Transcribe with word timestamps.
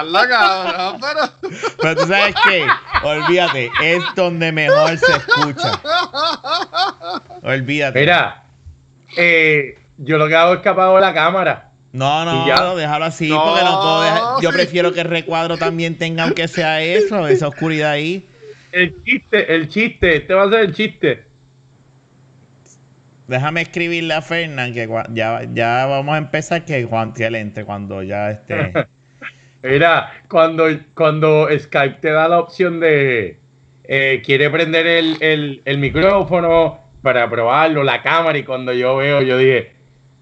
Hazla, 0.00 0.28
cabrón, 0.28 1.00
pero. 1.00 1.50
Pero 1.80 1.96
tú 1.96 2.06
sabes 2.06 2.34
qué, 2.48 2.66
olvídate, 3.02 3.70
es 3.82 4.02
donde 4.16 4.52
mejor 4.52 4.96
se 4.98 5.12
escucha. 5.12 5.80
Olvídate. 7.42 8.00
Mira, 8.00 8.44
eh, 9.16 9.78
yo 9.98 10.18
lo 10.18 10.28
que 10.28 10.34
hago 10.34 10.54
es 10.54 10.60
que 10.60 10.68
apago 10.68 10.98
la 11.00 11.12
cámara. 11.14 11.70
No, 11.92 12.24
no, 12.24 12.44
no, 12.46 12.74
déjalo 12.76 13.04
así, 13.04 13.28
No, 13.28 13.44
porque 13.44 13.62
no 13.64 13.80
puedo 13.80 14.02
dejar- 14.02 14.22
Yo 14.42 14.50
sí. 14.50 14.56
prefiero 14.56 14.92
que 14.92 15.00
el 15.02 15.08
recuadro 15.08 15.56
también 15.56 15.96
tenga, 15.96 16.24
aunque 16.24 16.48
sea 16.48 16.82
eso, 16.82 17.28
esa 17.28 17.46
oscuridad 17.48 17.92
ahí. 17.92 18.24
El 18.72 19.00
chiste, 19.04 19.54
el 19.54 19.68
chiste, 19.68 20.16
este 20.16 20.34
va 20.34 20.42
a 20.44 20.48
ser 20.50 20.60
el 20.60 20.74
chiste. 20.74 21.28
Déjame 23.28 23.62
escribirle 23.62 24.12
a 24.12 24.20
Fernán 24.22 24.72
que 24.72 24.88
ya, 25.12 25.42
ya 25.54 25.86
vamos 25.86 26.14
a 26.14 26.18
empezar 26.18 26.64
que 26.64 26.84
Juan 26.84 27.12
que 27.12 27.24
él 27.26 27.36
entre 27.36 27.64
cuando 27.64 28.02
ya 28.02 28.30
esté. 28.30 28.72
Mira, 29.64 30.12
cuando, 30.28 30.66
cuando 30.94 31.48
Skype 31.58 31.96
te 32.00 32.10
da 32.10 32.28
la 32.28 32.38
opción 32.40 32.80
de 32.80 33.38
eh, 33.84 34.22
quiere 34.24 34.50
prender 34.50 34.86
el, 34.86 35.62
el- 35.64 35.78
micrófono 35.78 36.80
para 37.02 37.28
probarlo, 37.30 37.82
la 37.82 38.02
cámara, 38.02 38.36
y 38.38 38.44
cuando 38.44 38.72
yo 38.74 38.96
veo, 38.96 39.22
yo 39.22 39.38
dije, 39.38 39.72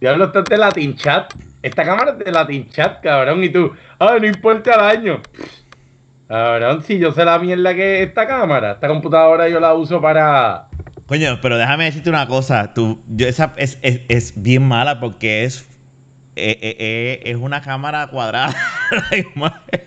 diablo, 0.00 0.26
esto 0.26 0.40
es 0.40 0.48
de 0.48 0.58
Latin 0.58 0.96
Chat. 0.96 1.32
Esta 1.60 1.84
cámara 1.84 2.12
es 2.12 2.24
de 2.24 2.30
Latin 2.32 2.68
Chat, 2.70 3.02
cabrón, 3.02 3.42
y 3.42 3.48
tú, 3.50 3.72
ah, 3.98 4.16
no 4.20 4.26
importa 4.28 4.74
el 4.74 4.80
año. 4.98 5.24
Cabrón, 6.28 6.82
si 6.82 6.98
yo 6.98 7.12
sé 7.12 7.24
la 7.24 7.38
mierda 7.38 7.74
que 7.74 8.02
es 8.02 8.08
esta 8.08 8.26
cámara, 8.26 8.72
esta 8.72 8.88
computadora 8.88 9.48
yo 9.48 9.60
la 9.60 9.74
uso 9.74 10.00
para. 10.00 10.68
Coño, 11.06 11.38
pero 11.42 11.58
déjame 11.58 11.84
decirte 11.84 12.08
una 12.08 12.26
cosa. 12.26 12.72
Tú, 12.72 13.02
esa 13.18 13.52
es, 13.56 13.78
es, 13.82 14.00
es 14.08 14.42
bien 14.42 14.66
mala 14.66 14.98
porque 14.98 15.44
es, 15.44 15.68
eh, 16.36 16.58
eh, 16.62 16.76
eh, 16.78 17.20
es 17.24 17.36
una 17.36 17.60
cámara 17.62 18.06
cuadrada. 18.08 18.54
la 19.10 19.16
imagen. 19.18 19.82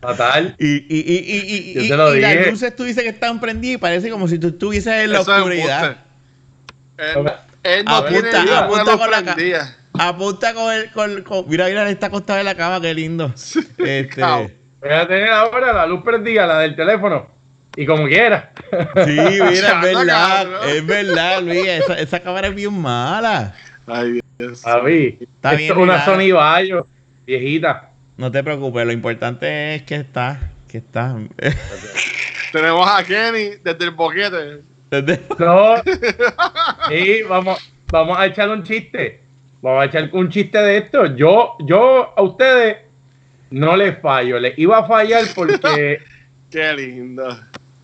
Fatal. 0.00 0.56
y, 0.58 0.66
y, 0.66 0.84
y, 0.88 0.98
y, 0.98 1.70
y, 1.70 1.74
Yo 1.74 1.82
y- 1.82 1.88
te 1.88 1.96
lo 1.96 2.16
y 2.16 2.20
las 2.20 2.46
luces 2.48 2.74
tú 2.74 2.82
dices 2.84 3.04
que 3.04 3.10
están 3.10 3.38
prendidas 3.40 3.76
y 3.76 3.78
parece 3.78 4.10
como 4.10 4.26
si 4.26 4.38
tú 4.38 4.48
estuvieses 4.48 5.04
en 5.04 5.12
la 5.12 5.20
Eso 5.20 5.32
oscuridad. 5.36 5.96
embuste. 6.98 7.30
Él, 7.64 7.78
él 7.78 7.84
no 7.84 7.96
Apunta, 7.96 8.08
tiene 8.20 8.38
ninguna 8.38 8.58
apunta 8.58 8.84
luz 8.92 9.00
con 9.00 9.10
la 9.10 9.22
ca- 9.22 9.34
prendida. 9.34 9.76
Apunta 9.98 10.54
con 10.54 10.74
el. 10.74 10.90
Con, 10.90 11.22
con- 11.22 11.48
mira, 11.48 11.66
mira, 11.66 11.82
él 11.82 11.88
está 11.90 12.06
acostado 12.08 12.38
en 12.40 12.46
la 12.46 12.54
cama, 12.56 12.80
qué 12.80 12.92
lindo. 12.94 13.32
Este. 13.78 14.20
Voy 14.80 14.90
a 14.90 15.06
tener 15.06 15.28
ahora 15.28 15.72
la 15.72 15.86
luz 15.86 16.02
prendida, 16.02 16.46
la 16.46 16.58
del 16.60 16.74
teléfono. 16.74 17.30
Y 17.76 17.86
como 17.86 18.06
quiera. 18.08 18.52
sí, 19.04 19.10
mira, 19.10 19.46
es 19.46 19.80
verdad. 19.82 20.68
Es 20.68 20.84
verdad, 20.84 21.42
Luis. 21.42 21.64
Esa, 21.66 21.98
esa 21.98 22.20
cámara 22.20 22.48
es 22.48 22.54
bien 22.56 22.72
mala. 22.74 23.54
Ay, 23.86 24.20
Está 24.50 24.80
bien, 24.80 25.70
es 25.70 25.76
una 25.76 25.84
mira. 25.94 26.04
Sony 26.04 26.32
Vaio, 26.34 26.86
viejita. 27.26 27.90
No 28.16 28.30
te 28.30 28.42
preocupes, 28.42 28.84
lo 28.86 28.92
importante 28.92 29.74
es 29.76 29.82
que 29.82 29.96
está. 29.96 30.50
Que 30.68 30.78
está. 30.78 31.16
Tenemos 32.52 32.88
a 32.88 33.02
Kenny 33.04 33.56
desde 33.62 33.84
el 33.84 33.90
boquete. 33.92 34.60
Desde- 34.90 35.20
No. 35.38 35.76
Sí, 36.88 37.22
vamos, 37.28 37.72
vamos 37.90 38.18
a 38.18 38.26
echar 38.26 38.50
un 38.50 38.62
chiste. 38.62 39.20
Vamos 39.62 39.82
a 39.82 39.86
echar 39.86 40.10
un 40.12 40.28
chiste 40.28 40.58
de 40.58 40.78
esto. 40.78 41.14
Yo, 41.16 41.56
yo 41.60 42.12
a 42.16 42.22
ustedes 42.22 42.78
no 43.50 43.76
les 43.76 43.98
fallo. 44.00 44.38
Les 44.38 44.58
iba 44.58 44.78
a 44.78 44.84
fallar 44.84 45.24
porque 45.34 45.98
Qué 46.50 46.72
lindo. 46.74 47.38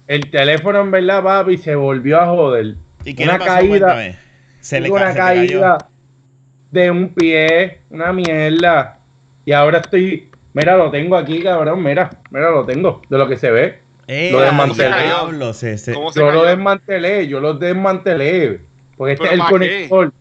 el 0.06 0.30
teléfono 0.30 0.80
en 0.80 0.90
verdad, 0.90 1.22
papi, 1.22 1.56
se 1.56 1.74
volvió 1.74 2.20
a 2.20 2.26
joder. 2.26 2.74
¿Y 3.04 3.14
qué 3.14 3.24
una 3.24 3.38
pasó? 3.38 3.50
caída, 3.52 3.78
Cuéntame. 3.86 4.16
Se 4.60 4.80
le 4.80 4.90
una 4.90 5.12
se 5.12 5.18
cayó. 5.18 5.78
De 6.70 6.90
un 6.90 7.08
pie, 7.10 7.80
una 7.90 8.12
mierda. 8.12 8.98
Y 9.44 9.52
ahora 9.52 9.78
estoy, 9.78 10.28
mira, 10.52 10.76
lo 10.76 10.90
tengo 10.90 11.16
aquí, 11.16 11.42
cabrón, 11.42 11.82
mira, 11.82 12.10
mira, 12.30 12.50
lo 12.50 12.64
tengo, 12.66 13.02
de 13.08 13.18
lo 13.18 13.26
que 13.28 13.36
se 13.36 13.50
ve. 13.50 13.78
Eh, 14.06 14.30
Lo 14.32 14.40
desmantelé. 14.40 15.02
diablo, 15.04 15.52
se- 15.52 15.76
se- 15.76 15.92
¿Cómo 15.92 16.10
se 16.12 16.20
Yo 16.20 16.30
lo 16.30 16.44
desmantelé, 16.44 17.28
yo 17.28 17.40
lo 17.40 17.52
desmantelé. 17.54 18.60
Porque 18.96 19.12
este 19.14 19.24
es 19.26 19.30
¿Pero 19.32 19.42
el 19.44 19.50
conector. 19.50 20.12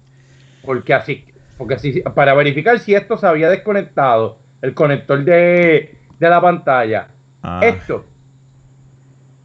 Porque 0.66 0.94
así, 0.94 1.26
porque 1.58 1.76
así, 1.76 2.02
para 2.14 2.34
verificar 2.34 2.78
si 2.80 2.94
esto 2.94 3.18
se 3.18 3.26
había 3.26 3.50
desconectado, 3.50 4.40
el 4.62 4.74
conector 4.74 5.24
de, 5.24 5.96
de 6.20 6.30
la 6.30 6.42
pantalla. 6.42 7.08
Ah. 7.42 7.62
Esto. 7.64 8.06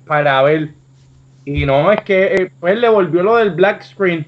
Para 0.06 0.42
ver. 0.42 0.70
Y 1.44 1.64
no, 1.64 1.90
es 1.92 2.00
que 2.02 2.34
eh, 2.34 2.50
pues 2.60 2.76
le 2.78 2.88
volvió 2.88 3.22
lo 3.22 3.36
del 3.36 3.50
black 3.52 3.82
screen. 3.82 4.26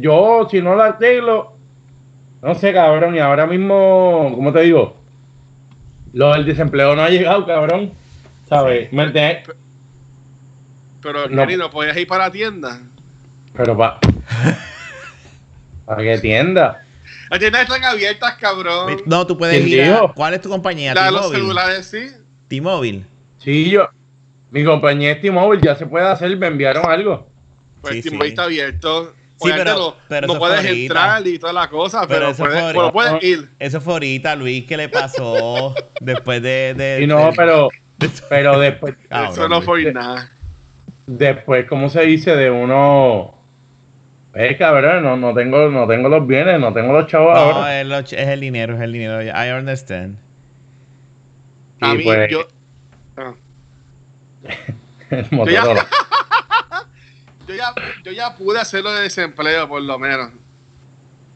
Yo, 0.00 0.46
si 0.50 0.60
no 0.62 0.74
lo 0.74 0.82
arreglo, 0.82 1.53
no 2.44 2.54
sé, 2.54 2.74
cabrón. 2.74 3.14
Y 3.16 3.20
ahora 3.20 3.46
mismo, 3.46 4.30
¿cómo 4.34 4.52
te 4.52 4.60
digo? 4.60 4.96
Lo 6.12 6.34
del 6.34 6.44
desempleo 6.44 6.94
no 6.94 7.02
ha 7.02 7.08
llegado, 7.08 7.46
cabrón. 7.46 7.92
¿Sabes? 8.48 8.92
Entiendes? 8.92 9.48
Pero, 11.00 11.28
No. 11.28 11.42
Kenny, 11.42 11.56
¿no 11.56 11.70
podías 11.70 11.96
ir 11.96 12.06
para 12.06 12.24
la 12.26 12.30
tienda? 12.30 12.82
Pero 13.56 13.76
pa. 13.76 13.98
¿Para 15.86 16.02
qué 16.02 16.18
tienda? 16.18 16.82
Las 17.30 17.40
tiendas 17.40 17.62
están 17.62 17.82
abiertas, 17.82 18.34
cabrón. 18.34 19.02
No, 19.06 19.26
tú 19.26 19.38
puedes 19.38 19.64
¿Quién 19.64 19.86
ir 19.86 19.92
a? 19.94 20.12
¿Cuál 20.14 20.34
es 20.34 20.42
tu 20.42 20.50
compañía? 20.50 20.94
La 20.94 21.06
de 21.06 21.12
los 21.12 21.30
celulares, 21.30 21.86
sí. 21.86 22.10
T-Mobile. 22.48 23.06
Sí, 23.38 23.70
yo. 23.70 23.88
Mi 24.50 24.64
compañía 24.64 25.12
es 25.12 25.22
T-Mobile, 25.22 25.62
ya 25.64 25.74
se 25.76 25.86
puede 25.86 26.06
hacer, 26.06 26.36
me 26.36 26.46
enviaron 26.46 26.84
algo. 26.88 27.28
Pues 27.80 27.94
Sí, 27.94 28.02
T-Mobile 28.02 28.26
sí. 28.26 28.28
está 28.32 28.44
abierto. 28.44 29.14
Sí, 29.40 29.50
pero- 29.54 29.74
no, 29.74 29.96
pero 30.08 30.26
no 30.28 30.32
eso 30.34 30.38
puedes 30.40 30.64
entrar 30.64 31.26
y 31.26 31.38
todas 31.38 31.54
las 31.54 31.68
cosas, 31.68 32.06
Pero 32.06 32.20
pero, 32.20 32.30
eso 32.30 32.44
puedes, 32.44 32.62
ahorita. 32.62 32.92
puedes 32.92 33.24
ir. 33.24 33.48
Eso 33.58 33.80
fue 33.80 33.92
ahorita, 33.94 34.36
Luis, 34.36 34.64
¿qué 34.64 34.76
le 34.76 34.88
pasó 34.88 35.74
después 36.00 36.40
de... 36.40 36.74
de 36.74 37.02
Y 37.02 37.06
no, 37.06 37.26
de- 37.26 37.32
pero, 37.36 37.68
pero 38.28 38.58
después, 38.60 38.94
Ah, 39.10 39.24
Eso 39.30 39.40
bueno, 39.42 39.56
no 39.56 39.62
fue 39.62 39.92
nada. 39.92 40.30
después, 41.06 41.66
¿cómo 41.68 41.88
se 41.90 42.02
dice? 42.02 42.34
De 42.36 42.50
uno. 42.50 43.34
Eh, 44.34 44.56
cabrón, 44.56 45.02
no, 45.04 45.16
no 45.16 45.34
tengo, 45.34 45.68
no 45.68 45.86
tengo 45.86 46.08
los 46.08 46.26
bienes, 46.26 46.58
no 46.58 46.72
tengo 46.72 46.92
los 46.92 47.06
chavos 47.08 47.34
No, 47.34 47.40
ahora. 47.40 47.80
es, 47.80 48.12
es 48.12 48.28
el 48.28 48.40
dinero, 48.40 48.74
es 48.76 48.80
el 48.82 48.92
dinero. 48.92 49.22
I 49.22 49.50
understand. 49.56 50.18
A 51.80 51.92
Y 51.94 51.98
mí, 51.98 52.04
pues- 52.04 52.30
yo, 52.30 52.46
ah, 53.16 53.34
El 55.10 55.26
Motorola. 55.30 55.86
Yo, 57.46 57.54
ya, 57.54 57.74
yo 58.04 58.12
ya 58.12 58.36
pude 58.36 58.58
hacerlo 58.60 58.92
de 58.92 59.02
desempleo, 59.02 59.68
por 59.68 59.82
lo 59.82 59.98
menos. 59.98 60.30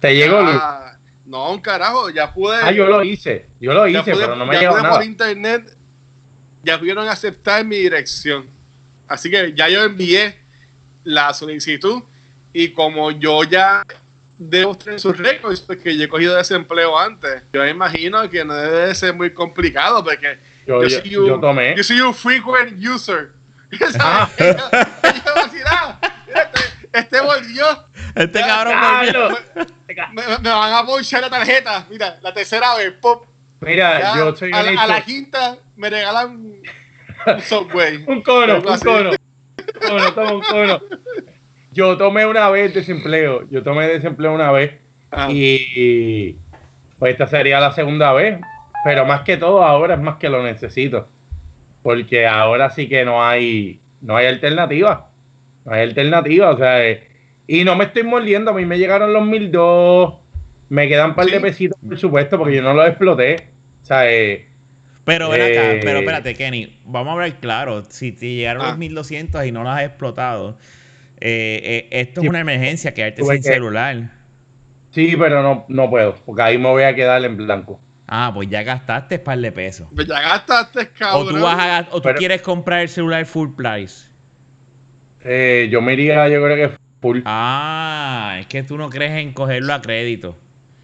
Te 0.01 0.15
llegó, 0.15 0.41
Luis. 0.43 0.57
Ah, 0.61 0.93
no, 1.27 1.51
un 1.53 1.61
carajo, 1.61 2.09
ya 2.11 2.33
pude. 2.33 2.57
Ah, 2.63 2.71
yo 2.71 2.87
lo 2.87 3.03
hice, 3.03 3.47
yo 3.61 3.73
lo 3.75 3.87
hice, 3.87 4.03
pude- 4.13 4.17
pero 4.25 4.37
no 4.37 4.47
me 4.47 4.59
llegó 4.59 4.73
pude 4.73 4.83
nada. 4.83 4.95
por 4.95 5.05
internet, 5.05 5.77
ya 6.63 6.79
pudieron 6.79 7.09
aceptar 7.09 7.65
mi 7.65 7.77
dirección. 7.77 8.47
Así 9.07 9.31
que 9.31 9.53
ya 9.55 9.69
yo 9.69 9.85
envié 9.85 10.37
la 11.05 11.33
solicitud 11.35 12.03
y 12.53 12.69
como 12.71 13.11
yo 13.11 13.43
ya 13.45 13.85
demostré 14.39 14.99
sus 14.99 15.17
récords, 15.17 15.61
porque 15.61 15.97
yo 15.97 16.05
he 16.05 16.09
cogido 16.09 16.37
desempleo 16.37 16.99
antes, 16.99 17.43
yo 17.53 17.67
imagino 17.67 18.29
que 18.31 18.45
no 18.45 18.55
debe 18.55 18.87
de 18.89 18.95
ser 18.95 19.15
muy 19.15 19.31
complicado 19.33 20.05
porque 20.05 20.39
Yo, 20.67 20.83
yo, 20.83 20.89
yo, 20.89 21.01
soy 21.01 21.17
un, 21.17 21.27
yo 21.27 21.41
tomé. 21.41 21.75
yo 21.77 21.83
soy 21.83 22.01
un 22.01 22.15
frequent 22.15 22.79
user. 22.87 23.33
Ah. 24.01 24.29
Este, 24.39 24.57
este 26.93 27.21
volvió. 27.21 27.65
Este 28.15 28.39
Ya, 28.39 28.47
cabrón 28.47 28.75
volvió. 28.81 29.29
Me, 30.13 30.27
me- 30.27 30.39
me 30.39 30.51
van 30.51 30.73
a 30.73 30.85
ponchar 30.87 31.21
la 31.23 31.31
tarjeta. 31.31 31.87
Mira, 31.91 32.19
la 32.23 32.33
tercera 32.33 32.75
vez, 32.77 32.93
pop. 33.01 33.27
Mira, 33.61 34.01
Ya, 34.01 34.17
yo 34.17 34.37
soy 34.37 34.53
a, 34.53 34.63
la, 34.63 34.71
a 34.71 34.75
la 34.75 34.85
honesto. 34.95 35.05
quinta 35.07 35.57
me 35.77 35.91
regalan 35.91 36.31
un 36.31 36.63
subway. 37.43 38.05
Un 38.07 38.23
cono, 38.23 38.59
un 38.59 38.69
así. 38.69 38.85
cono, 38.85 39.11
toma 40.15 40.33
un 40.33 40.41
cono. 40.43 40.81
Yo 41.73 41.97
tomé 41.99 42.25
una 42.27 42.49
vez 42.51 42.73
desempleo. 42.73 43.43
Yo 43.51 43.63
tomé 43.63 43.87
desempleo 43.89 44.33
una 44.33 44.51
vez. 44.53 44.79
Ah. 45.11 45.29
Y 45.31 46.39
pues 46.99 47.13
esta 47.13 47.27
sería 47.27 47.61
la 47.61 47.73
segunda 47.73 48.13
vez. 48.13 48.39
Pero 48.85 49.05
más 49.05 49.23
que 49.23 49.37
todo 49.37 49.65
ahora 49.65 49.95
es 49.95 50.01
más 50.01 50.17
que 50.17 50.29
lo 50.29 50.43
necesito. 50.43 51.09
Porque 51.89 52.27
ahora 52.27 52.69
sí 52.69 52.87
que 52.87 53.03
no 53.03 53.25
hay, 53.25 53.81
no 54.03 54.15
hay 54.15 54.27
alternativa. 54.27 55.09
No 55.65 55.73
hay 55.73 55.85
alternativa. 55.85 56.51
O 56.51 56.59
sea, 56.59 56.85
eh, 56.87 57.09
y 57.47 57.65
no 57.65 57.77
me 57.77 57.85
estoy 57.85 58.03
mordiendo. 58.03 58.51
A 58.51 58.55
mí 58.55 58.67
me 58.67 58.77
llegaron 58.77 59.11
los 59.11 59.25
1002. 59.27 60.17
Me 60.69 60.87
quedan 60.87 61.11
un 61.11 61.17
par 61.17 61.25
de 61.25 61.41
pesitos, 61.41 61.79
por 61.83 61.99
supuesto, 61.99 62.37
porque 62.37 62.57
yo 62.57 62.61
no 62.63 62.75
los 62.75 62.87
exploté. 62.87 63.37
O 63.83 63.87
sea, 63.87 64.03
eh, 64.13 64.45
Pero 65.05 65.31
ven 65.31 65.41
acá, 65.41 65.73
Eh. 65.77 65.81
pero 65.83 66.01
espérate, 66.01 66.35
Kenny. 66.35 66.77
Vamos 66.85 67.09
a 67.09 67.13
hablar 67.15 67.41
claro. 67.41 67.83
Si 67.89 68.13
te 68.13 68.35
llegaron 68.35 68.61
Ah. 68.67 68.69
los 68.69 68.77
1200 68.79 69.47
y 69.47 69.51
no 69.53 69.63
los 69.65 69.73
has 69.73 69.85
explotado, 69.85 70.59
eh, 71.21 71.89
esto 71.91 72.21
Sí. 72.21 72.27
es 72.27 72.29
una 72.31 72.41
emergencia, 72.41 72.93
quedarte 72.93 73.23
sin 73.25 73.37
que- 73.37 73.43
celular. 73.45 74.11
sí, 74.91 75.17
pero 75.19 75.43
no, 75.43 75.65
no 75.69 75.89
puedo. 75.89 76.17
Porque 76.27 76.43
ahí 76.43 76.59
me 76.59 76.69
voy 76.69 76.83
a 76.83 76.95
quedar 76.95 77.25
en 77.25 77.39
blanco. 77.39 77.81
Ah, 78.11 78.31
pues 78.35 78.49
ya 78.49 78.63
gastaste 78.63 79.17
un 79.17 79.25
par 79.25 79.39
de 79.39 79.53
pesos. 79.53 79.87
Pues 79.95 80.07
ya 80.07 80.21
gastaste, 80.21 80.81
O 80.81 80.99
cabrón. 80.99 81.29
tú, 81.37 81.41
vas 81.43 81.59
a, 81.59 81.87
o 81.91 81.97
tú 81.97 82.03
Pero- 82.05 82.19
quieres 82.19 82.41
comprar 82.43 82.81
el 82.81 82.89
celular 82.89 83.25
full 83.27 83.51
price. 83.55 84.09
Eh, 85.23 85.69
yo 85.71 85.83
me 85.83 85.93
iría, 85.93 86.27
yo 86.29 86.43
creo 86.43 86.57
que 86.71 86.77
full. 87.03 87.21
Ah, 87.27 88.37
es 88.41 88.47
que 88.47 88.63
tú 88.63 88.79
no 88.79 88.89
crees 88.89 89.13
en 89.13 89.33
cogerlo 89.33 89.75
a 89.75 89.83
crédito. 89.83 90.37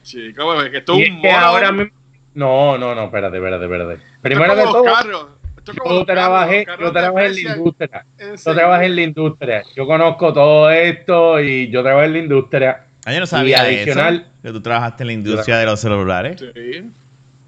Chico, 0.03 0.44
pues, 0.55 0.71
que 0.71 0.93
Y 0.93 1.03
es 1.03 1.21
que 1.23 1.31
ahora 1.31 1.73
mismo, 1.73 1.93
No, 2.35 2.76
no, 2.76 2.94
no, 2.94 3.05
espérate, 3.05 3.37
espérate, 3.38 3.65
espérate. 3.65 3.93
Esto 3.94 4.05
es 4.12 4.21
Primero 4.21 4.49
como 4.50 4.56
de 4.59 4.65
los 4.65 4.73
todo, 4.73 4.85
carros. 4.85 5.26
Esto 5.56 5.73
es 5.73 5.79
como 5.79 5.94
yo 5.94 6.05
trabajé, 6.05 6.67
yo 6.79 6.93
trabajé 6.93 7.26
en 7.26 7.35
la 7.35 7.41
industria. 7.56 8.06
Yo 8.19 8.26
enseguida. 8.26 8.55
trabajé 8.61 8.87
en 8.87 8.97
la 8.97 9.03
industria. 9.03 9.62
Yo 9.75 9.87
conozco 9.87 10.32
todo 10.35 10.71
esto 10.71 11.41
y 11.41 11.71
yo 11.71 11.82
trabajé 11.82 12.06
en 12.06 12.12
la 12.12 12.19
industria. 12.19 12.81
Ah, 13.06 13.12
yo 13.15 13.21
no 13.21 13.26
sabía 13.26 13.71
Y 13.71 13.76
adicional- 13.76 14.15
eso, 14.17 14.43
que 14.43 14.50
tú 14.53 14.61
trabajaste 14.61 15.05
en 15.05 15.06
la 15.06 15.12
industria 15.15 15.56
de 15.59 15.65
los 15.67 15.81
celulares. 15.81 16.38
Sí. 16.41 16.91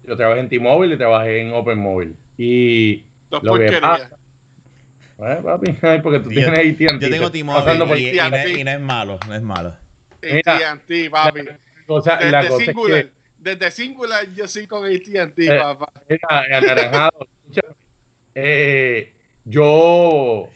Yo 0.07 0.15
trabajé 0.15 0.39
en 0.39 0.49
T-Mobile 0.49 0.95
y 0.95 0.97
trabajé 0.97 1.41
en 1.41 1.53
Open 1.53 1.77
Mobile. 1.79 2.13
Y 2.37 3.03
Dos 3.29 3.43
lo 3.43 3.55
que 3.55 3.71
pasa, 3.81 4.09
eh, 5.19 5.39
papi, 5.43 5.71
porque 6.03 6.19
tú 6.19 6.31
Yo, 6.31 6.41
tienes 6.51 6.59
AT&T. 6.59 6.99
yo 7.05 7.09
tengo 7.09 7.29
T-Mobile 7.31 7.99
y, 7.99 8.09
y 8.09 8.15
no 8.17 8.23
es, 8.27 8.33
AT&T. 8.33 8.59
y 8.59 8.63
no 8.63 8.71
es 8.71 8.79
malo, 8.79 9.19
no 9.27 9.35
es 9.35 9.41
malo. 9.41 9.75
AT&T, 10.23 11.09
papi. 11.09 11.41
la 11.43 11.57
Desde 11.57 11.87
cosa 11.87 12.17
es 12.21 12.59
Singular. 12.65 13.03
que- 13.05 13.11
Desde 13.39 13.71
Singular 13.71 14.25
yo 14.35 14.47
soy 14.47 14.65
con 14.67 14.85
AT&T, 14.85 15.45
Eh, 15.45 15.59
papá. 15.59 15.91
Mira, 16.09 16.57
anaranjado. 16.57 17.27
escúchame. 17.43 17.75
Eh, 18.35 19.13
yo. 19.45 20.49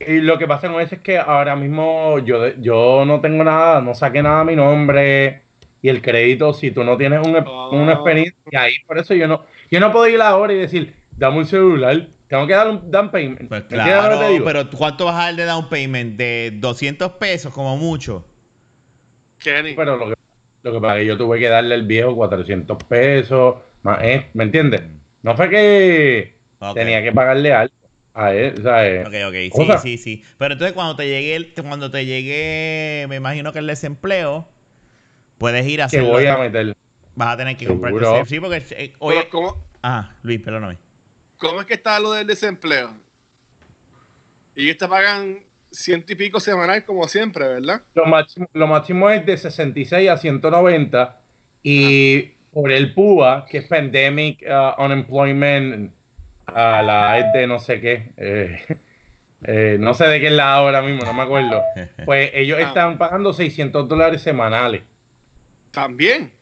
Y 0.00 0.20
lo 0.20 0.38
que 0.38 0.46
pasa 0.46 0.68
con 0.70 0.80
eso 0.80 0.94
es 0.96 1.00
que 1.02 1.18
ahora 1.18 1.54
mismo 1.56 2.18
yo, 2.20 2.54
yo 2.58 3.04
no 3.04 3.20
tengo 3.20 3.44
nada, 3.44 3.80
no 3.82 3.94
saqué 3.94 4.22
nada 4.22 4.40
a 4.40 4.44
mi 4.44 4.56
nombre. 4.56 5.42
Y 5.82 5.88
el 5.88 6.02
crédito, 6.02 6.52
si 6.52 6.70
tú 6.70 6.84
no 6.84 6.96
tienes 6.96 7.26
un- 7.26 7.36
Oh. 7.46 7.70
una 7.74 7.92
experiencia 7.94 8.62
ahí, 8.62 8.74
por 8.86 8.98
eso 8.98 9.14
yo 9.14 9.26
no, 9.26 9.46
yo 9.70 9.80
no 9.80 9.90
puedo 9.92 10.06
ir 10.08 10.20
ahora 10.20 10.52
y 10.52 10.56
decir, 10.58 10.94
dame 11.16 11.38
un 11.38 11.46
celular, 11.46 12.08
tengo 12.28 12.46
que 12.46 12.52
dar 12.54 12.68
un 12.68 12.90
down 12.90 13.10
payment. 13.10 13.48
Pues 13.48 13.50
¿Me 13.50 13.56
entiendes 13.58 13.86
lo 13.86 14.02
que 14.02 14.08
claro, 14.08 14.18
te 14.18 14.32
digo? 14.32 14.44
pero 14.44 14.70
¿cuánto 14.70 15.04
vas 15.06 15.14
a 15.14 15.24
dar 15.26 15.36
de 15.36 15.44
down 15.44 15.68
payment? 15.68 16.16
De 16.16 16.50
200 16.54 17.12
pesos 17.12 17.52
como 17.52 17.76
mucho. 17.76 18.24
Kenny. 19.38 19.74
Pero 19.74 19.96
lo 19.96 20.08
que, 20.08 20.14
lo 20.62 20.72
que 20.72 20.80
pasa 20.80 20.96
es 20.96 21.00
que 21.02 21.06
yo 21.06 21.16
tuve 21.18 21.38
que 21.38 21.48
darle 21.48 21.74
al 21.74 21.86
viejo 21.86 22.14
400 22.14 22.82
pesos, 22.84 23.56
más, 23.82 23.98
¿eh? 24.02 24.26
¿me 24.34 24.44
entiendes? 24.44 24.82
No 25.22 25.36
fue 25.36 25.48
que 25.48 26.34
tenía 26.74 27.02
que 27.02 27.12
pagarle 27.12 27.52
algo 27.52 27.74
a 28.12 28.34
él, 28.34 28.62
¿sabes? 28.62 29.06
Ok, 29.06 29.14
ok, 29.28 29.34
sí, 29.78 29.78
sí, 29.82 29.98
sí. 29.98 30.24
Pero 30.36 30.52
entonces 30.54 30.74
cuando 30.74 30.96
te 30.96 31.08
llegue, 31.08 31.52
cuando 31.62 31.90
te 31.90 32.04
llegue, 32.04 33.06
me 33.08 33.16
imagino 33.16 33.52
que 33.52 33.60
el 33.60 33.66
desempleo, 33.66 34.46
puedes 35.40 35.66
ir 35.66 35.80
a 35.80 35.84
que 35.88 35.96
hacerlo. 35.96 36.10
voy 36.10 36.26
a 36.26 36.36
meter. 36.36 36.76
Vas 37.16 37.34
a 37.34 37.36
tener 37.38 37.56
que 37.56 37.64
Seguro. 37.66 37.90
comprarte. 37.90 38.28
Sí, 38.28 38.38
porque 38.40 38.62
eh, 38.70 38.92
oye, 39.00 39.18
Pero 39.22 39.30
¿cómo, 39.30 39.64
ah, 39.82 40.10
Luis, 40.22 40.38
perdóname. 40.40 40.76
¿Cómo 41.38 41.60
es 41.60 41.66
que 41.66 41.74
está 41.74 41.98
lo 41.98 42.12
del 42.12 42.26
desempleo? 42.26 42.94
Y 44.54 44.64
ellos 44.64 44.76
te 44.76 44.86
pagan 44.86 45.44
ciento 45.72 46.12
y 46.12 46.16
pico 46.16 46.38
semanal 46.40 46.84
como 46.84 47.08
siempre, 47.08 47.46
¿verdad? 47.48 47.80
Lo 47.94 48.04
máximo, 48.04 48.48
lo 48.52 48.66
máximo 48.66 49.08
es 49.08 49.24
de 49.24 49.36
66 49.38 50.10
a 50.10 50.16
190 50.18 51.20
y 51.62 52.22
por 52.52 52.70
el 52.70 52.92
PUA, 52.94 53.46
que 53.48 53.58
es 53.58 53.66
Pandemic 53.66 54.42
uh, 54.42 54.82
Unemployment, 54.82 55.94
a 56.46 56.82
la 56.82 57.18
es 57.18 57.32
de 57.32 57.46
no 57.46 57.58
sé 57.60 57.80
qué, 57.80 58.12
eh, 58.16 58.66
eh, 59.44 59.76
no 59.80 59.94
sé 59.94 60.06
de 60.08 60.20
qué 60.20 60.26
es 60.26 60.32
la 60.32 60.54
ahora 60.54 60.82
mismo, 60.82 61.04
no 61.04 61.14
me 61.14 61.22
acuerdo. 61.22 61.62
Pues 62.04 62.30
ellos 62.34 62.58
Ah. 62.60 62.68
están 62.68 62.98
pagando 62.98 63.32
600 63.32 63.88
dólares 63.88 64.20
semanales. 64.22 64.82
También. 65.70 66.36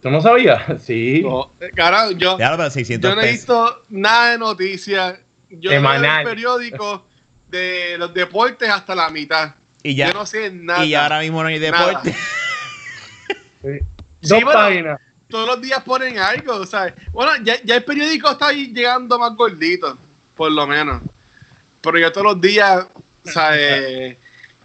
¿Tú 0.00 0.10
no 0.10 0.20
sabías? 0.20 0.62
Sí. 0.82 1.22
No, 1.22 1.50
eh, 1.60 1.70
carajo, 1.74 2.12
yo, 2.12 2.38
Ya 2.38 2.50
lo 2.50 2.56
pero 2.56 2.70
600 2.70 3.10
yo 3.10 3.16
no 3.16 3.22
he 3.22 3.30
visto 3.32 3.82
nada 3.88 4.30
de 4.32 4.38
noticias. 4.38 5.18
Yo 5.50 5.70
leo 5.70 5.80
Semanal. 5.80 6.20
el 6.22 6.28
periódico 6.28 7.06
de 7.48 7.96
los 7.98 8.12
deportes 8.12 8.68
hasta 8.68 8.94
la 8.94 9.08
mitad. 9.10 9.54
Y 9.82 9.94
ya, 9.94 10.08
yo 10.08 10.14
no 10.14 10.26
sé 10.26 10.50
nada. 10.50 10.84
y 10.84 10.94
ahora 10.94 11.20
mismo 11.20 11.42
no 11.42 11.48
hay 11.48 11.58
deporte. 11.58 12.14
Sí. 13.62 13.78
Sí, 14.20 14.28
Dos 14.28 14.44
bueno. 14.44 14.60
páginas. 14.60 15.00
Todos 15.28 15.46
los 15.48 15.60
días 15.60 15.82
ponen 15.82 16.18
algo, 16.18 16.64
¿sabes? 16.66 16.94
Bueno, 17.10 17.32
ya, 17.42 17.60
ya 17.64 17.76
el 17.76 17.84
periódico 17.84 18.30
está 18.30 18.48
ahí 18.48 18.72
llegando 18.72 19.18
más 19.18 19.34
gordito, 19.34 19.98
por 20.36 20.52
lo 20.52 20.66
menos. 20.68 21.02
Pero 21.80 21.98
yo 21.98 22.12
todos 22.12 22.26
los 22.34 22.40
días, 22.40 22.86
¿sabes? 23.24 24.16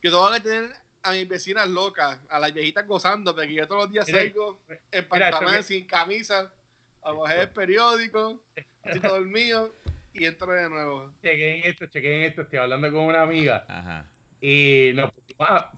Yo 0.03 0.11
tengo 0.11 0.31
que 0.31 0.39
tener 0.39 0.75
a 1.03 1.11
mis 1.11 1.27
vecinas 1.27 1.67
locas, 1.67 2.19
a 2.29 2.39
las 2.39 2.53
viejitas 2.53 2.85
gozando, 2.85 3.35
porque 3.35 3.53
yo 3.53 3.67
todos 3.67 3.83
los 3.83 3.91
días 3.91 4.07
salgo 4.07 4.59
en 4.67 4.81
esto 4.91 5.63
sin 5.63 5.87
camisa, 5.87 6.53
a 7.01 7.11
coger 7.11 7.39
el 7.39 7.49
periódico, 7.49 8.43
así 8.83 8.99
todo 8.99 9.17
el 9.17 9.25
mío, 9.25 9.71
y 10.13 10.25
entro 10.25 10.51
de 10.51 10.69
nuevo. 10.69 11.13
Chequen 11.21 11.63
esto, 11.63 11.87
chequen 11.87 12.23
esto. 12.23 12.41
Estoy 12.43 12.59
hablando 12.59 12.91
con 12.91 13.01
una 13.01 13.21
amiga 13.23 13.65
Ajá. 13.67 14.05
y 14.39 14.91
nos 14.93 15.11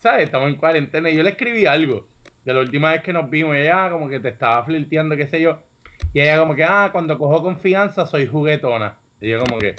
¿sabes? 0.01 0.25
Estamos 0.25 0.49
en 0.49 0.55
cuarentena 0.55 1.09
y 1.09 1.15
yo 1.15 1.23
le 1.23 1.31
escribí 1.31 1.65
algo 1.65 2.07
de 2.43 2.53
la 2.53 2.59
última 2.59 2.91
vez 2.91 3.01
que 3.01 3.13
nos 3.13 3.29
vimos. 3.29 3.55
Y 3.55 3.59
ella 3.59 3.89
como 3.89 4.09
que 4.09 4.19
te 4.19 4.29
estaba 4.29 4.65
flirteando, 4.65 5.15
qué 5.15 5.27
sé 5.27 5.41
yo. 5.41 5.63
Y 6.13 6.21
ella 6.21 6.39
como 6.39 6.55
que, 6.55 6.63
ah, 6.63 6.89
cuando 6.91 7.17
cojo 7.17 7.41
confianza 7.41 8.05
soy 8.05 8.27
juguetona. 8.27 8.97
Y 9.21 9.29
yo 9.29 9.39
como 9.43 9.59
que, 9.59 9.75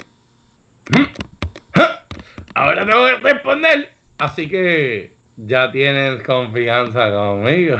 ahora 2.55 2.85
tengo 2.85 3.05
que 3.05 3.15
responder. 3.17 3.91
Así 4.17 4.47
que 4.47 5.14
ya 5.37 5.71
tienes 5.71 6.23
confianza 6.23 7.09
conmigo. 7.11 7.77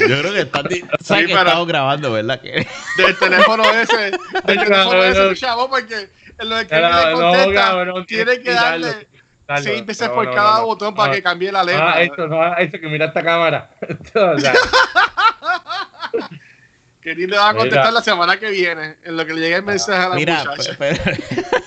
Yo 0.00 0.18
creo 0.20 0.32
que 0.32 0.40
está, 0.40 0.60
sabes 1.02 1.26
que 1.26 1.32
pero- 1.34 1.46
estamos 1.46 1.66
grabando, 1.68 2.12
¿verdad? 2.12 2.40
Que- 2.40 2.66
Del 2.96 3.18
teléfono 3.18 3.64
ese, 3.64 3.96
del 4.44 4.58
teléfono 4.64 5.02
ese, 5.04 5.34
chavo, 5.34 5.68
porque 5.70 6.08
en 6.38 6.48
lo 6.48 6.56
que 6.66 6.74
Era- 6.74 7.06
le 7.06 7.12
no, 7.12 7.20
contesta, 7.20 7.54
cabrón, 7.54 8.06
tiene 8.06 8.40
que 8.40 8.52
darle 8.52 9.08
quitarlo. 9.40 9.62
seis 9.64 9.86
veces 9.86 10.08
No, 10.08 10.14
por 10.14 10.24
no, 10.26 10.32
cada 10.34 10.58
no. 10.60 10.66
botón 10.66 10.94
para 10.94 11.12
Ah, 11.12 11.14
que 11.14 11.22
cambie 11.22 11.50
la 11.52 11.64
letra. 11.64 11.94
Ah, 11.94 12.02
esto, 12.02 12.26
no, 12.28 12.56
eso 12.56 12.78
que 12.78 12.86
mira 12.88 13.06
esta 13.06 13.22
cámara. 13.22 13.70
O 14.14 14.38
sea, 14.38 14.52
Que 17.00 17.14
ni 17.16 17.26
le 17.26 17.36
va 17.36 17.48
a 17.50 17.54
contestar 17.54 17.86
Mira. 17.86 17.90
la 17.92 18.02
semana 18.02 18.36
que 18.38 18.50
viene, 18.50 18.96
en 19.02 19.16
lo 19.16 19.26
que 19.26 19.34
le 19.34 19.40
llegue 19.40 19.56
el 19.56 19.64
mensaje 19.64 20.04
a 20.04 20.08
la 20.10 20.14
Mira, 20.14 20.44
muchacha. 20.44 20.76
pe- 20.78 21.00
pero, 21.04 21.61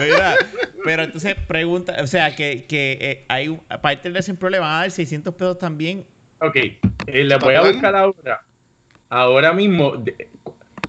Mira, 0.00 0.36
pero 0.84 1.02
entonces 1.04 1.34
pregunta, 1.46 1.96
o 2.02 2.06
sea, 2.06 2.34
que, 2.34 2.64
que 2.64 2.98
eh, 3.00 3.24
hay 3.28 3.48
un- 3.48 3.60
aparte 3.68 4.04
del 4.04 4.14
desempleo 4.14 4.50
le 4.50 4.58
van 4.58 4.72
a 4.72 4.78
dar 4.80 4.90
600 4.90 5.34
pesos 5.34 5.58
también. 5.58 6.06
Ok, 6.40 6.56
eh, 6.56 6.80
le 7.06 7.36
voy 7.36 7.54
a 7.54 7.62
buscar 7.62 7.94
ahora. 7.96 8.44
Ahora 9.08 9.52
mismo, 9.52 9.96
de- 9.96 10.28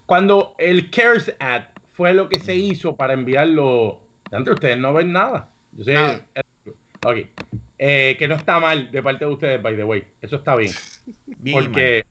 cuando 0.05 0.55
el 0.57 0.89
CARES 0.89 1.35
Act 1.39 1.79
fue 1.93 2.13
lo 2.13 2.27
que 2.29 2.39
se 2.39 2.55
hizo 2.55 2.95
para 2.95 3.13
enviarlo, 3.13 4.03
antes 4.31 4.53
ustedes 4.53 4.77
no 4.77 4.93
ven 4.93 5.11
nada. 5.11 5.49
Yo 5.73 5.83
sé, 5.83 5.93
Nada. 5.93 6.25
ok, 7.03 7.17
eh, 7.77 8.15
que 8.17 8.27
no 8.27 8.35
está 8.35 8.59
mal 8.59 8.91
de 8.91 9.03
parte 9.03 9.25
de 9.25 9.31
ustedes, 9.31 9.61
by 9.61 9.75
the 9.75 9.83
way, 9.83 10.03
eso 10.21 10.37
está 10.37 10.55
bien. 10.55 10.71
Bien 11.25 11.57
porque 11.59 12.05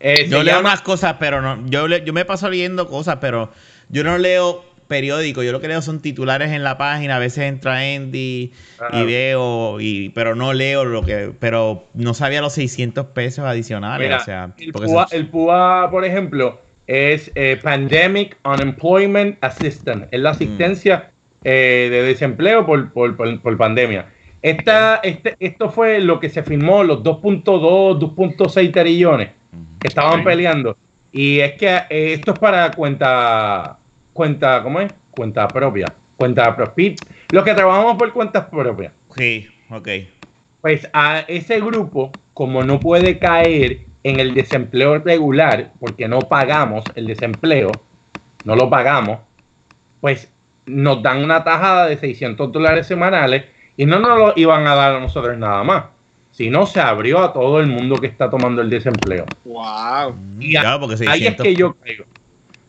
eh, 0.00 0.26
Yo 0.28 0.42
leo 0.42 0.56
llama- 0.56 0.70
unas 0.70 0.82
cosas, 0.82 1.16
pero 1.18 1.40
no, 1.42 1.66
yo, 1.68 1.88
le- 1.88 2.04
yo 2.04 2.12
me 2.12 2.24
paso 2.24 2.48
leyendo 2.48 2.86
cosas, 2.88 3.18
pero 3.20 3.50
yo 3.88 4.04
no 4.04 4.18
leo 4.18 4.64
periódicos, 4.86 5.44
yo 5.44 5.52
lo 5.52 5.60
que 5.60 5.68
leo 5.68 5.82
son 5.82 6.00
titulares 6.00 6.52
en 6.52 6.64
la 6.64 6.78
página, 6.78 7.16
a 7.16 7.18
veces 7.18 7.44
entra 7.44 7.78
Andy 7.78 8.52
Ajá. 8.78 9.00
y 9.00 9.04
veo, 9.06 9.80
y, 9.80 10.08
pero 10.10 10.34
no 10.34 10.52
leo 10.52 10.84
lo 10.84 11.02
que, 11.02 11.32
pero 11.38 11.84
no 11.94 12.14
sabía 12.14 12.40
los 12.40 12.54
600 12.54 13.06
pesos 13.06 13.44
adicionales, 13.44 14.06
Mira, 14.08 14.16
o 14.18 14.24
sea, 14.24 14.50
el, 14.58 14.72
PUA, 14.72 15.08
son- 15.08 15.18
el 15.18 15.28
PUA, 15.28 15.90
por 15.90 16.04
ejemplo, 16.04 16.60
es 16.86 17.30
eh, 17.34 17.58
Pandemic 17.62 18.36
Unemployment 18.44 19.38
Assistance. 19.42 20.06
Es 20.10 20.20
la 20.20 20.30
asistencia 20.30 21.10
eh, 21.44 21.88
de 21.90 22.02
desempleo 22.02 22.64
por, 22.64 22.92
por, 22.92 23.16
por- 23.16 23.40
por 23.40 23.56
pandemia. 23.56 24.06
Esta, 24.42 24.96
este, 25.02 25.34
esto 25.40 25.70
fue 25.70 25.98
lo 26.00 26.20
que 26.20 26.28
se 26.30 26.42
firmó, 26.44 26.84
los 26.84 27.02
2.2, 27.02 27.98
2.6 27.98 28.72
trillones 28.72 29.30
que 29.80 29.88
estaban 29.88 30.20
Ok. 30.20 30.26
peleando. 30.26 30.76
Y 31.10 31.40
es 31.40 31.54
que 31.54 31.68
eh, 31.90 32.12
esto 32.12 32.34
es 32.34 32.38
para 32.38 32.70
cuenta, 32.70 33.78
cuenta, 34.16 34.62
¿cómo 34.64 34.80
es? 34.80 34.92
Cuenta 35.12 35.46
propia. 35.46 35.86
Cuenta 36.16 36.56
propia. 36.56 36.94
Los 37.30 37.44
que 37.44 37.54
trabajamos 37.54 37.96
por 37.96 38.12
cuentas 38.12 38.46
propias. 38.46 38.92
Sí, 39.16 39.48
ok. 39.70 39.88
Pues 40.60 40.88
a 40.92 41.20
ese 41.28 41.60
grupo, 41.60 42.10
como 42.34 42.64
no 42.64 42.80
puede 42.80 43.18
caer 43.18 43.82
en 44.02 44.18
el 44.18 44.34
desempleo 44.34 44.98
regular, 44.98 45.72
porque 45.78 46.08
no 46.08 46.20
pagamos 46.20 46.84
el 46.94 47.06
desempleo, 47.06 47.70
no 48.44 48.56
lo 48.56 48.68
pagamos, 48.70 49.20
pues 50.00 50.30
nos 50.64 51.02
dan 51.02 51.22
una 51.22 51.44
tajada 51.44 51.86
de 51.86 51.96
600 51.96 52.50
dólares 52.50 52.86
semanales 52.86 53.44
y 53.76 53.86
no 53.86 54.00
nos 54.00 54.18
lo 54.18 54.32
iban 54.36 54.66
a 54.66 54.74
dar 54.74 54.96
a 54.96 55.00
nosotros 55.00 55.36
nada 55.36 55.62
más, 55.62 55.84
sino 56.32 56.66
se 56.66 56.80
abrió 56.80 57.20
a 57.20 57.32
todo 57.32 57.60
el 57.60 57.66
mundo 57.66 57.96
que 57.96 58.06
está 58.06 58.30
tomando 58.30 58.62
el 58.62 58.70
desempleo. 58.70 59.26
Wow. 59.44 60.16
Y 60.40 60.50
Claro, 60.52 60.80
porque 60.80 60.94
Ahí 61.08 61.26
es 61.26 61.36
600 61.36 61.44
que 61.44 61.54
yo 61.54 61.74
caigo. 61.74 62.04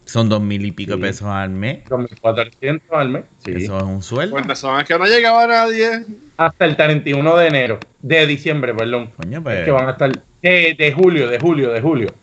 Son 0.08 0.30
dos 0.30 0.42
mil 0.42 0.66
y 0.66 0.72
pico 0.72 0.96
Sí. 0.96 1.00
pesos 1.02 1.28
al 1.28 1.50
mes. 1.52 1.84
2.400 1.86 2.82
al 2.92 3.10
mes. 3.10 3.24
sí. 3.40 3.52
Eso 3.56 3.78
es 3.78 3.84
un 3.84 4.02
sueldo. 4.02 4.34
Pues 4.36 4.48
razón 4.48 4.80
es 4.82 4.88
que 4.88 4.98
no 4.98 5.06
llegaba 5.06 5.46
nadie. 5.48 6.06
Hasta 6.38 6.66
el 6.66 6.76
31 6.76 7.36
de 7.38 7.48
enero, 7.48 7.80
de 8.02 8.26
diciembre, 8.28 8.74
perdón. 8.74 9.12
Coño, 9.18 9.38
Es 9.40 9.44
pues, 9.44 9.66
que 9.66 9.72
van 9.72 9.88
a 9.88 9.92
estar 9.92 10.12
de, 10.42 10.76
de 10.78 10.92
julio, 10.94 11.28
de 11.30 11.40
julio, 11.40 11.72
de 11.72 11.82
julio. 11.82 12.14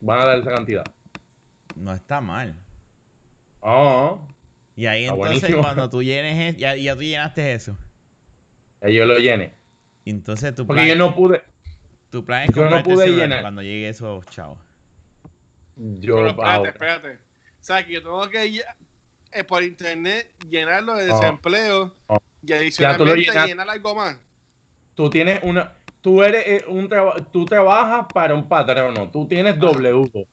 Van 0.00 0.20
a 0.20 0.24
dar 0.26 0.38
esa 0.38 0.50
cantidad. 0.50 0.84
no 1.76 1.92
está 1.92 2.20
mal. 2.20 2.56
Ah, 3.62 4.16
Y 4.76 4.86
ahí 4.86 5.04
Está 5.04 5.14
entonces 5.14 5.40
buenísimo. 5.40 5.62
cuando 5.62 5.88
tú 5.90 6.02
llenes, 6.02 6.54
es- 6.54 6.60
ya, 6.60 6.74
ya 6.76 6.94
tú 6.96 7.02
llenaste 7.02 7.52
eso. 7.52 7.76
ya 8.80 8.88
yo 8.88 9.04
lo 9.06 9.18
llené. 9.18 9.52
Entonces 10.06 10.54
tu 10.54 10.66
Porque 10.66 10.82
plan, 10.82 10.88
yo 10.88 10.96
no 10.96 11.14
pude. 11.14 11.42
tu 12.10 12.24
plan 12.24 12.44
es 12.48 12.54
yo 12.54 12.68
no 12.70 12.82
pude 12.82 13.08
llenar. 13.08 13.42
cuando 13.42 13.62
llegue 13.62 13.88
eso, 13.90 14.22
chao. 14.30 14.58
Yo 16.00 16.16
Pero 16.16 16.28
espérate, 16.28 16.56
ahora. 16.56 16.70
espérate. 16.70 17.08
O 17.14 17.18
sea, 17.62 17.86
que 17.86 17.92
yo 17.94 18.02
tengo 18.02 18.28
que 18.28 18.52
ya- 18.52 18.76
eh, 19.32 19.44
por 19.44 19.62
internet 19.62 20.32
llenarlo 20.48 20.94
de 20.94 21.10
Oh. 21.10 21.14
desempleo 21.14 21.94
Oh. 22.08 22.18
y 22.42 22.52
adicionalmente 22.52 23.30
llenar 23.46 23.70
algo 23.70 23.94
más. 23.94 24.18
Tú 24.94 25.08
tienes 25.08 25.40
una, 25.42 25.72
tú 26.00 26.22
eres 26.22 26.44
eh, 26.46 26.64
un 26.68 26.88
tú 27.32 27.46
trabajas 27.46 28.06
para 28.12 28.34
un 28.34 28.48
patrono, 28.48 29.08
tú 29.10 29.26
tienes 29.28 29.56
W2. 29.58 30.26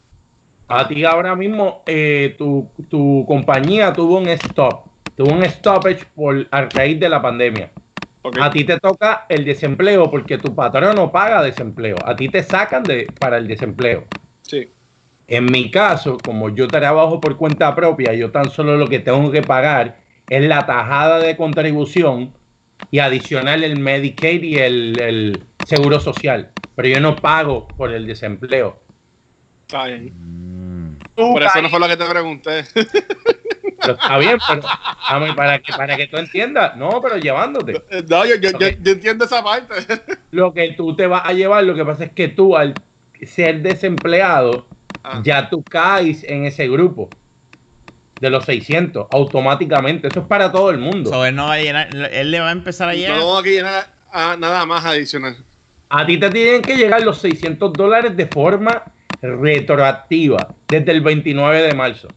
A 0.70 0.88
ti 0.88 1.06
ahora 1.06 1.36
mismo 1.36 1.84
eh, 1.86 2.36
tu, 2.38 2.70
tu 2.90 3.24
compañía 3.26 3.94
tuvo 3.94 4.18
un 4.18 4.28
stop, 4.30 4.88
tuvo 5.16 5.32
un 5.32 5.44
stoppage 5.46 6.06
por 6.14 6.46
a 6.52 6.62
raíz 6.66 7.00
de 7.00 7.08
la 7.08 7.22
pandemia. 7.22 7.72
A 8.42 8.52
ti 8.52 8.66
te 8.66 8.78
toca 8.78 9.26
el 9.30 9.46
desempleo 9.46 10.12
porque 10.12 10.38
tu 10.38 10.54
patrono 10.54 11.10
paga 11.10 11.42
desempleo. 11.42 11.96
A 12.06 12.14
ti 12.18 12.28
te 12.28 12.44
sacan 12.44 12.84
de, 12.84 13.08
para 13.18 13.38
el 13.38 13.48
desempleo. 13.48 14.04
Sí. 14.42 14.68
En 15.28 15.52
mi 15.52 15.70
caso, 15.70 16.22
como 16.24 16.50
yo 16.50 16.70
trabajo 16.70 17.20
por 17.20 17.38
cuenta 17.38 17.76
propia, 17.76 18.14
yo 18.14 18.32
tan 18.32 18.50
solo 18.50 18.78
lo 18.78 18.88
que 18.88 19.00
tengo 19.00 19.30
que 19.32 19.44
pagar 19.44 20.00
es 20.30 20.48
la 20.48 20.66
tajada 20.66 21.20
de 21.20 21.36
contribución 21.36 22.34
y 22.92 23.00
adicional 23.00 23.64
el 23.64 23.78
Medicaid 23.78 24.44
y 24.44 24.58
el, 24.58 25.00
el 25.00 25.44
seguro 25.64 26.00
social. 26.00 26.52
Pero 26.76 26.88
yo 26.88 27.00
no 27.02 27.22
pago 27.22 27.74
por 27.76 27.92
el 27.92 28.08
desempleo. 28.08 28.80
Está 29.68 29.88
bien. 29.88 30.14
Mm. 30.16 30.98
Por 31.16 31.44
eso 31.44 31.62
no 31.62 31.70
fue 31.70 31.80
lo 31.80 31.88
que 31.88 31.98
te 31.98 32.06
pregunté. 32.06 32.64
pero 33.82 33.94
está 33.94 34.18
bien, 34.18 34.38
pero 34.48 34.62
a 34.66 35.20
mí, 35.20 35.34
para, 35.34 35.60
que, 35.60 35.74
para 35.74 35.98
que 35.98 36.08
tú 36.08 36.18
entiendas. 36.18 36.78
No, 36.78 37.02
pero 37.02 37.18
llevándote. 37.18 37.82
no, 38.08 38.26
yo, 38.26 38.36
yo, 38.36 38.52
yo 38.60 38.92
entiendo 38.92 39.26
esa 39.26 39.44
parte. 39.44 39.74
Lo 40.32 40.54
que 40.54 40.72
tú 40.74 40.96
te 40.96 41.08
vas 41.08 41.24
a 41.26 41.34
llevar, 41.34 41.64
lo 41.64 41.76
que 41.76 41.84
pasa 41.84 42.06
es 42.06 42.12
que 42.12 42.28
tú 42.28 42.56
al 42.56 42.82
ser 43.24 43.62
desempleado, 43.62 44.68
Ah. 45.10 45.22
ya 45.24 45.50
tú 45.50 45.64
caes 45.64 46.24
en 46.24 46.46
ese 46.46 46.68
grupo 46.68 47.10
de 48.20 48.30
los 48.30 48.46
600 48.46 49.08
automáticamente. 49.12 50.08
Eso 50.08 50.22
es 50.22 50.28
para 50.28 50.52
todo 50.52 50.70
el 50.72 50.80
mundo. 50.80 51.10
So, 51.10 51.26
él 51.26 51.36
no 51.36 51.46
va 51.46 51.54
a 51.54 51.62
llenar, 51.62 51.96
él 51.96 52.32
le 52.32 52.40
va 52.40 52.50
a 52.50 52.52
empezar 52.52 52.90
a 52.90 52.94
No 52.94 52.98
llenar. 52.98 53.18
tengo 53.20 53.44
que 53.44 53.52
llenar 53.52 53.94
ah, 54.12 54.36
nada 54.38 54.66
más 54.66 54.84
adicional. 54.86 55.38
A 55.90 56.06
ti 56.06 56.20
te 56.20 56.30
tienen 56.32 56.62
que 56.62 56.76
llegar 56.76 57.02
los 57.04 57.20
600 57.20 57.74
dólares 57.74 58.18
de 58.18 58.26
forma 58.28 58.84
retroactiva 59.22 60.54
desde 60.68 60.92
el 60.92 61.02
29 61.02 61.62
de 61.62 61.74
marzo. 61.74 62.08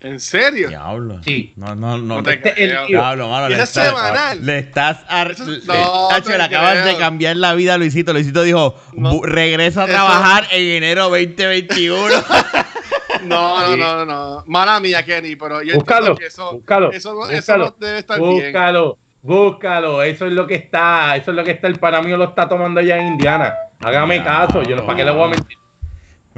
¿En 0.00 0.20
serio? 0.20 0.68
Diablo. 0.68 1.20
Sí. 1.24 1.52
No, 1.56 1.74
no, 1.74 1.98
no. 1.98 2.16
No 2.16 2.22
te 2.22 2.34
Este 2.34 2.50
es 2.50 2.58
el. 2.80 2.86
Diablo, 2.86 3.28
mano. 3.28 3.46
¿Y 3.46 3.48
Le 3.50 3.54
esa 3.56 3.62
es 3.64 3.68
estás, 3.70 3.86
semanal? 3.88 4.46
le 4.46 4.58
estás. 4.58 4.98
ar- 5.08 5.30
Eso 5.32 5.42
es- 5.52 5.66
le, 5.66 5.74
no 5.74 6.36
le 6.36 6.42
acabas 6.42 6.84
de 6.84 6.96
cambiar 6.96 7.36
la 7.36 7.54
vida 7.54 7.74
a 7.74 7.78
Luisito. 7.78 8.12
Luisito 8.12 8.42
dijo: 8.42 8.76
No. 8.92 9.12
"Bu- 9.14 9.24
regresa 9.24 9.82
a 9.82 9.84
Eso- 9.86 9.92
trabajar 9.94 10.44
en 10.52 10.68
enero 10.82 11.08
2021. 11.10 12.14
No, 13.24 13.76
no, 13.76 13.76
no, 13.76 14.04
no. 14.04 14.44
Mala 14.46 14.78
mía, 14.78 15.04
Kenny, 15.04 15.34
pero 15.34 15.60
yo 15.62 15.74
Búscalo, 15.74 16.14
que 16.14 16.26
eso, 16.26 16.52
búscalo, 16.52 16.92
eso, 16.92 17.14
no- 17.14 17.24
eso 17.26 17.34
búscalo, 17.36 17.64
no 17.64 17.76
debe 17.86 17.98
estar 17.98 18.20
bien. 18.20 18.30
Búscalo, 18.52 18.98
búscalo. 19.22 20.02
Eso 20.04 20.26
es 20.26 20.32
lo 20.32 20.46
que 20.46 20.54
está, 20.54 21.16
eso 21.16 21.32
es 21.32 21.36
lo 21.36 21.42
que 21.42 21.50
está. 21.52 21.66
El 21.66 21.78
para 21.80 22.00
mí 22.00 22.10
lo 22.12 22.24
está 22.24 22.48
tomando 22.48 22.80
ya 22.80 22.96
en 22.98 23.08
Indiana. 23.08 23.54
Hágame 23.80 24.22
caso. 24.22 24.62
Yo 24.62 24.76
no, 24.76 24.86
¿para 24.86 24.96
qué 24.98 25.04
le 25.04 25.10
voy 25.10 25.24
a 25.24 25.28
mentir? 25.30 25.58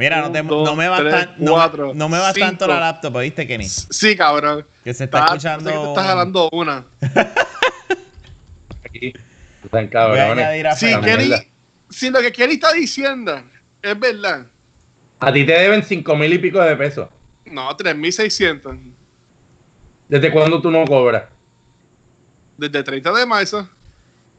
Mira, 0.00 0.22
no, 0.22 0.32
te- 0.32 0.40
Un, 0.40 0.46
dos, 0.48 0.64
no 0.66 0.74
me 0.76 0.88
va 0.88 0.96
tres, 0.96 1.12
tan- 1.12 1.34
no, 1.36 1.52
cuatro, 1.52 1.92
no 1.94 2.08
me 2.08 2.18
va 2.18 2.32
tanto 2.32 2.66
la 2.66 2.80
laptop, 2.80 3.20
¿viste, 3.20 3.46
Kenny? 3.46 3.66
Sí, 3.68 4.16
cabrón. 4.16 4.64
Que 4.82 4.94
se 4.94 5.04
está 5.04 5.18
Está- 5.18 5.28
escuchando. 5.34 5.70
que 5.70 5.76
te 5.76 5.88
estás 5.88 6.06
jalando 6.06 6.48
una. 6.52 6.84
Aquí. 8.84 9.12
Están 9.62 9.88
cabrones. 9.88 10.78
Sí. 10.78 10.86
Kenny, 11.04 11.30
si 11.90 12.08
lo 12.10 12.20
que 12.20 12.32
Kenny 12.32 12.54
está 12.54 12.72
diciendo 12.72 13.42
es 13.82 14.00
verdad. 14.00 14.46
A 15.18 15.30
ti 15.32 15.44
te 15.44 15.52
deben 15.52 15.82
cinco 15.82 16.16
mil 16.16 16.32
y 16.32 16.38
pico 16.38 16.60
de 16.62 16.76
pesos. 16.76 17.08
No, 17.44 17.68
3.600. 17.76 18.78
¿Desde 20.08 20.30
cuándo 20.32 20.62
tú 20.62 20.70
no 20.70 20.84
cobras? 20.86 21.24
Desde 22.56 22.82
30 22.82 23.12
de 23.12 23.26
marzo. 23.26 23.68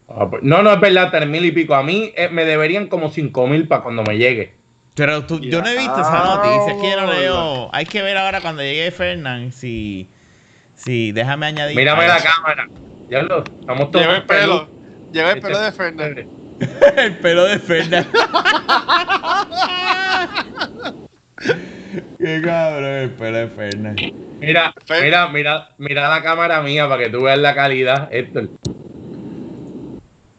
Ah, 0.07 0.27
pues, 0.29 0.41
No, 0.43 0.63
no 0.63 0.73
es 0.73 0.79
verdad, 0.79 1.09
tres 1.11 1.27
mil 1.29 1.45
y 1.45 1.51
pico. 1.51 1.75
A 1.75 1.83
mí 1.83 2.11
eh, 2.15 2.29
me 2.29 2.45
deberían 2.45 2.87
como 2.87 3.11
cinco 3.11 3.45
mil 3.47 3.67
para 3.67 3.83
cuando 3.83 4.01
me 4.03 4.17
llegue. 4.17 4.55
Pero 4.95 5.25
tú, 5.25 5.39
yo 5.39 5.61
no 5.61 5.67
he 5.69 5.77
visto 5.77 5.99
esa 6.01 6.23
noticia, 6.35 6.73
es 6.73 6.81
que 6.81 6.91
yo 6.91 7.01
no 7.01 7.11
leo. 7.13 7.69
Hay 7.73 7.85
que 7.85 8.01
ver 8.01 8.17
ahora 8.17 8.41
cuando 8.41 8.61
llegue 8.61 8.91
Fernán 8.91 9.51
si. 9.53 10.07
Si, 10.75 11.11
déjame 11.11 11.45
añadir. 11.45 11.75
Mírame 11.75 12.07
la 12.07 12.17
cámara. 12.21 12.67
Ya 13.09 13.21
lo, 13.21 13.43
estamos 13.43 13.91
todos 13.91 14.05
Lleva 14.05 14.17
el 14.17 14.23
pelo. 14.25 14.67
Lleva 15.11 15.31
el 15.31 15.37
Este- 15.37 15.47
pelo 15.47 15.59
de 15.61 15.71
Fernández. 15.71 16.27
El 16.97 17.17
pelo 17.17 17.43
de 17.45 17.57
Fernán. 17.59 18.07
Qué 22.19 22.41
cabrón, 22.43 22.85
el 22.85 23.09
pelo 23.11 23.37
de 23.37 23.47
Fernán. 23.47 23.95
Mira, 24.39 24.73
Fer- 24.87 25.01
mira, 25.03 25.27
mira, 25.29 25.69
mira 25.77 26.09
la 26.09 26.21
cámara 26.21 26.61
mía 26.61 26.87
para 26.87 27.03
que 27.03 27.09
tú 27.09 27.21
veas 27.23 27.39
la 27.39 27.53
calidad, 27.55 28.07
Héctor. 28.11 28.49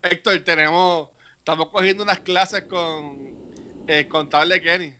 Héctor, 0.02 0.38
tenemos. 0.44 1.10
Estamos 1.38 1.70
cogiendo 1.70 2.04
unas 2.04 2.20
clases 2.20 2.62
con 2.64 3.41
el 3.86 4.08
contable 4.08 4.60
Kenny. 4.60 4.94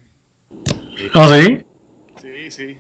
¿Oh, 1.15 1.35
sí? 1.35 1.59
Sí, 2.21 2.51
sí. 2.51 2.79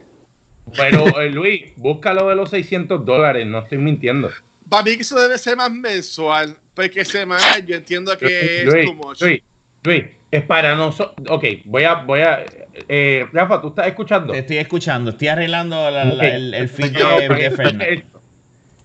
Pero 0.76 1.21
eh, 1.21 1.30
Luis, 1.30 1.73
búscalo 1.76 2.28
de 2.28 2.37
los 2.37 2.50
600 2.50 3.04
dólares, 3.04 3.47
no 3.47 3.59
estoy 3.61 3.78
mintiendo. 3.78 4.30
Para 4.68 4.85
mí 4.85 4.97
que 4.97 5.02
eso 5.02 5.18
debe 5.21 5.37
ser 5.38 5.56
más 5.56 5.71
mensual. 5.71 6.56
Porque 6.75 7.04
semanal 7.04 7.66
yo 7.66 7.76
entiendo 7.76 8.16
que 8.16 8.61
es 8.62 8.64
Luis, 8.64 8.87
too 8.87 8.94
much. 8.94 9.21
Luis, 9.21 9.42
Luis, 9.85 10.04
es 10.30 10.42
para 10.44 10.75
nosotros. 10.75 11.26
Ok, 11.28 11.44
voy 11.66 11.85
a, 11.85 11.94
voy 11.97 12.21
a. 12.21 12.44
eh, 12.88 13.26
Rafa, 13.32 13.61
¿tú 13.61 13.68
estás 13.68 13.88
escuchando? 13.88 14.32
Te 14.32 14.38
estoy 14.38 14.56
escuchando, 14.59 15.11
estoy 15.11 15.28
arreglando 15.28 15.90
la- 15.90 16.04
la- 16.04 16.14
Ok. 16.14 16.23
el, 16.23 16.54
el 16.54 16.68
feed 16.68 16.92
de, 16.97 17.28
de 17.28 17.50
Fernán. 17.50 18.04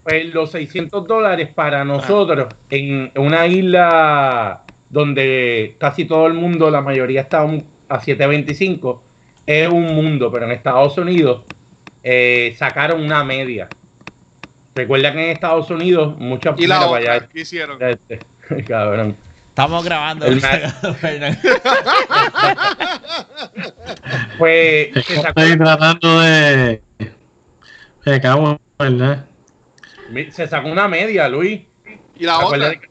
Pues 0.04 0.34
los 0.34 0.52
600 0.52 1.08
dólares 1.08 1.50
para 1.54 1.86
nosotros 1.86 2.54
en 2.70 3.12
una 3.16 3.46
isla 3.48 4.64
donde 4.90 5.76
casi 5.80 6.06
todo 6.06 6.28
el 6.28 6.34
mundo, 6.34 6.70
la 6.72 6.82
mayoría 6.82 7.22
está 7.22 7.44
un- 7.44 7.66
a 7.90 8.00
725, 8.00 9.04
es 9.46 9.68
un 9.70 9.96
mundo, 9.96 10.32
pero 10.32 10.46
en 10.46 10.52
Estados 10.52 10.98
Unidos 10.98 11.44
eh, 12.04 12.56
sacaron 12.58 13.02
una 13.02 13.24
media. 13.24 13.68
Recuerda 14.76 15.12
que 15.12 15.24
en 15.26 15.30
Estados 15.32 15.70
Unidos 15.72 16.18
muchas 16.20 16.60
Y 16.60 16.68
la 16.68 16.86
otra, 16.86 17.28
¿qué 17.28 17.42
hicieron? 17.42 17.82
este, 17.82 18.20
cabrón. 18.68 19.16
Estamos 19.50 19.84
grabando. 19.84 20.26
El. 20.28 20.40
Pues 24.38 24.90
Es 24.96 25.06
que 25.06 25.16
estoy 25.16 25.58
tratando 25.58 26.20
de. 26.22 26.82
Me 28.06 28.22
cago, 28.22 28.60
¿verdad? 28.80 29.26
se 30.32 30.48
sacó 30.48 30.70
una 30.70 30.88
media, 30.88 31.28
Luis. 31.28 31.62
Y 32.16 32.24
la 32.26 32.40
otra. 32.40 32.72
que- 32.72 32.88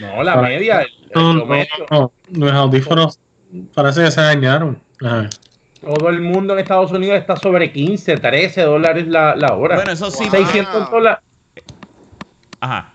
No, 0.00 0.22
la 0.22 0.36
media. 0.36 0.80
el- 0.82 0.88
el 0.88 1.10
No, 1.14 1.34
no, 1.34 1.40
promedio. 1.40 1.68
no, 1.90 2.12
Los 2.30 2.52
audífonos 2.52 3.20
parece 3.74 4.04
que 4.04 4.10
se 4.10 4.20
dañaron. 4.20 4.80
Todo 5.80 6.08
el 6.10 6.20
mundo 6.20 6.52
en 6.54 6.60
Estados 6.60 6.92
Unidos 6.92 7.18
está 7.18 7.36
sobre 7.36 7.72
15, 7.72 8.16
13 8.18 8.62
dólares 8.62 9.06
la, 9.08 9.34
la 9.34 9.54
hora. 9.54 9.76
Bueno, 9.76 9.92
eso 9.92 10.10
sí. 10.10 10.24
Wow. 10.24 10.30
600 10.32 10.90
dólares. 10.90 11.20
Ajá. 12.60 12.94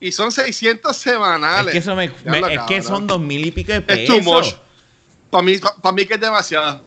Y 0.00 0.12
son 0.12 0.30
600 0.32 0.94
semanales. 0.96 1.66
Es 1.68 1.72
que, 1.72 1.78
eso 1.78 1.96
me, 1.96 2.04
es 2.06 2.60
que 2.68 2.82
son 2.82 3.06
dos 3.06 3.20
mil 3.20 3.46
y 3.46 3.50
pico 3.52 3.72
de 3.72 3.84
Es 3.88 4.06
too 4.06 4.20
much. 4.20 4.44
pesos. 4.44 4.60
Para 5.30 5.42
mí, 5.44 5.54
para 5.82 5.94
mí 5.94 6.04
que 6.04 6.14
es 6.14 6.20
demasiado. 6.20 6.82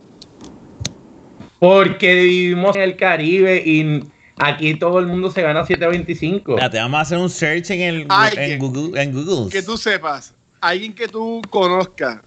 Porque 1.58 2.14
vivimos 2.14 2.76
en 2.76 2.82
el 2.82 2.96
Caribe 2.96 3.60
y 3.64 4.04
aquí 4.38 4.74
todo 4.74 4.98
el 4.98 5.06
mundo 5.06 5.30
se 5.30 5.42
gana 5.42 5.64
725. 5.64 6.52
Espérate, 6.52 6.78
vamos 6.78 6.98
a 6.98 7.00
hacer 7.02 7.18
un 7.18 7.30
search 7.30 7.70
en, 7.70 7.80
el, 7.80 8.06
Ay, 8.08 8.32
en, 8.36 8.50
que- 8.50 8.56
Google, 8.58 9.02
en 9.02 9.12
Google. 9.12 9.50
Que 9.50 9.62
tú 9.62 9.76
sepas, 9.76 10.34
alguien 10.60 10.92
que 10.94 11.08
tú 11.08 11.42
conozcas 11.50 12.20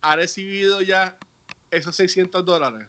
ha 0.00 0.16
recibido 0.16 0.80
ya 0.82 1.16
esos 1.70 1.94
600 1.96 2.44
dólares 2.44 2.88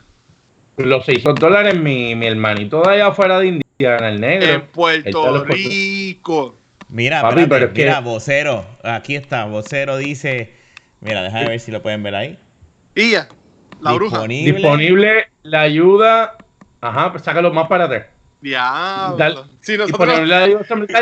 Los 0.78 1.06
600 1.06 1.36
dólares, 1.36 1.76
mi, 1.78 2.16
mi 2.16 2.28
hermanito 2.28 2.82
de 2.84 2.92
allá 2.94 3.08
afuera 3.08 3.40
de 3.40 3.48
Indiana, 3.80 4.10
el 4.10 4.22
negro. 4.22 4.48
en 4.54 4.62
te 4.62 4.68
Puerto. 4.68 5.44
Rico. 5.46 6.56
Mira, 6.90 7.22
Papi, 7.22 7.42
espérate, 7.42 7.50
pero 7.50 7.66
es 7.68 7.74
que- 7.74 7.82
mira, 7.84 8.00
vocero. 8.00 8.66
Aquí 8.84 9.16
está, 9.16 9.46
vocero 9.46 9.98
dice. 9.98 10.54
Mira, 11.02 11.22
déjame 11.24 11.50
ver 11.50 11.60
si 11.60 11.72
lo 11.72 11.82
pueden 11.82 12.02
ver 12.04 12.16
ahí. 12.16 12.40
Y 12.96 13.12
ya, 13.12 13.28
la 13.82 13.94
bruja. 13.94 14.18
Disponible. 14.18 14.54
Disponible 14.54 15.28
la 15.44 15.62
ayuda. 15.62 16.38
Ajá, 16.82 17.12
pues 17.12 17.24
sácalo 17.24 17.54
más 17.54 17.68
para 17.68 17.86
atrás. 17.86 18.06
Diablo. 18.42 19.18
Dale. 19.18 19.36
Sí, 19.62 19.78
nosotros 19.78 20.20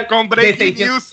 Con 0.09 0.29
breaking 0.29 0.57
600 0.75 0.87
news. 0.87 1.11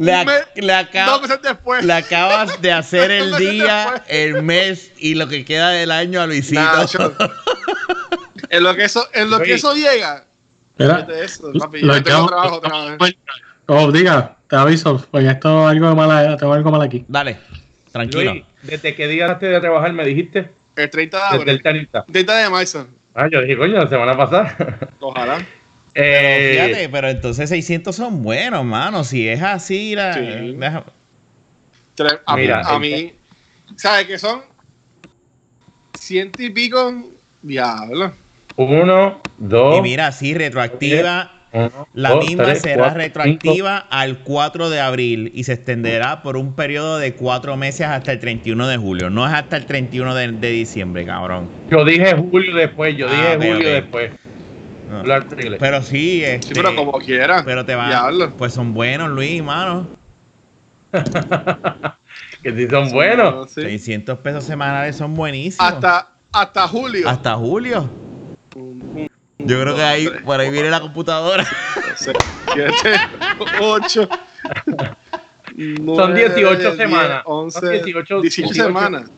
Le, 0.00 0.12
ac- 0.14 0.26
Me- 0.26 0.62
le 0.66 0.72
acab- 0.74 1.80
le 1.82 1.92
acabas 1.94 2.60
de 2.60 2.72
hacer 2.72 3.10
el 3.10 3.34
día, 3.36 4.04
el 4.08 4.42
mes 4.42 4.92
y 4.98 5.14
lo 5.14 5.26
que 5.28 5.44
queda 5.46 5.70
del 5.70 5.90
año 5.90 6.20
a 6.20 6.26
Luisito. 6.26 6.60
Nacho. 6.60 7.14
en 8.50 8.62
lo 8.62 8.74
que 8.74 8.84
eso, 8.84 9.08
en 9.14 9.30
lo 9.30 9.38
que 9.38 9.44
Oye. 9.44 9.54
eso 9.54 9.74
llega. 9.74 10.26
Mira, 10.78 11.06
eso, 11.22 11.50
papi, 11.58 11.80
yo 11.80 12.02
tengo 12.02 12.18
acabo- 12.18 12.28
trabajo 12.28 12.56
otra 12.56 12.96
vez. 12.96 13.14
Oh, 13.66 13.90
diga, 13.90 14.36
te 14.48 14.56
aviso, 14.56 15.02
porque 15.10 15.28
esto 15.28 15.70
es 15.70 15.76
algo 15.76 15.94
mal, 15.96 16.36
tengo 16.36 16.52
algo 16.52 16.70
mal 16.70 16.82
aquí. 16.82 17.04
Dale, 17.08 17.38
tranquilo. 17.92 18.32
Luis, 18.32 18.44
desde 18.62 18.94
qué 18.94 19.08
día 19.08 19.26
antes 19.30 19.48
de 19.50 19.60
trabajar 19.60 19.92
me 19.94 20.04
dijiste? 20.04 20.50
El 20.76 20.90
30 20.90 21.16
de 21.16 21.22
Desde 21.22 21.36
abril. 21.36 21.48
el 21.54 21.62
30. 21.62 22.04
30 22.12 22.36
de 22.36 22.50
marzo. 22.50 22.88
Ah, 23.14 23.28
yo 23.30 23.40
dije, 23.42 23.56
coño, 23.56 23.74
la 23.74 23.88
semana 23.88 24.16
pasada. 24.16 24.56
Ojalá. 25.00 25.38
Eh, 25.94 26.52
Fíjate, 26.70 26.88
pero 26.88 27.08
entonces 27.10 27.50
600 27.50 27.94
son 27.94 28.22
buenos, 28.22 28.64
mano. 28.64 29.04
Si 29.04 29.28
es 29.28 29.42
así, 29.42 29.94
la, 29.94 30.14
Sí. 30.14 30.54
deja- 30.56 30.84
A, 32.26 32.36
Mira, 32.36 32.62
a 32.66 32.74
el- 32.76 32.80
mí, 32.80 33.12
¿sabes 33.76 34.06
qué 34.06 34.18
son? 34.18 34.40
Ciento 35.92 36.42
y 36.42 36.50
pico. 36.50 37.10
Diablo. 37.42 38.12
uno, 38.56 39.20
dos. 39.36 39.78
y 39.78 39.82
mira, 39.82 40.10
sí, 40.12 40.32
retroactiva. 40.34 41.30
Uno, 41.52 41.88
La 41.94 42.10
dos, 42.10 42.26
misma 42.26 42.44
tres, 42.44 42.62
será 42.62 42.82
cuatro, 42.84 42.98
retroactiva 42.98 43.76
al 43.78 44.18
4 44.20 44.70
de 44.70 44.80
abril 44.80 45.30
y 45.34 45.44
se 45.44 45.52
extenderá 45.54 46.22
por 46.22 46.36
un 46.36 46.54
periodo 46.54 46.98
de 46.98 47.14
cuatro 47.14 47.56
meses 47.56 47.86
hasta 47.86 48.12
el 48.12 48.20
31 48.20 48.66
de 48.68 48.76
julio. 48.76 49.10
No 49.10 49.26
es 49.26 49.32
hasta 49.34 49.56
el 49.56 49.66
31 49.66 50.14
de, 50.14 50.32
de 50.32 50.50
diciembre, 50.50 51.04
cabrón. 51.04 51.48
Yo 51.70 51.84
dije 51.84 52.14
julio 52.14 52.54
después, 52.54 52.96
yo 52.96 53.06
Ah, 53.08 53.12
dije 53.12 53.36
ok, 53.36 53.54
julio 53.56 53.68
después. 53.74 54.12
No. 54.90 55.02
Pero 55.58 55.82
sí, 55.82 56.22
este, 56.22 56.48
Sí, 56.48 56.54
pero 56.54 56.74
como 56.76 56.92
quiera. 56.98 57.42
pero 57.44 57.64
te 57.64 57.74
va. 57.74 57.88
Diablo. 57.88 58.30
Pues 58.36 58.52
son 58.52 58.74
buenos, 58.74 59.08
Luis, 59.10 59.42
mano. 59.42 59.86
que 62.42 62.54
si 62.54 62.68
son 62.68 62.90
buenos. 62.92 63.50
Sí. 63.50 63.62
600 63.62 64.18
pesos 64.18 64.44
semanales 64.44 64.96
son 64.96 65.14
buenísimos. 65.14 65.66
Hasta, 65.72 66.08
hasta 66.32 66.68
julio. 66.68 67.08
Hasta 67.08 67.34
julio. 67.36 67.88
Yo 69.46 69.60
creo 69.60 69.74
que 69.76 69.82
ahí, 69.82 70.08
por 70.24 70.40
ahí 70.40 70.50
viene 70.50 70.70
la 70.70 70.80
computadora. 70.80 71.46
seis, 71.96 72.16
siete, 72.54 73.00
ocho. 73.60 74.08
Son 75.96 76.14
18 76.14 76.76
semanas. 76.76 77.22
11, 77.26 77.60
Son 77.60 77.70
18 77.70 78.20
18, 78.20 78.20
18 78.22 78.54
semanas. 78.54 79.10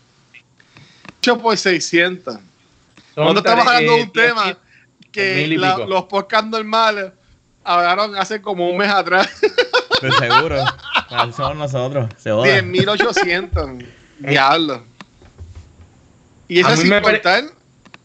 8 1.21 1.39
por 1.39 1.57
600. 1.57 2.35
Son 2.35 2.43
Nosotros 3.17 3.45
estamos 3.45 3.67
hablando 3.67 3.93
de 3.93 3.99
eh, 4.01 4.03
un 4.03 4.13
tema 4.13 4.59
que 5.13 5.47
la- 5.57 5.79
los 5.79 6.05
podcasts 6.05 6.49
normales 6.51 7.13
hablaron 7.63 8.17
hace 8.17 8.43
como 8.43 8.69
un 8.69 8.77
mes 8.77 8.91
atrás. 8.91 9.29
De 10.03 10.13
seguro. 10.13 10.57
Así 11.11 11.33
Somos 11.33 11.57
nosotros. 11.57 12.11
Se 12.19 12.31
joda. 12.31 12.47
10.800. 12.61 13.87
Diablo. 14.19 14.85
Y 16.49 16.61
eso 16.61 16.77
sin 16.77 17.01
contar 17.01 17.45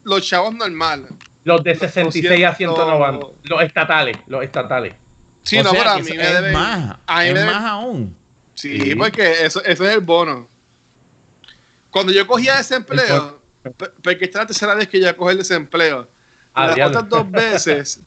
los 0.03 0.25
chavos 0.25 0.53
normales. 0.53 1.11
Los 1.43 1.63
de 1.63 1.75
66 1.75 2.45
a 2.45 2.53
190. 2.55 3.17
200. 3.27 3.49
Los 3.49 3.61
estatales. 3.63 4.17
Los 4.27 4.43
estatales. 4.43 4.93
Sí, 5.43 5.57
O 5.57 5.63
no, 5.63 5.71
sea, 5.71 5.79
pero 5.79 5.91
a 5.91 5.97
que 5.97 6.03
mí 6.03 6.17
me 6.17 6.23
es 6.23 6.29
deben- 6.41 6.53
más. 6.53 6.97
a 7.07 7.19
mí 7.21 7.27
es 7.27 7.33
me 7.33 7.45
más 7.45 7.63
aún. 7.65 8.15
Sí, 8.53 8.79
Sí. 8.81 8.95
porque 8.95 9.45
eso, 9.45 9.63
eso 9.63 9.85
es 9.87 9.93
el 9.95 10.01
bono. 10.01 10.47
Cuando 11.89 12.11
yo 12.11 12.27
cogía 12.27 12.57
desempleo, 12.57 13.39
porque 14.03 14.25
esta 14.25 14.39
es 14.39 14.43
la 14.43 14.47
tercera 14.47 14.75
vez 14.75 14.87
que 14.89 14.99
yo 14.99 15.15
cojo 15.15 15.31
el 15.31 15.37
desempleo. 15.37 16.07
Ah, 16.53 16.67
Las 16.67 16.75
diablo. 16.75 16.99
otras 16.99 17.09
dos 17.09 17.31
veces, 17.31 17.99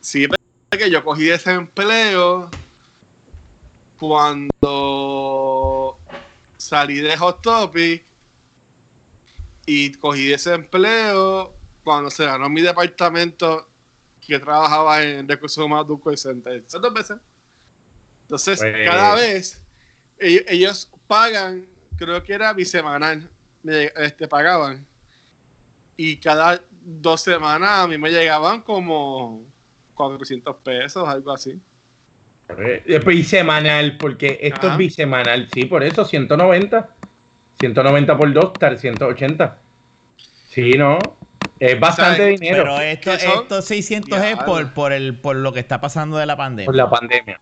sí, 0.00 0.28
porque 0.68 0.90
yo 0.90 1.02
cogí 1.02 1.24
desempleo 1.24 2.50
cuando 4.62 5.98
salí 6.58 6.96
de 7.00 7.16
Hot 7.16 7.40
Topic 7.42 8.04
y 9.66 9.92
cogí 9.94 10.26
desempleo 10.26 11.54
cuando 11.84 12.10
se 12.10 12.24
ganó 12.24 12.48
mi 12.48 12.60
departamento 12.60 13.68
que 14.24 14.38
trabajaba 14.38 15.02
en 15.02 15.28
recursos 15.28 15.64
humanos 15.64 15.86
de 15.86 15.92
un 15.94 16.00
call 16.00 16.18
center. 16.18 16.52
Esas 16.54 16.80
dos 16.80 16.94
veces. 16.94 17.16
Entonces, 18.22 18.58
Pues- 18.60 18.88
cada 18.88 19.14
vez 19.14 19.62
ellos, 20.18 20.44
ellos 20.48 20.90
pagan, 21.06 21.66
creo 21.96 22.22
que 22.22 22.32
era 22.32 22.52
bisemanal, 22.52 23.28
me, 23.62 23.92
este, 23.96 24.28
pagaban. 24.28 24.86
Y 25.96 26.16
cada 26.16 26.60
dos 26.70 27.20
semanas 27.20 27.80
a 27.80 27.86
mí 27.86 27.98
me 27.98 28.10
llegaban 28.10 28.60
como 28.62 29.42
400 29.94 30.56
pesos, 30.56 31.06
algo 31.08 31.32
así. 31.32 31.60
Eh, 32.58 33.00
pues, 33.02 33.32
porque 33.98 34.38
esto 34.42 34.66
Ajá. 34.66 34.72
es 34.72 34.78
bisemanal. 34.78 35.48
Sí, 35.52 35.64
por 35.64 35.82
eso 35.82 36.04
190. 36.04 36.90
190 37.60 38.16
por 38.16 38.32
2, 38.32 38.52
380. 38.54 39.58
Sí, 40.50 40.72
¿no? 40.72 40.98
Es 41.64 41.78
bastante 41.78 42.26
dinero 42.26 42.64
Pero 42.64 42.80
esto, 42.80 43.12
estos 43.12 43.64
600 43.66 44.20
es 44.20 44.36
por, 44.38 44.72
por, 44.74 44.92
el, 44.92 45.14
por 45.16 45.36
lo 45.36 45.52
que 45.52 45.60
está 45.60 45.80
pasando 45.80 46.16
de 46.16 46.26
la 46.26 46.36
pandemia. 46.36 46.66
por 46.66 46.74
la 46.74 46.90
pandemia. 46.90 47.40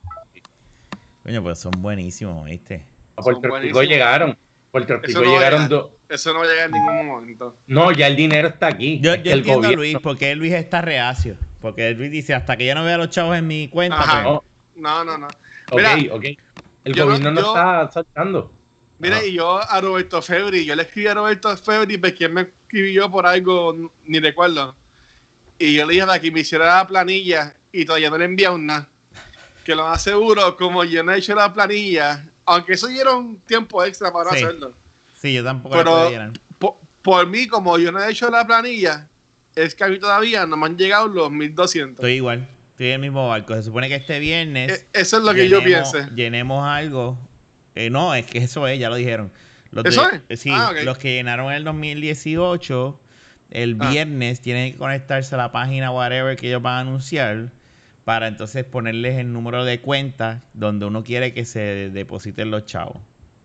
Coño, 1.22 1.42
pues 1.42 1.58
son 1.58 1.72
buenísimos, 1.80 2.44
¿viste? 2.44 2.84
A 3.16 3.22
Son 3.22 3.24
Puerto 3.24 3.40
Rico 3.40 3.48
buenísimos. 3.54 3.86
llegaron. 3.88 4.38
Puerto 4.70 4.94
Rico 4.98 5.06
Eso 5.08 5.22
no 5.22 5.30
llegaron 5.32 5.60
llega. 5.62 5.68
dos. 5.68 5.90
Eso 6.08 6.34
no 6.34 6.42
llega 6.44 6.64
en 6.64 6.70
ningún 6.72 7.06
momento. 7.06 7.56
No, 7.66 7.92
ya 7.92 8.06
el 8.08 8.16
dinero 8.16 8.48
está 8.48 8.66
aquí. 8.68 9.00
Yo, 9.00 9.12
Es 9.12 9.18
yo 9.18 9.22
que 9.22 9.32
el 9.32 9.38
entiendo 9.38 9.52
a 9.52 9.70
gobierno- 9.70 9.76
Luis, 9.82 9.96
porque 10.02 10.34
Luis 10.36 10.52
está 10.52 10.82
reacio. 10.82 11.36
Porque 11.62 11.90
Luis 11.92 12.10
dice, 12.10 12.34
hasta 12.34 12.56
que 12.58 12.66
yo 12.66 12.74
no 12.74 12.84
vea 12.84 12.98
los 12.98 13.08
chavos 13.08 13.36
en 13.38 13.46
mi 13.46 13.68
cuenta, 13.68 14.00
Ajá. 14.00 14.22
pues, 14.22 14.40
No, 14.76 15.02
No, 15.02 15.04
no, 15.04 15.18
no. 15.18 15.26
ok, 15.70 15.80
Mira, 15.96 16.14
ok. 16.14 16.24
El 16.84 16.94
gobierno 16.94 17.30
no, 17.30 17.40
yo- 17.40 17.46
está 17.56 17.90
saltando. 17.90 18.52
Mira, 18.98 19.16
Ajá. 19.16 19.24
y 19.26 19.32
yo 19.32 19.58
a 19.62 19.80
Roberto 19.80 20.20
Febri, 20.20 20.64
yo 20.66 20.74
le 20.76 20.82
escribí 20.82 21.06
a 21.08 21.14
Roberto 21.14 21.56
Febri, 21.56 21.96
porque 21.96 22.14
quien 22.16 22.34
me 22.34 22.46
escribió 22.70 23.10
por 23.10 23.26
algo, 23.26 23.90
ni 24.06 24.20
recuerdo. 24.20 24.74
Y 25.58 25.74
yo 25.74 25.86
le 25.86 25.94
dije 25.94 26.06
para 26.06 26.20
que 26.20 26.30
me 26.30 26.40
hiciera 26.40 26.76
la 26.76 26.86
planilla 26.86 27.54
y 27.72 27.84
todavía 27.84 28.10
no 28.10 28.16
le 28.18 28.26
envié 28.26 28.48
nada. 28.58 28.88
Que 29.64 29.74
lo 29.74 29.84
más 29.88 30.02
seguro, 30.02 30.56
como 30.56 30.84
yo 30.84 31.02
no 31.02 31.12
he 31.12 31.18
hecho 31.18 31.34
la 31.34 31.52
planilla, 31.52 32.24
aunque 32.46 32.74
eso 32.74 32.86
dieron 32.86 33.38
tiempo 33.40 33.84
extra 33.84 34.12
para 34.12 34.30
Sí. 34.30 34.36
hacerlo. 34.36 34.72
sí, 35.20 35.34
yo 35.34 35.44
tampoco 35.44 35.76
Pero- 35.76 36.04
pudieran. 36.06 36.32
Por, 36.58 36.74
por 37.02 37.26
mí, 37.26 37.46
como 37.46 37.76
yo 37.78 37.92
no 37.92 38.02
he 38.02 38.10
hecho 38.10 38.30
la 38.30 38.46
planilla, 38.46 39.06
es 39.54 39.74
que 39.74 39.84
a 39.84 39.88
mí 39.88 39.98
todavía 39.98 40.46
no 40.46 40.56
me 40.56 40.66
han 40.66 40.78
llegado 40.78 41.08
los 41.08 41.30
1200. 41.30 41.96
Estoy 41.96 42.12
igual, 42.12 42.48
estoy 42.70 42.86
en 42.86 42.92
el 42.94 43.00
mismo 43.00 43.28
barco. 43.28 43.54
Se 43.54 43.64
supone 43.64 43.88
que 43.88 43.96
este 43.96 44.18
viernes 44.20 44.86
E- 44.94 45.00
Eso 45.00 45.18
es 45.18 45.24
lo 45.24 45.34
que 45.34 45.48
yo 45.48 45.60
llenemos- 45.60 45.90
piense. 45.92 46.10
Llenemos 46.14 46.66
algo. 46.66 47.18
Eh, 47.74 47.90
no, 47.90 48.14
es 48.14 48.24
que 48.26 48.38
eso 48.38 48.66
es, 48.66 48.78
ya 48.80 48.88
lo 48.88 48.94
dijeron. 48.96 49.30
Los 49.72 49.84
¿Eso 49.84 50.08
de- 50.08 50.22
es? 50.28 50.40
Sí, 50.40 50.50
Ah, 50.52 50.72
los 50.84 50.98
que 50.98 51.14
llenaron 51.14 51.52
el 51.52 51.62
2018, 51.64 53.00
el 53.50 53.76
Ah. 53.80 53.90
viernes 53.90 54.40
tienen 54.40 54.72
que 54.72 54.78
conectarse 54.78 55.34
a 55.34 55.38
la 55.38 55.52
página 55.52 55.90
whatever 55.90 56.36
que 56.36 56.48
ellos 56.48 56.62
van 56.62 56.74
a 56.74 56.80
anunciar 56.80 57.52
para 58.04 58.26
entonces 58.28 58.64
ponerles 58.64 59.18
el 59.18 59.32
número 59.32 59.64
de 59.64 59.80
cuenta 59.80 60.40
donde 60.54 60.86
uno 60.86 61.04
quiere 61.04 61.32
que 61.32 61.44
se 61.44 61.90
depositen 61.90 62.50
los 62.50 62.66
chavos. 62.66 62.98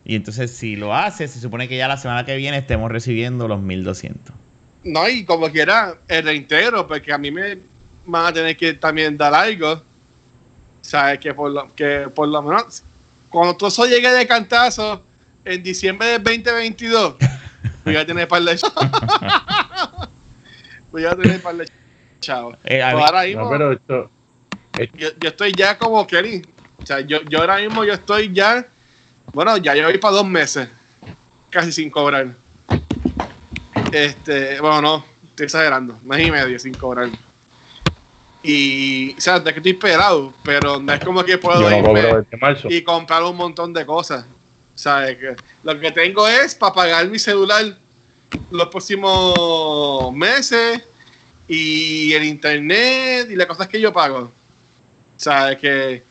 Y 0.04 0.16
entonces 0.16 0.52
si 0.52 0.76
lo 0.76 0.96
hace, 0.96 1.28
se 1.28 1.40
supone 1.40 1.68
que 1.68 1.78
ya 1.78 1.88
la 1.88 1.98
semana 1.98 2.26
que 2.26 2.36
viene 2.36 2.58
estemos 2.58 2.92
recibiendo 2.92 3.48
los 3.48 3.62
1200. 3.62 4.34
No, 4.84 5.08
y 5.10 5.26
como 5.26 5.50
quiera, 5.52 5.96
el 6.08 6.24
reintegro, 6.24 6.88
porque 6.88 7.12
a 7.12 7.18
mí 7.18 7.32
me 7.32 7.58
van 8.06 8.28
a 8.28 8.34
tener 8.34 8.56
que 8.56 8.74
también 8.76 9.18
dar 9.18 9.34
algo. 9.34 9.82
¿Sabes? 10.82 11.18
Que 11.20 11.34
por 11.34 11.50
lo, 11.52 11.74
que 11.76 12.08
por 12.14 12.28
lo 12.28 12.42
menos, 12.44 12.84
cuando 13.30 13.56
todo 13.58 13.70
eso 13.70 13.86
llegue 13.88 14.12
de 14.12 14.28
cantazo 14.28 15.04
en 15.46 15.64
diciembre 15.64 16.08
del 16.08 16.24
2022, 16.24 17.16
voy 17.86 17.96
a 17.96 18.06
tener 18.06 18.28
par 18.28 18.42
de 18.44 18.60
Voy 20.92 21.06
a 21.06 21.16
tener 21.16 21.42
par 21.42 21.56
de 21.56 21.70
chavos. 22.20 22.56
Eh, 22.64 22.80
Pues 22.92 23.04
ahora 23.06 23.24
mismo, 23.24 23.44
No, 23.44 23.50
pero 23.50 23.72
esto. 23.74 24.10
yo, 24.96 25.10
yo 25.20 25.30
estoy 25.30 25.54
ya 25.56 25.78
como 25.78 26.06
Kelly. 26.08 26.42
O 26.78 26.86
sea, 26.86 27.00
yo, 27.02 27.22
yo 27.24 27.40
ahora 27.40 27.58
mismo 27.58 27.84
yo 27.84 27.94
estoy 27.94 28.32
ya. 28.34 28.66
Bueno, 29.34 29.58
ya 29.58 29.76
yo 29.76 29.84
voy 29.86 29.98
para 29.98 30.16
dos 30.16 30.28
meses. 30.28 30.68
Casi 31.50 31.72
sin 31.72 31.90
cobrar. 31.90 32.28
Este, 33.92 34.60
bueno, 34.60 34.82
no, 34.82 35.06
estoy 35.30 35.46
exagerando. 35.46 36.00
Mes 36.04 36.28
y 36.28 36.32
medio 36.32 36.60
sin 36.60 36.74
cobrar. 36.74 37.10
Y, 38.44 39.16
o 39.18 39.22
sea, 39.22 39.40
de 39.40 39.52
que 39.54 39.60
estoy 39.60 39.74
pelado, 39.74 40.34
pero 40.44 40.80
no 40.80 40.94
es 40.94 41.00
como 41.04 41.24
que 41.24 41.38
puedo 41.38 41.68
no 41.68 41.76
irme 41.76 42.26
marzo. 42.40 42.68
y 42.70 42.84
comprar 42.84 43.24
un 43.24 43.36
montón 43.36 43.74
de 43.74 43.86
cosas. 43.86 44.26
¿Sabes? 44.76 45.18
Lo 45.64 45.80
que 45.80 45.92
tengo 45.92 46.28
es 46.28 46.54
para 46.54 46.74
pagar 46.74 47.08
mi 47.08 47.18
celular 47.18 47.78
los 48.52 48.68
próximos 48.68 50.14
meses 50.14 50.82
y 51.48 52.14
el 52.14 52.24
internet 52.26 53.30
y 53.30 53.36
las 53.36 53.48
cosas 53.48 53.68
que 53.68 53.80
yo 53.80 53.94
pago. 53.94 54.32
¿Sabes? 55.18 55.58
Que 55.58 56.04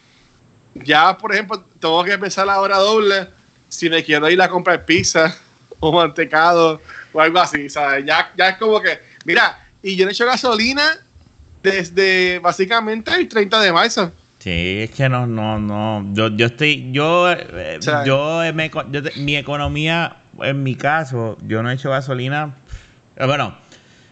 ya, 0.75 1.17
por 1.17 1.33
ejemplo, 1.33 1.65
tengo 1.79 2.03
que 2.05 2.13
empezar 2.13 2.47
la 2.47 2.61
hora 2.61 2.79
doble 2.79 3.29
si 3.69 3.91
me 3.91 4.03
quiero 4.03 4.29
ir 4.31 4.41
a 4.41 4.49
comprar 4.49 4.85
pizza 4.85 5.37
o 5.81 5.93
mantecado 5.93 6.81
o 7.13 7.21
algo 7.21 7.39
así. 7.39 7.69
¿Sabes? 7.69 8.05
Ya, 8.07 8.33
ya 8.37 8.51
es 8.51 8.57
como 8.57 8.81
que, 8.81 8.99
mira, 9.25 9.69
y 9.83 9.97
yo 9.97 10.05
no 10.05 10.11
he 10.11 10.13
hecho 10.15 10.27
gasolina 10.27 10.99
desde 11.63 12.39
básicamente 12.39 13.13
el 13.15 13.29
30 13.29 13.61
de 13.61 13.73
marzo. 13.73 14.13
Sí, 14.45 14.81
es 14.83 14.91
que 14.91 15.09
no, 15.09 15.27
no, 15.27 15.59
no. 15.59 16.07
Yo, 16.13 16.29
yo 16.29 16.45
estoy, 16.45 16.93
yo, 16.93 17.31
eh, 17.33 17.79
O 17.79 17.83
sea, 17.83 18.05
yo, 18.05 18.45
eh, 18.45 18.53
me 18.53 18.71
co- 18.71 18.85
yo 18.91 19.03
te- 19.03 19.19
mi 19.19 19.37
economía, 19.37 20.17
en 20.39 20.63
mi 20.63 20.75
caso, 20.75 21.39
yo 21.47 21.63
no 21.63 21.71
he 21.71 21.75
hecho 21.75 21.89
gasolina. 21.89 22.55
eh, 23.17 23.25
Bueno, 23.25 23.57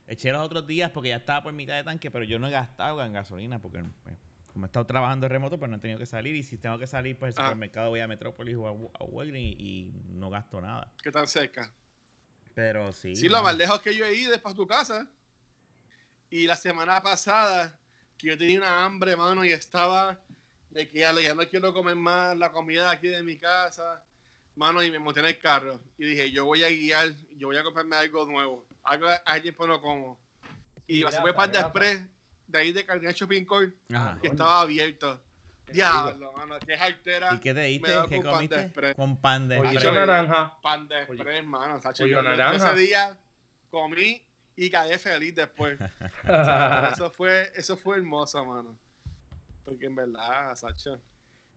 eché 0.07 0.33
los 0.33 0.40
otros 0.40 0.66
días 0.66 0.90
porque 0.90 1.11
ya 1.11 1.16
estaba 1.16 1.42
por 1.42 1.53
mitad 1.53 1.75
de 1.75 1.85
tanque, 1.85 2.11
pero 2.11 2.25
yo 2.25 2.38
no 2.38 2.49
he 2.49 2.51
gastado 2.51 3.05
en 3.05 3.12
gasolina 3.12 3.59
porque 3.59 3.81
eh, 3.81 4.16
como 4.55 4.64
he 4.64 4.68
estado 4.68 4.87
trabajando 4.87 5.29
remoto, 5.29 5.59
pues 5.59 5.71
no 5.71 5.77
he 5.77 5.81
tenido 5.81 5.99
que 5.99 6.07
salir. 6.07 6.35
Y 6.35 6.42
si 6.45 6.57
tengo 6.57 6.79
que 6.79 6.87
salir, 6.87 7.18
pues 7.18 7.37
al 7.37 7.42
Ah. 7.45 7.47
supermercado 7.49 7.90
voy 7.90 8.01
a 8.01 8.09
Metrópolis 8.09 8.57
o 8.57 8.66
a, 8.66 8.71
a 8.71 9.05
Walgreens 9.05 9.61
y, 9.61 9.62
y 9.62 9.92
no 10.09 10.31
gasto 10.31 10.62
nada. 10.62 10.95
que 11.03 11.12
tan 11.12 11.27
cerca. 11.27 11.75
Pero 12.55 12.90
sí. 12.92 13.16
Sí, 13.16 13.29
lo 13.29 13.42
más 13.42 13.55
lejos 13.55 13.81
que 13.83 13.95
yo 13.95 14.07
he 14.07 14.14
ido 14.14 14.33
es 14.33 14.40
para 14.40 14.55
tu 14.55 14.66
casa. 14.66 15.11
Y 16.31 16.47
la 16.47 16.57
semana 16.57 17.03
pasada, 17.03 17.79
que 18.23 18.29
yo 18.29 18.39
tenía 18.39 18.59
una 18.59 18.85
hambre, 18.85 19.17
mano, 19.17 19.45
y 19.45 19.51
estaba 19.53 20.21
de 20.71 20.89
que 20.89 21.01
ya, 21.01 21.13
ya 21.21 21.35
no 21.35 21.47
quiero 21.49 21.75
comer 21.75 21.97
más 21.97 22.37
la 22.37 22.51
comida 22.51 22.85
de 22.91 22.97
aquí 22.97 23.09
de 23.09 23.23
mi 23.23 23.37
casa, 23.37 24.05
mano, 24.55 24.83
y 24.83 24.91
me 24.91 24.99
monté 24.99 25.21
en 25.21 25.27
el 25.27 25.39
carro. 25.39 25.81
Y 25.99 26.05
dije, 26.05 26.31
yo 26.31 26.45
voy 26.47 26.63
a 26.65 26.69
guiar, 26.69 27.13
yo 27.31 27.49
voy 27.49 27.57
a 27.57 27.63
comprarme 27.63 27.97
algo 27.97 28.25
nuevo. 28.25 28.67
Algo 28.83 29.09
a 29.09 29.41
tiempo 29.41 29.67
no 29.67 29.81
como. 29.81 30.19
Y 30.87 30.97
Sí, 30.99 31.03
pasé 31.05 31.21
por 31.21 31.29
el 31.31 31.35
pan 31.35 31.51
express 31.55 32.01
de 32.47 32.59
ahí 32.59 32.73
de 32.73 32.85
Cardinal 32.85 33.15
Shopping 33.15 33.45
Court, 33.45 33.75
Ajá. 33.93 34.19
que 34.21 34.29
estaba 34.29 34.61
abierto. 34.63 35.23
Diablo, 35.67 36.33
mano, 36.37 36.59
qué 36.67 36.75
altera. 36.75 37.35
¿Y 37.35 37.41
qué 37.41 37.55
te 37.55 37.61
diste? 37.63 37.89
¿Qué 38.09 38.17
Con 38.17 38.25
pan 38.25 38.25
de 38.25 38.31
comiste? 38.31 38.61
express. 38.63 38.95
Con 38.97 39.17
pan 39.19 39.49
de 39.49 39.59
express. 39.59 39.93
naranja. 39.93 40.59
Pan 40.61 40.89
de 40.89 41.03
express, 41.03 41.45
mano. 41.45 41.81
Pollo 41.81 42.23
naranja. 42.23 42.71
Ese 42.73 42.79
día 42.81 43.19
comí 43.71 44.27
y 44.57 44.71
quedé 44.71 44.99
feliz 44.99 45.35
después. 45.35 45.79
eso 46.93 47.11
fue 47.11 47.53
eso 47.55 47.77
fue 47.77 47.97
hermoso, 47.97 48.45
mano. 48.45 48.79
Porque 49.65 49.87
en 49.87 49.95
verdad, 49.95 50.55
Sacho. 50.57 50.99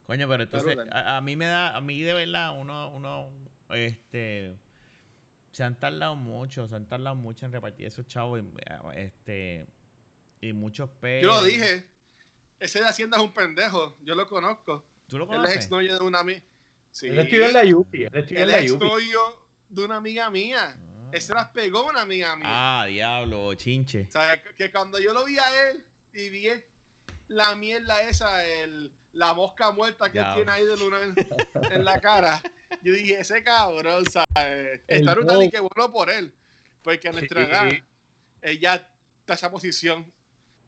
Coño, 0.03 0.27
pero 0.27 0.43
entonces, 0.43 0.77
a, 0.91 1.17
a 1.17 1.21
mí 1.21 1.35
me 1.35 1.45
da, 1.47 1.75
a 1.75 1.81
mí 1.81 2.01
de 2.01 2.13
verdad, 2.13 2.55
uno, 2.55 2.91
uno, 2.91 3.31
este, 3.69 4.55
se 5.51 5.63
han 5.63 5.79
tardado 5.79 6.15
mucho, 6.15 6.67
se 6.67 6.75
han 6.75 6.87
tardado 6.87 7.15
mucho 7.15 7.47
en 7.47 7.51
repartir 7.51 7.87
esos 7.87 8.05
chavos, 8.05 8.39
y, 8.39 8.45
este, 8.99 9.65
y 10.41 10.53
muchos 10.53 10.89
pesos. 10.91 11.23
Yo 11.23 11.41
lo 11.41 11.43
dije. 11.43 11.89
Ese 12.59 12.79
de 12.79 12.85
Hacienda 12.85 13.17
es 13.17 13.23
un 13.23 13.33
pendejo. 13.33 13.95
Yo 14.01 14.15
lo 14.15 14.27
conozco. 14.27 14.85
¿Tú 15.07 15.17
lo 15.17 15.25
Él 15.25 15.31
es 15.31 15.35
conoces? 15.37 15.55
exnovio 15.57 15.99
de 15.99 16.05
una 16.05 16.19
amiga. 16.19 16.41
Sí. 16.91 17.07
Él 17.07 17.19
estudió 17.19 17.47
en 17.47 17.53
la 17.53 17.65
Yupi. 17.65 18.03
Él 18.03 18.11
estudió 18.13 18.37
en 18.37 18.43
Él 18.43 18.49
es 18.49 18.55
la 18.55 18.67
Yupi. 18.67 18.85
exnovio 18.85 19.47
de 19.67 19.85
una 19.85 19.95
amiga 19.97 20.29
mía. 20.29 20.77
Ah. 20.79 20.94
Ese 21.17 21.33
las 21.33 21.49
pegó 21.49 21.87
una 21.87 22.01
amiga 22.01 22.35
mía. 22.35 22.45
Ah, 22.47 22.85
diablo, 22.87 23.53
chinche. 23.55 24.05
O 24.09 24.11
sea, 24.11 24.41
que- 24.41 24.53
que 24.53 24.71
cuando 24.71 24.99
yo 24.99 25.13
lo 25.13 25.23
vi 25.25 25.37
a 25.37 25.69
él 25.69 25.85
y 26.13 26.29
vi 26.29 26.47
la 27.27 27.55
mierda 27.55 28.01
esa, 28.01 28.45
el, 28.45 28.91
la 29.13 29.33
mosca 29.33 29.71
muerta 29.71 30.11
que 30.11 30.19
él 30.19 30.25
tiene 30.35 30.51
ahí 30.51 30.65
de 30.65 30.77
luna 30.77 30.99
en, 31.01 31.15
en 31.71 31.85
la 31.85 31.99
cara, 32.01 32.41
yo 32.83 32.93
dije, 32.93 33.19
ese 33.19 33.43
cabrón, 33.43 34.05
¿sabes? 34.09 34.81
El 34.87 34.99
Está 34.99 35.13
brutal 35.15 35.41
y 35.41 35.45
Bob. 35.45 35.51
qué 35.51 35.59
bueno 35.59 35.91
por 35.91 36.09
él. 36.09 36.33
Porque 36.83 37.07
a 37.07 37.11
nuestra 37.13 37.43
Sí. 37.45 37.49
edad, 37.49 37.65
ella 38.41 38.75
está 38.75 39.33
en 39.33 39.33
esa 39.33 39.51
posición, 39.51 40.13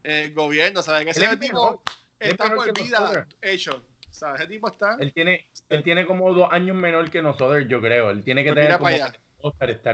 el 0.04 0.34
gobierno, 0.34 0.82
¿sabes? 0.82 1.04
Que 1.06 1.12
ese 1.12 1.26
es 1.26 1.40
tipo 1.40 1.84
es 2.20 2.30
está 2.32 2.56
por 2.56 2.74
que 2.74 2.82
vida 2.84 3.28
hecho. 3.42 3.84
¿Sabes? 4.10 4.42
Ese 4.42 4.50
tipo 4.50 4.68
está. 4.72 4.98
Él 5.00 5.14
tiene, 5.14 5.46
él 5.70 5.84
tiene 5.84 6.08
como 6.08 6.34
dos 6.34 6.48
años 6.52 6.76
menor 6.76 7.12
que 7.12 7.22
nosotros, 7.22 7.66
yo 7.68 7.80
creo. 7.82 8.10
Él 8.10 8.24
tiene 8.24 8.44
que 8.44 8.50
Pues 8.54 8.56
tener 8.56 8.70
mira 8.70 8.78
como 8.80 9.54
para 9.54 9.76
allá. 9.76 9.80
No, 9.84 9.88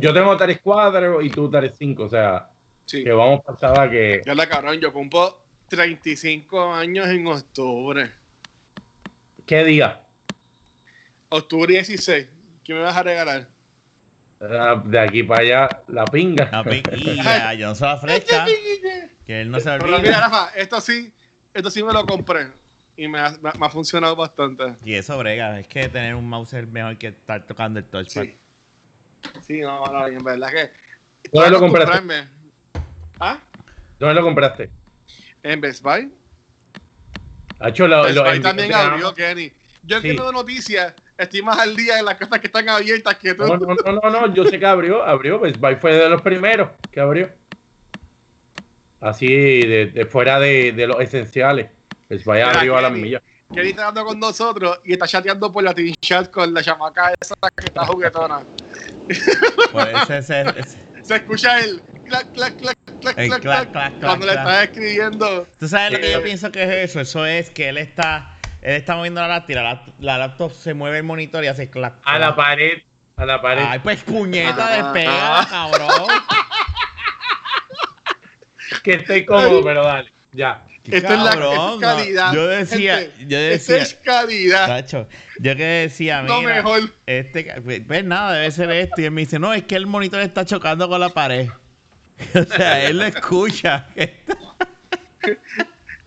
yo 0.00 0.12
tengo 0.12 0.36
tares 0.36 0.60
cuatro 0.62 1.20
y 1.22 1.30
tú 1.30 1.50
tares 1.50 1.74
cinco, 1.78 2.04
o 2.04 2.08
sea, 2.08 2.50
Sí. 2.86 3.04
que 3.04 3.12
vamos 3.12 3.44
pasada 3.44 3.90
que... 3.90 4.22
Ya 4.24 4.34
la 4.34 4.48
cabrón, 4.48 4.80
yo 4.80 4.92
cumplo 4.92 5.44
35 5.68 6.72
años 6.74 7.06
en 7.08 7.26
octubre. 7.26 8.10
¿Qué 9.46 9.62
día? 9.64 10.04
Octubre 11.28 11.74
16. 11.74 12.28
¿Qué 12.64 12.72
me 12.74 12.80
vas 12.80 12.96
a 12.96 13.02
regalar? 13.02 13.48
Ah, 14.40 14.82
De 14.84 14.98
aquí 14.98 15.22
para 15.22 15.40
allá, 15.42 15.68
la 15.88 16.04
pinga. 16.06 16.48
La 16.50 16.64
piquilla, 16.64 17.52
yo 17.58 17.68
no 17.68 17.74
se 17.74 17.84
la 17.84 17.96
fresca, 17.98 18.46
que 19.26 19.40
él 19.42 19.50
no 19.50 19.60
se 19.60 19.70
Pero 19.78 19.98
mira. 19.98 20.20
Rafa, 20.20 20.50
esto 20.56 20.80
sí, 20.80 21.12
esto 21.52 21.70
sí 21.70 21.82
me 21.82 21.92
lo 21.92 22.06
compré. 22.06 22.48
Y 22.96 23.04
ha- 23.04 23.36
me 23.40 23.66
ha 23.66 23.70
funcionado 23.70 24.16
bastante. 24.16 24.76
Y 24.84 24.94
eso 24.94 25.18
brega, 25.18 25.60
es 25.60 25.66
que 25.68 25.88
tener 25.88 26.14
un 26.14 26.28
mouse 26.28 26.54
es 26.54 26.66
mejor 26.66 26.96
que 26.98 27.08
estar 27.08 27.46
tocando 27.46 27.78
el 27.80 27.84
touchpad. 27.84 28.22
Sí. 28.22 28.34
Sí, 29.42 29.60
no, 29.60 29.84
no, 29.86 30.06
en 30.06 30.22
verdad 30.22 30.48
que. 30.50 30.70
¿Dónde 31.32 31.50
lo 31.50 31.58
compraste? 31.60 31.92
comprarme. 31.96 32.28
¿Ah? 33.20 33.40
¿Dónde 33.98 34.14
lo 34.14 34.22
compraste? 34.22 34.70
En 35.42 35.60
Best 35.60 35.82
Buy. 35.82 36.12
Hacho, 37.60 37.88
lo, 37.88 38.02
Best 38.04 38.14
lo 38.16 38.24
Buy 38.24 38.40
también 38.40 38.68
de 38.68 38.74
abrió. 38.74 39.14
Kenny. 39.14 39.52
Yo 39.82 40.00
Sí. 40.00 40.12
no 40.14 40.26
de 40.26 40.32
noticias, 40.32 40.94
estoy 41.16 41.42
más 41.42 41.58
al 41.58 41.74
día 41.76 41.98
en 41.98 42.04
las 42.04 42.16
cosas 42.16 42.40
que 42.40 42.46
están 42.48 42.68
abiertas 42.68 43.16
que 43.16 43.34
tú. 43.34 43.44
No, 43.46 43.56
no, 43.56 43.74
no, 43.74 43.92
no, 44.00 44.10
no, 44.10 44.34
yo 44.34 44.44
sé 44.44 44.58
que 44.58 44.66
abrió, 44.66 45.02
abrió, 45.04 45.38
Best 45.40 45.56
Buy 45.58 45.76
fue 45.76 45.94
de 45.94 46.08
los 46.08 46.20
primeros 46.22 46.70
que 46.90 47.00
abrió. 47.00 47.30
Así, 49.00 49.26
de, 49.28 49.86
de 49.86 50.06
fuera 50.06 50.38
de, 50.40 50.72
de 50.72 50.86
los 50.86 51.00
esenciales. 51.00 51.70
Best 52.08 52.24
Buy 52.24 52.38
Mira, 52.38 52.50
abrió 52.52 52.76
a 52.76 52.82
las 52.82 52.92
millas. 52.92 53.22
Kenny 53.52 53.70
está 53.70 53.88
hablando 53.88 54.10
con 54.10 54.20
nosotros 54.20 54.80
y 54.84 54.92
está 54.92 55.06
chateando 55.06 55.50
por 55.50 55.62
la 55.64 55.72
Team 55.72 55.94
Chat 56.00 56.30
con 56.30 56.52
la 56.52 56.62
chamaca 56.62 57.12
esa 57.18 57.34
que 57.56 57.66
está 57.66 57.86
juguetona. 57.86 58.42
Pues 59.72 59.88
ese, 60.10 60.18
ese- 60.18 60.60
ese- 60.60 60.78
Se 61.02 61.16
escucha 61.16 61.58
el 61.60 61.80
clac, 62.06 62.30
clac, 62.32 62.56
clac, 62.56 62.76
clac, 63.00 63.18
El 63.18 63.28
clac, 63.28 63.40
clac, 63.42 63.70
clac, 63.72 63.98
clac, 63.98 64.00
cuando 64.00 64.26
le 64.26 64.32
estás 64.32 64.64
escribiendo. 64.64 65.46
¿Tú 65.58 65.68
sabes 65.68 65.92
lo 65.92 65.98
que 66.00 66.10
Eh, 66.10 66.12
yo 66.12 66.22
pienso 66.22 66.52
que 66.52 66.62
es 66.62 66.90
eso? 66.90 67.00
Eso 67.00 67.26
es 67.26 67.50
que 67.50 67.68
él 67.68 67.78
está, 67.78 68.36
él 68.62 68.76
está 68.76 68.96
moviendo 68.96 69.20
la 69.20 69.28
laptop 69.28 69.50
y 69.50 69.54
la, 69.54 69.84
la 70.00 70.18
laptop 70.18 70.52
se 70.52 70.74
mueve 70.74 70.98
el 70.98 71.04
monitor 71.04 71.44
y 71.44 71.46
hace 71.46 71.70
clac. 71.70 71.94
A 72.04 72.18
la 72.18 72.34
pared, 72.36 72.82
a 73.16 73.24
la 73.24 73.40
pared. 73.40 73.64
Ay, 73.66 73.78
pues 73.80 74.02
puñeta, 74.02 74.66
Ah. 74.68 74.76
despega, 74.82 75.46
cabrón. 75.48 75.88
que 78.82 78.94
estoy 78.94 79.24
cómodo, 79.24 79.62
pero 79.62 79.84
dale, 79.84 80.10
ya. 80.32 80.64
Esto 80.90 81.12
es, 81.14 81.20
la, 81.20 81.30
esto 81.30 81.74
es 81.74 81.80
calidad. 81.80 82.28
no. 82.28 82.34
Yo 82.34 82.46
decía- 82.48 83.00
yo 83.26 83.38
Esto 83.38 83.72
decía- 83.72 83.82
es 83.82 83.94
calidad. 83.94 84.66
Tacho, 84.66 85.08
yo 85.38 85.56
que 85.56 85.64
decía, 85.64 86.22
mira, 86.22 86.38
mejor. 86.56 86.92
este, 87.06 87.46
ca- 87.46 87.60
pues 87.86 88.04
nada, 88.04 88.32
debe 88.34 88.50
ser 88.50 88.70
esto. 88.70 89.00
Y 89.00 89.04
él 89.04 89.10
me 89.10 89.20
dice, 89.22 89.38
no, 89.38 89.52
es 89.54 89.64
que 89.64 89.76
el 89.76 89.86
monitor 89.86 90.20
está 90.20 90.44
chocando 90.44 90.88
con 90.88 91.00
la 91.00 91.08
pared. 91.10 91.48
o 92.34 92.44
sea, 92.44 92.84
él 92.84 92.98
lo 92.98 93.04
escucha. 93.04 93.86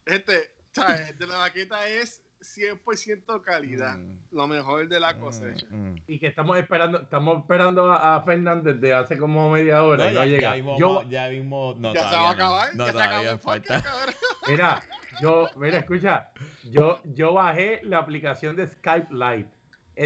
Este, 0.06 0.56
¿sabes? 0.74 1.18
De 1.20 1.28
la 1.28 1.38
maqueta 1.40 1.88
es 1.88 2.24
100% 2.42 3.42
calidad. 3.42 3.98
Mm. 3.98 4.18
Lo 4.32 4.48
mejor 4.48 4.88
de 4.88 5.00
la 5.00 5.18
cosecha. 5.18 5.66
Mm, 5.70 5.92
mm. 5.94 5.96
Y 6.08 6.20
que 6.20 6.28
estamos 6.28 6.58
esperando, 6.58 7.02
estamos 7.02 7.40
esperando 7.40 7.92
a, 7.92 8.16
a 8.16 8.22
Fernández 8.24 8.76
desde 8.76 8.94
hace 8.94 9.18
como 9.18 9.50
media 9.52 9.84
hora. 9.84 10.06
No, 10.06 10.12
y 10.12 10.14
no 10.14 10.20
ya, 10.20 10.26
llega. 10.26 10.42
ya 10.50 10.54
vimos, 10.56 10.80
yo, 10.80 11.04
ya 11.04 11.28
vimos, 11.28 11.78
no, 11.78 11.94
ya 11.94 12.10
se 12.10 12.16
va 12.16 12.30
a 12.30 12.32
acabar. 12.32 12.76
No, 12.76 12.88
ya 12.88 12.94
se 12.94 13.02
acabó 13.02 13.38
falta. 13.38 13.84
mira, 14.48 14.82
yo, 15.22 15.48
mira, 15.56 15.78
escucha, 15.78 16.32
yo, 16.64 17.02
yo 17.06 17.34
bajé 17.34 17.82
la 17.84 18.00
aplicación 18.00 18.56
de 18.56 18.68
Skype 18.68 19.08
Lite, 19.12 19.50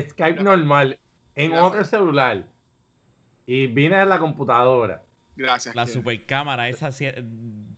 Skype 0.09 0.37
Ya. 0.37 0.43
normal, 0.43 0.99
en 1.35 1.51
Ya. 1.51 1.63
otro 1.63 1.83
celular. 1.85 2.47
Y 3.47 3.67
vine 3.67 3.95
a 3.95 4.05
la 4.05 4.17
computadora. 4.19 5.03
Gracias. 5.35 5.75
La 5.75 5.83
Kenny. 5.83 5.93
super 5.93 6.25
cámara, 6.25 6.69
esa 6.69 6.89
sie- 6.91 7.13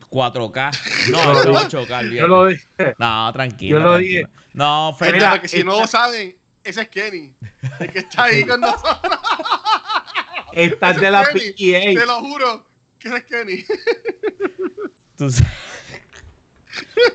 4K. 0.09 0.71
Yo 1.07 1.11
No, 1.11 1.33
lo 1.33 1.43
no, 1.43 1.51
dije. 1.63 1.77
8K. 1.77 2.13
Yo 2.15 2.27
lo 2.27 2.45
dije. 2.47 2.65
No, 2.99 3.33
tranquilo. 3.33 3.77
Yo 3.79 3.83
lo 3.83 3.91
tranquilo. 3.93 4.19
dije. 4.27 4.27
No, 4.53 4.93
Gente, 4.93 5.05
Fernández. 5.11 5.29
porque 5.31 5.47
si 5.47 5.63
no 5.63 5.79
lo 5.79 5.87
saben, 5.87 6.35
ese 6.63 6.81
es 6.81 6.89
Kenny. 6.89 7.33
El 7.79 7.91
que 7.91 7.99
está 7.99 8.25
ahí 8.25 8.43
con 8.45 8.59
nosotros. 8.61 8.93
Estás 10.53 10.95
Ese 10.97 11.05
de 11.05 11.11
la 11.11 11.25
Kenny. 11.25 11.51
PGA. 11.51 11.99
Te 12.01 12.05
lo 12.05 12.19
juro. 12.21 12.67
Que 12.99 13.07
ese 13.09 13.17
es 13.17 13.23
Kenny. 13.25 13.65
Tú 15.17 15.29
sabes. 15.31 15.51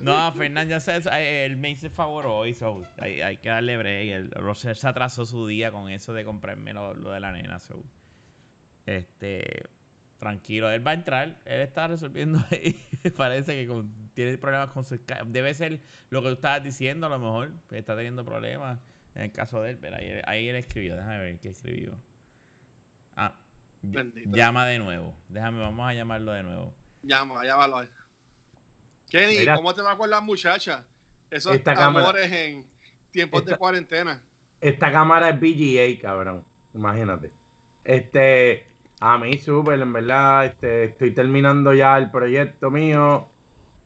No, 0.01 0.31
Fernández, 0.33 0.69
ya 0.71 0.79
sabes, 0.81 1.05
eh, 1.05 1.45
él 1.45 1.55
me 1.55 1.69
hizo 1.69 1.85
el 1.85 1.91
favor 1.93 2.25
hoy, 2.27 2.53
so, 2.53 2.85
hay, 2.97 3.21
hay 3.21 3.37
que 3.37 3.47
darle 3.47 3.77
break. 3.77 4.09
El 4.09 4.31
Roser 4.31 4.75
se 4.75 4.87
atrasó 4.89 5.25
su 5.25 5.47
día 5.47 5.71
con 5.71 5.89
eso 5.89 6.13
de 6.13 6.25
comprarme 6.25 6.73
lo, 6.73 6.93
lo 6.93 7.11
de 7.11 7.19
la 7.21 7.31
nena. 7.31 7.59
So. 7.59 7.81
Este, 8.85 9.63
tranquilo, 10.23 10.69
él 10.71 10.85
va 10.85 10.91
a 10.91 10.93
entrar, 10.95 11.41
él 11.45 11.61
está 11.61 11.87
resolviendo 11.87 12.39
ahí. 12.51 12.81
Parece 13.17 13.53
que 13.55 13.67
con- 13.67 13.91
tiene 14.13 14.37
problemas 14.37 14.71
con 14.71 14.83
su. 14.85 14.99
Debe 15.27 15.53
ser 15.53 15.81
lo 16.09 16.21
que 16.21 16.29
tú 16.29 16.33
estabas 16.35 16.63
diciendo, 16.63 17.07
a 17.07 17.09
lo 17.09 17.19
mejor, 17.19 17.51
que 17.69 17.77
está 17.77 17.95
teniendo 17.95 18.23
problemas 18.23 18.79
en 19.15 19.23
el 19.23 19.31
caso 19.33 19.61
de 19.61 19.71
él. 19.71 19.77
Pero 19.81 19.97
ahí, 19.97 20.21
ahí 20.25 20.47
él 20.47 20.55
escribió, 20.55 20.95
déjame 20.95 21.17
ver 21.19 21.39
qué 21.39 21.49
escribió. 21.49 21.99
Ah, 23.15 23.39
Bendito. 23.81 24.35
llama 24.35 24.65
de 24.65 24.79
nuevo. 24.79 25.15
Déjame, 25.29 25.59
vamos 25.59 25.87
a 25.89 25.93
llamarlo 25.93 26.31
de 26.31 26.43
nuevo. 26.43 26.73
Llama, 27.03 27.43
llámalo. 27.43 27.85
Kenny, 29.09 29.39
Mira. 29.39 29.55
¿cómo 29.55 29.73
te 29.73 29.81
va 29.81 29.97
con 29.97 30.09
las 30.09 30.23
muchachas? 30.23 30.85
Esos 31.29 31.53
Esta 31.55 31.73
cámara- 31.73 32.05
amores 32.07 32.31
en 32.31 32.67
tiempos 33.11 33.43
de 33.45 33.57
cuarentena. 33.57 34.23
Esta 34.61 34.91
cámara 34.91 35.29
es 35.29 35.39
VGA, 35.39 35.99
cabrón. 36.01 36.45
Imagínate. 36.73 37.31
Este, 37.83 38.65
a 39.05 39.17
mí 39.17 39.37
súper, 39.37 39.81
en 39.81 39.91
verdad, 39.91 40.45
este, 40.45 40.85
estoy 40.85 41.13
terminando 41.13 41.73
ya 41.73 41.97
el 41.97 42.09
proyecto 42.09 42.71
mío. 42.71 43.27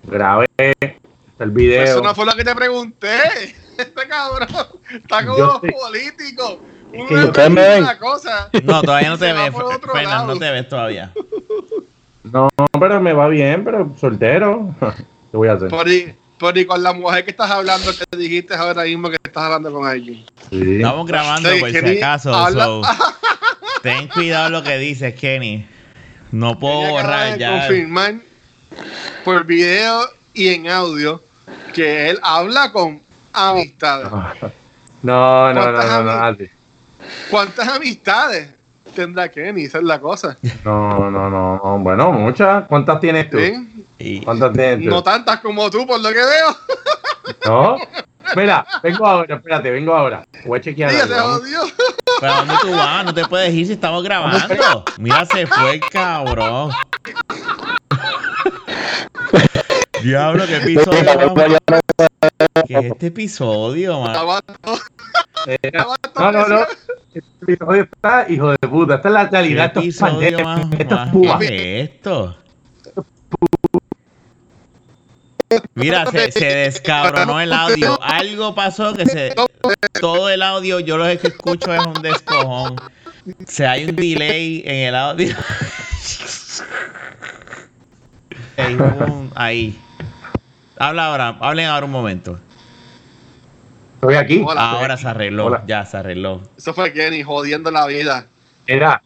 Grabé 0.04 0.46
el 0.60 1.50
video. 1.52 1.84
Eso 1.84 2.02
no 2.04 2.14
fue 2.14 2.26
lo 2.28 2.34
que 2.34 2.44
te 2.44 2.54
pregunté. 2.56 3.10
Este 3.78 4.08
cabrón 4.08 4.48
está 4.92 5.24
como 5.24 5.38
Yo 5.38 5.46
los 5.46 5.62
sé. 5.62 5.72
políticos. 5.72 6.58
Es 6.92 7.08
que 7.08 7.14
ustedes 7.16 7.50
me 7.52 7.62
ven. 7.62 7.86
cosa. 8.00 8.50
No, 8.64 8.82
todavía 8.82 9.10
no 9.10 9.18
te 9.20 9.32
ves, 9.34 9.54
no 10.26 10.38
te 10.40 10.50
ves 10.52 10.68
todavía. 10.70 11.14
No, 12.24 12.50
pero 12.80 13.00
me 13.00 13.14
va 13.14 13.28
bien, 13.28 13.64
pero 13.64 13.92
soltero. 14.00 14.74
¿Qué 15.32 15.38
voy 15.38 15.48
a 15.48 15.54
hacer? 15.54 15.70
Por 15.70 15.88
y, 15.88 16.16
por 16.40 16.58
y 16.58 16.66
con 16.66 16.82
la 16.82 16.94
mujer 16.94 17.24
que 17.24 17.30
estás 17.32 17.52
hablando, 17.52 17.92
que 17.96 18.18
dijiste 18.18 18.56
ahora 18.56 18.84
mismo 18.84 19.10
que 19.12 19.18
estás 19.24 19.44
hablando 19.44 19.72
con 19.72 19.86
alguien. 19.88 20.26
Sí. 20.50 20.78
Estamos 20.78 21.06
grabando 21.06 21.50
Sí, 21.52 21.60
por 21.60 21.70
si 21.72 21.78
acaso. 21.98 22.34
habla- 22.34 22.64
so, 22.66 22.82
Ten 23.88 24.10
cuidado 24.10 24.50
lo 24.50 24.64
que 24.64 24.78
dices, 24.78 25.16
Kenny. 25.16 25.66
No 26.32 26.60
puedo 26.60 26.82
Ella 26.82 26.90
acaba 26.90 27.04
borrar 27.04 27.34
de 27.34 27.40
ya. 27.40 27.52
confirmar 27.60 28.16
por 29.24 29.46
video 29.46 30.10
y 30.34 30.50
en 30.50 30.68
audio 30.68 31.24
que 31.74 32.10
él 32.10 32.20
habla 32.22 32.70
con 32.74 33.02
amistades. 33.32 34.10
No, 35.04 35.54
no, 35.54 35.54
no, 35.54 35.62
¿Cuántas 35.62 35.90
no, 35.90 36.04
no, 36.04 36.12
así. 36.12 36.50
¿Cuántas 37.30 37.68
amistades 37.70 38.50
tendrá 38.94 39.30
Kenny? 39.30 39.64
Esa 39.64 39.78
es 39.78 39.86
la 39.86 40.02
cosa. 40.02 40.38
no, 40.66 41.10
no, 41.10 41.30
no, 41.30 41.62
no. 41.64 41.80
Bueno, 41.80 42.12
muchas. 42.12 42.66
¿Cuántas 42.68 43.00
tienes 43.00 43.30
tú? 43.30 43.38
¿Sí? 44.00 44.22
¿Cuántas 44.26 44.52
tienes 44.52 44.84
tú? 44.84 44.90
No 44.90 45.02
tantas 45.02 45.40
como 45.40 45.70
tú, 45.70 45.88
por 45.88 46.02
lo 46.02 46.10
que 46.10 46.16
veo. 46.16 46.58
¿No? 47.46 47.78
Mira, 48.36 48.66
vengo 48.84 49.08
ahora, 49.08 49.36
espérate, 49.36 49.72
vengo 49.72 49.96
ahora. 49.96 50.26
Voy 50.46 50.60
a 50.60 50.62
chequear. 50.62 50.92
Ella 50.92 51.04
algo. 51.04 51.42
¿Pero 52.20 52.34
dónde 52.36 52.54
tú 52.62 52.72
vas? 52.72 53.06
No 53.06 53.14
te 53.14 53.26
puedes 53.26 53.54
ir 53.54 53.68
si 53.68 53.74
estamos 53.74 54.04
grabando. 54.04 54.84
Mira, 54.98 55.26
se 55.26 55.46
fue 55.48 55.76
el 55.76 55.80
cabrón. 55.82 56.72
Diablo, 60.04 60.46
qué 60.48 60.58
episodio. 60.58 61.34
¿Qué 62.68 62.74
es 62.80 62.86
este 62.86 63.08
episodio, 63.08 64.02
man? 64.02 64.16
Eh, 65.48 65.58
No, 66.16 66.32
no, 66.32 66.48
no. 66.48 66.60
Este 67.14 67.30
episodio 67.54 67.84
está, 67.84 68.26
hijo 68.30 68.52
de 68.52 68.58
puta. 68.68 68.96
Esta 68.96 69.08
es 69.08 69.14
la 69.14 69.26
¿Qué 69.26 69.32
realidad. 69.32 69.72
Es 69.76 69.78
episodio 69.78 70.40
más, 70.44 70.68
más-. 70.68 71.12
¿Qué 71.40 71.82
es 71.82 71.90
esto? 71.90 72.36
Mira, 75.76 76.06
se, 76.08 76.32
se 76.32 76.46
descabronó 76.46 77.40
el 77.40 77.54
audio. 77.54 77.98
Algo 78.04 78.54
pasó 78.56 78.94
que 78.94 79.06
se. 79.06 79.34
Todo 80.02 80.30
el 80.30 80.42
audio, 80.42 80.80
yo 80.80 80.98
lo 80.98 81.06
que 81.06 81.28
escucho 81.28 81.74
es 81.74 81.86
un 81.86 82.02
descojón. 82.02 82.76
O 83.28 83.34
sea, 83.48 83.72
hay 83.72 83.86
un 83.86 83.96
delay 83.96 84.64
en 84.66 84.88
el 84.90 84.96
audio. 84.96 85.36
Hay 88.58 88.74
un- 88.74 89.32
ahí. 89.36 89.80
Habla 90.80 91.06
ahora, 91.08 91.38
hablen 91.42 91.68
ahora 91.68 91.86
un 91.86 91.92
momento. 91.92 92.40
Estoy 93.96 94.16
aquí. 94.16 94.44
Hola. 94.46 94.72
Ahora 94.72 94.98
se 94.98 95.08
arregló, 95.08 95.46
Hola. 95.48 95.64
ya 95.68 95.86
se 95.86 95.98
arregló. 95.98 96.42
Eso 96.58 96.74
fue 96.74 96.94
Kenny 96.94 97.24
jodiendo 97.24 97.72
la 97.72 97.86
vida. 97.88 98.26
Mira, 98.68 99.02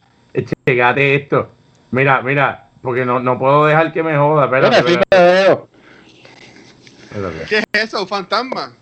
checate 0.65 1.15
esto. 1.15 1.51
Mira, 1.91 2.21
mira, 2.21 2.67
porque 2.82 3.06
no, 3.06 3.19
no 3.19 3.38
puedo 3.39 3.65
dejar 3.65 3.91
que 3.93 4.04
me 4.04 4.15
joda. 4.17 4.45
Espérate, 4.45 4.84
Mira, 4.84 5.01
espérate. 5.01 5.31
¿Qué 7.50 7.58
es 7.58 7.65
eso? 7.84 8.02
¿Un 8.02 8.08
fantasma? 8.08 8.74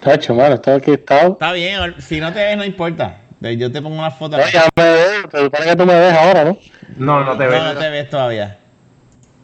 Tacho, 0.00 0.34
mano, 0.34 0.56
estoy 0.56 0.74
aquí 0.74 0.92
estado. 0.92 1.32
Está 1.32 1.52
bien, 1.52 1.94
si 2.00 2.20
no 2.20 2.32
te 2.32 2.38
ves, 2.40 2.56
no 2.56 2.64
importa. 2.64 3.20
Yo 3.40 3.70
te 3.70 3.80
pongo 3.80 3.98
una 3.98 4.10
foto. 4.10 4.36
Ya, 4.38 4.50
ya 4.50 4.68
me 4.76 4.82
veo, 4.84 5.30
se 5.30 5.44
supone 5.44 5.64
que 5.66 5.76
tú 5.76 5.86
me 5.86 5.94
ves 5.98 6.12
ahora, 6.14 6.44
¿no? 6.44 6.58
No, 6.96 7.24
no 7.24 7.36
te 7.36 7.44
No, 7.44 7.50
veo. 7.50 7.64
no 7.74 7.78
te 7.78 7.90
ves 7.90 8.10
todavía. 8.10 8.58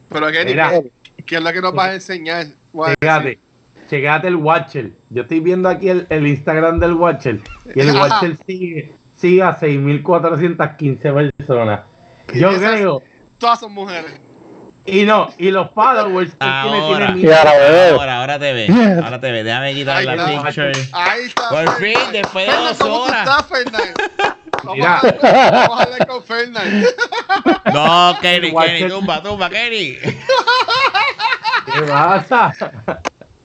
Pero 0.09 0.31
Kenny, 0.31 0.51
Mira. 0.51 0.71
¿qué, 1.25 1.35
es 1.37 1.41
lo 1.41 1.51
que 1.53 1.61
nos 1.61 1.73
vas 1.73 1.87
a 1.89 1.93
enseñar? 1.95 2.47
Decir. 2.99 3.39
checate 3.89 4.27
el 4.27 4.35
Watcher. 4.35 4.91
Yo 5.09 5.21
estoy 5.23 5.39
viendo 5.39 5.69
aquí 5.69 5.89
el, 5.89 6.05
el 6.09 6.27
Instagram 6.27 6.79
del 6.79 6.93
Watcher. 6.93 7.39
Y 7.73 7.79
el 7.79 7.89
Ajá. 7.91 7.99
Watcher 8.21 8.37
sigue, 8.45 8.91
sigue 9.17 9.41
a 9.43 9.57
6.415 9.59 11.31
personas. 11.37 11.81
Yo 12.33 12.51
Esas- 12.51 12.71
creo. 12.73 13.01
Todas 13.37 13.59
son 13.59 13.73
mujeres. 13.73 14.19
Y 14.85 15.03
no, 15.03 15.29
y 15.37 15.49
los 15.49 15.71
followers 15.71 16.31
que 16.31 16.37
tiene, 16.37 16.51
Ahora. 16.79 17.13
Y 17.17 17.25
ahora 17.31 17.51
me 17.53 17.69
veo. 17.69 17.99
Ahora, 17.99 18.19
ahora 18.19 18.39
te 18.39 18.51
ves. 18.53 18.69
Ahora 19.01 19.19
te 19.19 19.31
ves. 19.31 19.45
Déjame 19.45 19.73
quitar 19.73 19.97
Ahí 19.97 20.05
la 20.05 20.13
está. 20.15 20.43
picture. 20.43 20.71
Ahí 20.91 21.21
está. 21.23 21.49
Por 21.49 21.59
Fernan. 21.59 21.77
fin, 21.77 22.11
después 22.11 22.47
de 22.47 22.53
dos 22.53 22.77
¿cómo 22.79 22.95
horas. 23.03 23.27
estás, 23.29 23.45
Fernan? 23.47 23.93
Vamos, 24.63 24.75
Mira. 24.77 24.93
a 24.93 24.99
hablar 24.99 25.17
con- 25.19 25.31
vamos 25.31 25.79
a 25.79 25.83
hablar 25.83 26.07
con 26.07 26.23
Fernan. 26.23 26.85
No, 27.73 28.17
Kenny, 28.21 28.47
Igual 28.47 28.67
Kenny, 28.67 28.79
que- 28.79 28.89
tumba, 28.89 29.23
tumba, 29.23 29.49
Kenny. 29.49 29.97
¿Qué 31.65 31.81
pasa? 31.87 32.53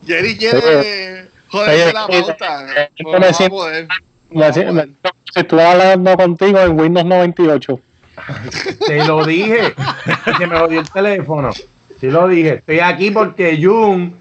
Jerry 0.06 0.36
quiere 0.36 1.28
joderse 1.48 1.92
la 1.92 2.06
pauta. 2.06 2.66
eh, 2.76 2.90
No 3.00 3.10
me 3.10 3.18
vamos 3.18 3.30
a 3.30 3.34
siento- 3.34 3.56
poder. 3.56 3.88
Me 4.30 4.52
si- 4.52 4.64
me- 4.64 4.84
si 5.32 5.40
estuve 5.40 5.64
hablando 5.64 6.16
contigo 6.16 6.58
en 6.60 6.78
Windows 6.80 7.06
98. 7.06 7.80
Te 8.86 9.04
lo 9.06 9.24
dije. 9.24 9.74
Se 10.38 10.46
me 10.46 10.58
jodió 10.58 10.80
el 10.80 10.90
teléfono. 10.90 11.50
Sí 12.00 12.08
lo 12.10 12.28
dije. 12.28 12.54
Estoy 12.54 12.80
aquí 12.80 13.10
porque 13.10 13.58
Jun 13.62 14.14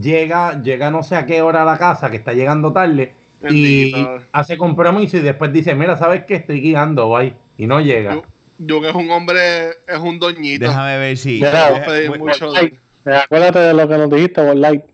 llega, 0.00 0.60
llega 0.62 0.90
no 0.90 1.02
sé 1.02 1.16
a 1.16 1.26
qué 1.26 1.42
hora 1.42 1.62
a 1.62 1.64
la 1.64 1.76
casa, 1.78 2.10
que 2.10 2.18
está 2.18 2.32
llegando 2.32 2.72
tarde, 2.72 3.12
y 3.50 3.94
hace 4.32 4.56
compromiso 4.56 5.16
y 5.16 5.20
después 5.20 5.52
dice, 5.52 5.74
mira, 5.74 5.96
¿sabes 5.96 6.24
qué? 6.24 6.36
Estoy 6.36 6.60
guiando, 6.60 7.10
bye. 7.10 7.34
Y 7.56 7.66
no 7.66 7.80
llega. 7.80 8.22
Que 8.66 8.88
es 8.88 8.94
un 8.94 9.10
hombre, 9.10 9.70
es 9.86 9.98
un 10.00 10.18
doñito. 10.18 10.66
Déjame 10.66 10.98
ver 10.98 11.16
si. 11.16 11.34
Mira, 11.34 11.52
Vamos 11.52 11.68
a 11.68 11.72
deja- 11.80 11.86
pedir 11.86 12.18
mucho 12.18 12.52
de- 12.52 12.60
Like, 12.60 12.78
acuérdate 13.24 13.58
de 13.60 13.74
lo 13.74 13.88
que 13.88 13.98
nos 13.98 14.10
dijiste 14.10 14.42
por 14.42 14.56
like. 14.56 14.84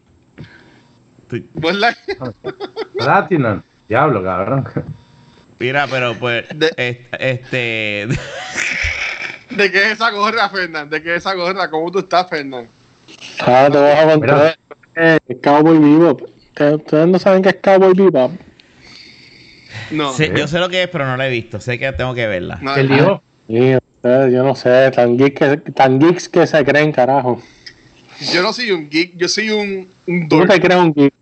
Pues 1.61 1.77
la- 1.77 1.97
Platinum. 2.99 3.61
Diablo, 3.89 4.23
cabrón. 4.23 4.67
Mira, 5.65 5.87
pero 5.89 6.15
pues. 6.15 6.45
De- 6.55 7.07
Este. 7.19 8.07
¿De 9.51 9.71
qué 9.73 9.79
es 9.87 9.93
esa 9.93 10.11
gorra, 10.11 10.51
Fernan? 10.51 10.91
¿De 10.91 11.03
qué 11.03 11.13
es 11.13 11.19
esa 11.19 11.33
gorra? 11.35 11.71
¿Cómo 11.71 11.91
tú 11.91 12.01
estás, 12.01 12.29
Fernan? 12.29 12.67
Ah, 13.41 13.69
te 13.73 13.79
vas 13.79 13.99
a 13.99 14.05
contar. 14.13 14.59
Eh, 14.95 15.19
Cowboy 15.43 15.79
Bebop. 15.79 16.23
¿Ustedes 16.23 16.75
ustedes 16.75 17.09
no 17.09 17.19
saben 17.19 17.43
qué 17.43 17.49
es 17.49 17.57
Cowboy 17.63 17.95
Bebop? 17.95 18.33
No. 19.91 20.17
yo 20.19 20.49
sé 20.49 20.59
lo 20.59 20.69
que 20.69 20.83
es, 20.83 20.89
pero 20.89 21.07
no 21.07 21.17
la 21.17 21.27
he 21.29 21.31
visto. 21.31 21.61
Sé 21.61 21.79
que 21.79 21.93
tengo 21.93 22.15
que 22.15 22.27
verla. 22.27 22.59
no, 22.61 22.75
ustedes, 22.75 24.33
yo 24.33 24.43
no 24.43 24.55
sé, 24.55 24.91
tan 24.91 25.17
geeks 25.17 25.39
que, 25.39 25.57
tan 25.73 25.99
geeks 25.99 26.29
que 26.29 26.47
se 26.47 26.63
creen, 26.63 26.93
carajo. 26.93 27.43
Yo 28.33 28.43
no 28.43 28.53
soy 28.53 28.71
un 28.71 28.91
geek, 28.91 29.17
yo 29.17 29.29
soy 29.29 29.51
un, 29.51 29.89
un 30.07 30.29
dork. 30.29 30.51
te 30.51 30.61
crees 30.61 30.81
un 30.81 30.93
geek. 30.93 31.15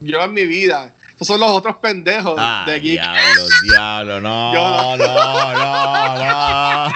Yo 0.00 0.22
en 0.22 0.32
mi 0.32 0.46
vida. 0.46 0.94
Esos 1.14 1.28
son 1.28 1.40
los 1.40 1.50
otros 1.50 1.76
pendejos 1.76 2.34
Ah, 2.36 2.64
de 2.66 2.80
geek. 2.80 3.00
diablo, 3.00 3.46
diablo, 3.62 4.20
no, 4.20 4.54
Yo 4.54 4.96
no, 4.96 4.96
no, 4.96 6.18
no. 6.18 6.88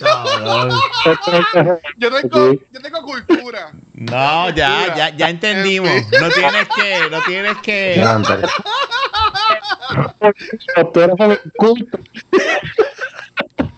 No, 0.00 1.78
Yo 1.98 2.10
tengo, 2.10 2.52
yo 2.52 2.80
tengo 2.82 3.02
cultura. 3.02 3.72
No, 3.94 4.50
ya, 4.50 4.94
ya, 4.96 5.16
ya 5.16 5.30
entendimos. 5.30 5.90
No 6.20 6.28
tienes 6.30 6.68
que, 6.74 7.10
no 7.10 7.22
tienes 7.22 7.56
que. 7.58 8.04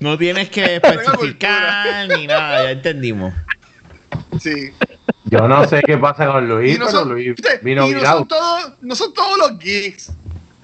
No 0.00 0.18
tienes 0.18 0.48
que 0.50 0.76
especificar 0.76 2.08
ni 2.08 2.26
nada, 2.26 2.64
ya 2.64 2.70
entendimos. 2.72 3.32
Sí. 4.40 4.72
Yo 5.24 5.48
no 5.48 5.66
sé 5.66 5.82
qué 5.86 5.96
pasa 5.98 6.26
con 6.26 6.46
Luis, 6.48 6.76
Y 6.76 6.78
no 6.78 6.86
pero 6.86 6.98
son, 6.98 7.08
Luis 7.12 7.34
vino 7.62 7.86
y 7.88 7.92
no 7.94 8.00
son 8.00 8.28
todos, 8.28 8.72
no 8.82 8.94
son 8.94 9.14
todos 9.14 9.38
los 9.38 9.58
geeks. 9.58 10.12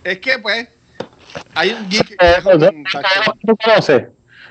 Es 0.04 0.18
que 0.18 0.38
pues 0.38 0.68
hay 1.54 1.70
un 1.72 1.88
geek 1.88 2.08
que 2.08 2.14
Eh, 2.14 2.34
es 2.38 2.44
un 2.44 2.84
¿Todos 2.84 3.04
los 3.26 3.34
que 3.34 3.46
tú 3.46 3.56
conoces? 3.56 4.02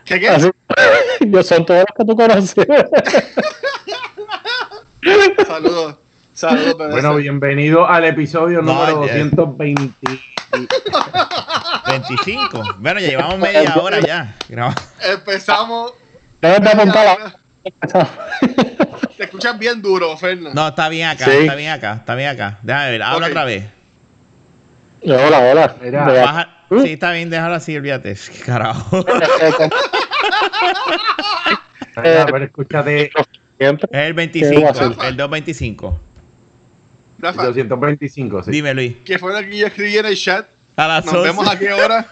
¿Qué, 0.06 0.20
qué? 0.20 0.30
Así- 0.30 0.52
yo 1.28 1.44
son 1.44 1.66
todos 1.66 1.84
los 1.88 1.96
que 1.98 2.06
tú 2.06 2.16
conoces. 2.16 2.56
Saludos. 5.48 5.96
Saludos, 6.34 6.78
bebé. 6.78 6.92
Bueno, 6.92 7.16
bienvenido 7.16 7.88
al 7.88 8.06
episodio 8.06 8.62
No, 8.62 8.74
número 8.74 9.06
ya. 9.08 9.18
220. 9.26 9.94
25. 11.88 12.64
Bueno, 12.80 13.00
ya 13.00 13.08
llevamos 13.08 13.40
media 13.40 13.76
hora 13.76 14.00
ya. 14.00 14.36
Empezamos. 15.04 15.94
Debes 16.42 16.62
de 16.62 16.70
apuntar 16.70 17.20
la- 17.20 17.36
Te 19.18 19.24
escuchas 19.26 19.58
bien 19.60 19.82
duro, 19.82 20.16
Fernan. 20.18 20.54
No, 20.54 20.68
está 20.70 20.88
bien 20.90 21.08
acá, 21.10 21.26
Sí. 21.26 21.32
está 21.32 21.56
bien 21.56 21.72
acá, 21.72 21.94
está 21.96 22.16
bien 22.16 22.30
acá. 22.30 22.60
Déjame 22.64 22.92
ver, 22.92 23.04
habla 23.04 23.28
otra 23.28 23.44
vez. 23.46 23.66
Hola, 25.04 25.40
hola. 25.40 25.76
Mira, 25.82 26.04
Baja- 26.06 26.56
Sí, 26.84 26.94
está 26.94 27.12
bien, 27.12 27.30
déjalo 27.32 27.56
así, 27.56 27.76
olvídate. 27.76 28.16
¿Qué 28.34 28.40
carajo? 28.46 29.04
Mira, 32.04 32.26
pero 32.28 32.46
escúchate, 32.46 33.12
Siempre. 33.60 33.90
Es 33.92 34.00
el 34.08 34.08
¿Qué 34.08 34.14
voy 34.14 34.14
a 34.14 34.14
25, 34.14 34.70
hacer? 34.70 34.84
el 35.06 35.18
225. 35.18 36.00
Rafa, 37.20 37.44
225, 37.48 38.44
sí. 38.44 38.52
Dime, 38.52 38.74
Luis. 38.74 38.96
¿qué 39.04 39.20
fue 39.20 39.34
lo 39.34 39.40
que 39.48 39.58
yo 39.58 39.68
escribí 39.68 39.98
en 39.98 40.06
el 40.06 40.16
chat? 40.16 40.48
A 40.78 40.88
las 40.88 41.06
Nos 41.06 41.16
11. 41.16 41.28
vemos 41.28 41.50
a 41.50 41.60
qué 41.60 41.74
hora. 41.74 42.08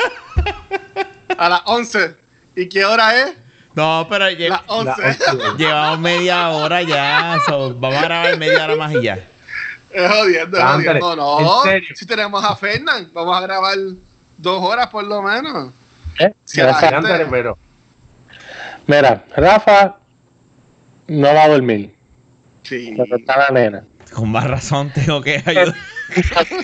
A 1.37 1.47
las 1.49 1.61
11. 1.65 2.15
¿Y 2.57 2.67
qué 2.67 2.83
hora 2.83 3.17
es? 3.17 3.33
No, 3.77 4.07
pero 4.09 4.25
lle- 4.29 4.49
Las 4.49 4.65
La 4.67 4.73
11. 4.73 5.07
hostia. 5.07 5.53
llevamos 5.57 5.99
media 5.99 6.49
hora 6.49 6.81
ya. 6.81 7.37
so, 7.45 7.75
vamos 7.75 7.99
a 7.99 8.01
grabar 8.01 8.37
media 8.39 8.63
hora 8.65 8.75
más 8.75 8.91
y 8.93 9.03
ya. 9.03 9.19
Es 9.91 10.11
jodiendo, 10.11 10.57
es 10.57 10.63
jodiendo. 10.63 11.15
No, 11.15 11.65
en 11.65 11.71
serio. 11.71 11.95
si 11.95 12.05
tenemos 12.07 12.43
a 12.43 12.55
Fernan, 12.55 13.09
vamos 13.13 13.37
a 13.37 13.41
grabar 13.41 13.75
dos 14.37 14.63
horas 14.63 14.87
por 14.87 15.03
lo 15.05 15.21
menos. 15.21 15.71
¿Eh? 16.19 16.33
La 16.55 16.73
gente- 16.73 16.95
Ándale, 16.95 17.25
pero 17.27 17.57
Mira, 18.87 19.25
Rafa 19.35 19.97
no 21.07 21.33
va 21.33 21.43
a 21.43 21.47
dormir. 21.49 21.93
Sí. 22.63 22.93
Pero 22.97 23.17
está 23.17 23.37
la 23.37 23.49
nena. 23.49 23.83
Con 24.13 24.31
más 24.31 24.45
razón 24.45 24.91
tengo 24.93 25.21
que 25.21 25.43
ayudar. 25.45 25.75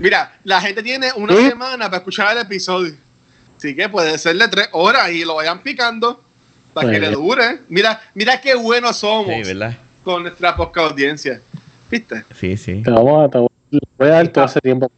Mira, 0.00 0.32
la 0.44 0.60
gente 0.60 0.82
tiene 0.82 1.12
una 1.14 1.34
¿Sí? 1.34 1.48
semana 1.48 1.86
para 1.86 1.98
escuchar 1.98 2.36
el 2.36 2.42
episodio. 2.42 2.94
Así 3.66 3.74
que 3.74 3.88
puede 3.88 4.16
ser 4.16 4.36
de 4.36 4.46
tres 4.46 4.68
horas 4.70 5.10
y 5.10 5.24
lo 5.24 5.34
vayan 5.34 5.58
picando 5.60 6.22
para 6.72 6.88
que 6.88 7.00
le 7.00 7.10
dure. 7.10 7.62
Mira, 7.68 8.00
mira 8.14 8.40
qué 8.40 8.54
buenos 8.54 8.98
somos 8.98 9.34
con 10.04 10.22
nuestra 10.22 10.54
poca 10.54 10.82
audiencia. 10.82 11.40
¿Viste? 11.90 12.22
Sí, 12.38 12.56
sí. 12.56 12.80
Te 12.84 12.92
vamos 12.92 13.26
a, 13.26 13.28
te 13.28 13.38
voy 13.38 13.50
a 13.98 14.04
dar 14.06 14.28
todo 14.28 14.44
ese 14.44 14.60
tiempo. 14.60 14.88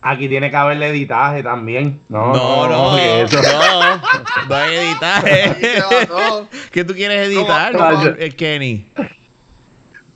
Aquí 0.00 0.30
tiene 0.30 0.48
que 0.48 0.56
haberle 0.56 0.88
editaje 0.88 1.42
también. 1.42 2.00
No, 2.08 2.32
No, 2.32 2.68
no, 2.68 2.96
eso- 2.98 3.36
no. 3.42 4.02
No 4.48 4.54
hay 4.54 4.74
editaje. 4.76 5.54
¿Qué 6.72 6.84
tú 6.84 6.94
quieres 6.94 7.28
editar, 7.28 7.72
¿Cómo? 7.76 7.90
¿Cómo? 7.90 8.02
el 8.18 8.34
Kenny? 8.34 8.90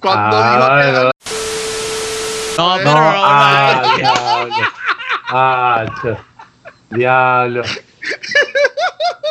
Cuando 0.01 0.39
Ah, 0.41 0.83
dijo 0.83 0.93
que- 0.97 1.03
no. 1.03 1.11
No, 2.57 2.77
pero 2.79 2.91
No, 2.93 3.03
no, 3.03 3.25
ah, 5.29 5.85
no. 6.03 6.36
diablo. 6.91 7.63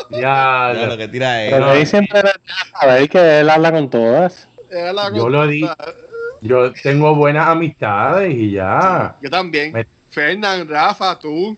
Diablo. 0.10 0.98
Que 0.98 1.08
tira 1.08 1.44
es. 1.46 1.54
Pero 1.54 1.70
ahí 1.70 1.86
siempre 1.86 2.22
deja 2.22 2.38
saber 2.80 3.10
que 3.10 3.40
él 3.40 3.50
habla 3.50 3.72
con 3.72 3.90
todas. 3.90 4.48
Yo 5.14 5.30
lo 5.30 5.48
di. 5.48 5.68
Yo 6.42 6.72
tengo 6.74 7.16
buenas 7.16 7.48
amistades 7.48 8.34
y 8.34 8.52
ya. 8.52 9.16
Yo 9.22 9.30
también. 9.30 9.72
Me- 9.72 9.88
Fernán, 10.10 10.68
Rafa, 10.68 11.18
tú, 11.20 11.58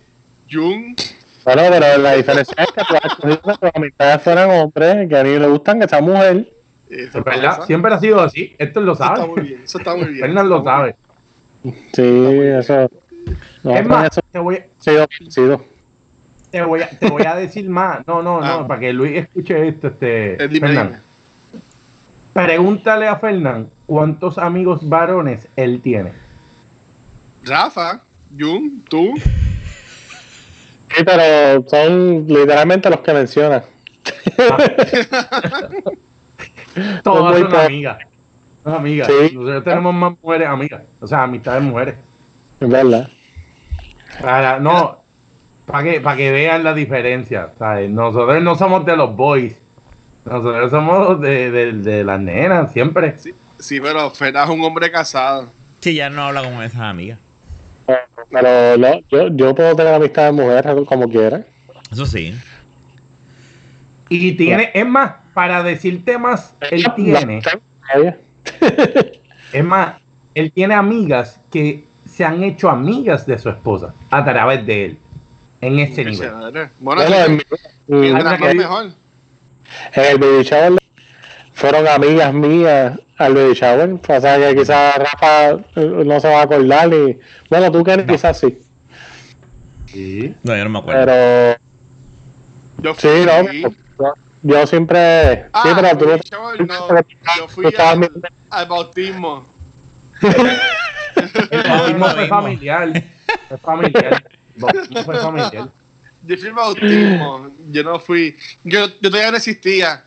Jun. 0.52 0.96
Bueno, 1.44 1.62
pero 1.70 1.98
la 2.02 2.14
diferencia 2.14 2.56
es 2.58 2.72
que 2.72 2.82
tú 2.88 2.96
has 2.96 3.06
escogido 3.06 3.42
que 3.42 3.54
tus 3.60 3.70
amistades 3.76 4.22
fueran 4.22 4.50
hombres, 4.52 5.08
que 5.10 5.18
a 5.18 5.24
mí 5.24 5.38
le 5.38 5.48
gustan 5.48 5.80
que 5.80 5.88
sea 5.88 6.02
mujer. 6.02 6.52
Eso 6.90 7.18
Es 7.20 7.24
verdad, 7.24 7.66
siempre 7.66 7.94
ha 7.94 8.00
sido 8.00 8.22
así. 8.22 8.56
Esto 8.58 8.82
lo 8.82 8.94
Eso 8.94 9.04
está 9.04 9.16
sabe. 9.18 9.28
muy 9.28 9.42
bien. 9.42 9.62
Eso 9.64 9.78
está 9.78 9.96
muy 9.96 10.06
bien. 10.06 10.20
Fernan 10.22 10.50
lo 10.50 10.64
sabe. 10.64 10.96
Sí, 11.94 12.02
eso. 12.04 12.90
No, 13.64 13.76
Es 13.76 13.86
más, 13.86 14.10
eso 14.12 14.22
te 14.32 14.40
voy, 14.40 14.64
sido 14.80 15.06
vencido. 15.20 15.66
Te 16.52 16.62
voy, 16.62 16.82
a, 16.82 16.90
te 16.90 17.10
voy 17.10 17.24
a 17.24 17.36
decir 17.36 17.70
más. 17.70 18.06
No, 18.08 18.22
no, 18.22 18.40
no, 18.42 18.48
Ah. 18.62 18.68
para 18.68 18.80
que 18.80 18.94
Luis 18.94 19.18
escuche 19.18 19.68
esto. 19.68 19.88
Este, 19.88 20.44
Eh, 20.44 20.48
dime, 20.48 20.68
Fernan. 20.68 20.88
dime. 20.88 21.00
Pregúntale 22.34 23.08
a 23.08 23.18
Fernán 23.18 23.70
cuántos 23.86 24.38
amigos 24.38 24.88
varones 24.88 25.48
él 25.56 25.82
tiene. 25.82 26.12
Rafa, 27.44 28.02
Jun, 28.38 28.84
tú. 28.90 29.14
Sí, 30.96 31.04
pero 31.04 31.66
son 31.68 32.28
literalmente 32.28 32.90
los 32.90 33.00
que 33.02 33.14
mencionas. 33.14 33.64
Todas 37.04 37.40
son 37.40 37.56
amigas. 37.56 37.98
Son 38.64 38.74
amigas. 38.76 39.08
Sí. 39.08 39.36
Nosotros 39.36 39.64
tenemos 39.64 39.94
más 39.94 40.14
mujeres 40.22 40.48
amigas. 40.48 40.84
O 41.00 41.08
sea, 41.08 41.24
amistades 41.24 41.64
mujeres. 41.64 41.96
Es 42.60 42.70
verdad. 42.70 43.10
Para, 44.22 44.60
no, 44.60 45.02
para 45.68 45.84
que, 45.84 46.02
para 46.02 46.18
que 46.18 46.32
vean 46.32 46.64
la 46.64 46.74
diferencia. 46.74 47.52
¿sabes? 47.60 47.90
Nosotros 47.92 48.42
no 48.42 48.56
somos 48.56 48.86
de 48.86 48.96
los 48.96 49.16
boys. 49.16 49.60
Nosotros 50.26 50.72
somos 50.72 51.22
de, 51.22 51.52
de, 51.52 51.74
de 51.74 52.04
las 52.04 52.20
nenas, 52.20 52.72
siempre. 52.72 53.14
Sí, 53.18 53.34
sí, 53.60 53.80
pero 53.80 54.10
Fernán 54.10 54.50
es 54.50 54.56
un 54.56 54.64
hombre 54.64 54.90
casado. 54.90 55.50
Sí, 55.82 55.94
ya 55.94 56.10
no 56.10 56.24
habla 56.24 56.42
con 56.42 56.64
esas 56.64 56.82
amigas. 56.82 57.20
Pero 58.30 58.78
no, 58.78 59.00
yo, 59.10 59.28
yo 59.30 59.56
puedo 59.56 59.76
tener 59.76 59.94
amistades 59.94 60.34
mujeres 60.34 60.76
como 60.88 61.08
quiera. 61.08 61.46
Eso 61.92 62.06
sí. 62.06 62.34
Y 64.10 64.34
tiene, 64.34 64.72
es 64.74 64.86
más, 64.86 65.14
para 65.34 65.64
decirte 65.64 66.18
más, 66.18 66.56
él 66.72 66.86
tiene, 66.96 67.42
es 69.54 69.64
más, 69.64 69.96
él 70.34 70.52
tiene 70.52 70.74
amigas 70.76 71.42
que 71.52 71.86
se 72.06 72.24
han 72.24 72.44
hecho 72.44 72.70
amigas 72.70 73.26
de 73.26 73.38
su 73.38 73.50
esposa 73.50 73.94
a 74.10 74.24
través 74.24 74.66
de 74.66 74.86
él. 74.86 75.00
En 75.68 75.94
Qué 75.96 76.06
nivel. 76.06 76.70
Bueno, 76.80 77.02
en, 77.04 77.40
sí, 77.40 77.46
el 79.94 80.18
baby 80.20 80.44
shower 80.44 80.80
fueron 81.54 81.88
amigas 81.88 82.34
mías 82.34 83.00
al 83.18 83.34
baby 83.34 83.54
shower. 83.54 83.90
O 84.08 84.22
sea 84.22 84.38
que 84.38 84.56
quizás 84.56 84.96
Rafa 84.98 85.52
eh, 85.52 85.60
no 86.06 86.20
se 86.20 86.30
va 86.30 86.40
a 86.42 86.44
acordar. 86.44 86.94
Y, 86.94 87.20
bueno, 87.50 87.72
tú 87.72 87.84
Kenny 87.84 88.06
quizás 88.06 88.40
sí. 88.40 88.58
Sí. 89.88 90.36
No, 90.44 90.56
yo 90.56 90.64
no 90.66 90.70
me 90.70 90.80
acuerdo. 90.80 91.06
Pero 91.06 91.60
Yo 92.78 92.94
sí, 92.96 93.08
fui. 93.08 93.26
no, 93.26 93.52
yo, 93.52 94.14
yo 94.44 94.68
siempre. 94.68 95.48
Ah, 95.54 95.64
sí, 95.66 95.70
pero 95.76 95.98
tú 95.98 96.06
baby 96.06 96.22
shower, 96.32 96.68
no. 96.68 96.90
Yo 97.38 97.48
fui 97.48 97.66
al, 97.78 98.10
al 98.50 98.66
bautismo. 98.68 99.46
El 101.52 101.64
bautismo 101.64 102.08
mismo. 102.16 102.28
familiar. 102.28 103.04
Fue 103.48 103.58
familiar. 103.58 104.24
Fue 104.60 105.20
familiar. 105.20 105.70
Yo 106.24 106.38
fui 106.38 106.48
al 106.48 106.54
bautismo. 106.54 107.52
Yo 107.72 107.84
no 107.84 108.00
fui. 108.00 108.36
Yo, 108.64 108.88
yo 109.02 109.10
todavía 109.10 109.32
no 109.32 109.38
existía 109.38 110.04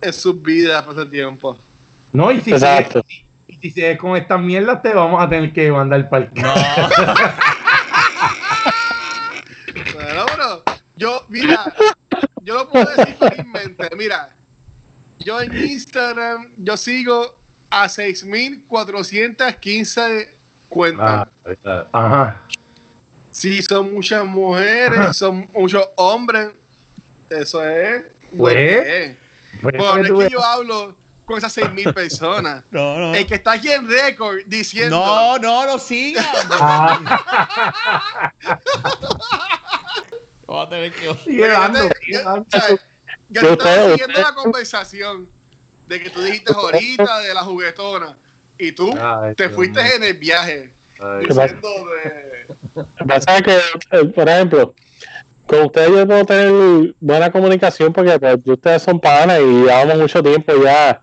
en 0.00 0.12
sus 0.12 0.40
vidas 0.42 0.84
ese 0.90 1.06
tiempo. 1.06 1.56
No, 2.12 2.30
y 2.32 2.40
si, 2.40 2.52
Exacto. 2.52 3.02
sigues, 3.06 3.26
y 3.48 3.56
si 3.56 3.70
sigues 3.70 3.98
con 3.98 4.16
estas 4.16 4.40
mierdas, 4.40 4.82
te 4.82 4.92
vamos 4.92 5.22
a 5.22 5.28
tener 5.28 5.52
que 5.52 5.70
mandar 5.70 6.08
para 6.08 6.24
el 6.24 6.30
No. 6.34 6.52
Bueno, 9.94 10.26
bro, 10.34 10.64
yo, 10.96 11.24
mira, 11.28 11.72
yo 12.42 12.54
lo 12.54 12.68
puedo 12.70 12.86
decir 12.86 13.14
fácilmente. 13.18 13.90
Mira, 13.96 14.30
yo 15.18 15.40
en 15.40 15.56
Instagram, 15.56 16.52
yo 16.56 16.76
sigo 16.76 17.38
a 17.70 17.86
6.415 17.86 20.28
cuentas. 20.68 21.28
Ah, 21.64 21.86
ajá. 21.92 22.42
Sí, 23.36 23.62
son 23.62 23.92
muchas 23.92 24.24
mujeres, 24.24 25.14
son 25.14 25.46
muchos 25.52 25.86
hombres. 25.96 26.52
Eso 27.28 27.62
es. 27.62 28.04
Pues. 28.36 29.14
Pues, 29.60 29.76
Bueno, 29.76 29.96
no 29.96 30.02
que 30.02 30.08
tú 30.08 30.20
es 30.22 30.28
que 30.28 30.32
yo 30.32 30.42
hablo 30.42 30.96
con 31.26 31.36
esas 31.36 31.54
6.000 31.58 31.92
personas. 31.92 32.64
No, 32.70 32.96
no. 32.98 33.14
El 33.14 33.26
que 33.26 33.34
está 33.34 33.52
aquí 33.52 33.70
en 33.70 33.86
récord 33.90 34.38
diciendo. 34.46 34.96
No, 34.96 35.36
no 35.38 35.66
lo 35.66 35.78
sigas. 35.78 36.26
Ah, 36.52 38.32
Vamos 40.46 40.66
a 40.66 40.70
tener 40.70 40.92
que. 40.92 41.14
sigue 41.24 41.48
dando, 41.48 41.88
te- 41.88 42.80
Yo 43.28 43.40
estaba 43.50 43.56
creo- 43.74 43.90
siguiendo 43.96 44.20
la 44.20 44.34
conversación 44.34 45.28
de 45.86 46.00
que 46.02 46.08
tú 46.10 46.22
dijiste 46.22 46.52
ahorita 46.54 47.18
de 47.20 47.34
la 47.34 47.42
juguetona 47.42 48.16
y 48.58 48.72
tú 48.72 48.94
Ay, 48.98 49.34
te 49.34 49.44
Dios 49.44 49.54
fuiste 49.56 49.96
en 49.96 50.04
el 50.04 50.14
viaje 50.14 50.72
Que 52.98 53.04
pasa 53.06 53.36
es 53.36 53.42
que, 53.42 53.56
eh, 53.92 54.04
por 54.14 54.28
ejemplo, 54.28 54.74
con 55.46 55.62
ustedes 55.66 55.90
yo 55.90 56.06
puedo 56.06 56.24
tener 56.24 56.94
buena 57.00 57.30
comunicación 57.30 57.92
porque 57.92 58.18
pues, 58.18 58.38
ustedes 58.46 58.82
son 58.82 58.98
panas 59.00 59.40
y 59.40 59.44
llevamos 59.44 59.98
mucho 59.98 60.22
tiempo 60.22 60.52
ya 60.62 61.00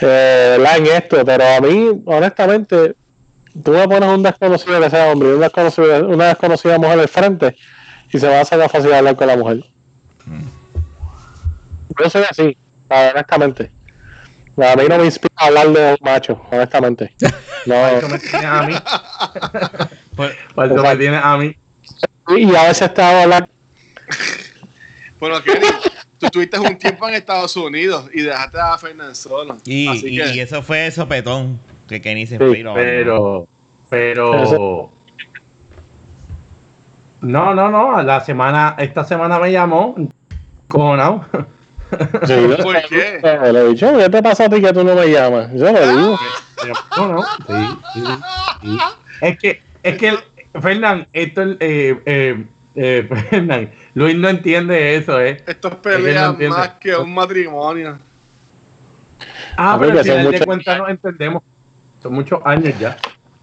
eh, 0.00 0.58
en 0.76 0.86
esto, 0.86 1.24
pero 1.24 1.44
a 1.44 1.60
mí, 1.60 2.02
honestamente, 2.04 2.94
tú 3.64 3.70
me 3.72 3.88
pones 3.88 4.08
un 4.10 4.22
desconocido 4.22 4.80
que 4.80 4.90
sea 4.90 5.10
hombre 5.12 5.30
y 5.30 5.32
un 5.32 5.40
desconocido- 5.40 6.08
una 6.08 6.26
desconocida 6.28 6.78
mujer 6.78 7.00
al 7.00 7.08
frente 7.08 7.56
y 8.12 8.18
se 8.18 8.28
va 8.28 8.40
a 8.40 8.44
sacar 8.44 8.68
fácil 8.70 8.92
hablar 8.92 9.16
con 9.16 9.26
la 9.26 9.36
mujer. 9.36 9.60
Yo 11.98 12.10
soy 12.10 12.24
así, 12.28 12.56
honestamente. 12.90 13.70
A 14.56 14.74
mí 14.76 14.84
no 14.88 14.98
me 14.98 15.04
inspira 15.04 15.34
hablar 15.36 15.68
de 15.68 15.90
un 15.92 15.96
macho, 16.00 16.40
honestamente. 16.50 17.14
No, 17.66 17.74
me 18.08 18.18
tienes 18.20 18.44
a 18.44 18.62
mí. 18.62 18.74
Pues, 20.16 20.70
me 20.70 20.96
tienes 20.96 21.20
a 21.22 21.36
mí. 21.36 21.54
y 22.36 22.54
a 22.54 22.62
veces 22.68 22.94
te 22.94 23.02
hago 23.02 23.18
hablar 23.22 23.48
bueno 25.18 25.42
Kenny 25.42 25.66
tú 26.18 26.26
estuviste 26.26 26.58
un 26.60 26.76
tiempo 26.78 27.08
en 27.08 27.14
Estados 27.14 27.56
Unidos 27.56 28.08
y 28.14 28.22
dejaste 28.22 28.58
a 28.60 28.78
Fernan 28.78 29.14
solo 29.14 29.56
y, 29.64 29.88
así 29.88 30.06
y- 30.08 30.16
que 30.18 30.34
y 30.36 30.40
eso 30.40 30.62
fue 30.62 30.90
sopetón 30.90 31.58
que 31.88 32.00
Kenny 32.00 32.26
se 32.26 32.38
Sí, 32.38 32.44
fue. 32.44 32.58
lo- 32.62 32.74
Pero, 32.74 33.48
pero. 33.90 34.92
No, 37.20 37.54
no, 37.54 37.68
no. 37.70 38.02
La 38.02 38.20
semana, 38.20 38.74
esta 38.78 39.04
semana 39.04 39.38
me 39.38 39.50
llamó. 39.52 39.94
Cojonado. 40.68 41.24
Sí, 41.32 41.38
yo- 42.26 42.56
¿Por 42.62 42.82
qué? 42.88 43.20
Le 43.52 43.60
he 43.60 43.68
dicho, 43.68 43.96
¿qué 43.96 44.08
te 44.10 44.22
pasa 44.22 44.44
a 44.46 44.48
ti 44.48 44.60
que 44.60 44.72
tú 44.72 44.82
no 44.84 44.94
me 44.94 45.06
llamas? 45.10 45.50
Yo 45.54 45.70
lo 45.72 45.86
digo. 45.88 46.18
No, 46.96 47.08
no. 47.08 47.22
Sí, 47.22 47.78
sí, 47.94 48.02
sí. 48.62 48.78
Es 49.20 49.38
que, 49.38 49.62
es 49.82 49.96
que, 49.98 50.18
Fernán, 50.60 51.06
esto 51.12 51.42
es. 51.42 51.56
Eh, 51.60 52.02
eh, 52.06 52.46
eh, 52.74 53.08
Fernán, 53.30 53.70
Luis 53.94 54.16
no 54.16 54.28
entiende 54.28 54.96
eso, 54.96 55.20
¿eh? 55.20 55.42
esto 55.46 55.68
es 55.68 55.74
pelea 55.76 56.32
más 56.32 56.68
que 56.80 56.96
un 56.96 57.14
matrimonio 57.14 57.98
Ah, 59.56 59.74
A 59.74 59.78
pero 59.78 59.92
al 59.92 60.04
final 60.04 60.30
de 60.30 60.44
cuentas 60.44 60.78
no 60.78 60.88
entendemos. 60.88 61.42
Son 62.02 62.12
muchos 62.12 62.40
años 62.44 62.78
ya. 62.78 62.96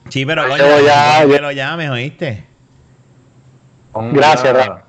Sí, 0.10 0.26
pero 0.26 0.44
Yo 0.44 0.50
coño, 0.50 0.64
ya- 0.86 1.22
que 1.26 1.32
ya- 1.32 1.41
lo 1.41 1.52
llames, 1.52 1.89
¿oíste? 1.89 2.44
Gracias, 4.12 4.54
Rafa. 4.54 4.84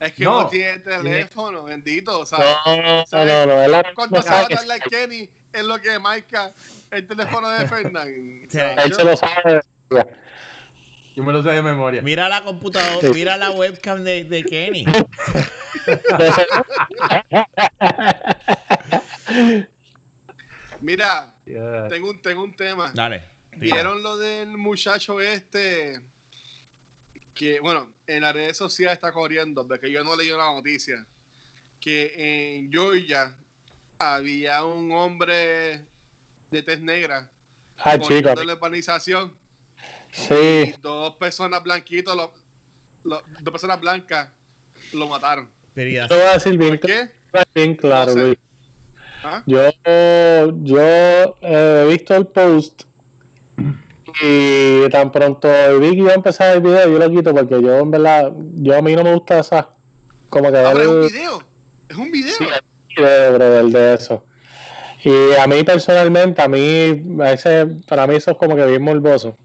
Es 0.00 0.12
que 0.12 0.24
No, 0.24 0.42
no, 0.42 0.48
tiene 0.48 0.78
teléfono 0.80 1.64
bendito 1.64 2.18
No, 2.20 2.26
¿sabes? 2.26 2.54
no, 2.66 2.76
no, 2.82 3.06
¿Sabes? 3.06 3.46
no, 3.46 3.68
no, 3.68 3.82
cuánto 3.94 4.22
se 4.22 4.28
va 4.30 4.40
a 4.40 4.48
tardar 4.48 4.80
Kenny 4.82 5.30
en 5.52 5.68
lo 5.68 5.80
que 5.80 5.98
marca 5.98 6.52
el 6.90 7.06
teléfono 7.06 7.48
de 7.48 7.66
Fernan 7.66 8.08
Sí. 8.50 8.58
Él 8.58 8.94
se 8.94 9.04
lo 9.04 9.16
sabe. 9.16 9.60
Yo 11.14 11.24
me 11.24 11.32
lo 11.32 11.42
sé 11.42 11.48
de 11.50 11.62
memoria. 11.62 12.02
Mira 12.02 12.28
la 12.28 12.42
computadora, 12.42 13.00
Sí. 13.08 13.14
mira 13.14 13.36
la 13.38 13.50
webcam 13.52 14.02
de, 14.04 14.24
de 14.24 14.44
Kenny. 14.44 14.84
Mira, 20.80 21.32
Yeah. 21.46 21.86
tengo 21.88 22.10
un, 22.10 22.20
tengo 22.20 22.42
un 22.42 22.54
tema. 22.56 22.90
Dale. 22.92 23.22
tira. 23.50 23.76
¿Vieron 23.76 24.02
lo 24.02 24.16
del 24.18 24.48
muchacho 24.58 25.20
este? 25.20 26.00
Que, 27.34 27.60
bueno, 27.60 27.92
en 28.06 28.22
las 28.22 28.32
redes 28.34 28.56
sociales 28.56 28.94
está 28.94 29.12
corriendo, 29.12 29.66
porque 29.66 29.90
yo 29.90 30.02
no 30.04 30.16
leí 30.16 30.28
la 30.30 30.52
noticia. 30.52 31.06
Que 31.80 32.56
en 32.56 32.70
Georgia 32.72 33.36
había 33.98 34.64
un 34.64 34.90
hombre 34.92 35.84
de 36.50 36.62
tez 36.62 36.80
negra 36.80 37.30
chico. 37.76 37.98
corriendo 38.00 38.44
la 38.44 38.54
urbanización 38.54 39.36
y 40.12 40.16
Sí, 40.16 40.74
dos 40.80 41.16
personas 41.16 41.62
blanquitos, 41.62 42.16
lo- 42.16 42.34
lo- 43.04 43.22
dos 43.40 43.52
personas 43.52 43.80
blancas 43.80 44.30
lo 44.92 45.06
mataron. 45.08 45.50
Te 45.74 45.84
voy 45.84 45.96
a 46.22 46.32
decir 46.34 46.56
bien, 46.56 46.78
¿Por 46.78 46.88
qué? 46.88 47.10
bien 47.54 47.76
claro, 47.76 48.12
No 48.14 48.20
sé. 48.20 48.26
Luis. 48.26 48.38
¿Ah? 49.22 49.42
Yo, 49.46 49.60
yo 50.62 50.78
eh, 51.42 51.84
he 51.84 51.90
visto 51.90 52.14
el 52.16 52.26
post 52.28 52.84
y 54.22 54.88
tan 54.90 55.10
pronto 55.12 55.48
vi 55.80 55.90
que 55.90 55.96
iba 55.96 56.12
a 56.12 56.14
empezar 56.14 56.54
el 56.56 56.62
video, 56.62 56.88
yo 56.88 56.98
lo 56.98 57.10
quito 57.10 57.34
porque 57.34 57.60
yo, 57.60 57.78
en 57.78 57.90
verdad, 57.90 58.32
yo 58.56 58.76
a 58.76 58.82
mí 58.82 58.94
no 58.94 59.02
me 59.04 59.14
gusta 59.14 59.40
esa, 59.40 59.68
como 60.28 60.50
que 60.50 60.58
Ah, 60.58 60.70
pero 60.72 60.82
es 60.82 60.88
un 60.88 61.02
el 61.04 61.10
video. 61.10 61.42
Es 61.88 61.96
un 61.96 62.10
video. 62.12 62.34
video, 62.96 63.32
brother, 63.34 63.64
de 63.64 63.94
eso. 63.94 64.24
Y 65.04 65.34
a 65.38 65.46
mí 65.46 65.62
personalmente, 65.62 66.40
a 66.42 66.48
mí, 66.48 67.04
a 67.20 67.32
ese, 67.32 67.66
para 67.86 68.06
mí 68.06 68.16
eso 68.16 68.32
es 68.32 68.36
como 68.36 68.56
que 68.56 68.64
bien 68.66 68.82
morboso. 68.82 69.36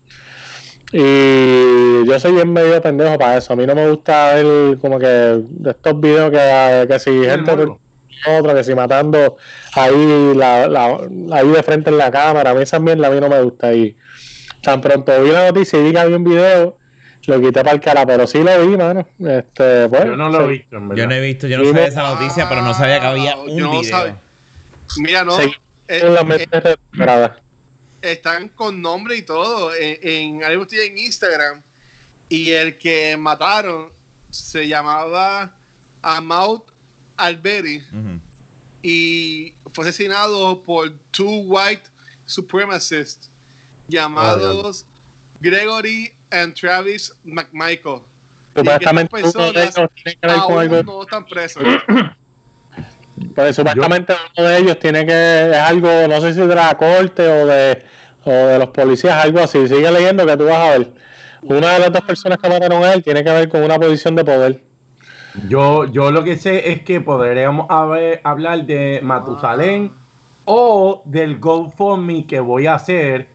Y 0.94 2.06
yo 2.06 2.20
soy 2.20 2.34
bien 2.34 2.52
medio 2.52 2.82
pendejo 2.82 3.18
para 3.18 3.38
eso. 3.38 3.54
A 3.54 3.56
mí 3.56 3.66
no 3.66 3.76
me 3.76 3.90
gusta 3.90 4.34
ver 4.36 4.78
como 4.80 5.00
que 5.00 5.06
de 5.08 5.72
estos 5.72 6.00
videos 6.02 6.32
que, 6.32 6.86
que 6.88 7.00
si 7.00 7.10
El 7.12 7.46
gente 7.46 7.66
otra, 8.38 8.54
que 8.54 8.64
si 8.64 8.76
matando 8.76 9.38
ahí, 9.74 10.34
la, 10.36 10.68
la- 10.68 11.00
ahí 11.32 11.48
de 11.48 11.64
frente 11.64 11.90
en 11.90 11.98
la 11.98 12.12
cámara, 12.12 12.52
a 12.52 12.54
mí 12.54 12.62
esa 12.62 12.80
mierda 12.80 13.08
a 13.08 13.12
mí 13.12 13.20
no 13.20 13.30
me 13.30 13.42
gusta. 13.42 13.74
Y 13.74 13.96
tan 14.62 14.82
pronto 14.82 15.24
vi 15.24 15.32
la 15.32 15.48
noticia 15.48 15.80
y 15.80 15.84
vi 15.84 15.92
que 15.92 16.00
había 16.00 16.18
un 16.18 16.24
video, 16.24 16.78
lo 17.28 17.40
quité 17.42 17.64
para 17.64 17.72
el 17.72 17.80
cara, 17.82 18.06
pero 18.06 18.26
sí 18.28 18.40
lo 18.40 18.66
vi, 18.68 18.78
mano. 18.78 19.08
Este, 19.20 19.88
pues, 19.90 20.06
Yo 20.06 20.16
no 20.16 20.30
lo 20.30 20.46
he 20.46 20.48
visto, 20.48 20.78
en 20.78 20.90
verdad. 20.90 21.02
yo 21.04 21.08
no 21.08 21.16
he 21.16 21.22
visto, 21.22 21.48
yo 21.48 21.58
no 21.60 21.66
sabía 21.66 21.86
esa 21.88 22.04
noticia, 22.14 22.50
pero 22.50 22.62
no 22.62 22.74
sabía 22.74 23.00
que 23.00 23.06
había 23.08 23.34
Ah, 23.34 23.38
un 23.42 23.58
yo 23.58 23.66
no 23.66 23.82
video. 23.82 24.18
Mira, 24.98 25.24
no. 25.24 25.38
Sí. 25.40 25.52
eh, 25.88 26.02
En 26.04 26.14
la 26.16 27.38
eh, 28.02 28.12
están 28.14 28.50
con 28.50 28.82
nombre 28.82 29.16
y 29.18 29.22
todo. 29.22 29.74
En, 29.76 30.00
en 30.02 30.44
algo 30.44 30.64
estoy 30.64 30.80
en 30.80 30.98
Instagram. 30.98 31.62
Y 32.30 32.52
el 32.52 32.78
que 32.78 33.16
mataron 33.18 33.92
se 34.32 34.68
llamaba 34.68 35.56
Amaut 36.02 36.72
Alberi. 37.18 37.84
Y 38.82 39.54
fue 39.74 39.86
asesinado 39.86 40.64
por 40.64 40.92
two 41.12 41.42
white 41.42 41.84
supremacists 42.26 43.30
llamados 43.92 44.86
Gregory 45.40 46.12
and 46.32 46.54
Travis 46.56 47.16
McMichael. 47.24 48.02
Supuestamente 48.56 49.20
Y 49.20 49.24
que 49.24 49.30
uno 49.38 49.52
de 49.54 49.64
ellos 49.64 49.90
tiene 49.96 50.18
que 50.22 50.28
ver 50.28 50.36
con 50.38 50.52
Aún 50.52 50.60
algo. 50.60 50.84
no 50.84 51.02
están 51.04 51.26
presos. 51.26 51.64
Pues 53.36 53.56
supuestamente 53.56 54.14
uno 54.38 54.48
de 54.48 54.58
ellos 54.58 54.80
tiene 54.80 55.06
que 55.06 55.52
es 55.52 55.58
algo, 55.58 55.88
no 56.10 56.20
sé 56.22 56.34
si 56.34 56.40
de 56.42 56.56
la 56.56 56.76
corte 56.76 57.28
o 57.28 57.46
de, 57.46 57.86
o 58.26 58.32
de 58.32 58.58
los 58.60 58.70
policías, 58.70 59.24
algo 59.24 59.40
así. 59.42 59.68
Sigue 59.68 59.92
leyendo 59.92 60.26
que 60.26 60.38
tú 60.38 60.46
vas 60.46 60.56
a 60.58 60.78
ver. 60.78 60.94
Una 61.44 61.74
de 61.74 61.80
las 61.80 61.92
dos 61.92 62.02
personas 62.02 62.40
que 62.40 62.50
mataron 62.50 62.84
a 62.84 62.94
él 62.94 63.04
tiene 63.04 63.24
que 63.24 63.30
ver 63.32 63.48
con 63.50 63.62
una 63.64 63.78
posición 63.80 64.16
de 64.16 64.24
poder. 64.26 64.64
Yo, 65.48 65.86
yo 65.86 66.10
lo 66.12 66.24
que 66.24 66.36
sé 66.38 66.72
es 66.72 66.82
que 66.84 67.00
podríamos 67.00 67.68
haber- 67.70 68.22
hablar 68.24 68.66
de 68.66 69.00
Matusalén 69.04 69.92
o 70.46 71.04
del 71.06 71.38
GoFundMe 71.40 72.26
que 72.26 72.40
voy 72.40 72.66
a 72.68 72.76
hacer 72.76 73.30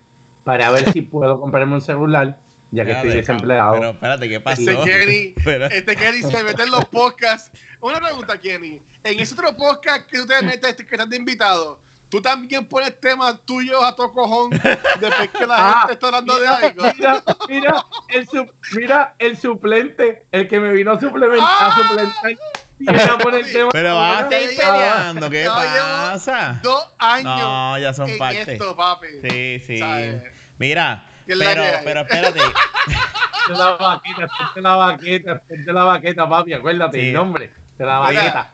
para 0.47 0.71
ver 0.71 0.91
si 0.93 1.03
puedo 1.03 1.41
comprarme 1.41 1.75
un 1.75 1.81
celular, 1.83 2.39
ya 2.71 2.85
que 2.85 2.93
estoy 2.93 3.11
desempleado. 3.11 3.73
Pero 3.75 3.91
espérate, 3.91 4.29
¿qué 4.29 4.41
pasó? 4.41 4.63
Este 4.63 4.77
Kenny, 4.85 5.35
Pero- 5.45 5.67
este 5.67 5.97
Kenny 5.97 6.23
se 6.23 6.45
mete 6.45 6.63
en 6.63 6.71
los 6.71 6.85
podcasts. 6.87 7.51
Una 7.81 7.99
pregunta, 8.01 8.39
Kenny. 8.39 8.81
En 9.03 9.19
ese 9.21 9.35
otro 9.35 9.55
podcast 9.57 10.07
que 10.07 10.19
tú 10.19 10.27
te 10.27 10.41
metes, 10.43 10.71
este, 10.71 10.87
que 10.87 10.95
estás 10.95 11.11
de 11.11 11.17
invitado, 11.17 11.81
tú 12.09 12.23
también 12.23 12.65
pones 12.67 12.99
temas 13.01 13.41
tuyos 13.45 13.83
a 13.85 13.95
tu 13.97 14.11
cojón 14.13 14.51
después 14.51 15.31
que 15.37 15.47
la 15.47 15.57
Ah, 15.59 15.75
gente 15.81 15.93
está 15.95 16.07
hablando 16.07 16.35
de 16.37 16.41
mira, 16.47 16.57
algo. 16.57 16.83
Mira, 16.97 17.25
mira, 17.49 17.85
el 18.11 18.29
su- 18.29 18.53
mira 18.77 19.15
el 19.19 19.37
suplente, 19.37 20.27
el 20.31 20.47
que 20.47 20.61
me 20.61 20.73
vino 20.73 20.93
a 20.93 21.01
suplementar, 21.01 21.45
Ah. 21.49 21.75
a 21.77 21.89
suplentar, 21.89 22.33
viene 22.79 23.45
tema. 23.45 23.69
Pero 23.73 23.95
vas 23.97 24.23
a 24.25 24.29
estar 24.37 24.73
peleando, 24.75 25.31
¿qué 25.31 25.47
pasa? 25.47 26.61
Dos 26.63 26.89
años 26.99 27.39
No, 27.41 27.79
ya 27.79 27.93
son 27.95 28.11
en 28.11 28.19
parte. 28.19 28.53
esto, 28.53 28.77
papi. 28.77 29.07
Sí, 29.23 29.63
sí. 29.67 29.79
¿Sabes? 29.79 30.23
Mira, 30.59 31.07
¿Qué 31.27 31.33
es 31.33 31.39
la 31.39 31.45
pero, 31.47 31.63
pero 31.85 32.01
espérate. 32.03 32.41
Ponte 32.41 33.59
la 33.63 33.71
vaqueta, 33.77 34.27
ponte 34.29 34.61
la 34.61 34.77
vaqueta, 34.77 35.41
ponte 35.41 35.73
la 35.73 35.85
vaqueta, 35.85 36.29
papi, 36.29 36.53
acuérdate 36.53 37.01
Sí. 37.01 37.07
el 37.09 37.13
nombre 37.13 37.53
de 37.79 37.85
la 37.85 37.99
vaqueta. 37.99 38.53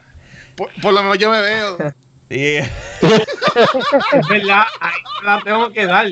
Por, 0.57 0.71
por 0.81 0.93
lo 0.93 1.03
menos 1.03 1.19
yo 1.19 1.31
me 1.31 1.41
veo. 1.41 1.79
Sí. 2.33 2.57
Es 3.03 4.29
verdad, 4.29 4.63
ahí 4.81 4.93
te 5.21 5.27
la 5.27 5.41
tengo 5.45 5.71
que 5.71 5.87
dar. 5.87 6.07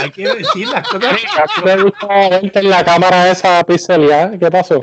Hay 0.00 0.10
que 0.10 0.28
decir 0.34 0.68
las 0.68 0.86
cosas. 0.88 1.12
¿A 1.12 1.16
ti 1.16 1.62
te 1.64 1.82
gusta 1.82 2.06
verte 2.06 2.58
en 2.58 2.70
la 2.70 2.84
cámara 2.84 3.30
esa 3.30 3.62
pixelada? 3.64 4.38
¿Qué 4.38 4.50
pasó? 4.50 4.80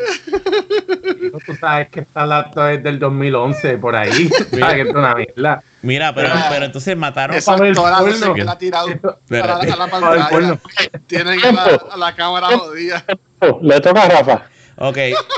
Tú 1.45 1.55
sabes 1.59 1.89
que 1.89 2.01
está 2.01 2.25
la 2.25 2.51
desde 2.55 2.89
el 2.89 2.99
2011 2.99 3.77
por 3.77 3.95
ahí. 3.95 4.29
Sabes 4.59 4.75
que 4.75 4.81
es 4.81 4.95
una 4.95 5.15
mierda. 5.15 5.63
Mira, 5.81 6.13
pero, 6.13 6.29
Mira. 6.29 6.47
pero 6.49 6.65
entonces 6.65 6.95
mataron. 6.97 7.35
Eso 7.35 7.51
para 7.55 7.69
es 7.69 7.77
la 7.77 7.97
porno. 7.99 8.33
que 8.33 8.43
la 8.43 8.51
ha 8.53 8.57
tirado 8.57 8.87
a 8.87 8.89
la, 8.89 9.17
Espérate. 9.19 9.71
a 9.71 9.75
la 9.75 9.87
Para 9.87 10.09
ver 10.09 10.19
pantalla. 10.19 10.59
Tienen 11.07 11.39
la, 11.41 11.81
a 11.91 11.97
la 11.97 12.15
cámara 12.15 12.47
jodida. 12.57 13.03
Le 13.61 13.81
toca 13.81 14.03
a 14.03 14.09
Rafa. 14.09 14.43
Ok, 14.77 14.97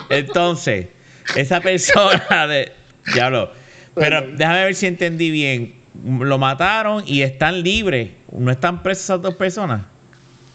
entonces, 0.09 0.87
esa 1.35 1.59
persona 1.61 2.47
de. 2.47 2.71
Diablo. 3.13 3.51
Pero 3.95 4.21
déjame 4.33 4.65
ver 4.65 4.75
si 4.75 4.87
entendí 4.87 5.31
bien. 5.31 5.75
Lo 6.03 6.37
mataron 6.37 7.03
y 7.05 7.21
están 7.21 7.61
libres. 7.63 8.11
¿No 8.31 8.51
están 8.51 8.83
presos 8.83 9.05
esas 9.05 9.21
dos 9.21 9.35
personas? 9.35 9.81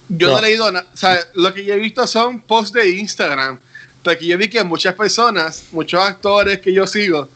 Yo 0.09 0.28
no, 0.28 0.32
No. 0.34 0.38
he 0.38 0.43
leído 0.43 0.72
nada. 0.72 0.86
O 0.93 0.97
sea, 0.97 1.18
lo 1.34 1.55
que 1.55 1.64
yo 1.64 1.74
he 1.74 1.78
visto 1.78 2.07
son 2.07 2.41
posts 2.41 2.72
de 2.72 2.91
Instagram. 2.91 3.59
Porque 4.03 4.26
yo 4.26 4.38
vi 4.38 4.49
que 4.49 4.62
muchas 4.64 4.95
personas, 4.95 5.64
muchos 5.72 6.01
actores 6.01 6.59
que 6.61 6.72
yo 6.72 6.86
sigo, 6.86 7.28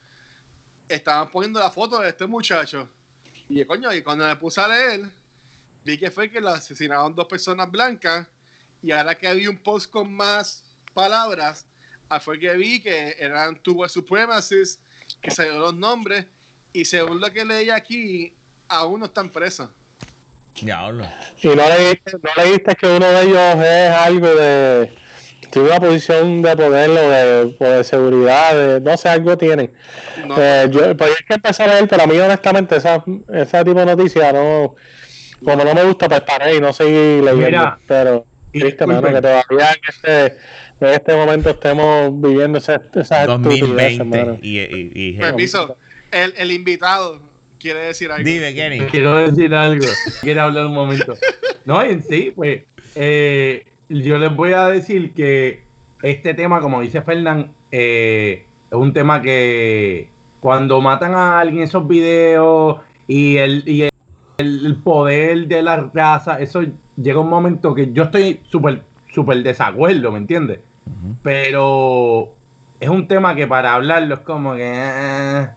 estaban 0.88 1.30
poniendo 1.30 1.60
la 1.60 1.70
foto 1.70 2.00
de 2.00 2.08
este 2.08 2.26
muchacho. 2.26 2.88
Y 3.48 3.58
yo, 3.58 3.66
coño, 3.66 3.92
y 3.92 4.02
cuando 4.02 4.26
me 4.26 4.36
puse 4.36 4.60
a 4.60 4.68
leer, 4.68 5.12
vi 5.84 5.98
que 5.98 6.10
fue 6.10 6.30
que 6.30 6.40
lo 6.40 6.50
asesinaron 6.50 7.14
dos 7.14 7.26
personas 7.26 7.70
blancas. 7.70 8.28
Y 8.82 8.90
ahora 8.90 9.14
que 9.14 9.32
vi 9.34 9.46
un 9.46 9.58
post 9.58 9.90
con 9.90 10.12
más 10.12 10.64
palabras, 10.92 11.66
ah, 12.08 12.20
fue 12.20 12.38
que 12.38 12.52
vi 12.54 12.80
que 12.80 13.16
eran 13.18 13.62
two 13.62 13.74
white 13.74 13.92
supremacists, 13.92 14.82
que 15.20 15.30
salieron 15.30 15.60
los 15.60 15.74
nombres. 15.74 16.26
Y 16.74 16.84
según 16.84 17.20
lo 17.20 17.30
que 17.30 17.44
leí 17.44 17.70
aquí, 17.70 18.34
aún 18.68 19.00
no 19.00 19.06
están 19.06 19.30
presos. 19.30 19.70
Diablo. 20.60 21.06
Y 21.42 21.48
no 21.48 21.54
leíste, 21.68 22.12
no 22.22 22.42
leíste 22.44 22.74
que 22.74 22.86
uno 22.86 23.06
de 23.06 23.22
ellos 23.22 23.64
es 23.64 23.90
algo 23.90 24.26
de. 24.34 24.92
Tiene 25.50 25.68
una 25.68 25.78
posición 25.80 26.42
de 26.42 26.56
poder 26.56 26.90
o 26.90 26.94
de, 26.94 27.56
o 27.60 27.64
de 27.64 27.84
seguridad, 27.84 28.54
de- 28.56 28.80
no 28.80 28.96
sé, 28.96 29.08
algo 29.08 29.38
tienen. 29.38 29.72
No. 30.26 30.34
Eh, 30.36 30.66
yo, 30.70 30.96
pues 30.96 31.10
hay 31.10 31.24
que 31.28 31.34
empezar 31.34 31.70
a 31.70 31.74
ver, 31.74 31.88
pero 31.88 32.02
a 32.02 32.06
mí 32.08 32.18
honestamente 32.18 32.76
esa, 32.76 33.04
ese 33.32 33.64
tipo 33.64 33.78
de 33.78 33.86
noticias 33.86 34.32
no, 34.34 34.74
como 35.44 35.64
no 35.64 35.74
me 35.74 35.84
gusta, 35.84 36.08
pues 36.08 36.22
paré 36.22 36.56
y 36.56 36.60
no 36.60 36.72
seguí 36.72 37.20
leyendo. 37.20 37.46
Mira, 37.46 37.78
pero 37.86 38.26
y 38.52 38.58
triste, 38.60 38.84
mano, 38.86 39.02
que 39.02 39.20
todavía 39.20 39.70
en 39.72 39.80
este, 39.88 40.26
en 40.80 40.88
este 40.88 41.14
momento 41.14 41.50
estemos 41.50 42.20
viviendo 42.20 42.58
esa- 42.58 42.82
esas 42.94 43.28
mano. 43.28 43.48
2020. 43.48 44.38
Y, 44.42 44.58
y, 44.58 44.92
y- 44.94 45.12
Permiso, 45.18 45.76
el, 46.14 46.34
el 46.36 46.52
invitado 46.52 47.20
quiere 47.58 47.80
decir 47.80 48.10
algo. 48.12 48.24
Dime, 48.24 48.54
Kenny. 48.54 48.80
Quiero 48.90 49.16
decir 49.16 49.54
algo. 49.54 49.86
Quiero 50.20 50.42
hablar 50.42 50.66
un 50.66 50.74
momento. 50.74 51.14
No, 51.64 51.82
en 51.82 52.02
sí, 52.02 52.32
pues, 52.34 52.62
eh, 52.94 53.66
yo 53.88 54.18
les 54.18 54.34
voy 54.36 54.52
a 54.52 54.68
decir 54.68 55.14
que 55.14 55.64
este 56.02 56.34
tema, 56.34 56.60
como 56.60 56.82
dice 56.82 57.00
Fernán, 57.00 57.52
eh, 57.72 58.44
es 58.70 58.76
un 58.76 58.92
tema 58.92 59.22
que 59.22 60.10
cuando 60.40 60.80
matan 60.80 61.14
a 61.14 61.40
alguien 61.40 61.62
esos 61.62 61.88
videos 61.88 62.80
y 63.06 63.38
el, 63.38 63.66
y 63.66 63.82
el, 63.82 63.90
el 64.36 64.76
poder 64.76 65.46
de 65.48 65.62
la 65.62 65.90
raza, 65.94 66.38
eso 66.40 66.62
llega 66.96 67.18
un 67.18 67.30
momento 67.30 67.74
que 67.74 67.92
yo 67.92 68.04
estoy 68.04 68.42
súper, 68.46 68.82
súper 69.10 69.42
desacuerdo, 69.42 70.12
¿me 70.12 70.18
entiendes? 70.18 70.60
Pero 71.22 72.34
es 72.78 72.90
un 72.90 73.08
tema 73.08 73.34
que 73.34 73.46
para 73.46 73.74
hablarlo 73.74 74.16
es 74.16 74.20
como 74.20 74.54
que... 74.54 74.70
eh, 74.70 75.48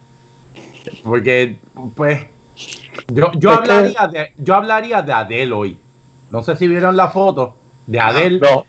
porque, 1.03 1.59
pues, 1.95 2.25
yo, 3.07 3.31
yo, 3.35 3.51
hablaría 3.51 4.07
de, 4.07 4.33
yo 4.37 4.55
hablaría 4.55 5.01
de 5.01 5.13
Adele 5.13 5.53
hoy. 5.53 5.77
No 6.31 6.43
sé 6.43 6.55
si 6.55 6.67
vieron 6.67 6.95
la 6.97 7.07
foto 7.09 7.57
de 7.85 7.99
Adele. 7.99 8.39
No, 8.39 8.65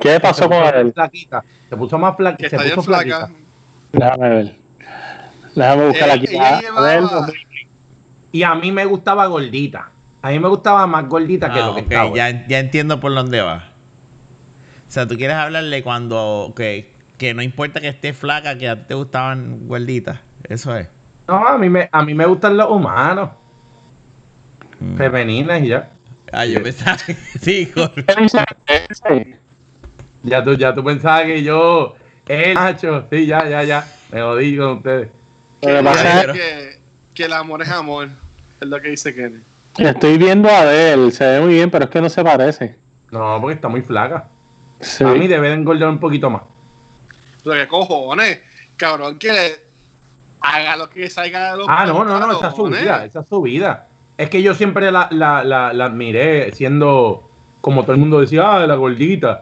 ¿Qué 0.00 0.20
pasó 0.20 0.48
con 0.48 0.62
él? 0.74 0.92
Flaquita. 0.92 1.42
Se 1.68 1.76
puso 1.76 1.98
más 1.98 2.12
Que 2.12 2.16
flaquita. 2.22 2.50
Se 2.50 2.70
puso 2.70 2.82
flaca. 2.82 3.30
Déjame 3.92 4.28
ver. 4.28 4.56
Déjame 5.54 5.86
buscar 5.88 6.08
Eh, 6.08 6.12
aquí. 6.12 6.26
ella 6.30 6.56
A- 6.58 6.60
llevaba- 6.60 7.32
Y 8.30 8.42
a 8.42 8.54
mí 8.54 8.70
me 8.70 8.84
gustaba 8.84 9.26
gordita. 9.26 9.90
A 10.22 10.30
mí 10.30 10.38
me 10.38 10.48
gustaba 10.48 10.86
más 10.86 11.08
gordita 11.08 11.52
que 11.52 11.60
Ah, 11.60 11.66
lo 11.66 11.74
que 11.74 11.80
estaba. 11.80 12.14
ya, 12.14 12.46
ya 12.46 12.58
entiendo 12.58 13.00
por 13.00 13.14
dónde 13.14 13.40
va. 13.40 13.68
O 14.86 14.90
sea, 14.90 15.06
tú 15.06 15.16
quieres 15.16 15.36
hablarle 15.36 15.82
cuando 15.82 16.52
que, 16.56 16.92
que 17.16 17.34
no 17.34 17.42
importa 17.42 17.80
que 17.80 17.88
esté 17.88 18.12
flaca, 18.12 18.56
que 18.58 18.68
a 18.68 18.76
ti 18.76 18.84
te 18.88 18.94
gustaban 18.94 19.66
gorditas. 19.68 20.20
Eso 20.48 20.76
es. 20.76 20.88
No, 21.28 21.46
a 21.46 21.58
mí 21.58 21.68
me, 21.68 21.88
a 21.92 22.02
mí 22.02 22.14
me 22.14 22.24
gustan 22.26 22.56
los 22.56 22.70
humanos. 22.70 23.30
Mm. 24.80 24.96
Femeninas 24.96 25.62
y 25.62 25.68
ya. 25.68 25.90
Ah, 26.32 26.44
yo 26.46 26.62
pensaba 26.62 26.96
que 27.06 27.14
sí. 27.40 27.72
Ya 30.22 30.42
tú, 30.42 30.54
ya 30.54 30.74
tú 30.74 30.82
pensabas 30.84 31.24
que 31.24 31.42
yo. 31.42 31.96
El 32.26 32.54
macho. 32.54 33.06
Sí, 33.10 33.26
ya, 33.26 33.48
ya, 33.48 33.62
ya. 33.64 33.86
Me 34.12 34.20
jodí 34.22 34.56
con 34.56 34.78
ustedes. 34.78 35.08
Que 35.60 35.66
Que, 35.68 35.82
pasa 35.82 36.18
Pero- 36.20 36.32
que, 36.34 36.80
que 37.14 37.24
el 37.24 37.32
amor 37.32 37.62
es 37.62 37.68
amor. 37.68 38.08
Es 38.60 38.68
lo 38.68 38.80
que 38.80 38.88
dice 38.90 39.14
Kenny. 39.14 39.40
Estoy 39.78 40.18
viendo 40.18 40.48
a 40.48 40.60
Adele, 40.62 41.10
se 41.12 41.24
ve 41.24 41.40
muy 41.40 41.54
bien, 41.54 41.70
pero 41.70 41.84
es 41.84 41.90
que 41.90 42.00
no 42.00 42.08
se 42.10 42.24
parece. 42.24 42.76
No, 43.12 43.38
porque 43.40 43.54
está 43.54 43.68
muy 43.68 43.80
flaca. 43.82 44.28
Sí. 44.80 45.04
A 45.04 45.08
mí 45.08 45.28
debe 45.28 45.48
de 45.48 45.54
engordar 45.54 45.88
un 45.88 46.00
poquito 46.00 46.28
más. 46.30 46.42
Pero 47.44 47.54
qué 47.60 47.68
cojones, 47.68 48.40
cabrón, 48.76 49.18
que 49.18 49.67
haga 50.40 50.76
lo 50.76 50.88
que 50.90 51.08
salga 51.10 51.52
de 51.52 51.58
los 51.58 51.66
Ah, 51.68 51.84
no, 51.86 52.04
no, 52.04 52.18
no, 52.18 52.32
esa 52.32 52.48
es 52.48 52.54
su 52.56 52.64
vida, 52.64 53.04
esa 53.04 53.20
es 53.20 53.28
su 53.28 53.40
vida. 53.42 53.88
Es 54.16 54.30
que 54.30 54.42
yo 54.42 54.54
siempre 54.54 54.90
la, 54.90 55.08
la, 55.10 55.44
la, 55.44 55.72
la 55.72 55.84
admiré 55.86 56.52
siendo, 56.54 57.22
como 57.60 57.82
todo 57.82 57.92
el 57.92 57.98
mundo 57.98 58.20
decía, 58.20 58.56
ah, 58.56 58.66
la 58.66 58.74
gordita. 58.74 59.40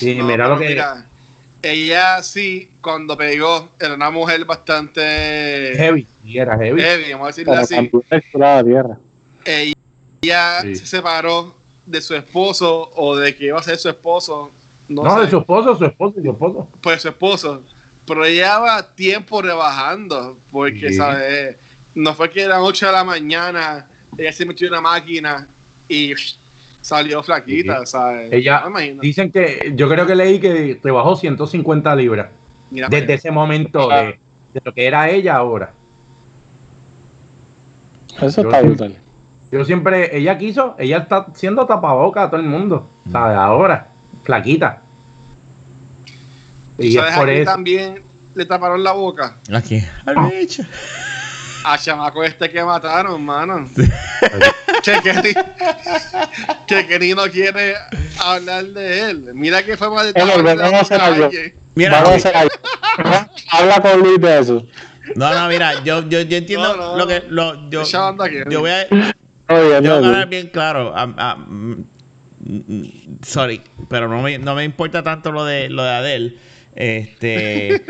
Y 0.00 0.14
No, 0.14 0.24
mira 0.24 0.48
lo 0.48 0.58
que... 0.58 0.68
mira, 0.68 1.06
ella 1.62 2.22
sí, 2.22 2.72
cuando 2.80 3.16
pegó, 3.16 3.70
era 3.78 3.94
una 3.94 4.10
mujer 4.10 4.44
bastante 4.44 5.72
Heavy, 5.76 6.06
sí, 6.24 6.38
era 6.38 6.56
heavy. 6.58 6.80
heavy, 6.80 7.12
vamos 7.12 7.24
a 7.24 7.28
decirlo 7.28 7.52
así. 7.54 7.74
cambiar 7.74 8.02
la 8.08 8.18
textura 8.18 8.48
de 8.48 8.56
la 8.56 8.64
tierra. 8.64 8.98
Ella 9.44 10.60
Sí. 10.62 10.74
se 10.76 10.86
separó 10.86 11.56
de 11.86 12.00
su 12.02 12.14
esposo 12.14 12.90
o 12.94 13.16
de 13.16 13.34
que 13.36 13.46
iba 13.46 13.58
a 13.58 13.62
ser 13.62 13.78
su 13.78 13.88
esposo. 13.88 14.50
No, 14.88 15.04
No, 15.04 15.14
sé, 15.16 15.20
de 15.24 15.30
su 15.30 15.38
esposo, 15.38 15.76
su 15.78 15.84
esposo, 15.86 16.20
su 16.20 16.30
esposo. 16.30 16.68
pues 16.80 17.02
su 17.02 17.08
esposo. 17.08 17.62
Pero 18.10 18.24
ella 18.24 18.42
llevaba 18.56 18.94
tiempo 18.94 19.40
rebajando, 19.40 20.36
porque, 20.50 20.88
Sí. 20.90 20.94
¿sabes? 20.94 21.56
No 21.94 22.12
fue 22.14 22.28
que 22.28 22.42
eran 22.42 22.60
8 22.60 22.86
de 22.86 22.92
la 22.92 23.04
mañana, 23.04 23.86
ella 24.18 24.32
se 24.32 24.44
metió 24.44 24.66
en 24.66 24.72
una 24.72 24.80
máquina 24.80 25.46
y 25.88 26.12
salió 26.80 27.22
flaquita, 27.22 27.86
¿sabes? 27.86 28.32
Ella, 28.32 28.62
No 28.64 28.70
me 28.70 28.86
imagino. 28.86 29.02
dicen 29.02 29.30
que, 29.30 29.72
yo 29.76 29.88
creo 29.88 30.06
que 30.08 30.16
leí 30.16 30.40
que 30.40 30.80
rebajó 30.82 31.14
150 31.14 31.94
libras. 31.94 32.30
Mira 32.72 32.88
Desde 32.88 33.14
ese 33.14 33.30
momento 33.30 33.88
de, 33.88 34.18
de 34.54 34.60
lo 34.64 34.74
que 34.74 34.86
era 34.86 35.08
ella 35.08 35.36
ahora. 35.36 35.72
Eso 38.20 38.42
Yo 38.42 38.48
está 38.50 38.62
brutal. 38.62 38.98
Yo 39.52 39.64
siempre, 39.64 40.16
ella 40.16 40.36
quiso, 40.36 40.74
ella 40.78 40.98
está 40.98 41.26
siendo 41.34 41.64
tapaboca 41.64 42.24
a 42.24 42.30
todo 42.30 42.40
el 42.40 42.46
mundo. 42.46 42.88
¿Sabes? 43.12 43.36
Ahora, 43.36 43.86
flaquita. 44.24 44.82
Y 46.80 46.88
es 46.96 47.02
¿Sabes 47.02 47.14
por 47.16 47.28
a 47.28 47.32
quién 47.32 47.42
eso. 47.42 47.50
también 47.50 48.02
le 48.34 48.44
taparon 48.46 48.82
la 48.82 48.92
boca? 48.92 49.36
Aquí. 49.52 49.82
Al 50.06 50.16
bicho. 50.30 50.62
A 51.64 51.76
chamaco 51.78 52.24
este 52.24 52.48
que 52.50 52.64
mataron, 52.64 53.14
hermano. 53.14 53.68
que 56.66 56.86
Kenny 56.86 57.14
no 57.14 57.24
quiere 57.24 57.74
hablar 58.18 58.64
de 58.66 59.10
él. 59.10 59.30
Mira 59.34 59.62
que 59.62 59.76
fue 59.76 59.90
más 59.90 60.12
de 60.12 60.12
vamos 60.12 60.74
a 60.74 60.80
hacer 60.80 61.00
a 61.00 61.06
algo. 61.06 61.30
Mira, 61.74 62.02
Vamos 62.02 62.12
a 62.12 62.14
hacer 62.16 62.36
algo. 62.36 62.54
Habla 63.50 63.80
con 63.82 64.00
Luis 64.00 64.20
de 64.20 64.38
eso. 64.38 64.66
no, 65.16 65.34
no, 65.34 65.48
mira, 65.48 65.82
yo, 65.84 66.08
yo, 66.08 66.22
yo 66.22 66.36
entiendo 66.36 66.76
No, 66.76 66.92
no. 66.92 66.96
lo 66.96 67.06
que. 67.06 67.24
Lo, 67.28 67.70
yo, 67.70 67.82
aquí. 67.82 68.36
yo 68.48 68.60
voy 68.60 68.70
a. 68.70 68.86
Oye, 69.48 69.80
que 69.82 69.88
no, 69.88 69.94
hablar 69.94 70.28
bien 70.28 70.48
claro. 70.48 70.92
ah, 70.96 71.12
ah, 71.18 71.36
mm, 71.36 71.84
sorry, 73.22 73.60
pero 73.88 74.08
no 74.08 74.22
me, 74.22 74.38
no 74.38 74.54
me 74.54 74.64
importa 74.64 75.02
tanto 75.02 75.32
lo 75.32 75.44
de 75.44 75.68
lo 75.68 75.82
de 75.82 75.90
Adele. 75.90 76.38
Este. 76.74 77.74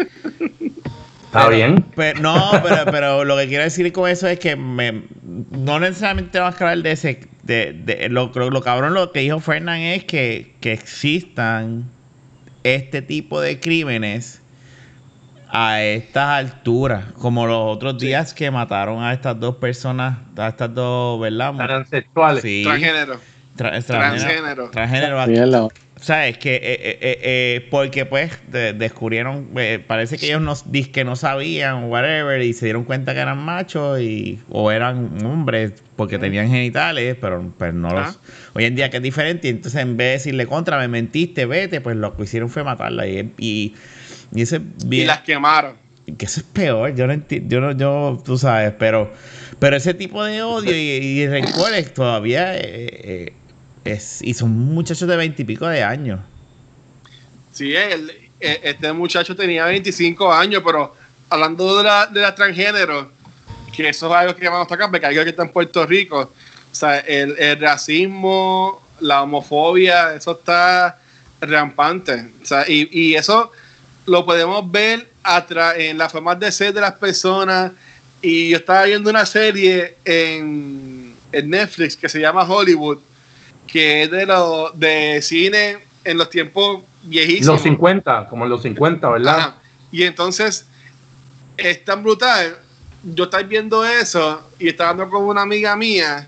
Está 1.30 1.44
pero- 1.44 1.56
bien. 1.56 1.84
pero- 1.94 2.20
no, 2.20 2.50
pero, 2.62 2.90
pero 2.90 3.24
lo 3.24 3.36
que 3.36 3.46
quiero 3.46 3.62
decir 3.62 3.92
con 3.92 4.10
eso 4.10 4.26
es 4.26 4.38
que 4.40 4.56
me, 4.56 5.04
no 5.22 5.78
necesariamente 5.78 6.32
tenemos 6.32 6.56
que 6.56 6.64
hablar 6.64 6.78
de 6.82 6.90
ese. 6.92 7.28
De, 7.44 7.72
de- 7.72 8.08
lo, 8.08 8.32
lo, 8.34 8.50
lo 8.50 8.60
cabrón 8.62 8.94
lo 8.94 9.12
que 9.12 9.20
dijo 9.20 9.38
Fernán 9.40 9.78
es 9.80 10.04
que, 10.04 10.54
que 10.60 10.72
existan 10.72 11.88
este 12.64 13.00
tipo 13.00 13.40
de 13.40 13.60
crímenes 13.60 14.42
a 15.52 15.82
estas 15.82 16.28
alturas, 16.28 17.06
como 17.12 17.46
los 17.46 17.76
otros 17.76 17.98
días 17.98 18.34
que 18.34 18.50
mataron 18.50 19.02
a 19.02 19.12
estas 19.12 19.38
dos 19.38 19.56
personas, 19.56 20.18
a 20.36 20.48
estas 20.48 20.74
dos, 20.74 21.20
¿verdad? 21.20 21.54
Transexuales. 21.54 22.42
Sí. 22.42 22.62
Transgénero. 22.64 23.14
Tra- 23.56 23.84
Transgénero. 23.84 24.70
Transgénero. 24.70 25.20
aquí. 25.20 25.34
Mierda. 26.00 26.02
O 26.02 26.04
sea, 26.04 26.26
es 26.28 26.38
que, 26.38 26.54
eh, 26.54 26.60
eh, 26.62 26.98
eh, 27.00 27.18
eh, 27.22 27.66
porque 27.70 28.06
pues 28.06 28.32
de- 28.50 28.72
descubrieron, 28.72 29.48
eh, 29.56 29.78
parece 29.86 30.16
que 30.18 30.26
ellos 30.26 30.40
no, 30.40 30.54
que 30.92 31.04
no 31.04 31.14
sabían, 31.16 31.84
whatever, 31.84 32.40
y 32.42 32.52
se 32.54 32.66
dieron 32.66 32.84
cuenta 32.84 33.12
que 33.14 33.20
eran 33.20 33.38
machos 33.38 34.00
y, 34.00 34.38
o 34.48 34.70
eran 34.70 35.24
hombres 35.24 35.72
porque 35.96 36.18
tenían 36.18 36.48
genitales, 36.48 37.16
pero 37.20 37.52
pues 37.58 37.74
no 37.74 37.90
los... 37.90 38.08
Ah. 38.08 38.16
Hoy 38.54 38.64
en 38.64 38.74
día 38.74 38.88
que 38.90 38.96
es 38.96 39.02
diferente, 39.02 39.48
y 39.48 39.50
entonces 39.50 39.80
en 39.82 39.96
vez 39.96 40.06
de 40.06 40.12
decirle 40.12 40.46
contra, 40.46 40.78
me 40.78 40.88
mentiste, 40.88 41.44
vete, 41.46 41.80
pues 41.80 41.96
lo 41.96 42.16
que 42.16 42.22
hicieron 42.22 42.48
fue 42.48 42.64
matarla. 42.64 43.06
Y, 43.06 43.32
y, 43.38 43.74
y 44.34 44.42
eso 44.42 44.56
es 44.56 44.62
Y 44.90 45.04
las 45.04 45.20
quemaron. 45.20 45.74
que 46.16 46.24
eso 46.24 46.40
es 46.40 46.46
peor, 46.46 46.94
yo 46.94 47.06
no 47.06 47.12
entiendo, 47.12 47.48
yo 47.48 47.60
no, 47.60 47.72
yo, 47.72 48.22
tú 48.24 48.38
sabes, 48.38 48.72
pero, 48.78 49.12
pero 49.58 49.76
ese 49.76 49.92
tipo 49.94 50.24
de 50.24 50.42
odio 50.42 50.74
y, 50.74 50.78
y 50.80 51.28
rencores 51.28 51.92
todavía 51.92 52.56
eh, 52.56 52.60
eh, 52.64 53.32
es, 53.84 54.20
y 54.22 54.34
son 54.34 54.50
muchachos 54.50 55.08
de 55.08 55.16
veintipico 55.16 55.66
de 55.66 55.82
años. 55.82 56.20
Sí, 57.52 57.74
él, 57.74 58.10
eh, 58.40 58.60
este 58.62 58.92
muchacho 58.92 59.36
tenía 59.36 59.64
25 59.66 60.32
años, 60.32 60.62
pero 60.64 60.94
hablando 61.28 61.78
de 61.78 61.84
la, 61.84 62.06
de 62.06 62.20
la 62.20 62.34
transgénero, 62.34 63.12
que 63.74 63.88
eso 63.88 64.08
es 64.08 64.12
algo 64.12 64.34
que 64.34 64.48
vamos 64.48 64.66
a 64.66 64.68
tocar, 64.68 64.90
porque 64.90 65.06
algo 65.06 65.22
que 65.22 65.30
está 65.30 65.42
en 65.42 65.50
Puerto 65.50 65.86
Rico. 65.86 66.20
O 66.20 66.74
sea, 66.74 66.98
el, 67.00 67.36
el 67.38 67.60
racismo, 67.60 68.82
la 69.00 69.22
homofobia, 69.22 70.14
eso 70.14 70.32
está 70.32 70.98
rampante. 71.40 72.30
O 72.42 72.46
sea, 72.46 72.64
y, 72.68 72.88
y 72.92 73.14
eso 73.14 73.50
lo 74.06 74.24
podemos 74.24 74.70
ver 74.70 75.08
en 75.76 75.98
la 75.98 76.08
forma 76.08 76.34
de 76.34 76.50
ser 76.52 76.72
de 76.72 76.80
las 76.80 76.92
personas. 76.92 77.72
Y 78.22 78.50
yo 78.50 78.58
estaba 78.58 78.84
viendo 78.84 79.10
una 79.10 79.24
serie 79.24 79.96
en, 80.04 81.14
en 81.32 81.50
Netflix 81.50 81.96
que 81.96 82.08
se 82.08 82.20
llama 82.20 82.42
Hollywood, 82.42 82.98
que 83.72 84.02
es 84.02 84.10
de, 84.10 84.26
lo, 84.26 84.70
de 84.74 85.20
cine 85.22 85.78
en 86.04 86.18
los 86.18 86.28
tiempos 86.30 86.82
viejísimos. 87.02 87.46
Los 87.54 87.62
50, 87.62 88.26
como 88.28 88.44
en 88.44 88.50
los 88.50 88.62
50, 88.62 89.08
¿verdad? 89.08 89.38
Ajá. 89.38 89.56
Y 89.92 90.02
entonces 90.02 90.66
es 91.56 91.84
tan 91.84 92.02
brutal. 92.02 92.58
Yo 93.02 93.24
estaba 93.24 93.42
viendo 93.42 93.84
eso 93.84 94.48
y 94.58 94.68
estaba 94.68 94.90
hablando 94.90 95.12
con 95.14 95.24
una 95.24 95.42
amiga 95.42 95.74
mía 95.76 96.26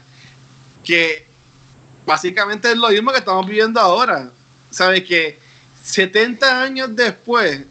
que 0.85 1.27
básicamente 2.07 2.71
es 2.71 2.77
lo 2.77 2.89
mismo 2.89 3.13
que 3.13 3.19
estamos 3.19 3.47
viviendo 3.47 3.81
ahora. 3.81 4.31
¿Sabes? 4.71 5.03
Que 5.03 5.39
70 5.83 6.63
años 6.63 6.95
después, 6.97 7.63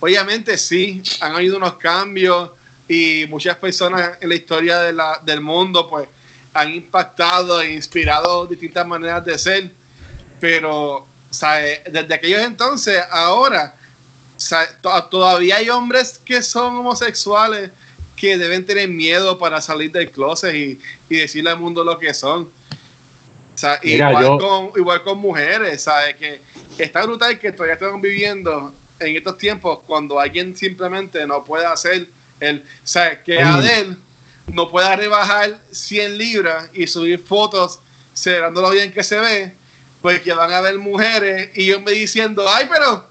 obviamente 0.00 0.58
sí, 0.58 1.02
han 1.20 1.36
habido 1.36 1.56
unos 1.56 1.74
cambios 1.74 2.50
y 2.88 3.26
muchas 3.28 3.56
personas 3.56 4.18
en 4.20 4.28
la 4.28 4.34
historia 4.34 4.78
de 4.80 4.92
la- 4.92 5.20
del 5.24 5.40
mundo 5.40 5.88
pues 5.88 6.08
han 6.56 6.74
impactado 6.74 7.60
e 7.60 7.72
inspirado 7.74 8.46
distintas 8.46 8.86
maneras 8.86 9.24
de 9.24 9.38
ser. 9.38 9.70
Pero. 10.40 11.06
Desde 11.90 12.14
aquellos 12.14 12.40
entonces, 12.40 12.98
ahora, 13.10 13.74
todavía 15.10 15.56
hay 15.56 15.68
hombres 15.68 16.20
que 16.24 16.40
son 16.42 16.76
homosexuales 16.76 17.70
que 18.14 18.38
deben 18.38 18.64
tener 18.64 18.88
miedo 18.88 19.36
para 19.38 19.60
salir 19.60 19.92
del 19.92 20.10
closet 20.10 20.54
y, 20.54 20.80
y 21.10 21.16
decirle 21.16 21.50
al 21.50 21.58
mundo 21.58 21.84
lo 21.84 21.98
que 21.98 22.14
son. 22.14 22.44
O 22.44 23.58
sea, 23.58 23.78
Mira, 23.82 24.10
igual, 24.10 24.24
yo- 24.24 24.38
con, 24.38 24.70
igual 24.80 25.02
con 25.02 25.18
mujeres, 25.18 25.82
¿sabes? 25.82 26.14
Que 26.16 26.40
está 26.78 27.04
brutal 27.04 27.38
que 27.38 27.52
todavía 27.52 27.74
estamos 27.74 28.00
viviendo 28.00 28.72
en 28.98 29.16
estos 29.16 29.36
tiempos 29.36 29.80
cuando 29.86 30.18
alguien 30.18 30.56
simplemente 30.56 31.26
no 31.26 31.44
puede 31.44 31.66
hacer 31.66 32.08
el, 32.40 32.64
¿sabes? 32.84 33.18
Que 33.24 33.44
Mm. 33.44 33.46
Adele 33.48 33.96
no 34.52 34.68
pueda 34.70 34.96
rebajar 34.96 35.58
100 35.70 36.18
libras 36.18 36.70
y 36.72 36.86
subir 36.86 37.18
fotos 37.18 37.80
celebrando 38.12 38.62
lo 38.62 38.70
bien 38.70 38.92
que 38.92 39.02
se 39.02 39.18
ve, 39.20 39.54
pues 40.00 40.20
que 40.20 40.32
van 40.32 40.52
a 40.52 40.60
ver 40.60 40.78
mujeres 40.78 41.50
y 41.54 41.66
yo 41.66 41.80
me 41.80 41.92
diciendo, 41.92 42.44
ay, 42.48 42.66
pero 42.70 43.08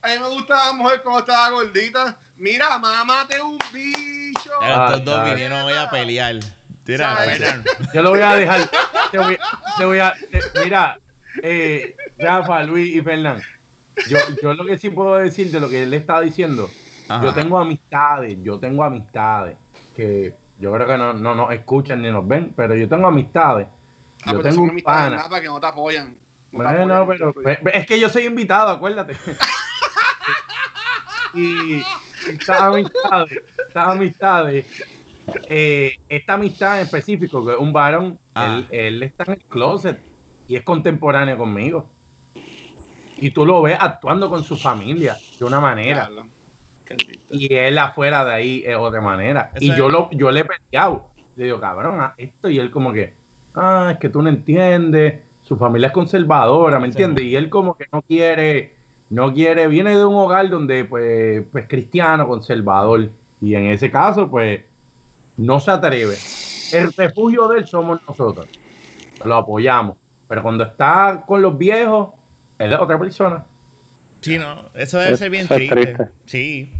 a 0.00 0.08
mí 0.08 0.18
me 0.20 0.28
gustaba 0.28 0.66
la 0.66 0.72
mujer 0.72 1.02
cuando 1.02 1.20
estaba 1.20 1.50
gordita. 1.50 2.18
Mira, 2.36 2.78
mámate 2.78 3.40
un 3.40 3.58
bicho. 3.72 4.50
Ah, 4.60 4.86
Estos 4.90 5.04
dos 5.04 5.24
vinieron 5.24 5.60
hoy 5.62 5.74
a 5.74 5.90
pelear. 5.90 6.36
Tira. 6.84 7.62
Yo 7.92 8.02
lo 8.02 8.10
voy 8.10 8.20
a 8.20 8.34
dejar. 8.34 8.70
Te 9.10 9.18
voy, 9.18 9.38
te 9.76 9.84
voy 9.84 9.98
a. 9.98 10.14
te- 10.30 10.42
mira, 10.64 10.98
eh, 11.42 11.96
Rafa, 12.18 12.62
Luis 12.62 12.94
y 12.96 13.02
Fernán. 13.02 13.42
Yo, 14.08 14.16
yo 14.40 14.54
lo 14.54 14.64
que 14.64 14.78
sí 14.78 14.88
puedo 14.90 15.16
decir 15.16 15.50
de 15.50 15.60
lo 15.60 15.68
que 15.68 15.82
él 15.82 15.92
estaba 15.92 16.20
diciendo, 16.22 16.70
Ajá. 17.08 17.24
yo 17.24 17.34
tengo 17.34 17.58
amistades, 17.58 18.38
yo 18.42 18.58
tengo 18.58 18.84
amistades 18.84 19.56
que 19.96 20.36
yo 20.60 20.72
creo 20.72 20.86
que 20.86 20.96
no, 20.98 21.12
no 21.12 21.34
nos 21.34 21.52
escuchan 21.52 22.02
ni 22.02 22.10
nos 22.10 22.26
ven, 22.26 22.52
pero 22.56 22.74
yo 22.74 22.88
tengo 22.88 23.06
amistades. 23.08 23.68
Ah, 24.24 24.32
Yo 24.32 24.38
pero 24.38 24.42
tengo 24.42 24.54
son 24.56 24.64
un 24.64 24.70
amistades 24.70 25.02
pana. 25.04 25.16
nada 25.16 25.28
para 25.28 25.42
que 25.42 25.48
no 25.48 25.60
te 25.60 25.66
apoyan. 25.66 26.08
No 26.50 26.58
te 26.58 26.64
Bueno, 26.74 26.94
apoyan, 26.94 27.06
pero 27.06 27.32
pe- 27.32 27.56
pe- 27.62 27.78
es 27.78 27.86
que 27.86 28.00
yo 28.00 28.08
soy 28.08 28.24
invitado, 28.26 28.70
acuérdate. 28.70 29.16
y 31.34 31.82
estas 32.28 32.60
amistades, 32.62 33.42
estas 33.68 33.88
amistades, 33.88 34.66
eh, 35.48 35.96
esta 36.08 36.34
amistad 36.34 36.76
en 36.78 36.82
específico, 36.84 37.44
que 37.44 37.52
es 37.52 37.58
un 37.58 37.72
varón, 37.72 38.18
Ah. 38.34 38.56
él, 38.56 38.66
él 38.70 39.02
está 39.02 39.24
en 39.24 39.32
el 39.32 39.44
closet 39.44 40.00
y 40.46 40.56
es 40.56 40.62
contemporáneo 40.62 41.36
conmigo. 41.36 41.90
Y 43.20 43.30
tú 43.32 43.44
lo 43.44 43.60
ves 43.62 43.76
actuando 43.80 44.30
con 44.30 44.44
su 44.44 44.56
familia 44.56 45.16
de 45.38 45.44
una 45.44 45.60
manera. 45.60 46.08
Y 47.30 47.54
él 47.54 47.78
afuera 47.78 48.24
de 48.24 48.32
ahí 48.32 48.62
es 48.66 48.76
otra 48.76 49.00
manera. 49.00 49.50
Eso 49.54 49.64
y 49.72 49.76
yo 49.76 49.88
lo, 49.88 50.10
yo 50.12 50.30
le 50.30 50.40
he 50.40 50.44
peleado. 50.44 51.10
Le 51.36 51.44
digo, 51.44 51.60
cabrón, 51.60 52.00
a 52.00 52.14
esto. 52.16 52.48
Y 52.48 52.58
él 52.58 52.70
como 52.70 52.92
que, 52.92 53.14
ah, 53.54 53.90
es 53.92 53.98
que 53.98 54.08
tú 54.08 54.22
no 54.22 54.28
entiendes. 54.28 55.22
Su 55.44 55.56
familia 55.56 55.88
es 55.88 55.92
conservadora, 55.94 56.78
¿me 56.78 56.86
Sí. 56.86 56.90
entiendes? 56.92 57.24
Y 57.24 57.36
él 57.36 57.48
como 57.48 57.76
que 57.76 57.86
no 57.92 58.02
quiere, 58.02 58.74
no 59.10 59.32
quiere, 59.32 59.66
viene 59.68 59.96
de 59.96 60.04
un 60.04 60.14
hogar 60.14 60.48
donde, 60.50 60.84
pues, 60.84 61.44
pues 61.50 61.66
cristiano, 61.68 62.26
conservador. 62.28 63.08
Y 63.40 63.54
en 63.54 63.66
ese 63.66 63.90
caso, 63.90 64.28
pues, 64.28 64.60
no 65.36 65.60
se 65.60 65.70
atreve. 65.70 66.16
El 66.72 66.92
refugio 66.92 67.48
de 67.48 67.60
él 67.60 67.66
somos 67.66 68.00
nosotros. 68.06 68.46
Lo 69.24 69.36
apoyamos. 69.36 69.96
Pero 70.28 70.42
cuando 70.42 70.64
está 70.64 71.24
con 71.26 71.40
los 71.40 71.56
viejos, 71.56 72.10
él 72.58 72.72
es 72.72 72.78
otra 72.78 72.98
persona. 72.98 73.46
Sí, 74.20 74.38
no, 74.38 74.66
eso 74.74 74.98
debe 74.98 75.16
ser 75.16 75.30
bien 75.30 75.46
triste. 75.48 75.74
triste. 75.76 76.08
Sí, 76.26 76.72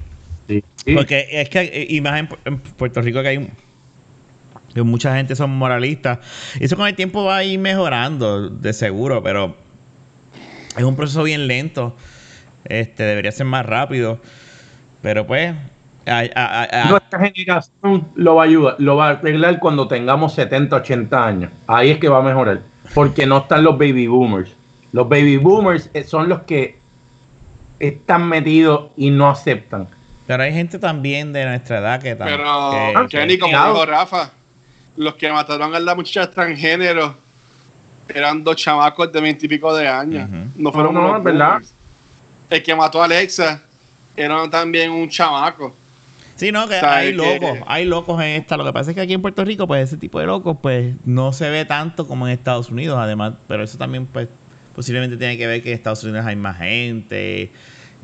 Sí, 0.49 0.65
sí. 0.85 0.95
porque 0.95 1.27
es 1.31 1.49
que, 1.51 1.87
y 1.89 2.01
más 2.01 2.19
en, 2.21 2.29
Pu- 2.29 2.39
en 2.47 2.59
Puerto 2.59 3.01
Rico 3.03 3.21
que 3.23 3.29
hay 3.29 3.37
un- 3.37 3.51
que 4.75 4.83
mucha 4.83 5.15
gente 5.17 5.35
son 5.37 5.51
moralistas. 5.51 6.19
Y 6.61 6.65
eso 6.65 6.77
con 6.77 6.87
el 6.89 6.95
tiempo 6.95 7.25
va 7.25 7.39
a 7.39 7.45
ir 7.45 7.59
mejorando, 7.59 8.49
de 8.49 8.73
seguro, 8.73 9.23
pero 9.23 9.57
es 10.77 10.85
un 10.85 10.97
proceso 10.97 11.23
bien 11.23 11.47
lento. 11.47 11.97
Este, 12.65 13.03
debería 13.03 13.33
ser 13.33 13.47
más 13.47 13.65
rápido. 13.65 14.21
Pero 15.03 15.27
pues, 15.27 15.55
a- 16.07 16.19
a- 16.35 16.63
a- 16.65 16.83
a- 16.87 16.91
Nuestra 16.91 17.21
generación 17.21 18.09
lo 18.15 18.35
va 18.37 18.43
a 18.43 18.47
ayudar, 18.47 18.75
lo 18.79 18.97
va 18.97 19.09
a 19.09 19.11
arreglar 19.13 19.59
cuando 19.59 19.87
tengamos 19.89 20.35
70, 20.35 20.77
80 20.77 21.27
años. 21.27 21.51
Ahí 21.67 21.91
es 21.91 21.99
que 21.99 22.09
va 22.09 22.19
a 22.19 22.23
mejorar. 22.23 22.61
Porque 22.95 23.27
no 23.27 23.39
están 23.39 23.65
los 23.65 23.79
baby 23.79 24.07
boomers. 24.07 24.51
Los 24.93 25.09
baby 25.09 25.37
boomers 25.37 25.91
eh, 25.95 26.05
son 26.05 26.29
los 26.29 26.43
que 26.43 26.79
están 27.79 28.29
metidos 28.29 28.91
y 28.97 29.11
no 29.11 29.29
aceptan. 29.31 29.89
pero 30.27 30.43
hay 30.43 30.53
gente 30.53 30.79
también 30.79 31.33
de 31.33 31.45
nuestra 31.47 31.79
edad 31.79 32.01
que 32.03 32.15
también. 32.15 32.39
Pero, 32.39 33.09
que- 33.09 33.17
Kenny, 33.17 33.39
como 33.39 33.53
dijo 33.57 33.87
Rafa, 33.87 34.31
los 34.97 35.15
que 35.15 35.31
mataron 35.33 35.75
a 35.75 35.81
la 35.81 35.95
muchacha 35.95 36.31
transgénero 36.31 37.15
eran 38.09 38.43
dos 38.45 38.57
chamacos 38.57 39.13
de 39.13 39.21
veintipico 39.21 39.75
de 39.75 39.89
años. 39.89 40.29
No 40.57 40.73
fueron 40.73 40.95
No, 40.95 41.23
verdad. 41.23 41.61
El 42.51 42.63
que 42.63 42.75
mató 42.75 43.01
a 43.03 43.05
Alexa 43.05 43.63
era 44.17 44.49
también 44.51 44.91
un 44.91 45.09
chamaco. 45.09 45.75
Sí, 46.37 46.53
no, 46.53 46.69
que 46.69 46.77
O 46.77 46.81
sea, 46.81 46.97
hay 46.97 47.11
que- 47.11 47.17
locos, 47.17 47.59
hay 47.67 47.85
locos 47.85 48.21
en 48.23 48.29
esta. 48.29 48.57
Lo 48.57 48.65
que 48.65 48.73
pasa 48.73 48.91
es 48.91 48.95
que 48.95 49.01
aquí 49.01 49.13
en 49.13 49.23
Puerto 49.23 49.45
Rico, 49.45 49.67
pues 49.67 49.85
ese 49.89 49.97
tipo 49.97 50.21
de 50.21 50.27
locos, 50.27 50.57
pues 50.63 50.95
no 51.05 51.33
se 51.33 51.51
ve 51.51 51.65
tanto 51.65 52.07
como 52.07 52.27
en 52.29 52.33
Estados 52.35 52.71
Unidos, 52.71 52.99
además, 53.01 53.35
pero 53.49 53.63
eso 53.65 53.77
también, 53.77 54.07
pues, 54.07 54.29
posiblemente 54.79 55.17
tiene 55.17 55.37
que 55.37 55.47
ver 55.49 55.61
que 55.61 55.71
en 55.71 55.75
Estados 55.75 56.05
Unidos 56.05 56.25
hay 56.25 56.37
más 56.37 56.57
gente 56.59 57.51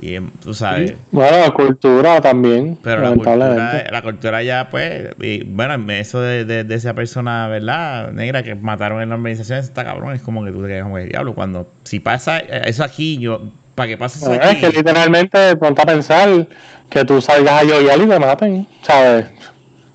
y 0.02 0.14
em, 0.16 0.28
tú 0.42 0.52
sabes. 0.54 0.94
Bueno, 1.12 1.38
la 1.38 1.50
cultura 1.52 2.20
también, 2.20 2.76
Pero 2.82 3.00
la 3.00 3.14
cultura, 3.14 3.84
la 3.92 4.02
cultura 4.02 4.42
ya, 4.42 4.68
pues, 4.68 5.10
y 5.20 5.44
bueno, 5.44 5.92
eso 5.92 6.20
de, 6.20 6.44
de- 6.44 6.64
de 6.64 6.74
esa 6.74 6.94
persona, 6.94 7.46
¿verdad? 7.46 8.10
Negra 8.10 8.42
que 8.42 8.56
mataron 8.56 9.02
en 9.02 9.10
la 9.10 9.14
organización, 9.14 9.60
está 9.60 9.84
cabrón, 9.84 10.14
es 10.16 10.22
como 10.22 10.44
que 10.44 10.50
tú 10.50 10.62
te 10.62 10.68
quedas 10.68 10.82
como 10.82 10.96
que 10.96 11.04
diablo. 11.04 11.34
Cuando, 11.36 11.68
si 11.84 12.00
pasa 12.00 12.38
eso 12.40 12.82
aquí, 12.82 13.18
yo, 13.18 13.40
para 13.76 13.86
que 13.88 13.96
pase 13.96 14.18
eso 14.18 14.26
Bueno, 14.30 14.42
es 14.44 14.50
aquí. 14.50 14.60
que 14.62 14.68
literalmente 14.70 15.56
ponte 15.56 15.82
a 15.82 15.86
pensar 15.86 16.48
que 16.90 17.04
tú 17.04 17.20
salgas 17.20 17.62
a 17.62 17.64
yoyar 17.64 18.00
y 18.00 18.06
te 18.08 18.18
maten, 18.18 18.66
¿sabes? 18.82 19.26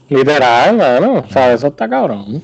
Literal, 0.10 0.76
bueno, 0.78 1.26
¿sabes? 1.30 1.56
Eso 1.58 1.68
está 1.68 1.90
cabrón. 1.90 2.42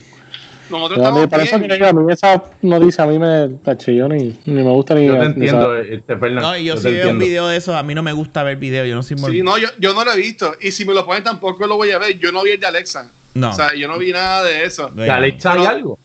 Nosotros 0.69 0.97
Yo 0.97 1.05
a 1.05 1.11
mí- 1.11 1.27
por 1.27 1.39
eso 1.41 1.59
que 1.59 1.67
digo, 1.67 1.85
a 1.85 1.93
mí 1.93 2.11
esa 2.11 2.43
noticia 2.63 3.03
a 3.03 3.07
mí 3.07 3.19
me 3.19 3.49
la 3.63 3.77
chilló 3.77 4.07
ni, 4.07 4.35
ni 4.45 4.63
me 4.63 4.71
gusta 4.71 4.95
ni 4.95 5.05
Yo 5.05 5.19
te 5.19 5.25
entiendo, 5.25 5.75
este, 5.77 6.17
Fernando. 6.17 6.41
No, 6.49 6.57
y 6.57 6.65
yo 6.65 6.75
te 6.75 6.81
si 6.81 6.91
veo 6.91 7.11
un 7.11 7.19
video 7.19 7.47
de 7.47 7.57
eso, 7.57 7.75
a 7.77 7.83
mí 7.83 7.93
no 7.93 8.01
me 8.01 8.13
gusta 8.13 8.41
ver 8.43 8.57
videos, 8.57 8.87
yo 8.87 8.95
no 8.95 9.03
soy 9.03 9.17
Sí, 9.17 9.41
no, 9.43 9.57
yo, 9.59 9.67
yo 9.77 9.93
no 9.93 10.03
lo 10.03 10.11
he 10.13 10.17
visto. 10.17 10.55
Y 10.59 10.71
si 10.71 10.83
me 10.85 10.93
lo 10.93 11.05
ponen 11.05 11.23
tampoco 11.23 11.67
lo 11.67 11.75
voy 11.77 11.91
a 11.91 11.99
ver. 11.99 12.17
Yo 12.17 12.31
no 12.31 12.41
vi 12.43 12.51
el 12.51 12.59
de 12.59 12.65
Alexa. 12.65 13.11
No. 13.35 13.51
O 13.51 13.53
sea, 13.53 13.75
yo 13.75 13.87
no 13.87 13.97
vi 13.99 14.11
nada 14.11 14.43
de 14.43 14.63
eso. 14.63 14.89
¿De 14.89 15.09
Alexa 15.09 15.53
hay 15.53 15.65
algo? 15.65 15.99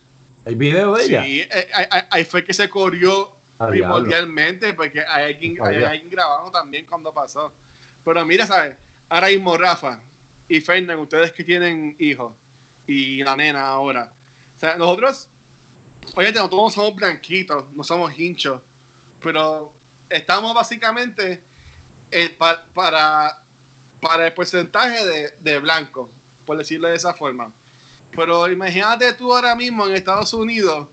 ¿Hay 0.44 0.54
video 0.54 0.94
de 0.94 1.04
Sí, 1.04 1.10
ella? 1.14 1.24
eh, 1.26 1.68
ahí, 1.72 2.00
ahí- 2.10 2.24
fue 2.24 2.44
que 2.44 2.52
se 2.52 2.68
corrió 2.68 3.32
Ah, 3.58 3.66
primordialmente, 3.68 4.72
porque 4.74 5.00
hay 5.00 5.32
alguien, 5.34 5.56
hay 5.62 5.82
alguien 5.84 6.10
grabando 6.10 6.50
también 6.50 6.86
cuando 6.86 7.12
pasó. 7.12 7.52
Pero 8.04 8.24
mira, 8.24 8.46
¿sabes? 8.46 8.76
Ahora 9.08 9.28
mismo 9.28 9.56
Rafa 9.56 10.00
y 10.48 10.60
Fernan, 10.60 10.98
ustedes 10.98 11.30
que 11.32 11.44
tienen 11.44 11.94
hijos 11.98 12.34
y 12.86 13.22
la 13.22 13.36
nena 13.36 13.66
ahora. 13.68 14.12
O 14.60 14.62
sea, 14.62 14.76
nosotros, 14.76 15.26
oye, 16.16 16.32
no 16.32 16.50
todos 16.50 16.74
somos 16.74 16.94
blanquitos, 16.94 17.72
no 17.72 17.82
somos 17.82 18.18
hinchos, 18.18 18.60
pero 19.22 19.72
estamos 20.10 20.52
básicamente 20.54 21.42
eh, 22.10 22.28
pa- 22.36 22.66
para, 22.74 23.42
para 24.02 24.26
el 24.26 24.34
porcentaje 24.34 25.02
de, 25.06 25.30
de 25.40 25.58
blanco, 25.60 26.10
por 26.44 26.58
decirlo 26.58 26.88
de 26.88 26.96
esa 26.96 27.14
forma. 27.14 27.50
Pero 28.14 28.50
imagínate 28.52 29.14
tú 29.14 29.34
ahora 29.34 29.56
mismo 29.56 29.86
en 29.86 29.94
Estados 29.94 30.34
Unidos, 30.34 30.88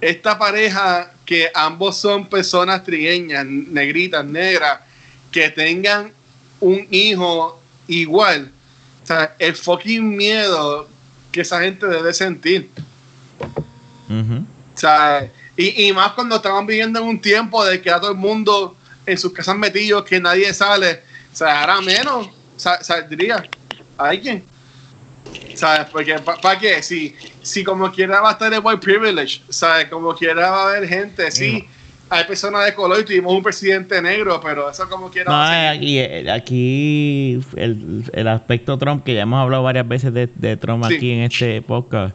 esta 0.00 0.36
pareja 0.36 1.12
que 1.24 1.52
ambos 1.54 1.96
son 1.96 2.26
personas 2.26 2.82
trigueñas, 2.82 3.46
negritas, 3.46 4.24
negras, 4.24 4.80
que 5.30 5.50
tengan 5.50 6.12
un 6.58 6.84
hijo 6.90 7.62
igual. 7.86 8.50
O 9.04 9.06
sea, 9.06 9.36
el 9.38 9.54
fucking 9.54 10.16
miedo 10.16 10.88
que 11.30 11.42
esa 11.42 11.60
gente 11.60 11.86
debe 11.86 12.12
sentir. 12.12 12.70
O 14.08 14.78
sea, 14.78 15.28
y, 15.56 15.86
y 15.88 15.92
más 15.92 16.12
cuando 16.12 16.36
estamos 16.36 16.66
viviendo 16.66 17.00
en 17.00 17.06
un 17.06 17.20
tiempo 17.20 17.64
de 17.64 17.80
que 17.80 17.90
a 17.90 18.00
todo 18.00 18.10
el 18.12 18.16
mundo 18.18 18.76
en 19.06 19.16
sus 19.18 19.32
casas 19.32 19.56
metidos, 19.56 20.04
que 20.04 20.18
nadie 20.20 20.52
sale. 20.52 21.00
O 21.32 21.36
sea, 21.36 21.60
ahora 21.62 21.80
menos 21.80 22.28
sa- 22.56 22.82
saldría 22.82 23.44
alguien. 23.98 24.44
¿Sabes? 25.54 25.86
Porque, 25.90 26.16
¿para 26.18 26.58
qué? 26.58 26.82
Si, 26.82 27.14
si 27.42 27.62
como 27.64 27.90
quiera 27.92 28.20
va 28.20 28.30
a 28.30 28.32
estar 28.32 28.52
el 28.52 28.60
white 28.62 28.78
privilege, 28.80 29.40
¿sabes? 29.48 29.86
Como 29.88 30.14
quiera 30.14 30.50
va 30.50 30.62
a 30.64 30.68
haber 30.76 30.88
gente, 30.88 31.30
sí. 31.30 31.66
Hay 32.10 32.24
personas 32.24 32.64
de 32.66 32.74
color 32.74 33.00
y 33.00 33.04
tuvimos 33.04 33.32
un 33.32 33.42
presidente 33.42 34.00
negro, 34.02 34.40
pero 34.42 34.70
eso 34.70 34.88
como 34.88 35.10
quiera 35.10 35.30
No, 35.30 35.36
va 35.38 35.50
a 35.50 35.74
eh, 35.74 36.28
aquí, 36.28 36.28
aquí 36.28 37.40
el, 37.56 38.04
el 38.12 38.28
aspecto 38.28 38.76
Trump, 38.78 39.04
que 39.04 39.14
ya 39.14 39.22
hemos 39.22 39.40
hablado 39.40 39.62
varias 39.62 39.88
veces 39.88 40.12
de, 40.12 40.28
de 40.34 40.56
Trump 40.56 40.84
Sí. 40.88 40.94
aquí 40.96 41.10
en 41.12 41.20
este 41.22 41.62
podcast. 41.62 42.14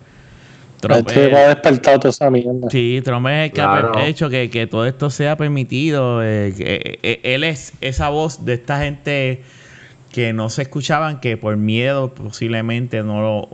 Trump, 0.80 1.08
chico 1.08 1.22
es- 1.22 1.34
ha 1.34 1.48
despertado 1.50 2.00
toda 2.00 2.10
esa 2.10 2.30
mierda. 2.30 2.70
sí, 2.70 3.02
Trump 3.04 3.28
es 3.28 3.34
el 3.46 3.50
que 3.50 3.56
Claro. 3.56 3.98
ha 3.98 4.06
hecho 4.06 4.30
que, 4.30 4.50
que 4.50 4.68
todo 4.68 4.86
esto 4.86 5.10
sea 5.10 5.36
permitido. 5.38 6.24
eh, 6.24 6.54
que, 6.58 7.00
eh, 7.04 7.20
él 7.24 7.44
es 7.44 7.74
esa 7.82 8.10
voz 8.10 8.46
de 8.46 8.54
esta 8.54 8.80
gente 8.82 9.42
que 10.12 10.34
no 10.34 10.50
se 10.50 10.64
escuchaban, 10.64 11.20
que 11.20 11.38
por 11.38 11.56
miedo 11.58 12.14
posiblemente 12.14 13.04
no 13.04 13.22
lo... 13.22 13.50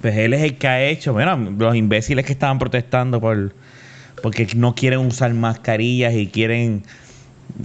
Pues 0.00 0.16
él 0.16 0.32
es 0.32 0.42
el 0.42 0.56
que 0.56 0.66
ha 0.68 0.82
hecho, 0.84 1.12
mira, 1.12 1.36
los 1.36 1.76
imbéciles 1.76 2.24
que 2.24 2.32
estaban 2.32 2.58
protestando 2.58 3.20
por 3.20 3.52
porque 4.22 4.46
no 4.54 4.74
quieren 4.74 5.00
usar 5.00 5.32
mascarillas 5.34 6.14
y 6.14 6.26
quieren, 6.26 6.82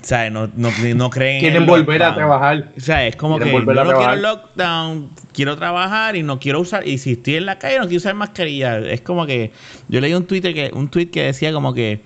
¿sabes? 0.03 0.31
No, 0.31 0.47
no, 0.55 0.71
no 0.95 1.09
creen 1.09 1.35
en 1.35 1.39
Quieren 1.41 1.65
volver 1.65 2.03
a 2.03 2.13
trabajar. 2.15 2.71
O 2.77 2.79
sea, 2.79 3.05
es 3.07 3.15
como 3.15 3.37
que 3.37 3.43
Quieren 3.45 3.61
yo 3.61 3.65
volver 3.65 3.79
a 3.79 3.83
no 3.83 3.89
quiero 3.97 4.19
trabajar. 4.19 4.43
lockdown, 4.43 5.09
quiero 5.33 5.55
trabajar 5.57 6.15
y 6.15 6.23
no 6.23 6.39
quiero 6.39 6.59
usar, 6.61 6.87
y 6.87 6.97
si 6.97 7.13
estoy 7.13 7.35
en 7.35 7.45
la 7.45 7.59
calle 7.59 7.77
no 7.79 7.83
quiero 7.85 7.97
usar 7.97 8.13
mascarilla. 8.15 8.79
Es 8.79 9.01
como 9.01 9.25
que 9.25 9.51
yo 9.89 10.01
leí 10.01 10.13
un 10.13 10.25
Twitter 10.25 10.53
que, 10.53 10.71
un 10.73 10.89
tweet 10.89 11.07
que 11.07 11.23
decía 11.23 11.51
como 11.53 11.73
que 11.73 12.01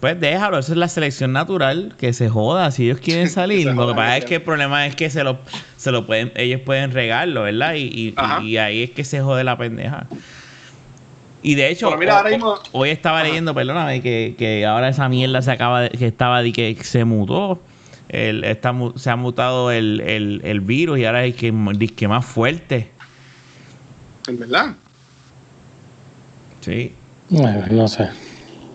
pues 0.00 0.20
déjalo, 0.20 0.58
eso 0.58 0.72
es 0.72 0.78
la 0.78 0.86
selección 0.86 1.32
natural, 1.32 1.94
que 1.98 2.12
se 2.12 2.28
joda, 2.28 2.70
si 2.70 2.84
ellos 2.84 3.00
quieren 3.00 3.28
salir. 3.30 3.66
lo 3.66 3.88
que 3.88 3.94
pasa 3.94 4.18
es 4.18 4.24
que 4.26 4.34
el 4.36 4.42
problema 4.42 4.86
es 4.86 4.94
que 4.94 5.08
se 5.08 5.24
lo, 5.24 5.38
se 5.78 5.90
lo 5.90 6.04
pueden, 6.06 6.30
ellos 6.36 6.60
pueden 6.60 6.90
regarlo, 6.92 7.42
¿verdad? 7.44 7.74
Y, 7.74 7.84
y- 7.84 8.14
y 8.44 8.56
ahí 8.58 8.82
es 8.82 8.90
que 8.90 9.02
se 9.04 9.20
jode 9.22 9.44
la 9.44 9.56
pendeja. 9.56 10.06
Y 11.42 11.54
de 11.56 11.70
hecho, 11.70 11.86
Pero 11.88 11.98
mira, 11.98 12.16
ahora 12.18 12.28
ho- 12.30 12.32
mismo- 12.32 12.58
hoy 12.72 12.90
estaba 12.90 13.18
Ajá. 13.20 13.28
leyendo, 13.28 13.54
perdóname, 13.54 14.00
que, 14.00 14.34
que 14.38 14.64
ahora 14.64 14.88
esa 14.88 15.08
mierda 15.08 15.42
se 15.42 15.50
acaba 15.50 15.82
de, 15.82 15.90
que 15.90 16.06
estaba 16.06 16.42
de 16.42 16.52
que 16.52 16.76
se 16.82 17.04
mutó. 17.04 17.60
El, 18.08 18.44
está, 18.44 18.74
se 18.96 19.10
ha 19.10 19.16
mutado 19.16 19.70
el, 19.70 20.00
el, 20.02 20.40
el 20.44 20.60
virus 20.60 20.98
y 20.98 21.04
ahora 21.06 21.24
es 21.24 21.34
que, 21.34 21.52
que 21.96 22.08
más 22.08 22.24
fuerte. 22.26 22.90
En 24.28 24.38
verdad. 24.38 24.74
Sí. 26.60 26.94
No 27.30 27.88
sé. 27.88 28.08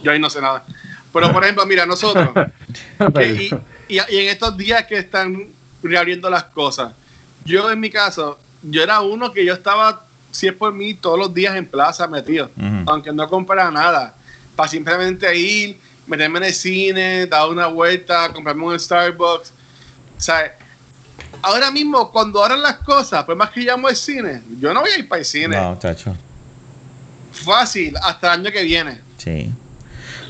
Yo 0.04 0.12
ahí 0.12 0.20
no 0.20 0.30
sé 0.30 0.42
nada. 0.42 0.66
Pero 1.14 1.32
por 1.32 1.44
ejemplo, 1.44 1.66
mira, 1.66 1.86
nosotros, 1.86 2.30
que- 2.98 3.06
Pero- 3.12 3.36
y, 3.36 3.50
y- 3.88 4.00
y 4.10 4.18
en 4.18 4.28
estos 4.30 4.58
días 4.58 4.86
que 4.86 4.98
están 4.98 5.48
reabriendo 5.84 6.30
las 6.30 6.46
cosas, 6.46 6.94
yo 7.46 7.72
en 7.72 7.80
mi 7.80 7.90
caso, 7.90 8.40
yo 8.64 8.82
era 8.84 9.02
uno 9.02 9.32
que 9.32 9.46
yo 9.46 9.54
estaba, 9.54 10.07
si 10.32 10.48
es 10.48 10.54
por 10.54 10.74
mí, 10.74 10.94
todos 10.94 11.18
los 11.18 11.34
días 11.34 11.56
en 11.56 11.66
plaza 11.66 12.08
metido, 12.08 12.50
aunque 12.86 13.12
no 13.12 13.28
comprara 13.30 13.72
nada, 13.72 14.16
para 14.56 14.70
simplemente 14.70 15.36
ir, 15.36 15.80
meterme 16.06 16.40
en 16.40 16.46
el 16.46 16.54
cine, 16.54 17.28
dar 17.28 17.50
una 17.50 17.68
vuelta, 17.68 18.32
comprarme 18.34 18.66
un 18.66 18.80
Starbucks. 18.80 19.52
O 20.18 20.22
sea, 20.22 20.56
ahora 21.42 21.72
mismo, 21.72 22.12
cuando 22.12 22.44
abran 22.44 22.62
las 22.62 22.78
cosas, 22.80 23.24
pues 23.26 23.38
más 23.38 23.52
que 23.52 23.62
llamo 23.62 23.88
al 23.88 23.96
cine, 23.96 24.42
yo 24.60 24.74
no 24.74 24.82
voy 24.82 24.92
a 24.92 25.00
ir 25.00 25.08
para 25.08 25.20
el 25.20 25.26
cine. 25.26 25.56
No, 25.56 25.78
chacho. 25.78 26.16
Fácil, 27.32 27.96
hasta 28.02 28.34
el 28.34 28.42
año 28.42 28.52
que 28.52 28.64
viene. 28.64 29.02
Sí. 29.18 29.52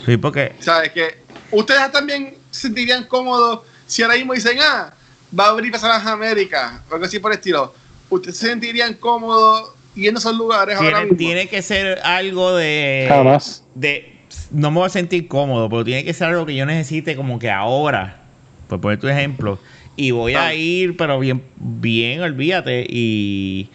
Sí, 0.06 0.18
porque 0.18 0.56
¿Sabes? 0.60 0.92
Que 0.92 1.24
ustedes 1.52 1.92
también 1.92 2.38
se 2.50 2.62
sentirían 2.62 3.06
cómodos 3.06 3.62
si 3.86 4.04
ahora 4.04 4.16
mismo 4.16 4.34
dicen, 4.34 4.58
ah, 4.62 4.94
va 5.38 5.46
a 5.46 5.50
abrir 5.50 5.72
para 5.72 5.98
las 5.98 6.06
Américas, 6.06 6.82
o 6.90 6.94
algo 6.94 7.06
así 7.06 7.20
por 7.20 7.32
el 7.32 7.38
estilo. 7.38 7.74
¿Ustedes 8.10 8.38
se 8.38 8.48
sentirían 8.48 8.94
cómodos 8.96 9.72
yendo 9.98 10.18
a 10.18 10.22
esos 10.22 10.38
lugares 10.38 10.78
ahora 10.78 10.90
tiene, 10.90 11.02
mismo? 11.06 11.18
tiene 11.18 11.48
que 11.48 11.62
ser 11.62 12.00
algo 12.04 12.56
de. 12.56 13.06
Jamás. 13.10 13.64
de 13.76 14.14
no 14.52 14.72
me 14.72 14.78
voy 14.78 14.86
a 14.88 14.90
sentir 14.90 15.28
cómodo, 15.28 15.70
pero 15.70 15.84
tiene 15.84 16.04
que 16.06 16.14
ser 16.14 16.28
algo 16.30 16.46
que 16.46 16.56
yo 16.56 16.66
necesite 16.66 17.16
como 17.16 17.38
que 17.40 17.50
ahora. 17.52 18.22
Por 18.70 18.80
poner 18.82 19.00
tu 19.00 19.08
ejemplo. 19.08 19.60
Y 19.96 20.12
voy 20.12 20.36
a 20.36 20.48
Ah. 20.48 20.54
ir, 20.54 20.96
pero 20.98 21.20
bien, 21.20 21.42
bien, 21.58 22.22
olvídate. 22.22 22.86
Y. 22.90 23.70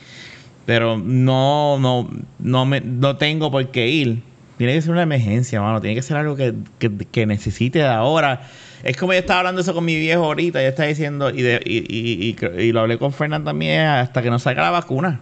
Pero 0.67 0.97
no, 0.97 1.79
no, 1.81 2.09
no 2.39 2.65
me, 2.65 2.81
no 2.81 3.17
tengo 3.17 3.51
por 3.51 3.71
qué 3.71 3.89
ir. 3.89 4.23
Tiene 4.59 4.75
que 4.75 4.83
ser 4.83 4.93
una 4.93 5.03
emergencia, 5.03 5.61
mano. 5.61 5.81
Tiene 5.81 5.97
que 5.97 6.03
ser 6.03 6.17
algo 6.17 6.37
que, 6.37 6.55
que, 6.79 6.91
que 7.11 7.27
necesite 7.27 7.81
de 7.81 7.87
ahora. 7.87 8.49
Es 8.85 8.97
como 8.97 9.13
yo 9.13 9.19
estaba 9.19 9.41
hablando 9.41 9.61
eso 9.61 9.75
con 9.75 9.85
mi 9.85 9.97
viejo 9.97 10.25
ahorita. 10.25 10.63
Yo 10.63 10.69
estaba 10.69 10.89
diciendo, 10.89 11.31
y, 11.31 11.43
de- 11.43 11.61
y, 11.65 11.79
y, 11.79 12.37
y- 12.41 12.63
y 12.63 12.73
lo 12.73 12.81
hablé 12.81 12.97
con 12.99 13.13
Fernán 13.13 13.45
también, 13.45 13.81
hasta 13.87 14.23
que 14.23 14.31
no 14.31 14.39
salga 14.39 14.63
la 14.63 14.71
vacuna. 14.71 15.21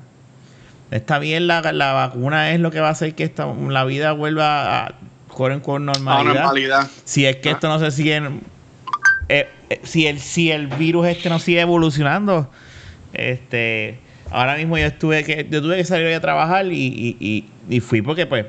Está 0.90 1.18
bien, 1.18 1.46
la, 1.46 1.60
la 1.72 1.92
vacuna 1.92 2.52
es 2.52 2.60
lo 2.60 2.70
que 2.70 2.80
va 2.80 2.88
a 2.88 2.92
hacer 2.92 3.14
que 3.14 3.24
esta, 3.24 3.46
la 3.46 3.84
vida 3.84 4.12
vuelva 4.12 4.86
a 4.86 4.94
correr 5.28 5.62
con 5.62 5.88
a 5.88 5.92
normalidad. 5.92 6.34
normalidad. 6.34 6.88
Si 7.04 7.26
es 7.26 7.36
que 7.36 7.50
esto 7.50 7.68
no 7.68 7.78
se 7.78 7.90
sigue. 7.90 8.20
eh, 9.28 9.48
eh, 9.70 9.80
si, 9.84 10.06
el, 10.06 10.18
si 10.18 10.50
el 10.50 10.66
virus 10.66 11.06
este 11.06 11.28
no 11.28 11.38
sigue 11.38 11.60
evolucionando, 11.60 12.50
este. 13.12 13.98
Ahora 14.32 14.56
mismo 14.56 14.78
yo 14.78 14.86
estuve 14.86 15.24
que 15.24 15.46
yo 15.50 15.60
tuve 15.60 15.76
que 15.76 15.84
salir 15.84 16.06
hoy 16.06 16.12
a 16.12 16.20
trabajar 16.20 16.66
y, 16.66 16.72
y, 16.72 17.16
y, 17.18 17.48
y 17.68 17.80
fui 17.80 18.00
porque 18.00 18.26
pues 18.26 18.46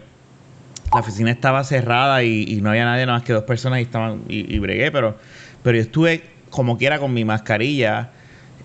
la 0.94 1.00
oficina 1.00 1.32
estaba 1.32 1.64
cerrada 1.64 2.24
y, 2.24 2.44
y 2.48 2.62
no 2.62 2.70
había 2.70 2.86
nadie 2.86 3.06
nada 3.06 3.18
más 3.18 3.26
que 3.26 3.34
dos 3.34 3.46
personas 3.46 3.80
y 3.80 3.84
estaban 3.84 4.22
y, 4.30 4.54
y 4.54 4.60
bregué, 4.60 4.92
pero 4.92 5.18
pero 5.64 5.78
yo 5.78 5.82
estuve 5.84 6.24
como 6.52 6.78
quiera 6.78 7.00
con 7.00 7.14
mi 7.14 7.26
mascarilla, 7.26 8.10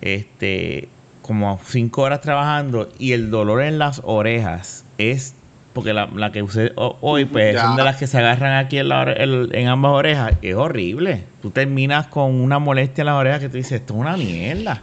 este, 0.03 0.89
como 1.27 1.61
cinco 1.67 2.03
horas 2.03 2.21
trabajando 2.21 2.89
y 2.99 3.13
el 3.13 3.31
dolor 3.31 3.63
en 3.63 3.79
las 3.79 4.01
orejas 4.05 4.85
es 4.99 5.35
porque 5.73 5.93
la, 5.93 6.07
la 6.07 6.33
que 6.33 6.43
usé 6.43 6.73
ho- 6.77 6.97
hoy 7.03 7.27
pues 7.27 7.55
Ya. 7.55 7.63
son 7.63 7.77
de 7.77 7.85
las 7.85 7.97
que 7.97 8.07
se 8.07 8.17
agarran 8.19 8.55
aquí 8.65 8.79
en, 8.79 8.89
la 8.89 9.05
ore- 9.05 9.49
en- 9.53 9.69
ambas 9.69 9.93
orejas, 9.93 10.33
es 10.41 10.55
horrible. 10.55 11.25
Tú 11.43 11.51
terminas 11.51 12.07
con 12.07 12.35
una 12.41 12.59
molestia 12.59 13.03
en 13.03 13.07
las 13.07 13.17
orejas 13.17 13.41
que 13.41 13.49
tú 13.51 13.57
dices, 13.59 13.73
esto 13.73 13.93
es 13.95 14.01
una 14.01 14.17
mierda. 14.17 14.83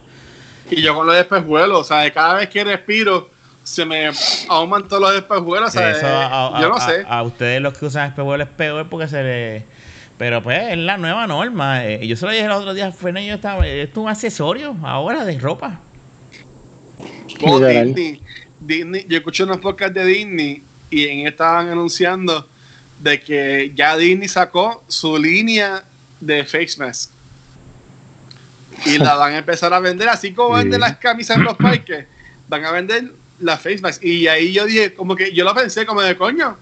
Y 0.70 0.82
yo 0.82 0.94
con 0.94 1.08
los 1.08 1.16
espejuelos, 1.16 1.80
o 1.80 1.84
sea, 1.84 2.10
cada 2.14 2.36
vez 2.36 2.50
que 2.50 2.64
respiro, 2.64 3.30
se 3.64 3.86
me 3.86 4.12
aumentan 4.50 4.89
todos 4.89 5.02
los 5.02 5.16
espejuelos, 5.16 5.70
o 5.70 5.72
sea, 5.72 6.48
a- 6.58 6.62
yo 6.62 6.70
no 6.70 6.80
sé. 6.80 7.04
A, 7.10 7.24
ustedes 7.24 7.60
los 7.62 7.76
que 7.78 7.86
usan 7.88 8.10
espejuelos 8.10 8.48
es 8.48 8.54
peor 8.54 8.88
porque 8.89 9.08
se 9.08 9.24
le... 9.24 9.66
Pero 10.18 10.44
pues 10.44 10.60
es 10.70 10.78
la 10.78 10.98
nueva 11.00 11.26
norma. 11.26 11.86
Eh, 11.88 12.06
Yo 12.08 12.16
se 12.16 12.26
lo 12.28 12.32
dije 12.32 12.46
el 12.46 12.52
otro 12.52 12.76
día, 12.76 12.91
Fernández, 12.91 13.30
yo 13.30 13.34
estaba, 13.36 13.66
esto 13.68 14.00
es 14.00 14.04
un 14.06 14.10
accesorio 14.10 14.76
ahora 14.84 15.26
de 15.26 15.39
ropa. 15.39 15.80
Como. 17.40 17.60
Disney, 17.60 18.22
Disney, 18.60 19.06
yo 19.08 19.18
escuché 19.18 19.44
unos 19.44 19.58
podcasts 19.58 19.94
de 19.94 20.06
Disney 20.06 20.64
y 20.90 21.08
en 21.08 21.28
estaban 21.28 21.70
anunciando 21.70 22.48
de 23.00 23.20
que 23.20 23.72
ya 23.76 23.98
Disney 23.98 24.28
sacó 24.28 24.84
su 24.88 25.18
línea 25.18 25.84
de 26.20 26.46
face 26.46 26.76
mask. 26.78 27.12
Y 28.86 28.98
la 28.98 29.16
van 29.18 29.34
a 29.34 29.38
empezar 29.40 29.74
a 29.74 29.80
vender, 29.80 30.10
así 30.10 30.34
como 30.34 30.56
Sí. 30.58 30.64
venden 30.64 30.82
las 30.82 30.98
camisas 30.98 31.38
en 31.38 31.44
los 31.44 31.58
parques, 31.58 32.06
van 32.48 32.66
a 32.66 32.72
vender 32.72 33.12
la 33.40 33.58
face 33.58 33.80
mask. 33.82 34.04
Y 34.04 34.28
ahí 34.28 34.54
yo 34.54 34.66
dije, 34.66 34.94
como 34.94 35.16
que 35.16 35.34
yo 35.34 35.44
lo 35.44 35.54
pensé 35.54 35.86
como 35.86 36.02
de 36.02 36.16
coño. 36.16 36.58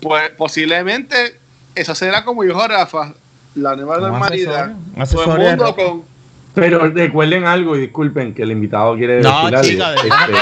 Pues 0.00 0.30
posiblemente 0.30 1.38
eso 1.74 1.94
será 1.94 2.24
como 2.24 2.42
dijo 2.42 2.66
Rafa, 2.66 3.14
la 3.54 3.74
nueva 3.76 3.98
normalidad. 3.98 4.74
Todo 5.10 5.36
el 5.36 5.40
mundo 5.40 5.74
con 5.74 6.13
Pero 6.54 6.86
recuerden 6.88 7.46
algo 7.46 7.76
y 7.76 7.80
disculpen 7.80 8.32
que 8.32 8.42
el 8.42 8.52
invitado 8.52 8.94
quiere 8.96 9.20
No, 9.22 9.50
decir 9.50 9.56
algo. 9.56 9.68
chica, 9.70 9.90
de 9.90 9.96
Este, 9.96 10.32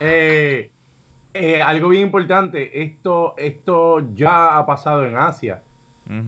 eh, 0.00 0.70
eh, 1.34 1.62
algo 1.62 1.88
bien 1.90 2.02
importante, 2.04 2.82
esto, 2.82 3.34
esto 3.36 4.12
ya 4.14 4.56
ha 4.58 4.66
pasado 4.66 5.04
en 5.04 5.16
Asia. 5.16 5.62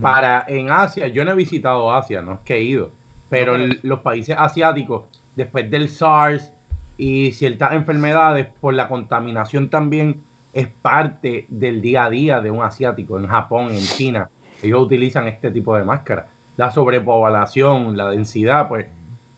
Para 0.01 0.43
en 0.49 0.69
Asia, 0.69 1.07
yo 1.07 1.23
no 1.23 1.31
he 1.31 1.35
visitado 1.35 1.93
Asia, 1.93 2.21
no 2.21 2.33
es 2.33 2.39
que 2.43 2.55
he 2.55 2.61
ido, 2.61 2.91
pero 3.29 3.57
No, 3.57 3.63
el- 3.63 3.79
los 3.83 3.99
países 3.99 4.35
asiáticos, 4.37 5.03
después 5.37 5.71
del 5.71 5.87
SARS 5.87 6.51
y 6.97 7.31
ciertas 7.31 7.71
enfermedades, 7.71 8.47
por 8.59 8.73
la 8.73 8.89
contaminación 8.89 9.69
también 9.69 10.21
es 10.53 10.67
parte 10.67 11.45
del 11.47 11.81
día 11.81 12.05
a 12.05 12.09
día 12.09 12.41
de 12.41 12.51
un 12.51 12.61
asiático. 12.61 13.17
En 13.17 13.27
Japón, 13.27 13.69
en 13.71 13.79
China, 13.85 14.29
ellos 14.61 14.81
utilizan 14.81 15.27
este 15.29 15.49
tipo 15.49 15.73
de 15.77 15.85
máscara. 15.85 16.27
La 16.59 16.71
sobrepoblación, 16.71 17.95
la 17.95 18.09
densidad, 18.09 18.67
pues 18.67 18.85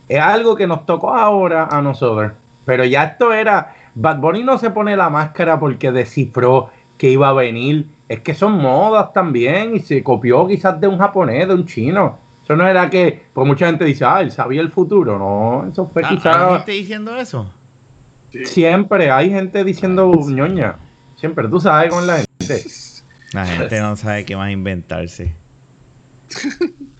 es 0.09 0.19
algo 0.19 0.55
que 0.55 0.65
nos 0.65 0.87
tocó 0.87 1.13
ahora 1.13 1.67
a 1.71 1.79
nosotros. 1.79 2.31
Pero 2.65 2.83
ya 2.83 3.03
esto 3.03 3.31
era. 3.31 3.75
Bad 3.93 4.17
Bunny 4.17 4.43
no 4.43 4.57
se 4.57 4.71
pone 4.71 4.97
la 4.97 5.07
máscara 5.11 5.59
porque 5.59 5.91
descifró 5.91 6.71
que 6.97 7.11
iba 7.11 7.29
a 7.29 7.33
venir. 7.33 7.85
Es 8.09 8.21
que 8.21 8.33
son 8.33 8.53
modas 8.53 9.13
también 9.13 9.75
y 9.75 9.81
se 9.81 10.01
copió 10.01 10.47
quizás 10.47 10.81
de 10.81 10.87
un 10.87 10.97
japonés, 10.97 11.47
de 11.47 11.53
un 11.53 11.67
chino. 11.67 12.17
Eso 12.43 12.55
no 12.55 12.67
era 12.67 12.89
que. 12.89 13.23
Pues 13.31 13.45
mucha 13.45 13.67
gente 13.67 13.85
dice, 13.85 14.03
ah, 14.03 14.21
él 14.21 14.31
sabía 14.31 14.61
el 14.61 14.71
futuro. 14.71 15.19
No, 15.19 15.69
eso 15.71 15.85
fue 15.93 16.01
Ah, 16.03 16.09
quizás. 16.09 16.35
¿Hay 16.35 16.55
gente 16.55 16.71
diciendo 16.71 17.15
eso? 17.15 17.51
Siempre 18.45 19.11
hay 19.11 19.29
gente 19.29 19.63
diciendo 19.63 20.11
ñoña. 20.11 20.75
Siempre, 21.17 21.47
tú 21.49 21.59
sabes 21.59 21.91
con 21.91 22.07
la 22.07 22.15
gente. 22.15 22.63
La 23.33 23.45
gente 23.45 23.79
no 23.79 23.95
sabe 23.95 24.25
qué 24.25 24.35
más 24.35 24.49
inventarse. 24.49 25.35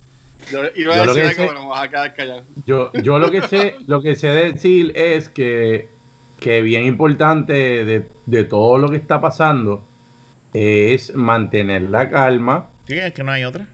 Yo 0.49 0.59
iba 0.75 0.93
a 0.93 0.97
Yo 0.97 1.05
lo 1.05 1.13
decir 1.13 1.35
que 1.35 1.47
sé- 1.47 1.55
a 1.73 1.87
quedar 1.89 2.13
callado. 2.13 2.43
Yo, 2.65 2.91
yo 2.93 3.19
lo 3.19 3.29
que 3.29 3.41
sé, 3.43 3.75
lo 3.87 4.01
que 4.01 4.15
sé 4.15 4.27
decir 4.29 4.91
es 4.95 5.29
que, 5.29 5.89
que 6.39 6.61
bien 6.61 6.85
importante 6.85 7.53
de, 7.85 8.09
de 8.25 8.43
todo 8.45 8.77
lo 8.77 8.89
que 8.89 8.97
está 8.97 9.19
pasando 9.19 9.83
es 10.53 11.13
mantener 11.15 11.83
la 11.83 12.09
calma 12.09 12.67
¿Qué 12.85 13.05
es 13.07 13.13
que 13.13 13.23
no 13.23 13.31
hay 13.31 13.43
otra? 13.45 13.67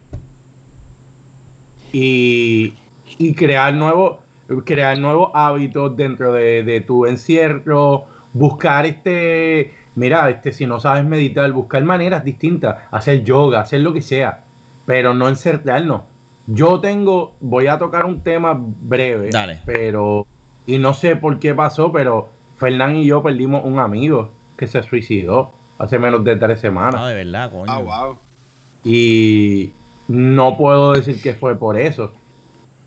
y, 1.91 2.73
y 3.17 3.33
crear 3.33 3.73
nuevos 3.73 4.17
crear 4.63 4.97
nuevos 4.97 5.31
hábitos 5.33 5.95
dentro 5.97 6.31
de, 6.31 6.63
de 6.63 6.79
tu 6.81 7.05
encierro, 7.05 8.05
buscar 8.31 8.85
este, 8.85 9.73
mira, 9.95 10.29
este, 10.29 10.53
si 10.53 10.65
no 10.65 10.79
sabes 10.79 11.03
meditar, 11.03 11.51
buscar 11.51 11.83
maneras 11.83 12.23
distintas, 12.23 12.77
hacer 12.91 13.23
yoga, 13.25 13.59
hacer 13.61 13.81
lo 13.81 13.91
que 13.93 14.01
sea, 14.01 14.43
pero 14.85 15.13
no 15.13 15.27
encerrarnos. 15.27 16.03
Yo 16.47 16.79
tengo, 16.79 17.35
voy 17.41 17.67
a 17.67 17.77
tocar 17.77 18.05
un 18.05 18.21
tema 18.21 18.55
breve, 18.57 19.29
Dale. 19.31 19.59
pero, 19.65 20.25
y 20.65 20.77
no 20.77 20.93
sé 20.93 21.15
por 21.17 21.39
qué 21.39 21.53
pasó, 21.53 21.91
pero 21.91 22.29
Fernán 22.57 22.95
y 22.95 23.05
yo 23.05 23.21
perdimos 23.21 23.63
un 23.65 23.79
amigo 23.79 24.31
que 24.57 24.65
se 24.67 24.81
suicidó 24.83 25.51
hace 25.77 25.99
menos 25.99 26.23
de 26.23 26.35
tres 26.37 26.59
semanas. 26.61 26.95
No, 27.01 27.05
de 27.07 27.15
verdad, 27.15 27.51
coño. 27.51 27.65
Ah, 27.67 27.79
wow. 27.79 28.17
Y 28.83 29.71
no 30.07 30.57
puedo 30.57 30.93
decir 30.93 31.21
que 31.21 31.33
fue 31.35 31.57
por 31.59 31.77
eso, 31.77 32.13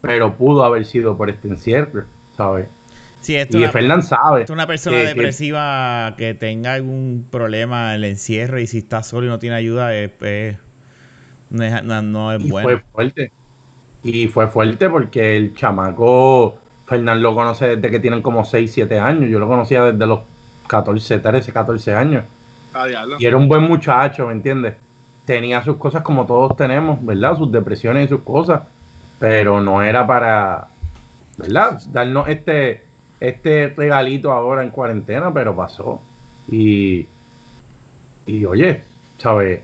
pero 0.01 0.35
pudo 0.37 0.65
haber 0.65 0.87
sido 0.87 1.17
por 1.17 1.29
este 1.29 1.49
encierro, 1.49 2.05
¿sabes? 2.37 2.67
Sí, 3.21 3.37
esto 3.37 3.59
Y 3.59 3.67
Fernán 3.67 4.03
sabe. 4.03 4.41
esto 4.41 4.55
es 4.55 4.57
una 4.57 4.67
persona 4.67 4.97
que- 5.03 5.09
depresiva 5.09 6.15
que 6.17 6.33
tenga 6.33 6.73
algún 6.73 7.27
problema 7.31 7.91
en 7.91 7.97
el 7.97 8.05
encierro 8.05 8.59
y 8.59 8.67
si 8.67 8.79
está 8.79 9.03
solo 9.03 9.27
y 9.27 9.29
no 9.29 9.39
tiene 9.39 9.57
ayuda, 9.57 9.95
es, 9.95 10.11
es- 10.23 10.57
no 11.51 11.63
es, 11.65 11.83
no- 11.85 12.33
es 12.33 12.43
y 12.43 12.51
bueno. 12.51 12.69
fue 12.71 12.79
fuerte. 12.93 13.33
Y 14.03 14.29
fue 14.29 14.47
fuerte 14.49 14.89
porque 14.89 15.37
el 15.37 15.55
chamaco, 15.55 16.59
Fernán 16.87 17.23
lo 17.23 17.35
conoce 17.35 17.77
desde 17.77 17.91
que 17.91 18.01
tienen 18.01 18.23
como 18.23 18.45
6, 18.45 18.73
7 18.73 18.99
años. 18.99 19.31
Yo 19.31 19.39
lo 19.39 19.47
conocía 19.47 19.85
desde 19.85 20.07
los 20.07 20.21
14, 20.67 21.19
13, 21.19 21.53
14 21.53 21.95
años. 21.95 22.25
A 22.73 22.87
diablo. 22.87 23.17
Y 23.19 23.27
era 23.27 23.37
un 23.37 23.49
buen 23.49 23.63
muchacho, 23.63 24.27
¿me 24.27 24.33
entiendes? 24.33 24.75
Tenía 25.27 25.63
sus 25.63 25.77
cosas 25.77 26.03
como 26.03 26.27
todos 26.27 26.57
tenemos, 26.57 27.05
¿verdad? 27.05 27.37
Sus 27.37 27.53
depresiones 27.53 28.07
y 28.07 28.09
sus 28.09 28.23
cosas. 28.23 28.63
Pero 29.19 29.61
no 29.61 29.83
era 29.83 30.07
para, 30.07 30.69
¿verdad? 31.37 31.81
Darnos 31.89 32.29
este, 32.29 32.85
este 33.21 33.75
regalito 33.77 34.33
ahora 34.33 34.63
en 34.63 34.71
cuarentena, 34.71 35.33
pero 35.33 35.55
pasó. 35.55 36.01
Y, 36.49 37.07
y 38.25 38.45
oye, 38.47 38.83
¿sabes? 39.19 39.61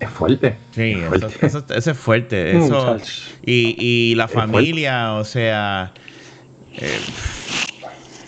Es 0.00 0.10
fuerte. 0.10 0.56
Sí, 0.72 0.92
Es 0.92 1.12
eso, 1.12 1.30
fuerte. 1.30 1.46
eso- 1.46 1.64
eso 1.74 1.90
es 1.92 1.98
fuerte. 1.98 2.56
Eso, 2.56 2.96
y, 3.44 3.76
y 3.78 4.14
la 4.16 4.24
Es 4.24 4.30
fuerte. 4.32 4.50
familia, 4.52 5.12
o 5.14 5.24
sea, 5.24 5.92
eh, 6.76 7.00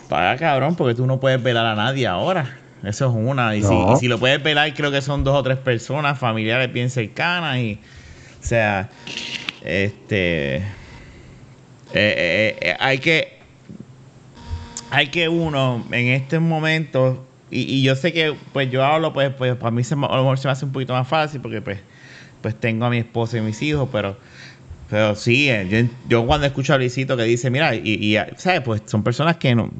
paga 0.08 0.36
cabrón, 0.36 0.76
porque 0.76 0.94
tú 0.94 1.06
no 1.06 1.18
puedes 1.18 1.42
velar 1.42 1.66
a 1.66 1.74
nadie 1.74 2.06
ahora. 2.06 2.58
Eso 2.84 3.08
es 3.08 3.14
una. 3.14 3.54
Y, 3.56 3.62
si, 3.62 3.68
No. 3.68 3.92
y 3.92 3.96
si 3.96 4.08
lo 4.08 4.18
puedes 4.18 4.42
velar, 4.42 4.72
creo 4.74 4.90
que 4.90 5.00
son 5.02 5.24
dos 5.24 5.36
o 5.36 5.42
tres 5.42 5.56
personas, 5.58 6.18
familiares 6.18 6.72
bien 6.72 6.90
cercanas. 6.90 7.58
Y, 7.58 7.78
o 8.40 8.44
sea, 8.44 8.90
este. 9.62 10.56
eh, 10.56 10.64
eh, 11.94 12.58
eh, 12.60 12.76
hay 12.80 12.98
que. 12.98 13.40
Hay 14.90 15.06
que 15.08 15.28
uno, 15.28 15.86
en 15.90 16.08
este 16.08 16.38
momento. 16.38 17.24
Y, 17.54 17.82
yo 17.82 17.94
sé 17.96 18.12
que, 18.12 18.34
pues 18.52 18.70
yo 18.70 18.82
hablo, 18.82 19.12
pues, 19.12 19.30
pues 19.34 19.54
para 19.56 19.70
mí 19.70 19.84
se, 19.84 19.94
a 19.94 19.98
lo 19.98 20.08
mejor 20.08 20.38
se 20.38 20.48
me 20.48 20.52
hace 20.52 20.64
un 20.64 20.72
poquito 20.72 20.94
más 20.94 21.06
fácil, 21.06 21.40
porque, 21.42 21.60
pues, 21.60 21.80
pues 22.40 22.58
tengo 22.58 22.86
a 22.86 22.90
mi 22.90 22.96
esposa 22.98 23.38
y 23.38 23.40
mis 23.42 23.60
hijos, 23.62 23.88
pero. 23.92 24.16
Pero 24.88 25.14
sí, 25.14 25.48
eh, 25.48 25.66
yo, 25.70 25.94
yo 26.06 26.26
cuando 26.26 26.46
escucho 26.46 26.74
a 26.74 26.78
Luisito 26.78 27.16
que 27.16 27.22
dice, 27.22 27.50
mira, 27.50 27.74
y, 27.74 28.16
¿sabes? 28.36 28.60
Pues 28.60 28.82
son 28.86 29.02
personas 29.02 29.36
que 29.36 29.54
no, 29.54 29.70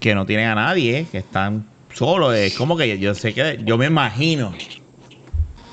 que 0.00 0.14
no 0.14 0.24
tienen 0.24 0.48
a 0.48 0.54
nadie, 0.54 1.00
eh, 1.00 1.06
que 1.10 1.18
están 1.18 1.66
solos. 1.92 2.34
Es 2.34 2.54
como 2.54 2.76
que 2.76 2.98
yo 2.98 3.14
sé 3.14 3.34
que, 3.34 3.60
yo 3.64 3.76
me 3.76 3.86
imagino, 3.86 4.54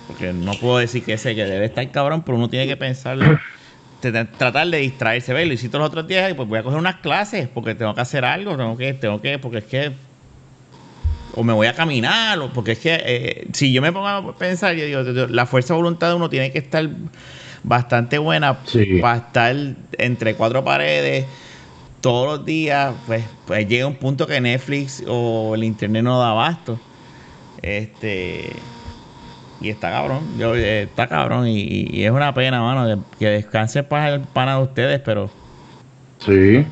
porque 0.08 0.34
no 0.34 0.60
puedo 0.60 0.80
decir 0.80 1.04
que 1.06 1.18
sé 1.18 1.34
que 1.34 1.46
debe 1.46 1.66
estar 1.66 1.90
cabrón, 1.92 2.24
pero 2.24 2.38
uno 2.38 2.50
tiene 2.50 2.68
que 2.68 2.76
pensar, 2.76 3.18
tratar 4.02 4.68
de 4.68 4.78
distraerse. 4.80 5.32
Ve, 5.34 5.46
Luisito 5.46 5.78
los 5.80 5.88
otros 5.88 6.06
días, 6.08 6.34
pues 6.34 6.50
voy 6.50 6.60
a 6.60 6.64
coger 6.64 6.80
unas 6.80 6.96
clases, 6.96 7.48
porque 7.48 7.76
tengo 7.76 7.96
que 7.96 8.02
hacer 8.02 8.26
algo, 8.26 8.58
tengo 8.58 8.76
que, 8.76 8.94
tengo 8.94 9.22
que, 9.22 9.40
porque 9.40 9.60
es 9.60 9.64
que 9.66 9.94
o 11.36 11.44
me 11.44 11.54
voy 11.54 11.68
a 11.68 11.74
caminar, 11.74 12.40
o 12.40 12.50
porque 12.54 12.74
es 12.74 12.80
que 12.80 13.02
eh, 13.04 13.48
si 13.54 13.74
yo 13.74 13.82
me 13.82 13.92
pongo 13.92 14.08
a 14.08 14.36
pensar, 14.38 14.76
yo 14.76 14.86
digo, 14.86 15.28
la 15.30 15.46
fuerza 15.46 15.74
de 15.74 15.78
voluntad 15.82 16.10
de 16.10 16.16
uno 16.16 16.30
tiene 16.30 16.52
que 16.52 16.60
estar 16.60 16.88
bastante 17.64 18.18
buena 18.18 18.60
Sí. 18.66 19.00
para 19.02 19.18
estar 19.18 19.56
entre 19.98 20.36
cuatro 20.36 20.64
paredes 20.64 21.26
todos 22.02 22.28
los 22.38 22.46
días, 22.46 22.94
pues, 23.08 23.24
pues 23.48 23.68
llega 23.68 23.88
un 23.88 23.96
punto 23.96 24.28
que 24.28 24.40
Netflix 24.42 25.04
o 25.08 25.56
el 25.56 25.64
internet 25.64 26.04
no 26.04 26.20
da 26.20 26.32
abasto. 26.32 26.78
Este 27.62 28.52
y 29.62 29.70
está 29.70 29.92
cabrón, 29.92 30.20
yo, 30.38 30.56
eh, 30.56 30.84
está 30.84 31.08
cabrón 31.08 31.48
y, 31.48 31.62
y- 31.90 32.04
es 32.04 32.12
una 32.12 32.34
pena, 32.34 32.62
mano, 32.62 32.86
de- 32.86 32.98
que 33.18 33.28
descanse 33.28 33.82
para 33.84 34.14
el 34.16 34.22
pana 34.22 34.58
de 34.58 34.64
ustedes, 34.64 35.00
pero 35.00 35.30
Sí. 36.20 36.66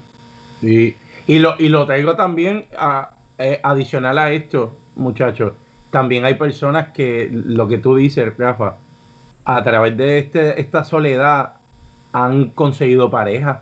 Y, 0.62 0.96
y, 1.28 1.40
lo, 1.40 1.56
y 1.58 1.70
lo 1.70 1.86
traigo 1.86 2.16
también 2.18 2.66
a, 2.78 3.12
eh, 3.44 3.60
adicional 3.64 4.18
a 4.18 4.32
esto, 4.32 4.78
muchachos. 4.96 5.54
También 5.90 6.26
hay 6.26 6.36
personas 6.36 6.90
que, 6.90 7.30
lo 7.32 7.68
que 7.68 7.78
tú 7.78 7.96
dices, 7.96 8.34
Rafa, 8.38 8.76
a 9.44 9.64
través 9.64 9.98
de 9.98 10.20
este, 10.20 10.60
esta 10.60 10.84
soledad 10.84 11.54
han 12.14 12.50
conseguido 12.50 13.10
parejas, 13.10 13.60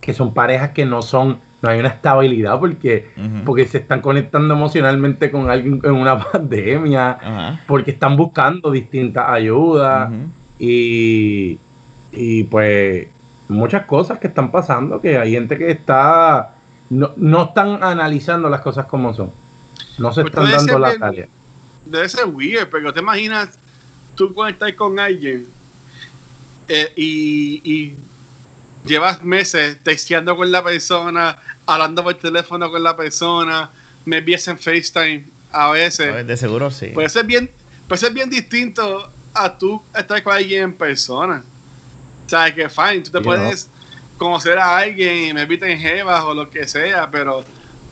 que 0.00 0.12
son 0.12 0.34
parejas 0.34 0.70
que 0.70 0.84
no 0.84 1.02
son, 1.02 1.38
no 1.62 1.68
hay 1.68 1.80
una 1.80 1.88
estabilidad 1.88 2.58
porque, 2.60 3.10
porque 3.44 3.66
se 3.66 3.78
están 3.78 4.00
conectando 4.00 4.54
emocionalmente 4.54 5.30
con 5.30 5.48
alguien 5.50 5.80
en 5.82 5.92
una 5.92 6.18
pandemia, 6.32 7.60
porque 7.66 7.92
están 7.92 8.16
buscando 8.16 8.70
distintas 8.70 9.28
ayudas 9.28 10.10
y, 10.58 11.58
y 12.12 12.44
pues 12.44 13.08
muchas 13.48 13.84
cosas 13.86 14.18
que 14.18 14.26
están 14.26 14.50
pasando, 14.50 15.00
que 15.00 15.18
hay 15.18 15.32
gente 15.32 15.56
que 15.56 15.70
está, 15.70 16.53
no, 16.90 17.12
no 17.16 17.44
están 17.44 17.82
analizando 17.82 18.48
las 18.48 18.60
cosas 18.60 18.86
como 18.86 19.14
son, 19.14 19.32
no 19.98 20.12
se 20.12 20.22
Pues 20.22 20.32
están 20.32 20.50
dando 20.50 20.72
ser 20.72 20.80
la 20.80 20.98
tarea. 20.98 21.28
Debe 21.84 22.08
ser 22.08 22.26
weird, 22.26 22.68
pero 22.70 22.92
te 22.92 23.00
imaginas 23.00 23.50
tú 24.14 24.32
conectar 24.32 24.74
con 24.74 24.98
alguien 24.98 25.46
eh, 26.68 26.92
y, 26.96 27.60
y 27.64 27.96
llevas 28.84 29.22
meses 29.22 29.78
texteando 29.82 30.36
con 30.36 30.50
la 30.50 30.62
persona, 30.62 31.38
hablando 31.66 32.02
por 32.02 32.14
teléfono 32.14 32.70
con 32.70 32.82
la 32.82 32.96
persona, 32.96 33.70
me 34.04 34.18
envías 34.18 34.46
en 34.48 34.58
FaceTime 34.58 35.24
a 35.50 35.70
veces. 35.70 36.26
De 36.26 36.36
seguro 36.36 36.70
sí. 36.70 36.88
Puede 36.88 37.08
ser 37.08 37.24
bien, 37.24 37.50
puede 37.88 38.00
ser 38.00 38.12
bien 38.12 38.30
distinto 38.30 39.10
a 39.32 39.58
tú 39.58 39.82
estar 39.96 40.22
con 40.22 40.34
alguien 40.34 40.64
en 40.64 40.72
persona. 40.74 41.42
O 42.26 42.28
sea, 42.28 42.54
que 42.54 42.68
fine, 42.68 43.00
tú 43.00 43.10
te 43.10 43.20
puedes 43.20 43.68
conocer 44.16 44.58
a 44.58 44.78
alguien 44.78 45.16
y 45.30 45.34
me 45.34 45.42
inviten 45.42 45.78
jevas 45.78 46.22
o 46.24 46.34
lo 46.34 46.48
que 46.50 46.66
sea, 46.66 47.10
pero 47.10 47.44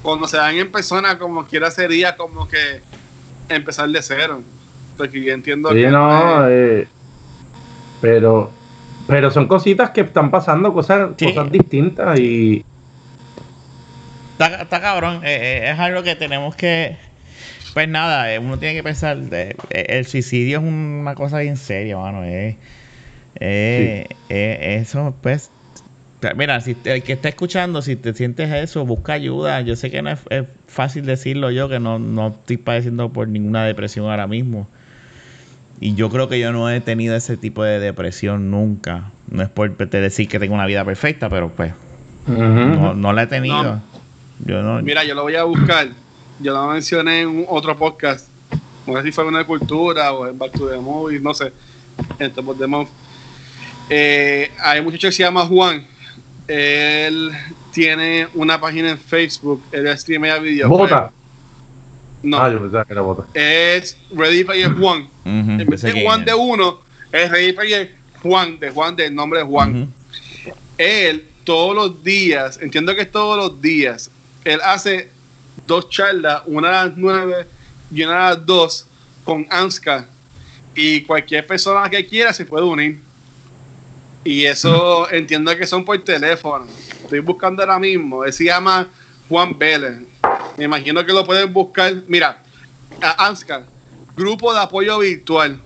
cuando 0.02 0.26
se 0.26 0.36
dan 0.36 0.56
en 0.56 0.70
persona, 0.70 1.18
como 1.18 1.46
quiera 1.46 1.70
sería 1.70 2.16
como 2.16 2.46
que 2.48 2.82
empezar 3.48 3.88
de 3.88 4.02
cero. 4.02 4.42
Porque 4.96 5.22
yo 5.22 5.32
entiendo 5.32 5.70
Sí, 5.70 5.76
que 5.76 5.88
no, 5.88 6.48
eh, 6.48 6.88
pero, 8.00 8.52
pero 9.06 9.30
son 9.30 9.46
cositas 9.48 9.90
que 9.90 10.02
están 10.02 10.30
pasando, 10.30 10.72
cosas, 10.72 11.10
Sí. 11.18 11.26
cosas 11.26 11.50
distintas 11.50 12.18
y 12.18 12.62
Está, 14.32 14.62
está 14.62 14.80
cabrón, 14.80 15.22
eh, 15.24 15.60
eh, 15.64 15.70
es 15.70 15.78
algo 15.78 16.02
que 16.02 16.16
tenemos 16.16 16.56
que... 16.56 16.96
Pues 17.74 17.88
nada, 17.88 18.32
eh, 18.34 18.38
uno 18.38 18.58
tiene 18.58 18.74
que 18.74 18.82
pensar, 18.82 19.16
de- 19.18 19.56
eh, 19.70 19.86
el 19.88 20.06
suicidio 20.06 20.58
es 20.58 20.64
una 20.64 21.14
cosa 21.14 21.38
bien 21.38 21.56
seria, 21.56 21.96
mano. 21.98 22.24
eh, 22.24 22.58
eh, 23.40 24.08
eh, 24.28 24.78
eso, 24.80 25.18
pues... 25.22 25.51
Mira, 26.36 26.60
si 26.60 26.74
te- 26.74 26.94
el 26.94 27.02
que 27.02 27.12
está 27.14 27.28
escuchando, 27.28 27.82
si 27.82 27.96
te 27.96 28.14
sientes 28.14 28.50
eso, 28.52 28.84
busca 28.86 29.12
ayuda. 29.14 29.60
Yo 29.62 29.76
sé 29.76 29.90
que 29.90 30.02
no 30.02 30.10
es, 30.10 30.20
es 30.30 30.44
fácil 30.68 31.04
decirlo 31.04 31.50
yo, 31.50 31.68
que 31.68 31.80
no, 31.80 31.98
no 31.98 32.28
estoy 32.28 32.56
padeciendo 32.56 33.12
por 33.12 33.28
ninguna 33.28 33.64
depresión 33.64 34.06
ahora 34.10 34.26
mismo. 34.26 34.68
Y 35.80 35.94
yo 35.94 36.10
creo 36.10 36.28
que 36.28 36.38
yo 36.38 36.52
no 36.52 36.70
he 36.70 36.80
tenido 36.80 37.16
ese 37.16 37.36
tipo 37.36 37.64
de 37.64 37.80
depresión 37.80 38.50
nunca. 38.50 39.10
No 39.30 39.42
es 39.42 39.48
por 39.48 39.74
te 39.74 40.00
decir 40.00 40.28
que 40.28 40.38
tengo 40.38 40.54
una 40.54 40.66
vida 40.66 40.84
perfecta, 40.84 41.28
pero 41.28 41.50
pues 41.50 41.72
no, 42.26 42.94
no 42.94 43.12
la 43.12 43.22
he 43.24 43.26
tenido. 43.26 43.62
No. 43.62 43.82
Yo 44.46 44.62
no. 44.62 44.80
Mira, 44.82 45.02
yo 45.04 45.14
lo 45.14 45.22
voy 45.22 45.34
a 45.36 45.42
buscar. 45.44 45.88
Yo 46.40 46.52
lo 46.52 46.68
mencioné 46.68 47.22
en 47.22 47.28
un 47.28 47.46
otro 47.48 47.76
podcast. 47.76 48.28
No 48.86 48.96
sé 48.96 49.02
si 49.04 49.12
fue 49.12 49.24
una 49.26 49.44
cultura 49.44 50.12
o 50.12 50.26
en 50.28 50.38
Back 50.38 50.52
to 50.52 50.68
the 50.68 50.76
Movie, 50.78 51.20
no 51.20 51.34
sé. 51.34 51.52
En 52.18 52.30
Top 52.32 52.48
of 52.48 52.58
the 52.58 52.66
Month. 52.66 52.88
Eh, 53.90 54.50
hay 54.60 54.78
un 54.78 54.86
muchacho 54.86 55.08
que 55.08 55.12
se 55.12 55.22
llama 55.22 55.44
Juan. 55.46 55.84
Él 56.56 57.32
tiene 57.72 58.28
una 58.34 58.60
página 58.60 58.90
en 58.90 58.98
Facebook. 58.98 59.62
Él 59.72 59.88
streamea 59.98 60.38
videojuegos. 60.38 60.90
Bota. 60.90 61.12
No, 62.22 62.38
Ah, 62.40 62.50
yo 62.52 62.60
pensaba 62.60 62.84
que 62.84 62.92
era 62.92 63.00
bota. 63.02 63.24
es 63.34 63.96
Ready 64.14 64.44
Player 64.44 64.70
Juan. 64.78 65.02
Ujú, 65.24 65.30
En 65.30 65.58
yo 65.58 65.66
vez 65.66 65.82
de 65.82 66.02
Juan 66.02 66.20
es. 66.20 66.26
de 66.26 66.34
uno, 66.34 66.80
es 67.10 67.30
Ready 67.30 67.52
Player 67.54 67.94
Juan, 68.22 68.58
de 68.60 68.70
Juan, 68.70 68.94
del 68.96 69.14
nombre 69.14 69.38
de 69.40 69.44
Juan. 69.46 69.92
Él 70.78 71.26
todos 71.44 71.74
los 71.74 72.04
días, 72.04 72.58
entiendo 72.62 72.94
que 72.94 73.02
es 73.02 73.10
todos 73.10 73.36
los 73.36 73.60
días, 73.60 74.10
él 74.44 74.60
hace 74.64 75.08
dos 75.66 75.88
charlas, 75.88 76.42
una 76.46 76.68
a 76.68 76.86
las 76.86 76.96
nueve 76.96 77.46
y 77.92 78.02
una 78.04 78.28
a 78.28 78.30
las 78.34 78.46
dos 78.46 78.86
con 79.24 79.46
Anska. 79.50 80.06
Y 80.74 81.02
cualquier 81.02 81.46
persona 81.46 81.88
que 81.90 82.06
quiera 82.06 82.32
se 82.32 82.44
puede 82.44 82.64
unir. 82.64 83.00
Y 84.24 84.44
eso 84.44 85.10
entiendo 85.10 85.56
que 85.56 85.66
son 85.66 85.84
por 85.84 85.98
teléfono. 86.02 86.66
Estoy 87.02 87.20
buscando 87.20 87.62
ahora 87.62 87.78
mismo. 87.78 88.24
Él 88.24 88.32
se 88.32 88.44
llama 88.44 88.88
Juan 89.28 89.58
Vélez. 89.58 89.98
Me 90.56 90.64
imagino 90.64 91.04
que 91.04 91.12
lo 91.12 91.24
pueden 91.24 91.52
buscar. 91.52 91.94
Mira, 92.06 92.42
a 93.00 93.26
Anska, 93.26 93.64
grupo 94.16 94.52
de 94.52 94.60
apoyo 94.60 94.98
virtual. 94.98 95.60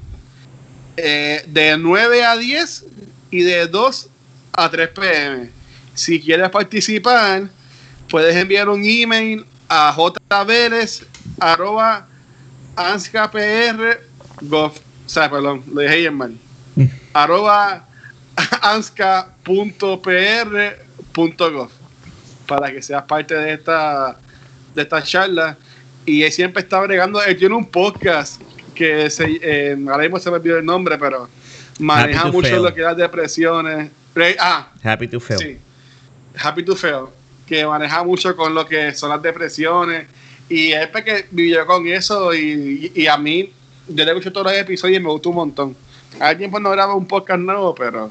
Eh, 0.96 1.42
de 1.46 1.76
9 1.76 2.24
a 2.24 2.36
10 2.36 2.86
y 3.30 3.42
de 3.42 3.66
2 3.66 4.08
a 4.52 4.70
3 4.70 4.88
pm. 4.88 5.50
Si 5.94 6.20
quieres 6.20 6.48
participar, 6.48 7.50
puedes 8.08 8.34
enviar 8.34 8.68
un 8.68 8.82
email 8.84 9.44
a 9.68 9.92
jvélez 9.92 11.04
arroba 11.40 12.06
anskapr 12.76 14.00
gov, 14.42 14.72
o 14.72 15.08
sea, 15.08 15.30
perdón, 15.30 15.64
lo 15.72 15.80
dije 15.80 15.96
bien 15.96 16.14
mal. 16.14 16.36
arroba 17.12 17.85
anska.pr.gov 20.36 21.70
para 22.46 22.70
que 22.70 22.82
seas 22.82 23.02
parte 23.04 23.34
de 23.34 23.54
esta 23.54 24.16
de 24.74 24.82
esta 24.82 25.02
charla 25.02 25.56
y 26.04 26.22
él 26.22 26.30
siempre 26.32 26.62
está 26.62 26.80
bregando 26.80 27.22
él 27.22 27.36
tiene 27.36 27.54
un 27.54 27.66
podcast 27.66 28.40
que 28.74 29.08
se, 29.10 29.40
eh, 29.42 29.76
ahora 29.88 30.02
mismo 30.04 30.18
se 30.18 30.30
me 30.30 30.36
olvidó 30.36 30.58
el 30.58 30.64
nombre 30.66 30.98
pero 30.98 31.28
maneja 31.78 32.26
mucho 32.26 32.48
Fail. 32.48 32.62
lo 32.62 32.74
que 32.74 32.82
las 32.82 32.96
depresiones 32.96 33.90
Re- 34.14 34.36
ah 34.40 34.70
Happy 34.82 35.08
to 35.08 35.20
fail. 35.20 35.38
Sí. 35.38 35.58
Happy 36.38 36.62
to 36.64 36.74
Fail, 36.76 37.06
que 37.46 37.66
maneja 37.66 38.02
mucho 38.04 38.34
con 38.36 38.54
lo 38.54 38.66
que 38.66 38.94
son 38.94 39.10
las 39.10 39.22
depresiones. 39.22 40.06
Y 40.48 40.72
es 40.72 40.86
porque 40.88 41.26
vivió 41.30 41.66
con 41.66 41.86
eso 41.86 42.34
y, 42.34 42.92
y 42.94 43.06
a 43.06 43.16
mí, 43.16 43.52
yo 43.88 44.04
le 44.04 44.10
escucho 44.10 44.32
todos 44.32 44.46
los 44.52 44.56
episodios 44.56 45.00
y 45.00 45.02
me 45.02 45.10
gustó 45.10 45.30
un 45.30 45.36
montón. 45.36 45.76
Alguien 46.20 46.50
pues 46.50 46.62
no 46.62 46.70
graba 46.70 46.94
un 46.94 47.06
podcast 47.06 47.40
nuevo, 47.40 47.74
pero, 47.74 48.10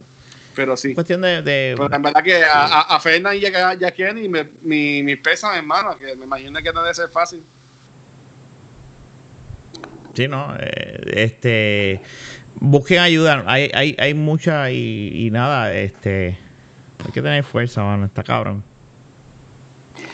pero 0.55 0.75
sí. 0.77 0.93
Cuestión 0.95 1.21
de. 1.21 1.41
de- 1.41 1.75
Pero 1.77 1.95
en 1.95 2.01
verdad 2.01 2.23
que 2.23 2.43
a, 2.43 2.63
a, 2.65 2.81
a 2.95 2.99
Fernan 2.99 3.35
y 3.37 3.45
a, 3.45 3.73
y 3.79 3.83
a 3.83 3.91
Kenny 3.91 4.29
me, 4.29 4.47
mi, 4.61 5.03
mis 5.03 5.17
pesos, 5.17 5.49
hermano, 5.55 5.97
que 5.97 6.15
me 6.15 6.25
imagino 6.25 6.59
que 6.61 6.71
no 6.73 6.81
debe 6.81 6.93
ser 6.93 7.09
fácil. 7.09 7.41
sí, 10.13 10.27
no. 10.27 10.55
eh, 10.59 11.01
este. 11.13 12.01
busquen 12.59 12.99
ayuda. 12.99 13.43
Hay, 13.47 13.69
hay, 13.73 13.95
hay 13.99 14.13
mucha 14.13 14.71
y, 14.71 15.25
y 15.27 15.31
nada, 15.31 15.73
este. 15.73 16.37
Hay 17.05 17.11
que 17.11 17.21
tener 17.21 17.43
fuerza, 17.43 17.83
mano. 17.83 18.05
Está 18.05 18.23
cabrón. 18.23 18.63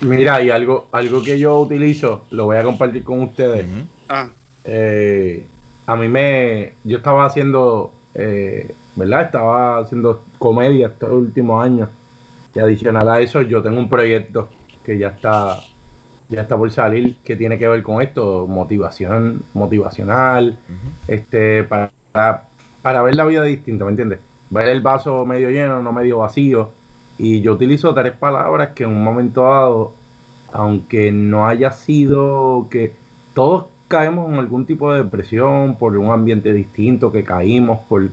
Mira, 0.02 0.42
y 0.42 0.50
algo, 0.50 0.90
algo 0.92 1.24
que 1.24 1.38
yo 1.40 1.60
utilizo, 1.60 2.26
lo 2.32 2.46
voy 2.46 2.58
a 2.58 2.64
compartir 2.64 3.04
con 3.04 3.22
ustedes. 3.22 3.66
Ah, 4.10 4.30
Eh, 4.64 5.48
a 5.86 5.96
mí 5.96 6.08
me. 6.08 6.74
Yo 6.84 6.98
estaba 6.98 7.26
haciendo. 7.26 7.94
eh, 8.14 8.76
¿Verdad? 8.96 9.24
Estaba 9.24 9.80
haciendo 9.80 10.24
comedia 10.38 10.88
estos 10.88 11.12
últimos 11.12 11.64
años. 11.64 11.90
Y 12.54 12.60
adicional 12.60 13.08
a 13.10 13.20
eso, 13.20 13.42
yo 13.42 13.62
tengo 13.62 13.80
un 13.80 13.90
proyecto 13.90 14.50
que 14.84 14.98
ya 14.98 15.10
está. 15.10 15.60
Ya 16.28 16.44
está 16.44 16.56
por 16.56 16.72
salir, 16.72 17.18
que 17.26 17.36
tiene 17.36 17.60
que 17.60 17.68
ver 17.68 17.84
con 17.84 18.02
esto, 18.02 18.48
motivación, 18.48 19.44
motivacional, 19.54 20.58
este, 21.06 21.66
para, 21.66 21.92
para 22.82 23.02
ver 23.02 23.16
la 23.16 23.26
vida 23.26 23.44
distinta, 23.44 23.84
¿me 23.84 23.92
entiendes? 23.92 24.20
Ver 24.50 24.70
el 24.70 24.80
vaso 24.80 25.26
medio 25.26 25.50
lleno, 25.50 25.84
no 25.84 25.92
medio 25.92 26.20
vacío. 26.20 26.72
Y 27.18 27.42
yo 27.42 27.52
utilizo 27.54 27.94
tres 27.94 28.14
palabras 28.14 28.70
que 28.70 28.86
en 28.86 28.92
un 28.92 29.04
momento 29.04 29.44
dado, 29.44 29.94
aunque 30.54 31.12
no 31.12 31.48
haya 31.48 31.72
sido 31.72 32.68
que 32.72 32.94
todos 33.34 33.66
caemos 33.90 34.32
en 34.32 34.40
algún 34.40 34.66
tipo 34.66 34.94
de 34.94 35.04
depresión 35.04 35.76
por 35.76 35.98
un 35.98 36.12
ambiente 36.12 36.54
distinto 36.54 37.12
que 37.12 37.26
caímos, 37.26 37.80
por 37.90 38.10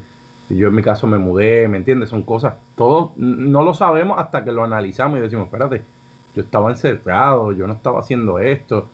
yo 0.57 0.69
en 0.69 0.75
mi 0.75 0.83
caso 0.83 1.07
me 1.07 1.19
mudé, 1.19 1.69
¿me 1.69 1.77
entiendes? 1.77 2.09
Son 2.09 2.23
cosas, 2.23 2.55
todos 2.75 3.17
no 3.17 3.63
lo 3.63 3.75
sabemos 3.75 4.19
hasta 4.19 4.45
que 4.45 4.53
lo 4.53 4.65
analizamos 4.65 5.19
y 5.19 5.23
decimos, 5.23 5.47
espérate, 5.47 5.83
yo 6.35 6.43
estaba 6.43 6.71
encerrado, 6.71 7.53
yo 7.53 7.67
no 7.67 7.75
estaba 7.75 8.01
haciendo 8.01 8.39
esto. 8.39 8.89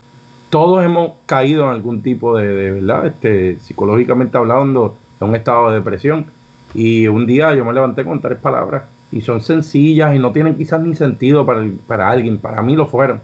Todos 0.51 0.85
hemos 0.85 1.13
caído 1.27 1.65
en 1.65 1.71
algún 1.71 2.03
tipo 2.03 2.37
de, 2.37 2.73
¿verdad? 2.73 3.07
Este, 3.07 3.59
psicológicamente 3.61 4.37
hablando, 4.37 4.97
en 5.21 5.29
un 5.29 5.35
estado 5.35 5.71
de 5.71 5.77
depresión. 5.77 6.27
Y 6.75 7.07
un 7.07 7.27
día 7.27 7.55
yo 7.55 7.65
me 7.65 7.73
levanté 7.73 8.05
con 8.05 8.21
tres 8.21 8.39
palabras 8.39 8.85
y 9.13 9.21
son 9.21 9.41
sencillas 9.41 10.15
y 10.15 10.19
no 10.19 10.33
tienen 10.33 10.57
quizás 10.57 10.81
ni 10.81 10.95
sentido 10.95 11.45
para, 11.45 11.65
para 11.87 12.09
alguien. 12.09 12.39
Para 12.39 12.63
mí 12.63 12.77
lo 12.77 12.87
fueron. 12.87 13.21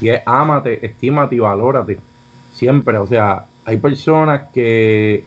Y 0.00 0.08
es 0.08 0.20
ámate, 0.26 0.84
estímate 0.84 1.36
y 1.36 1.40
valórate. 1.40 1.98
Siempre. 2.54 2.98
O 2.98 3.06
sea, 3.06 3.46
hay 3.64 3.76
personas 3.76 4.48
que 4.52 5.24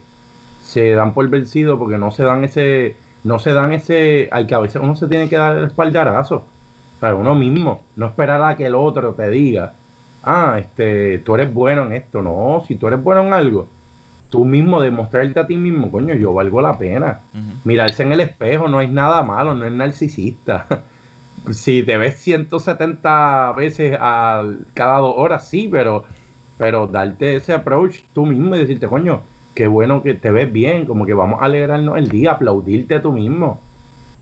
se 0.72 0.92
dan 0.92 1.14
por 1.14 1.28
vencido 1.28 1.78
porque 1.78 1.98
no 1.98 2.12
se 2.12 2.24
dan 2.24 2.46
ese, 2.46 2.96
no 3.26 3.40
se 3.40 3.52
dan 3.52 3.74
ese, 3.74 4.30
al 4.32 4.48
que 4.48 4.56
a 4.56 4.60
veces 4.60 4.82
uno 4.82 4.96
se 4.96 5.08
tiene 5.08 5.28
que 5.28 5.36
dar 5.36 5.58
el 5.58 5.66
espaldarazo. 5.66 6.46
Para 7.02 7.16
uno 7.16 7.34
mismo. 7.36 7.82
No 7.96 8.06
esperar 8.06 8.42
a 8.44 8.56
que 8.56 8.68
el 8.68 8.76
otro 8.76 9.14
te 9.14 9.30
diga, 9.30 9.74
ah, 10.24 10.58
este, 10.60 11.18
tú 11.20 11.36
eres 11.36 11.52
bueno 11.54 11.84
en 11.84 11.94
esto. 11.94 12.22
No, 12.22 12.64
si 12.68 12.76
tú 12.76 12.88
eres 12.88 13.04
bueno 13.04 13.24
en 13.24 13.34
algo, 13.34 13.68
tú 14.30 14.46
mismo 14.46 14.80
demostrarte 14.82 15.40
a 15.40 15.48
ti 15.48 15.58
mismo, 15.58 15.92
coño, 15.92 16.14
yo 16.14 16.34
valgo 16.34 16.62
la 16.62 16.78
pena 16.78 17.20
mirarse 17.64 18.04
en 18.04 18.14
el 18.14 18.22
espejo 18.22 18.68
no 18.68 18.82
es 18.82 18.90
nada 18.90 19.24
malo, 19.24 19.54
no 19.54 19.66
es 19.66 19.72
narcisista. 19.72 20.68
Si 21.50 21.82
te 21.82 21.98
ves 21.98 22.20
170 22.20 23.54
veces 23.54 23.98
al, 24.00 24.60
cada 24.76 25.00
dos 25.00 25.16
horas, 25.18 25.50
sí, 25.50 25.68
pero, 25.72 26.04
pero 26.56 26.86
darte 26.86 27.38
ese 27.38 27.54
approach 27.54 28.02
tú 28.14 28.28
mismo 28.28 28.56
y 28.56 28.60
decirte, 28.60 28.86
coño, 28.86 29.24
qué 29.54 29.68
bueno 29.68 30.02
que 30.04 30.14
te 30.14 30.32
ves 30.32 30.52
bien, 30.52 30.86
como 30.86 31.06
que 31.06 31.14
vamos 31.14 31.42
a 31.42 31.46
alegrarnos 31.46 31.98
el 31.98 32.10
día, 32.10 32.32
aplaudirte 32.32 33.00
tú 33.00 33.12
mismo, 33.12 33.60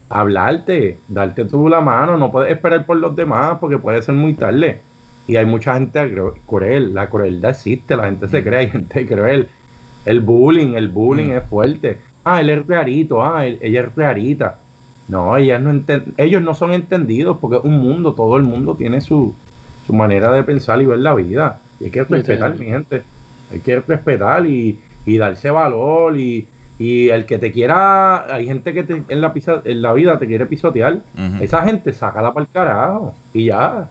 hablarte, 0.09 0.97
darte 1.07 1.45
tú 1.45 1.69
la 1.69 1.82
mano, 1.82 2.17
no 2.17 2.32
puedes 2.32 2.51
esperar 2.51 2.86
por 2.86 2.97
los 2.97 3.15
demás 3.15 3.57
porque 3.59 3.77
puede 3.77 4.01
ser 4.01 4.15
muy 4.15 4.34
tarde. 4.34 4.82
Y 5.27 5.36
hay 5.36 5.45
mucha 5.45 5.75
gente 5.75 5.99
cru- 6.15 6.34
cruel, 6.47 6.93
la 6.93 7.07
crueldad 7.07 7.51
existe, 7.51 7.95
la 7.95 8.05
gente 8.05 8.27
se 8.27 8.43
cree, 8.43 8.59
hay 8.59 8.69
gente 8.71 9.05
cruel. 9.05 9.47
El 10.05 10.21
bullying, 10.21 10.73
el 10.73 10.88
bullying 10.88 11.27
Mm. 11.27 11.38
es 11.38 11.43
fuerte. 11.43 11.97
Ah, 12.23 12.41
él 12.41 12.49
es 12.49 12.65
rarito, 12.67 13.23
ah, 13.23 13.45
él- 13.45 13.59
ella 13.61 13.82
es 13.82 13.95
rarita. 13.95 14.57
No, 15.07 15.36
ellas 15.38 15.61
no 15.61 15.80
ellos 16.17 16.41
no 16.41 16.53
son 16.53 16.71
entendidos 16.71 17.38
porque 17.39 17.57
es 17.57 17.63
un 17.63 17.80
mundo, 17.80 18.13
todo 18.13 18.38
el 18.38 18.43
mundo 18.43 18.75
tiene 18.75 19.01
su, 19.01 19.34
su 19.88 19.93
manera 19.93 20.32
de 20.32 20.43
pensar 20.43 20.82
y 20.82 20.86
ver 20.86 20.99
la 20.99 21.13
vida. 21.15 21.59
Y 21.80 21.86
hay 21.86 21.91
que 21.91 22.03
respetar, 22.03 22.57
mi 22.57 22.65
gente. 22.65 23.03
Hay 23.51 23.59
que 23.59 23.80
respetar 23.80 24.45
y, 24.45 24.80
y 25.10 25.18
darse 25.18 25.49
valor 25.51 26.18
y, 26.18 26.47
y 26.78 27.10
el 27.10 27.26
que 27.26 27.38
te 27.38 27.51
quiera, 27.51 28.34
hay 28.34 28.45
gente 28.45 28.74
que 28.74 28.84
te- 28.84 29.03
en, 29.07 29.22
la 29.22 29.34
pisa- 29.34 29.62
en 29.66 29.82
la 29.82 29.93
vida 29.93 30.18
te 30.20 30.28
quiere 30.28 30.45
pisotear. 30.45 30.99
Esa 31.41 31.64
gente 31.64 31.91
sácala 31.93 32.34
para 32.34 32.45
el 32.45 32.51
carajo 32.51 33.16
y 33.34 33.45
ya. 33.45 33.89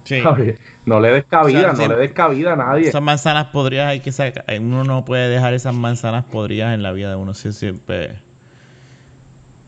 No 0.87 1.01
le 1.01 1.11
des 1.13 1.25
cabida, 1.25 1.59
O 1.73 1.77
sea, 1.77 1.89
no 1.89 1.95
le 1.97 2.01
des 2.01 2.13
cabida 2.13 2.53
a 2.55 2.57
nadie. 2.57 2.89
Esas 2.89 3.03
manzanas 3.03 3.47
podridas 3.47 3.89
hay 3.89 4.01
que 4.01 4.11
sacar. 4.13 4.45
Uno 4.59 4.85
no 4.85 5.05
puede 5.05 5.29
dejar 5.29 5.53
esas 5.55 5.75
manzanas 5.75 6.25
podridas 6.25 6.75
en 6.75 6.83
la 6.83 6.93
vida 6.93 7.11
de 7.11 7.17
uno. 7.17 7.35
Sí, 7.35 7.53
siempre. 7.53 8.21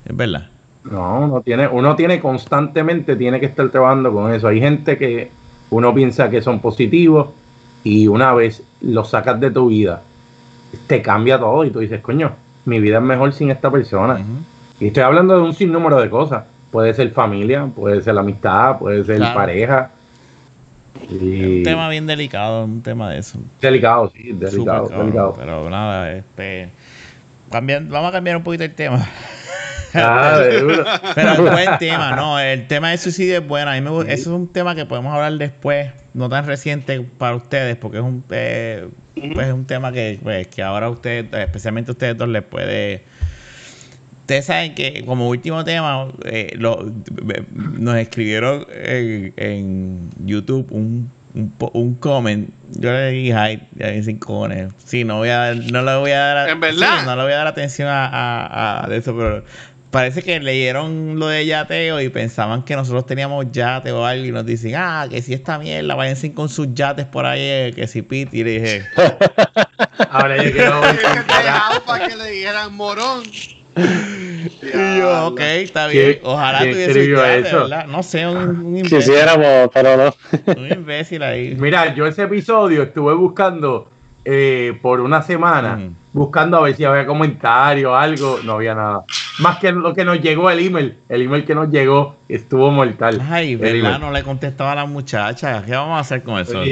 Es 0.05 0.17
verdad. 0.17 0.47
No, 0.85 1.21
uno 1.21 1.43
tiene, 1.43 1.69
uno 1.69 1.95
tiene 1.95 2.21
constantemente, 2.21 3.15
tiene 3.17 3.39
que 3.39 3.47
estar 3.47 3.69
trabajando 3.69 4.13
con 4.13 4.33
eso. 4.33 4.49
Hay 4.49 4.61
gente 4.61 4.97
que 4.97 5.31
uno 5.69 5.95
piensa 5.95 6.31
que 6.31 6.41
son 6.41 6.61
positivos 6.61 7.29
y 7.85 8.09
una 8.09 8.33
vez 8.33 8.63
los 8.81 9.11
sacas 9.11 9.39
de 9.41 9.51
tu 9.51 9.69
vida, 9.69 10.03
te 10.87 11.03
cambia 11.03 11.39
todo 11.39 11.65
y 11.65 11.71
tú 11.71 11.81
dices, 11.81 12.01
coño, 12.01 12.33
mi 12.65 12.81
vida 12.81 12.97
es 12.99 13.03
mejor 13.03 13.33
sin 13.33 13.51
esta 13.51 13.71
persona. 13.71 14.21
Y 14.79 14.89
estoy 14.89 15.03
hablando 15.03 15.37
de 15.37 15.43
un 15.43 15.55
sinnúmero 15.55 16.01
de 16.01 16.09
cosas. 16.11 16.45
Puede 16.71 16.95
ser 16.95 17.11
familia, 17.11 17.67
puede 17.75 18.01
ser 18.03 18.17
amistad, 18.19 18.79
puede 18.79 19.05
ser 19.05 19.17
Claro. 19.17 19.35
pareja. 19.35 19.91
Es 21.03 21.11
un 21.13 21.63
tema 21.65 21.89
bien 21.89 22.07
delicado, 22.07 22.65
un 22.65 22.83
tema 22.83 23.11
de 23.11 23.19
eso. 23.19 23.39
delicado, 23.61 24.11
sí, 24.15 24.33
delicado, 24.33 24.89
cabrón, 24.89 25.07
delicado. 25.07 25.35
Pero 25.39 25.71
nada, 25.71 26.13
este. 26.13 26.69
cambian- 27.51 27.89
vamos 27.89 28.11
a 28.11 28.13
cambiar 28.13 28.37
un 28.37 28.43
poquito 28.43 28.65
el 28.65 28.75
tema. 28.75 29.05
Ah, 29.93 30.39
de 30.39 30.61
duro. 30.61 30.85
Pero 31.17 31.31
es 31.33 31.41
buen 31.41 31.79
tema, 31.81 32.15
no. 32.15 32.39
El 32.39 32.69
tema 32.69 32.91
del 32.91 32.99
suicidio 33.01 33.39
es 33.39 33.49
bueno. 33.49 33.73
A 33.73 33.75
mí 33.75 33.81
me 33.81 33.91
gu- 33.91 34.03
Eso 34.05 34.13
es 34.13 34.27
un 34.29 34.47
tema 34.47 34.77
que 34.77 34.87
podemos 34.87 35.13
hablar 35.13 35.33
después, 35.33 35.91
no 36.15 36.29
tan 36.29 36.47
reciente 36.47 37.01
para 37.19 37.37
ustedes, 37.37 37.77
porque 37.77 37.99
es 37.99 38.03
un, 38.05 38.25
eh, 38.31 38.89
pues 39.35 39.47
es 39.49 39.53
un 39.53 39.65
tema 39.67 39.93
que, 39.93 40.19
pues, 40.23 40.47
que 40.49 40.63
ahora 40.63 40.89
ustedes, 40.91 41.27
especialmente 41.33 41.91
ustedes 41.93 42.17
dos, 42.17 42.29
les 42.29 42.43
puede. 42.43 43.03
Ustedes 44.23 44.45
saben 44.47 44.75
que, 44.75 45.05
como 45.05 45.29
último 45.29 45.65
tema, 45.65 46.09
eh, 46.25 46.53
lo- 46.57 46.93
nos 47.79 47.97
escribieron 47.97 48.65
en, 48.73 49.33
en 49.37 50.11
YouTube 50.25 50.71
un, 50.71 51.11
un, 51.35 51.53
un 51.73 51.95
comment. 51.97 52.49
Yo 52.79 52.93
le 52.93 53.11
dije, 53.11 53.35
ay, 53.35 53.69
hay 53.83 54.03
cinco 54.05 54.29
cojones. 54.29 54.73
Sí, 54.85 55.03
no, 55.03 55.17
voy 55.19 55.31
a, 55.31 55.55
no 55.55 55.83
le 55.83 55.97
voy 55.97 56.13
a 56.13 56.19
dar. 56.21 56.49
¿En 56.49 56.61
verdad? 56.61 57.01
sí, 57.01 57.07
no 57.07 57.17
le 57.17 57.23
voy 57.25 57.33
a 57.33 57.37
dar 57.39 57.47
atención 57.49 57.89
a, 57.89 58.07
a- 58.07 58.87
a 58.87 58.95
eso, 58.95 59.17
pero 59.17 59.45
parece 59.91 60.23
que 60.23 60.39
leyeron 60.41 61.19
lo 61.19 61.27
de 61.29 61.45
yateo 61.47 62.01
y 62.01 62.09
pensaban 62.09 62.65
que 62.65 62.77
nosotros 62.77 63.07
teníamos 63.07 63.51
yate 63.51 63.93
o 63.93 64.05
algo 64.05 64.25
y 64.25 64.33
nos 64.33 64.47
dicen, 64.47 64.75
ah, 64.77 65.07
que 65.11 65.21
si 65.23 65.35
esta 65.35 65.59
mierda, 65.59 65.95
váyanse 65.95 66.33
con 66.33 66.49
sus 66.49 66.73
yates 66.75 67.07
por 67.07 67.27
ahí, 67.27 67.41
eh, 67.43 67.73
que 67.75 67.87
si 67.87 68.03
pit. 68.03 68.33
Y 68.33 68.45
le 68.45 68.51
dije, 68.61 68.85
Ahora 70.11 70.43
yo 70.43 70.53
quiero 70.53 70.85
Es 70.85 70.99
que 70.99 71.21
te 71.21 71.81
para 71.87 72.09
que 72.09 72.17
le 72.17 72.31
dijeran 72.31 72.75
morón. 72.75 73.23
y 73.77 74.99
yo, 74.99 75.27
ok, 75.29 75.41
está 75.41 75.87
bien. 75.87 76.13
¿Quién- 76.15 76.21
Ojalá 76.25 76.59
tuviese 76.61 77.09
yate, 77.11 77.39
eso? 77.39 77.61
¿verdad? 77.61 77.87
No 77.87 78.03
sé, 78.03 78.27
un, 78.27 78.37
un 78.39 78.77
imbécil. 78.79 78.99
Quisiéramos, 78.99 79.71
pero 79.73 79.97
no. 79.97 80.15
Un 80.55 80.67
imbécil 80.73 81.23
ahí. 81.23 81.55
Mira, 81.57 81.95
yo 81.95 82.07
ese 82.07 82.23
episodio 82.25 82.83
estuve 82.83 83.15
buscando 83.15 83.89
eh, 84.25 84.79
por 84.83 85.01
una 85.01 85.23
semana, 85.23 85.79
buscando 86.13 86.59
a 86.59 86.63
ver 86.63 86.75
si 86.77 86.85
había 86.85 87.07
comentarios, 87.07 87.93
algo, 87.97 88.39
no 88.45 88.55
había 88.55 88.75
nada. 88.75 89.05
Más 89.39 89.59
que 89.59 89.73
lo 89.73 89.95
que 89.95 90.05
nos 90.05 90.21
llegó 90.21 90.51
el 90.51 90.59
email, 90.67 90.99
el 91.09 91.23
email 91.23 91.45
que 91.45 91.55
nos 91.55 91.71
llegó 91.71 92.17
estuvo 92.29 92.71
mortal. 92.71 93.23
Ay, 93.31 93.57
¿verdad? 93.57 93.99
No 93.99 94.11
le 94.11 94.23
contestaba 94.23 94.73
a 94.73 94.75
la 94.75 94.85
muchacha. 94.85 95.63
¿Qué 95.65 95.73
vamos 95.73 95.97
a 95.97 96.01
hacer 96.01 96.23
con 96.23 96.39
eso? 96.39 96.61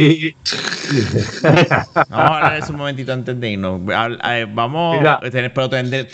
Vamos 1.43 2.09
a 2.11 2.37
hablar 2.37 2.53
de 2.55 2.59
eso 2.61 2.73
un 2.73 2.79
momentito 2.79 3.13
antes 3.13 3.39
de 3.39 3.51
irnos. 3.51 3.81
Eh, 4.25 4.47
Vamos, 4.53 4.99
Mira. 4.99 5.21
a 5.23 5.31
tener- 5.31 5.53
pero 5.53 5.69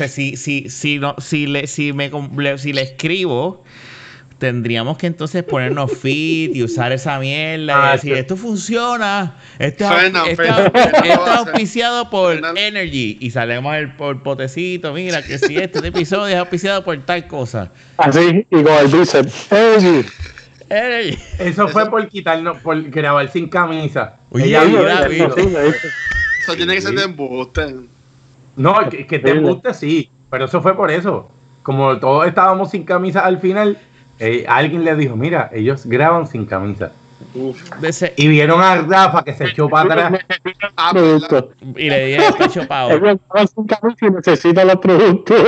si, 0.08 0.36
si, 0.36 0.68
si, 0.70 0.98
no, 0.98 1.14
si, 1.18 1.46
le, 1.46 1.66
si, 1.66 1.92
me, 1.92 2.10
si 2.58 2.72
le 2.72 2.82
escribo, 2.82 3.64
tendríamos 4.38 4.98
que 4.98 5.06
entonces 5.06 5.42
ponernos 5.42 5.92
fit 5.98 6.54
y 6.54 6.62
usar 6.62 6.92
esa 6.92 7.18
mierda 7.18 7.72
y 7.72 7.76
Ah, 7.88 7.92
decir, 7.92 8.14
esto 8.14 8.36
funciona. 8.36 9.36
Este, 9.58 9.84
es 9.84 9.90
au- 9.90 9.94
Fernan, 9.96 10.22
este, 10.26 10.36
Fernan, 10.36 10.64
au- 10.66 10.72
Fernan 10.72 10.94
este 10.94 11.08
lo 11.08 11.20
va 11.20 11.26
a 11.26 11.34
es 11.34 11.38
hacer. 11.40 11.48
auspiciado 11.48 12.10
por. 12.10 12.42
Energy 12.56 13.16
y 13.20 13.30
salemos 13.30 13.74
el, 13.76 13.94
por 13.96 14.22
potecito. 14.22 14.92
Mira, 14.92 15.22
que 15.22 15.38
si 15.38 15.56
este, 15.56 15.78
episodio 15.88 16.26
es 16.34 16.36
auspiciado 16.40 16.84
por 16.84 16.96
tal 17.04 17.26
cosa. 17.26 17.70
Así, 17.96 18.46
y 18.50 18.62
con 18.62 18.72
el 18.74 18.88
bíceps. 18.88 19.52
Energy. 19.52 20.08
Energy. 20.70 21.18
Eso 21.38 21.68
fue 21.68 21.88
por 21.90 22.08
quitarnos, 22.08 22.56
por 22.58 22.82
grabar 22.90 23.30
sin 23.30 23.48
camisa. 23.48 24.16
Ella 24.34 24.64
vio 24.64 24.78
mira, 24.80 25.06
eso. 25.06 25.36
mira. 25.36 25.60
Eso 26.40 26.56
tiene 26.56 26.74
que 26.74 26.80
ser 26.82 26.94
de 26.94 27.04
embuste. 27.04 27.74
No, 28.56 28.88
que, 28.88 29.06
que 29.06 29.18
te 29.18 29.34
guste, 29.34 29.74
sí, 29.74 30.10
pero 30.30 30.44
eso 30.46 30.60
fue 30.62 30.76
por 30.76 30.90
eso. 30.90 31.28
Como 31.62 31.98
todos 31.98 32.26
estábamos 32.26 32.70
sin 32.70 32.84
camisa 32.84 33.20
al 33.20 33.40
final, 33.40 33.78
eh, 34.18 34.44
alguien 34.48 34.84
le 34.84 34.94
dijo, 34.96 35.16
mira, 35.16 35.50
ellos 35.52 35.86
graban 35.86 36.26
sin 36.26 36.46
camisa. 36.46 36.92
Uf. 37.34 37.62
Y 38.16 38.28
vieron 38.28 38.60
a 38.60 38.76
Rafa 38.76 39.24
que 39.24 39.34
se 39.34 39.46
echó 39.46 39.68
para 39.68 40.06
atrás. 40.06 40.20
Ah, 40.76 40.90
productos. 40.92 41.46
y 41.76 41.88
le 41.88 42.06
dije 42.06 42.26
el 42.26 42.34
pecho 42.34 42.66
camisa 43.66 44.06
y 44.06 44.10
necesitan 44.10 44.66
los 44.68 44.76
productos. 44.76 45.36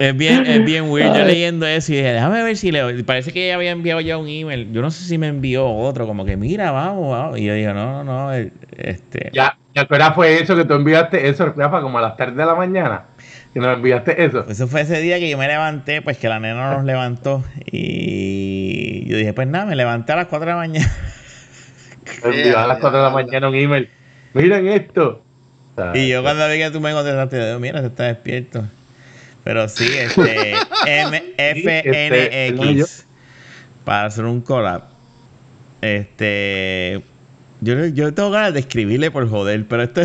Es 0.00 0.16
bien, 0.16 0.46
es 0.46 0.64
bien 0.64 0.90
weird. 0.90 1.16
Yo 1.16 1.24
leyendo 1.24 1.66
eso 1.66 1.92
y 1.92 1.96
dije, 1.96 2.12
déjame 2.12 2.42
ver 2.42 2.56
si 2.56 2.70
le. 2.70 3.02
Parece 3.04 3.32
que 3.32 3.46
ella 3.46 3.54
había 3.56 3.70
enviado 3.70 4.00
ya 4.00 4.18
un 4.18 4.28
email. 4.28 4.70
Yo 4.72 4.82
no 4.82 4.90
sé 4.90 5.04
si 5.04 5.18
me 5.18 5.28
envió 5.28 5.66
otro, 5.66 6.06
como 6.06 6.24
que 6.24 6.36
mira, 6.36 6.70
vamos, 6.70 7.10
vamos. 7.10 7.38
Y 7.38 7.44
yo 7.44 7.54
digo, 7.54 7.72
no, 7.72 8.04
no, 8.04 8.26
no. 8.26 8.34
eh, 8.34 8.52
Este. 8.76 9.30
Ya, 9.32 9.56
ya 9.74 9.86
fue 10.12 10.40
eso 10.42 10.54
que 10.54 10.64
tú 10.64 10.74
enviaste 10.74 11.28
eso, 11.28 11.52
Rafa, 11.56 11.80
como 11.80 11.98
a 11.98 12.02
las 12.02 12.16
3 12.16 12.36
de 12.36 12.44
la 12.46 12.54
mañana. 12.54 13.04
Que 13.52 13.60
nos 13.60 13.76
enviaste 13.76 14.24
eso. 14.24 14.44
Eso 14.48 14.68
fue 14.68 14.82
ese 14.82 15.00
día 15.00 15.18
que 15.18 15.28
yo 15.30 15.38
me 15.38 15.48
levanté, 15.48 16.02
pues 16.02 16.18
que 16.18 16.28
la 16.28 16.38
nena 16.38 16.74
nos 16.74 16.84
levantó. 16.84 17.44
Y 17.66 19.08
yo 19.08 19.16
dije, 19.16 19.32
pues 19.32 19.48
nada, 19.48 19.64
me 19.64 19.76
levanté 19.76 20.12
a 20.12 20.16
las 20.16 20.26
4 20.26 20.46
de 20.46 20.52
la 20.52 20.56
mañana. 20.56 20.92
Me 22.24 22.36
envió 22.36 22.58
a 22.58 22.66
las 22.66 22.78
4 22.78 22.98
de 22.98 23.04
la 23.04 23.10
mañana 23.10 23.48
un 23.48 23.54
email. 23.54 23.88
Miren 24.34 24.68
esto. 24.68 25.22
Y 25.94 26.08
yo 26.08 26.22
cuando 26.22 26.48
vi 26.48 26.58
que 26.58 26.70
tú 26.70 26.80
me 26.80 26.92
contestaste, 26.92 27.46
digo, 27.46 27.58
mira, 27.58 27.80
se 27.80 27.86
está 27.86 28.04
despierto. 28.04 28.64
Pero 29.44 29.68
sí, 29.68 29.86
este, 29.96 30.54
este, 31.36 32.52
MFNX, 32.52 33.06
para 33.84 34.06
hacer 34.06 34.24
un 34.24 34.40
collab. 34.40 34.84
Este, 35.80 37.00
yo, 37.60 37.86
yo 37.86 38.12
tengo 38.12 38.30
ganas 38.30 38.52
de 38.52 38.60
escribirle 38.60 39.10
por 39.10 39.28
joder, 39.28 39.64
pero 39.68 39.84
esto 39.84 40.02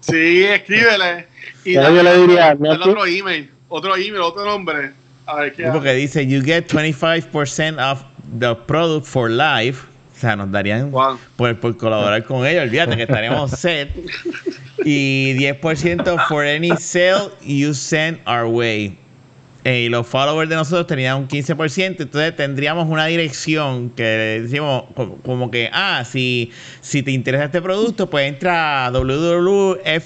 Sí, 0.00 0.44
escríbele. 0.44 1.26
Y 1.64 1.74
yo 1.74 2.02
le 2.02 2.18
diría, 2.18 2.56
otro 2.58 3.06
email, 3.06 3.50
otro 3.68 3.96
email, 3.96 4.20
otro 4.22 4.44
nombre. 4.44 4.92
A 5.26 5.36
ver 5.36 5.52
qué 5.54 5.68
porque 5.72 5.92
dice, 5.94 6.26
you 6.26 6.42
get 6.42 6.66
25% 6.68 7.78
of 7.78 8.02
the 8.38 8.54
product 8.66 9.06
for 9.06 9.30
life. 9.30 9.86
O 10.16 10.20
sea, 10.20 10.36
nos 10.36 10.50
darían 10.50 10.90
Wow. 10.90 11.18
por, 11.36 11.58
por 11.58 11.76
colaborar 11.76 12.24
con 12.24 12.44
ellos, 12.46 12.64
olvídate 12.64 12.96
que 12.96 13.04
estaríamos 13.04 13.50
set. 13.58 13.90
Y 14.84 15.34
10% 15.34 16.26
for 16.28 16.44
any 16.44 16.76
sale 16.76 17.30
you 17.42 17.72
send 17.74 18.18
our 18.26 18.46
way. 18.46 18.98
Eh, 19.62 19.80
y 19.82 19.88
los 19.90 20.06
followers 20.06 20.48
de 20.48 20.56
nosotros 20.56 20.86
tenían 20.86 21.18
un 21.18 21.28
15%, 21.28 21.96
entonces 22.00 22.34
tendríamos 22.34 22.88
una 22.88 23.04
dirección 23.06 23.90
que 23.90 24.02
decimos 24.42 24.84
como, 24.94 25.16
como 25.18 25.50
que, 25.50 25.68
ah, 25.72 26.02
si, 26.10 26.50
si 26.80 27.02
te 27.02 27.10
interesa 27.10 27.44
este 27.44 27.60
producto, 27.60 28.08
pues 28.08 28.26
entra 28.26 28.86
a 28.86 28.90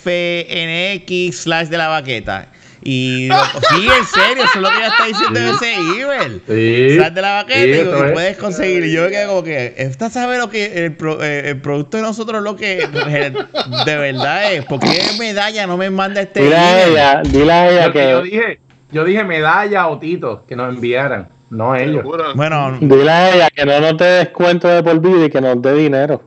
www.fnx 0.04 1.36
slash 1.36 1.68
de 1.68 1.78
la 1.78 1.88
baqueta. 1.88 2.48
Y 2.86 3.28
sí, 3.70 3.86
en 3.86 4.04
serio, 4.06 4.44
eso 4.44 4.50
es 4.56 4.60
lo 4.60 4.68
que 4.68 4.78
ya 4.80 4.88
está 4.88 5.06
diciendo 5.06 5.40
en 5.40 5.46
ese 5.54 5.74
email. 5.74 6.42
Sí. 6.46 6.98
Sal 7.00 7.14
de 7.14 7.22
la 7.22 7.32
baqueta 7.34 7.60
Sí, 7.62 7.68
y, 7.68 7.72
eso 7.72 7.98
y 8.04 8.06
es. 8.08 8.12
puedes 8.12 8.36
conseguir. 8.36 8.84
Y 8.84 8.92
yo 8.92 9.02
me 9.04 9.08
quedé 9.10 9.26
como 9.26 9.42
que, 9.42 9.74
esta 9.78 10.10
sabe 10.10 10.36
lo 10.36 10.50
que 10.50 10.84
el, 10.84 10.92
pro- 10.96 11.22
eh, 11.24 11.48
el 11.50 11.60
producto 11.62 11.96
de 11.96 12.02
nosotros 12.02 12.42
lo 12.42 12.56
que 12.56 12.86
de 13.86 13.96
verdad 13.96 14.52
es. 14.52 14.64
¿Por 14.66 14.80
qué 14.80 15.00
medalla 15.18 15.66
no 15.66 15.76
me 15.78 15.88
manda 15.90 16.20
este 16.20 16.42
Dile 16.42 16.56
a 16.56 16.86
ella, 16.86 17.22
dile 17.24 17.52
a 17.52 17.70
ella 17.70 17.92
que 17.92 18.10
yo 18.10 18.22
dije, 18.22 18.60
yo 18.94 19.04
dije 19.04 19.24
medalla 19.24 19.88
o 19.88 19.98
Tito 19.98 20.44
que 20.46 20.56
nos 20.56 20.74
enviaran, 20.74 21.28
no 21.50 21.74
ellos. 21.76 22.04
Bueno, 22.34 22.78
dile 22.80 23.10
a 23.10 23.34
ella 23.34 23.48
que 23.50 23.66
no 23.66 23.80
nos 23.80 23.98
dé 23.98 24.06
descuento 24.06 24.68
de 24.68 24.82
por 24.82 25.00
vida 25.00 25.26
y 25.26 25.30
que 25.30 25.40
nos 25.40 25.60
dé 25.60 25.74
dinero. 25.74 26.22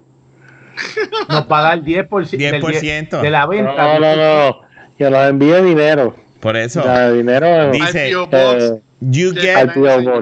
Nos 1.29 1.51
va 1.51 1.59
a 1.59 1.61
dar 1.63 1.81
10%, 1.81 2.37
del 2.37 2.61
10%. 2.61 3.21
de 3.21 3.31
la 3.31 3.41
No, 3.41 3.47
venta. 3.47 3.99
no, 3.99 4.15
no, 4.15 4.61
que 4.95 5.09
nos 5.09 5.27
envíe 5.27 5.59
dinero. 5.63 6.15
por 6.39 6.55
eso, 6.55 6.81
O 6.81 6.83
sea, 6.83 7.11
dinero 7.11 7.71
Dice, 7.71 8.11
eh, 8.11 8.81
you 8.99 9.33
get, 9.33 9.71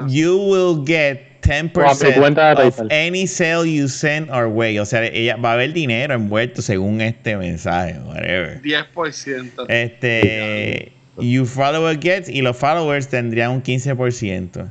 you 0.08 0.38
will 0.38 0.82
get 0.86 1.26
O 1.46 1.80
a 1.80 1.94
mi 1.94 2.12
cuenta 2.14 2.54
de 2.54 2.64
10% 2.64 2.80
of 2.80 2.90
any 2.90 3.26
sale 3.26 3.66
you 3.66 3.86
send 3.88 4.30
our 4.30 4.46
way. 4.46 4.78
O 4.78 4.84
sea, 4.84 5.04
ella 5.04 5.36
va 5.36 5.50
a 5.50 5.52
haber 5.52 5.72
dinero 5.72 6.14
envuelto 6.14 6.60
según 6.62 7.00
este 7.00 7.36
mensaje, 7.36 7.98
whatever. 8.04 8.60
10%. 8.62 9.66
Este, 9.68 10.92
you 11.18 11.46
follower 11.46 11.98
gets 11.98 12.28
y 12.28 12.42
los 12.42 12.56
followers 12.56 13.08
tendrían 13.08 13.50
un 13.50 13.62
15%. 13.62 14.70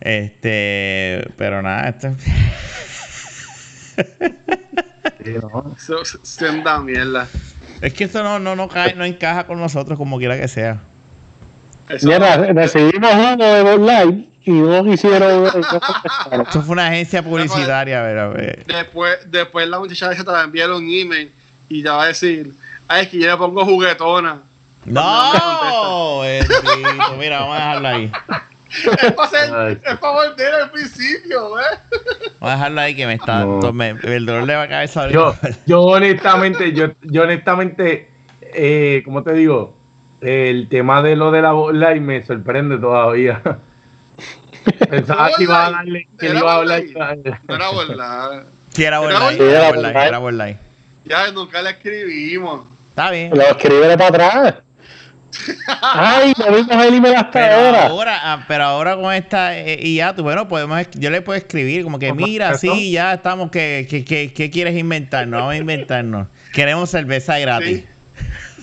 Este, 0.00 1.28
pero 1.36 1.60
nada, 1.60 1.88
esto 1.88 2.14
senda 6.22 6.80
mierda. 6.80 7.26
es 7.80 7.92
que 7.94 8.04
esto 8.04 8.22
no, 8.22 8.38
no, 8.38 8.54
no 8.54 8.68
cae, 8.68 8.94
no 8.94 9.04
encaja 9.04 9.46
con 9.46 9.58
nosotros 9.58 9.98
como 9.98 10.18
quiera 10.18 10.38
que 10.38 10.46
sea. 10.46 10.80
Mira, 12.02 12.36
recibimos 12.52 13.12
uno 13.14 13.44
de 13.44 13.78
Light 13.78 14.28
y 14.44 14.50
no 14.52 14.84
quisieron. 14.84 15.46
Esto 15.46 16.62
fue 16.62 16.72
una 16.72 16.88
agencia 16.88 17.22
publicitaria, 17.22 18.02
pero, 18.02 18.38
eh, 18.38 18.62
después, 18.66 19.18
después 19.26 19.68
la 19.68 19.78
muchacha 19.78 20.12
esa 20.12 20.24
te 20.24 20.30
va 20.30 20.42
a 20.42 20.44
enviar 20.44 20.70
un 20.70 20.88
email 20.88 21.32
y 21.68 21.82
ya 21.82 21.92
va 21.94 22.04
a 22.04 22.06
decir, 22.08 22.52
ay, 22.88 23.02
es 23.04 23.08
que 23.08 23.18
yo 23.20 23.26
le 23.26 23.36
pongo 23.36 23.64
juguetona. 23.64 24.42
¡No! 24.90 26.20
Bendito. 26.20 27.16
Mira, 27.18 27.40
vamos 27.40 27.56
a 27.56 27.60
dejarlo 27.60 27.88
ahí. 27.88 28.12
es 29.02 29.12
para 29.12 29.82
es 29.84 30.00
volver 30.00 30.54
al 30.54 30.70
principio, 30.70 31.58
¿eh? 31.58 31.62
Vamos 32.40 32.52
a 32.52 32.56
dejarlo 32.56 32.80
ahí 32.80 32.94
que 32.94 33.06
me 33.06 33.14
está. 33.14 33.40
No. 33.40 33.72
me- 33.72 33.90
el 33.90 34.26
dolor 34.26 34.46
de 34.46 34.54
la 34.54 34.68
cabeza. 34.68 35.08
Yo, 35.08 35.34
yo 35.66 35.82
honestamente, 35.82 36.72
yo, 36.72 36.88
yo 37.02 37.22
honestamente, 37.22 38.10
eh, 38.40 39.02
¿cómo 39.04 39.22
te 39.22 39.32
digo? 39.32 39.76
El 40.20 40.68
tema 40.68 41.02
de 41.02 41.16
lo 41.16 41.30
de 41.30 41.42
la 41.42 41.52
bola 41.52 41.94
y 41.94 42.00
me 42.00 42.24
sorprende 42.24 42.78
todavía. 42.78 43.40
Pensaba 44.90 45.30
que 45.36 45.44
iba 45.44 45.66
a 45.66 45.70
darle, 45.70 46.08
que 46.18 46.26
le 46.26 46.30
Era 46.32 46.40
iba 46.40 46.52
a 46.52 46.56
hablar. 46.56 46.82
No 47.46 47.54
era 47.54 47.70
verdad. 47.72 48.44
Sí, 48.72 48.84
era 48.84 48.98
Borlai. 49.00 49.36
era 50.06 50.18
Borlai. 50.18 50.58
Ya 51.04 51.30
nunca 51.32 51.62
le 51.62 51.70
escribimos. 51.70 52.66
Está 52.90 53.10
bien. 53.10 53.30
Lo 53.34 53.42
escribe 53.42 53.96
para 53.96 54.08
atrás. 54.08 54.54
Ay, 55.82 56.32
no 56.38 56.46
vimos 56.56 56.84
el 56.86 56.94
email 56.94 57.14
hasta 57.16 57.30
Pero 57.30 57.54
ahora. 57.54 57.86
ahora, 57.86 58.20
ah, 58.22 58.44
pero 58.48 58.64
ahora 58.64 58.96
con 58.96 59.12
esta 59.14 59.56
eh, 59.58 59.78
y 59.82 59.96
ya, 59.96 60.14
tú, 60.14 60.22
bueno, 60.22 60.48
podemos, 60.48 60.80
yo 60.94 61.10
le 61.10 61.20
puedo 61.22 61.36
escribir 61.38 61.84
como 61.84 61.98
que 61.98 62.08
¿Cómo 62.08 62.24
mira, 62.26 62.50
eso? 62.50 62.58
sí, 62.58 62.92
ya 62.92 63.14
estamos, 63.14 63.50
que, 63.50 63.86
que, 63.88 64.04
que, 64.04 64.32
¿qué 64.32 64.50
quieres 64.50 64.76
inventarnos? 64.76 65.38
Vamos 65.40 65.54
a 65.54 65.56
inventarnos. 65.58 66.28
Queremos 66.52 66.90
cerveza 66.90 67.38
gratis. 67.38 67.84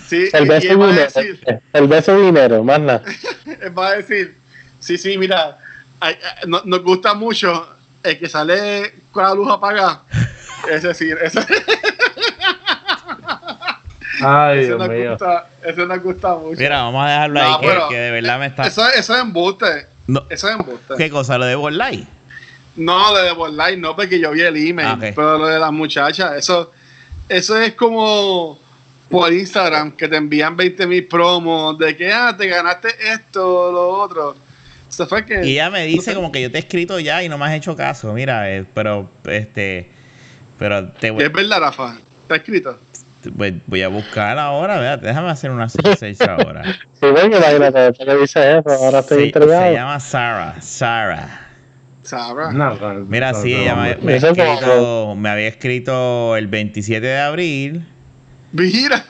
Sí, 0.08 0.26
sí 0.26 0.30
El 0.32 0.46
y, 0.46 0.52
y 0.54 0.58
dinero. 0.60 0.86
decir, 0.92 1.40
El 1.72 1.86
beso 1.88 2.20
dinero, 2.20 2.62
más 2.64 2.80
nada. 2.80 3.02
va 3.78 3.88
a 3.88 3.96
decir, 3.96 4.36
sí, 4.80 4.98
sí, 4.98 5.16
mira, 5.18 5.58
no- 6.46 6.62
nos 6.64 6.82
gusta 6.82 7.14
mucho 7.14 7.68
el 8.02 8.18
que 8.18 8.28
sale 8.28 8.92
con 9.12 9.22
la 9.24 9.34
luz 9.34 9.50
apagada. 9.52 10.02
Es 10.70 10.82
decir, 10.82 11.16
ese, 11.22 11.40
Ay, 14.24 14.58
ese 14.58 14.66
Dios 14.68 14.78
nos 14.78 14.88
mío. 14.88 15.10
gusta, 15.10 15.46
ese 15.64 15.86
nos 15.86 16.02
gusta 16.02 16.34
mucho. 16.34 16.60
Mira, 16.60 16.82
vamos 16.82 17.04
a 17.04 17.08
dejarlo 17.08 17.40
No, 17.40 17.46
ahí, 17.54 17.60
que, 17.60 17.66
pero- 17.66 17.88
que 17.88 17.96
de 17.98 18.10
verdad 18.10 18.38
me 18.38 18.46
está... 18.46 18.66
Eso, 18.66 18.88
eso 18.88 19.14
es 19.14 19.20
embuste. 19.22 19.86
No, 20.06 20.24
Eso 20.30 20.48
es 20.48 20.54
embuste. 20.56 20.94
¿Qué 20.96 21.10
cosa? 21.10 21.36
¿Lo 21.38 21.46
de 21.46 21.54
Borlai? 21.56 22.06
No, 22.76 23.14
de 23.14 23.32
Borlai 23.32 23.76
no, 23.76 23.96
porque 23.96 24.20
yo 24.20 24.30
vi 24.32 24.42
el 24.42 24.56
email. 24.56 24.88
Ah. 24.88 24.98
Pero 25.00 25.38
lo 25.38 25.46
de 25.48 25.58
las 25.58 25.72
muchachas, 25.72 26.34
eso, 26.36 26.72
eso 27.28 27.58
es 27.60 27.72
como 27.74 28.58
por 29.10 29.32
Instagram, 29.32 29.92
que 29.92 30.06
te 30.08 30.16
envían 30.16 30.56
20 30.56 30.86
mil 30.86 31.06
promos 31.06 31.78
de 31.78 31.96
que 31.96 32.12
ah, 32.12 32.34
te 32.36 32.46
ganaste 32.48 32.88
esto, 33.12 33.72
lo 33.72 33.88
otro. 33.88 34.36
Eso 34.88 35.06
fue 35.06 35.24
que. 35.24 35.44
Y 35.44 35.52
ella 35.52 35.70
me 35.70 35.84
dice 35.86 36.10
no 36.12 36.16
como 36.20 36.32
que 36.32 36.42
yo 36.42 36.50
te 36.50 36.58
he 36.58 36.60
escrito 36.60 37.00
ya 37.00 37.22
y 37.22 37.28
no 37.28 37.38
me 37.38 37.46
has 37.46 37.52
hecho 37.54 37.74
caso. 37.74 38.12
Mira, 38.12 38.50
eh, 38.52 38.64
pero 38.74 39.10
este... 39.24 39.90
Pero 40.58 40.88
te 40.92 41.10
voy, 41.10 41.24
Es 41.24 41.32
verdad, 41.32 41.60
Rafa. 41.60 41.96
Está 42.22 42.36
escrito. 42.36 42.78
Voy- 43.32 43.60
voy 43.66 43.82
a 43.82 43.88
buscar 43.88 44.38
ahora, 44.38 44.78
¿verdad? 44.78 44.98
Déjame 45.00 45.30
hacer 45.30 45.50
una 45.50 45.68
search 45.68 46.20
ahora. 46.28 46.62
Sí, 47.00 47.06
ven, 47.14 47.30
imagínate, 47.32 47.92
que 47.92 48.14
dice 48.16 48.58
eso, 48.58 48.70
ahora 48.70 49.00
estoy 49.00 49.16
Se, 49.16 49.20
se 49.22 49.26
intrigado. 49.26 49.72
llama 49.72 50.00
Sarah. 50.00 50.56
Sarah. 50.60 51.40
Sabrá. 52.02 52.52
No, 52.52 52.74
no, 52.76 53.04
Mira, 53.06 53.32
no, 53.32 53.42
sí, 53.42 53.52
ella 53.52 53.74
me, 53.74 53.96
me 53.96 54.16
escrito- 54.16 55.14
me 55.16 55.28
había 55.28 55.48
escrito 55.48 56.36
el 56.36 56.46
27 56.46 57.04
de 57.04 57.18
abril. 57.18 57.86
Mira. 58.52 59.04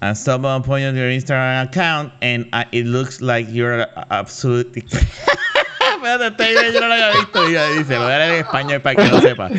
And 0.00 0.16
someone 0.16 0.62
point 0.62 0.86
on 0.86 0.96
your 0.96 1.10
Instagram 1.10 1.68
account 1.68 2.12
and 2.22 2.46
uh, 2.54 2.64
it 2.72 2.86
looks 2.86 3.20
like 3.20 3.48
you're 3.52 3.86
absolutely. 4.10 4.82
Espérate, 6.02 6.42
este 6.44 6.72
yo 6.72 6.80
no 6.80 6.88
lo 6.88 6.94
había 6.94 7.10
visto. 7.10 7.42
Mira, 7.46 7.66
dice, 7.76 7.94
lo 7.94 8.04
voy 8.04 8.12
a 8.12 8.18
leer 8.18 8.32
en 8.32 8.38
español 8.40 8.80
para 8.80 8.96
que 8.96 9.08
lo 9.08 9.20
sepa. 9.20 9.50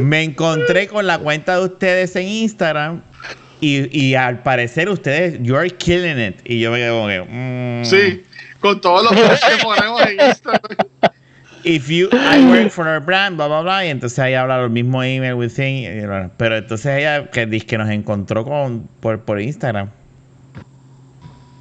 Me 0.00 0.24
encontré 0.24 0.88
con 0.88 1.06
la 1.06 1.18
cuenta 1.18 1.58
de 1.58 1.64
ustedes 1.66 2.16
en 2.16 2.26
Instagram 2.26 3.02
y, 3.60 3.98
y 3.98 4.14
al 4.14 4.42
parecer 4.42 4.88
ustedes, 4.88 5.38
you're 5.42 5.68
killing 5.70 6.18
it. 6.18 6.36
Y 6.44 6.60
yo 6.60 6.70
me 6.70 6.78
quedo 6.78 6.96
como 6.96 7.08
que. 7.08 7.20
mm, 7.82 7.84
Sí. 7.84 8.24
Con 8.60 8.80
todos 8.80 9.04
los 9.04 9.12
posts 9.20 9.46
que 9.56 9.62
ponemos 9.62 10.02
en 10.06 10.20
Instagram. 10.20 10.60
If 11.62 11.88
you, 11.88 12.08
I 12.12 12.42
work 12.46 12.70
for 12.70 12.86
our 12.88 13.00
brand, 13.00 13.36
bla, 13.36 13.46
bla, 13.46 13.60
bla. 13.62 13.84
Y 13.86 13.88
entonces 13.90 14.18
ahí 14.18 14.34
habla 14.34 14.58
lo 14.62 14.68
mismo 14.70 15.02
email 15.02 15.34
within. 15.34 15.84
y 15.98 16.06
bueno, 16.06 16.30
Pero 16.36 16.56
entonces 16.56 16.98
ella 16.98 17.30
que 17.30 17.46
dice 17.46 17.66
que 17.66 17.78
nos 17.78 17.88
encontró 17.90 18.44
con, 18.44 18.88
por, 19.00 19.20
por 19.20 19.40
Instagram. 19.40 19.90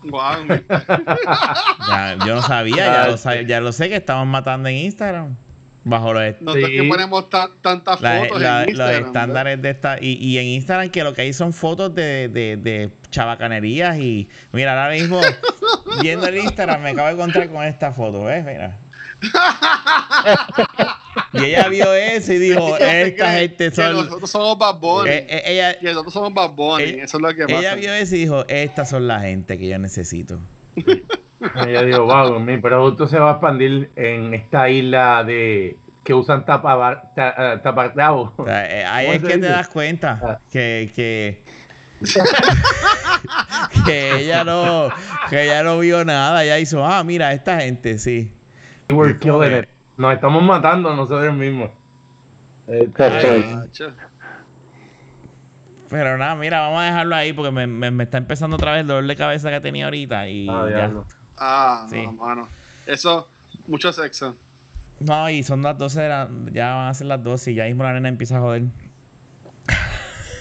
Guau. 0.03 0.45
Ya, 0.47 2.17
yo 2.25 2.35
no 2.35 2.41
sabía, 2.41 2.75
ya 2.77 3.07
lo, 3.07 3.41
ya 3.41 3.59
lo 3.59 3.71
sé 3.73 3.89
que 3.89 3.97
estamos 3.97 4.25
matando 4.27 4.69
en 4.69 4.75
Instagram. 4.77 5.35
Bajo 5.85 6.13
los, 6.13 6.41
Nosotros 6.41 6.69
Sí. 6.69 6.75
que 6.77 6.83
ponemos 6.83 7.29
ta- 7.29 7.49
tantas 7.61 8.01
la- 8.01 8.19
fotos 8.19 8.41
la- 8.41 8.63
en 8.65 8.77
los 8.77 8.89
estándares 8.91 9.61
de 9.61 9.69
esta. 9.69 9.97
Y, 10.01 10.13
y 10.15 10.37
en 10.37 10.45
Instagram, 10.47 10.89
que 10.89 11.03
lo 11.03 11.13
que 11.13 11.21
hay 11.23 11.33
son 11.33 11.53
fotos 11.53 11.95
de, 11.95 12.27
de, 12.27 12.57
de 12.57 12.91
chabacanerías. 13.11 13.97
Y 13.97 14.27
mira, 14.51 14.71
ahora 14.81 14.93
mismo, 14.93 15.21
viendo 16.01 16.27
el 16.27 16.37
Instagram, 16.39 16.81
me 16.81 16.89
acabo 16.89 17.07
de 17.07 17.13
encontrar 17.13 17.49
con 17.49 17.63
esta 17.63 17.91
foto, 17.93 18.23
¿ves? 18.23 18.43
Mira. 18.45 18.77
Y 21.33 21.43
ella 21.45 21.67
vio 21.69 21.93
eso 21.93 22.33
y 22.33 22.37
dijo: 22.39 22.75
¿Qué 22.77 23.01
Esta 23.03 23.33
gente 23.33 23.69
son. 23.71 23.93
nosotros 23.93 24.29
somos 24.31 24.57
Bad 24.57 24.79
Bunny. 24.79 25.09
Eh, 25.09 25.27
eh, 25.29 25.43
ella, 25.45 25.75
nosotros 25.93 26.13
somos 26.13 26.33
Bad 26.33 26.51
Bunny. 26.51 26.83
ella- 26.83 27.03
eso 27.03 27.17
es 27.17 27.21
lo 27.21 27.35
que 27.35 27.43
pasa. 27.45 27.59
ella 27.59 27.75
vio 27.75 27.93
eso 27.93 28.15
y 28.15 28.19
dijo: 28.19 28.45
Estas 28.47 28.89
son 28.89 29.07
la 29.07 29.19
gente 29.19 29.57
que 29.59 29.67
yo 29.67 29.77
necesito. 29.77 30.39
Y 31.67 31.71
yo 31.73 31.83
digo, 31.85 32.05
wow, 32.05 32.39
mi 32.39 32.57
producto 32.57 33.07
se 33.07 33.17
va 33.19 33.29
a 33.29 33.31
expandir 33.33 33.91
en 33.95 34.33
esta 34.33 34.69
isla 34.69 35.23
de 35.23 35.77
que 36.03 36.13
usan 36.13 36.45
tapa, 36.45 37.11
ta- 37.15 37.53
eh, 37.55 37.61
sea, 37.63 38.79
eh, 38.79 38.85
ahí 38.85 39.05
¿Cómo 39.05 39.15
es 39.27 39.33
que 39.33 39.37
te 39.39 39.47
das 39.47 39.67
cuenta 39.69 40.19
Ah. 40.23 40.39
que, 40.51 40.91
que, 40.95 41.43
que 43.85 44.19
ella 44.21 44.43
no 44.43 44.89
que 45.29 45.43
ella 45.43 45.63
no 45.63 45.79
vio 45.79 46.03
nada. 46.05 46.43
Ella 46.43 46.59
hizo, 46.59 46.85
ah, 46.85 47.03
mira, 47.03 47.31
esta 47.33 47.59
gente, 47.61 47.97
sí. 47.99 48.33
We're 48.91 49.17
killing 49.19 49.59
it. 49.59 49.69
Nos 49.97 50.13
estamos 50.13 50.41
matando 50.43 50.95
nosotros 50.95 51.33
mismos. 51.33 51.71
Pero 55.89 56.17
nada, 56.17 56.35
mira, 56.35 56.61
vamos 56.61 56.81
a 56.81 56.85
dejarlo 56.85 57.15
ahí 57.15 57.33
porque 57.33 57.51
me, 57.51 57.65
me- 57.67 57.91
me 57.91 58.03
está 58.03 58.17
empezando 58.17 58.55
otra 58.55 58.71
vez 58.73 58.81
el 58.81 58.87
dolor 58.87 59.05
de 59.07 59.15
cabeza 59.15 59.49
que 59.49 59.59
tenía 59.59 59.85
ahorita 59.85 60.27
y 60.27 60.47
ah, 60.49 60.67
ya. 60.69 60.75
diablo. 60.77 61.05
Ah, 61.39 61.87
Sí. 61.89 61.95
no, 62.03 62.11
mano. 62.13 62.47
Eso, 62.85 63.29
mucho 63.67 63.91
sexo. 63.93 64.35
No, 64.99 65.29
y 65.29 65.43
son 65.43 65.61
las 65.61 65.77
12 65.77 66.01
de 66.01 66.09
la, 66.09 66.29
ya 66.51 66.75
van 66.75 66.89
a 66.89 66.93
ser 66.93 67.07
las 67.07 67.23
12 67.23 67.51
y 67.51 67.55
ya 67.55 67.65
mismo 67.65 67.83
la 67.83 67.93
nena 67.93 68.09
empieza 68.09 68.37
a 68.37 68.41
joder. 68.41 68.63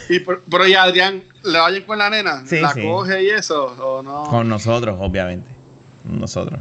Y 0.09 0.21
por- 0.21 0.43
pero 0.51 0.67
ya 0.67 0.85
Adrián, 0.85 1.23
¿le 1.45 1.59
vayan 1.59 1.83
con 1.83 1.99
la 1.99 2.11
nena? 2.11 2.43
Sí, 2.47 2.61
¿La 2.61 2.71
sí. 2.73 2.83
coge 2.83 3.23
y 3.25 3.29
eso? 3.31 3.67
¿O 3.79 4.03
no? 4.03 4.25
Con 4.25 4.49
nosotros, 4.49 4.97
obviamente. 5.01 5.51
Nosotros. 6.05 6.59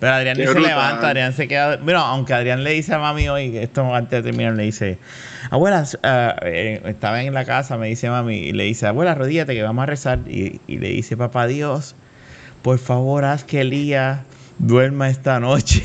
Pero 0.00 0.12
Adrián 0.14 0.36
Qué 0.36 0.46
ni 0.46 0.52
se 0.52 0.60
levanta, 0.60 1.08
Adrián 1.08 1.32
se 1.32 1.46
queda. 1.48 1.76
Bueno, 1.76 2.00
aunque 2.00 2.34
Adrián 2.34 2.64
le 2.64 2.70
dice 2.72 2.94
a 2.94 2.98
mami 2.98 3.28
hoy, 3.28 3.56
esto 3.56 3.94
antes 3.94 4.22
de 4.22 4.30
terminar, 4.30 4.54
le 4.54 4.64
dice: 4.64 4.98
Abuela, 5.50 5.84
eh, 6.42 6.82
estaba 6.84 7.22
en 7.22 7.32
la 7.32 7.44
casa, 7.44 7.76
me 7.78 7.88
dice 7.88 8.10
mami, 8.10 8.36
y 8.36 8.52
le 8.52 8.64
dice: 8.64 8.86
Abuela, 8.86 9.14
rodíllate 9.14 9.54
que 9.54 9.62
vamos 9.62 9.82
a 9.82 9.86
rezar. 9.86 10.18
Y, 10.26 10.60
y 10.66 10.78
le 10.78 10.88
dice: 10.88 11.16
Papá 11.16 11.46
Dios, 11.46 11.94
por 12.66 12.80
favor, 12.80 13.24
haz 13.24 13.44
que 13.44 13.60
Elías 13.60 14.22
duerma 14.58 15.08
esta 15.08 15.38
noche 15.38 15.84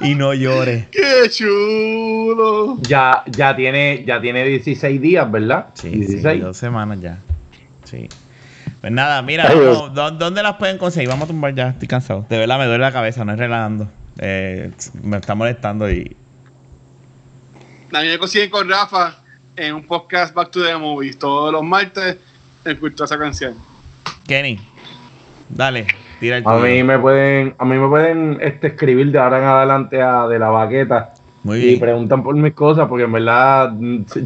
y 0.00 0.14
no 0.14 0.32
llore. 0.32 0.86
¡Qué 0.92 1.28
chulo! 1.28 2.78
Ya, 2.82 3.24
ya 3.26 3.56
tiene, 3.56 4.04
ya 4.06 4.20
tiene 4.20 4.44
16 4.44 5.00
días, 5.00 5.28
¿verdad? 5.28 5.66
Sí, 5.74 5.90
sí, 5.90 5.96
16. 5.96 6.40
dos 6.40 6.56
semanas 6.56 7.00
ya. 7.00 7.18
Sí. 7.82 8.08
Pues 8.80 8.92
nada, 8.92 9.20
mira, 9.22 9.48
Ay, 9.48 9.58
vamos, 9.58 9.92
¿dó- 9.92 10.12
¿dónde 10.12 10.40
las 10.44 10.54
pueden 10.54 10.78
conseguir? 10.78 11.08
Vamos 11.08 11.24
a 11.24 11.32
tumbar 11.32 11.52
ya, 11.52 11.70
estoy 11.70 11.88
cansado. 11.88 12.26
De 12.28 12.38
verdad 12.38 12.58
me 12.60 12.66
duele 12.66 12.78
la 12.84 12.92
cabeza, 12.92 13.24
no 13.24 13.32
es 13.32 13.38
relajando. 13.40 13.88
Eh, 14.20 14.70
me 15.02 15.16
está 15.16 15.34
molestando 15.34 15.90
y. 15.90 16.14
Mí 17.90 18.06
me 18.08 18.18
consiguen 18.18 18.50
con 18.50 18.68
Rafa 18.70 19.23
en 19.56 19.74
un 19.74 19.86
podcast 19.86 20.34
Back 20.34 20.50
to 20.50 20.62
the 20.62 20.76
Movies 20.76 21.18
todos 21.18 21.52
los 21.52 21.62
martes 21.62 22.16
en 22.64 22.76
Cultura 22.76 23.04
esa 23.04 23.18
canción. 23.18 23.54
Kenny, 24.26 24.58
dale, 25.48 25.86
tira 26.20 26.38
el 26.38 26.44
A 26.46 26.56
mí 26.58 26.82
me 26.82 26.98
pueden, 26.98 27.54
a 27.58 27.64
mí 27.64 27.76
me 27.76 27.88
pueden 27.88 28.38
este, 28.40 28.68
escribir 28.68 29.10
de 29.12 29.18
ahora 29.18 29.38
en 29.38 29.44
adelante 29.44 30.02
a 30.02 30.26
de 30.26 30.38
la 30.38 30.48
baqueta 30.48 31.14
Muy 31.42 31.58
y 31.60 31.76
preguntan 31.76 32.22
por 32.22 32.34
mis 32.34 32.54
cosas, 32.54 32.88
porque 32.88 33.04
en 33.04 33.12
verdad 33.12 33.72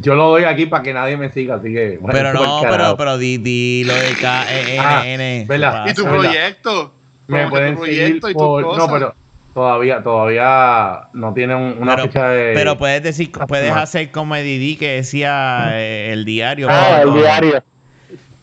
yo 0.01 0.15
lo 0.15 0.29
doy 0.29 0.43
aquí 0.45 0.65
para 0.67 0.83
que 0.83 0.93
nadie 0.93 1.17
me 1.17 1.29
siga, 1.31 1.55
así 1.55 1.73
que. 1.73 1.97
bueno, 1.99 2.17
Pero 2.17 2.33
no, 2.33 2.61
pero, 2.61 2.97
pero 2.97 3.17
di, 3.17 3.37
di 3.37 3.83
lo 3.83 3.93
de 3.93 4.13
K, 4.19 4.45
E, 4.51 4.75
N, 5.13 5.47
Ah. 5.63 5.83
¿qué 5.85 5.91
¿Y 5.91 5.93
tu 5.93 6.05
proyecto? 6.05 6.93
me 7.27 7.47
pueden 7.47 7.75
tu 7.75 7.85
seguir 7.85 8.19
proyecto 8.19 8.29
y 8.29 8.33
tus 8.33 8.41
por, 8.41 8.63
cosas. 8.63 8.87
no, 8.87 8.93
pero 8.93 9.15
todavía, 9.53 10.01
todavía 10.03 11.07
no 11.13 11.33
tienen 11.33 11.57
una 11.79 11.95
Pero, 11.95 12.07
fecha 12.07 12.29
de. 12.29 12.53
pero 12.53 12.77
puedes 12.77 13.03
decir, 13.03 13.31
puedes 13.47 13.71
hacer 13.71 14.11
como 14.11 14.35
Didi 14.35 14.75
que 14.77 14.87
decía 14.95 15.69
eh, 15.73 16.11
el 16.13 16.25
diario. 16.25 16.67
Ah, 16.69 17.01
el 17.03 17.13
diario. 17.13 17.63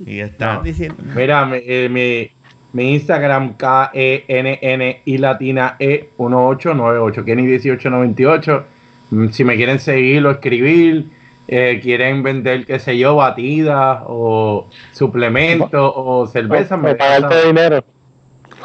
Y 0.05 0.21
estás 0.21 0.59
No. 0.59 0.63
diciendo. 0.63 1.03
Mira, 1.15 1.45
mi, 1.47 1.59
eh, 1.63 1.89
mi, 1.91 2.31
mi 2.73 2.95
Instagram 2.95 3.55
K-E-N-N 3.55 5.03
y 5.05 5.19
latina 5.19 5.77
E 5.79 6.11
1898, 6.19 7.25
Kenny 7.25 7.43
1898. 7.43 8.65
Mm, 9.11 9.29
Si 9.29 9.45
me 9.45 9.57
quieren 9.57 9.79
seguir 9.79 10.27
o 10.27 10.31
escribir, 10.33 11.07
eh, 11.49 11.79
quieren 11.83 12.23
vender, 12.23 12.67
qué 12.67 12.79
sé 12.79 12.99
yo, 12.99 13.17
batidas 13.17 14.01
o 14.07 14.67
suplementos 14.93 15.93
o 15.95 16.27
cerveza, 16.27 16.77
me 16.77 16.91
O 16.91 16.95
dejan- 16.95 17.31
dinero. 17.47 17.85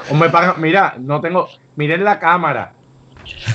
O 0.09 0.15
me 0.15 0.29
pagan. 0.29 0.55
Mira, 0.59 0.95
no 0.99 1.21
tengo. 1.21 1.47
Miren 1.75 2.03
la 2.03 2.19
cámara. 2.19 2.73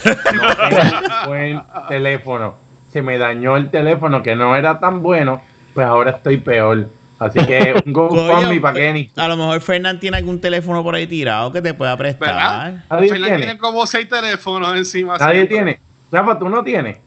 No 0.04 0.14
tengo 0.30 1.26
buen 1.26 1.62
teléfono. 1.88 2.54
Se 2.92 3.02
me 3.02 3.18
dañó 3.18 3.56
el 3.56 3.70
teléfono 3.70 4.22
que 4.22 4.34
no 4.36 4.56
era 4.56 4.78
tan 4.80 5.02
bueno, 5.02 5.42
pues 5.74 5.86
ahora 5.86 6.12
estoy 6.12 6.38
peor. 6.38 6.88
Así 7.18 7.38
que 7.46 7.74
un 7.86 7.92
GoFundMe 7.92 8.60
para 8.60 8.74
Kenny. 8.74 9.10
A 9.16 9.28
lo 9.28 9.36
mejor 9.36 9.60
Fernán 9.60 9.98
tiene 10.00 10.18
algún 10.18 10.40
teléfono 10.40 10.82
por 10.82 10.94
ahí 10.94 11.06
tirado 11.06 11.50
que 11.52 11.60
te 11.62 11.74
pueda 11.74 11.96
prestar. 11.96 12.82
Fernan 12.88 13.00
tiene. 13.08 13.36
tiene 13.36 13.58
como 13.58 13.86
seis 13.86 14.08
teléfonos 14.08 14.76
encima. 14.76 15.16
Nadie 15.18 15.46
siempre. 15.46 15.56
tiene. 15.56 15.80
Rafa, 16.12 16.38
tú 16.38 16.48
no 16.48 16.62
tienes. 16.62 16.98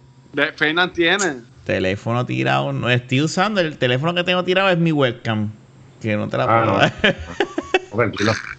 Fernan 0.55 0.91
tiene. 0.93 1.37
Teléfono 1.65 2.25
tirado. 2.25 2.73
No 2.73 2.89
estoy 2.89 3.21
usando. 3.21 3.61
El 3.61 3.77
teléfono 3.77 4.13
que 4.13 4.23
tengo 4.23 4.43
tirado 4.43 4.69
es 4.69 4.77
mi 4.77 4.91
webcam. 4.91 5.51
Que 6.01 6.15
no 6.17 6.27
te 6.27 6.37
la 6.37 6.43
Ah, 6.43 6.47
puedo 6.47 6.65
no. 6.65 6.77
dar. 6.79 6.91
Tranquilo. 7.95 8.31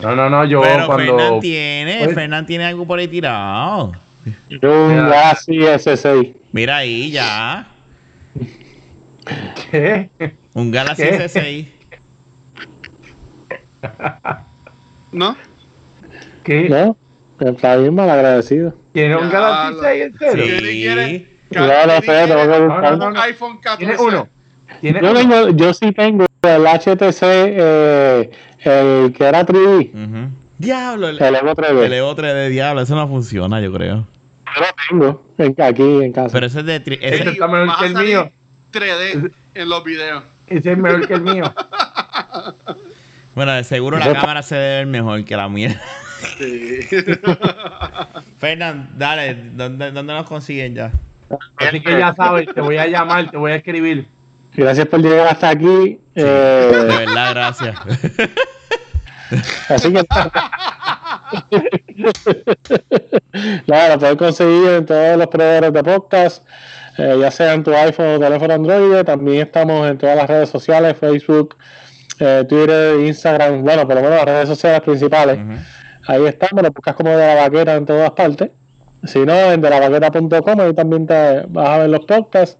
No, 0.00 0.14
no, 0.14 0.30
no, 0.30 0.44
yo 0.44 0.60
Pero 0.60 0.86
cuando. 0.86 1.16
Fernán 1.18 1.40
tiene. 1.40 2.04
Oye. 2.06 2.14
Fernán 2.14 2.46
tiene 2.46 2.64
algo 2.66 2.86
por 2.86 2.98
ahí 2.98 3.08
tirado. 3.08 3.92
Un 4.26 4.88
Mira. 4.88 5.02
Galaxy 5.08 5.58
S6. 5.58 6.34
Mira 6.52 6.76
ahí 6.78 7.10
ya. 7.10 7.66
¿Qué? 9.70 10.10
Un 10.54 10.70
Galaxy 10.70 11.02
¿Qué? 11.02 11.24
S6. 11.24 11.68
¿No? 15.12 15.36
¿Qué? 16.44 16.68
¿No? 16.68 16.96
Está 17.40 17.76
bien 17.76 17.94
mal 17.94 18.10
agradecido. 18.10 18.74
¿Tiene 18.92 19.16
un 19.16 19.30
Galaxy 19.30 19.74
lo- 19.74 19.82
6 19.82 20.02
en 20.02 20.18
serio? 20.18 20.44
Sí. 20.44 20.50
¿Quiere- 20.50 20.70
quiere- 20.70 21.38
No, 21.50 21.86
no 21.86 22.00
sé, 22.00 22.26
tengo 22.26 22.42
que 22.42 22.58
No, 22.58 22.66
buscar. 22.66 22.90
no, 22.92 22.96
no, 22.98 23.10
no. 23.12 23.20
iPhone 23.22 23.58
14. 23.60 23.84
¿Tiene 23.86 24.02
uno? 24.02 24.28
¿Tiene 24.80 25.00
Yo, 25.02 25.12
tengo, 25.14 25.48
yo 25.50 25.74
sí 25.74 25.92
tengo 25.92 26.26
el 26.42 26.66
HTC, 26.66 27.22
eh, 27.22 28.30
el 28.60 29.12
que 29.12 29.24
era 29.24 29.44
3D, 29.44 29.90
Ujú. 29.92 30.30
Diablo. 30.58 31.08
El, 31.08 31.20
el 31.22 31.34
Evo 31.36 31.54
3D. 31.54 31.82
el 31.84 31.92
Evo 31.92 32.14
3 32.14 32.34
de 32.34 32.48
diablo. 32.48 32.80
Eso 32.82 32.94
no 32.96 33.06
funciona, 33.08 33.60
yo 33.60 33.72
creo. 33.72 34.06
Yo 34.56 34.60
lo 34.60 34.66
tengo 34.88 35.26
en- 35.38 35.62
aquí 35.62 35.82
en 35.82 36.12
casa. 36.12 36.32
Pero 36.32 36.46
ese 36.46 36.60
es 36.60 36.66
de. 36.66 36.84
tri- 36.84 36.98
ese- 37.00 37.16
Ese 37.22 37.30
está 37.30 37.48
mejor 37.48 37.78
que 37.78 37.86
el 37.86 37.94
mío. 37.94 38.32
3D 38.72 39.32
en 39.54 39.68
los 39.68 39.84
videos. 39.84 40.24
Ese 40.46 40.72
es 40.72 40.78
mejor 40.78 41.06
que 41.06 41.14
el 41.14 41.22
mío. 41.22 41.44
bueno, 43.34 43.52
de 43.52 43.64
seguro 43.64 43.98
la 43.98 44.12
cámara 44.12 44.42
se 44.42 44.54
debe 44.56 44.76
ver 44.78 44.86
mejor 44.86 45.24
que 45.24 45.36
la 45.36 45.48
mía. 45.48 45.80
Sí. 46.38 46.80
Fernán, 48.38 48.90
dale. 48.96 49.34
¿Dónde, 49.54 49.90
dónde 49.92 50.12
nos 50.12 50.26
consiguen 50.26 50.74
ya? 50.74 50.92
Así 51.56 51.80
que 51.80 51.98
ya 51.98 52.14
sabes, 52.14 52.48
te 52.54 52.60
voy 52.60 52.76
a 52.78 52.86
llamar, 52.86 53.30
te 53.30 53.36
voy 53.36 53.52
a 53.52 53.56
escribir. 53.56 54.08
Gracias 54.54 54.86
por 54.86 55.00
llegar 55.00 55.28
hasta 55.28 55.50
aquí. 55.50 56.00
De 56.14 56.22
eh, 56.24 56.70
verdad, 57.06 57.30
gracias. 57.34 57.76
así 59.68 59.92
que 59.92 60.02
nada, 63.66 63.94
lo 63.94 63.98
puedes 63.98 64.16
conseguir 64.16 64.68
en 64.70 64.86
todos 64.86 65.16
los 65.16 65.26
proveedores 65.28 65.72
de 65.72 65.82
podcast, 65.82 66.46
eh, 66.98 67.16
ya 67.20 67.30
sea 67.30 67.54
en 67.54 67.62
tu 67.62 67.72
iPhone 67.74 68.16
o 68.16 68.18
teléfono 68.18 68.54
Android. 68.54 69.04
También 69.04 69.46
estamos 69.46 69.88
en 69.88 69.98
todas 69.98 70.16
las 70.16 70.26
redes 70.26 70.48
sociales, 70.48 70.96
Facebook, 70.98 71.56
eh, 72.18 72.44
Twitter, 72.48 73.00
Instagram, 73.00 73.62
bueno, 73.62 73.86
por 73.86 73.96
lo 73.96 74.02
menos 74.02 74.16
las 74.16 74.24
redes 74.24 74.48
sociales 74.48 74.80
principales. 74.80 75.38
Ahí 76.06 76.24
estamos, 76.26 76.62
lo 76.62 76.70
buscas 76.70 76.94
como 76.94 77.10
de 77.10 77.34
la 77.34 77.34
vaquera 77.34 77.74
en 77.74 77.84
todas 77.86 78.10
partes. 78.12 78.50
Si 79.04 79.20
no, 79.20 79.52
en 79.52 79.60
delavaquera.com, 79.60 80.60
ahí 80.60 80.74
también 80.74 81.06
te 81.06 81.44
vas 81.48 81.68
a 81.68 81.78
ver 81.78 81.90
los 81.90 82.04
podcasts. 82.06 82.58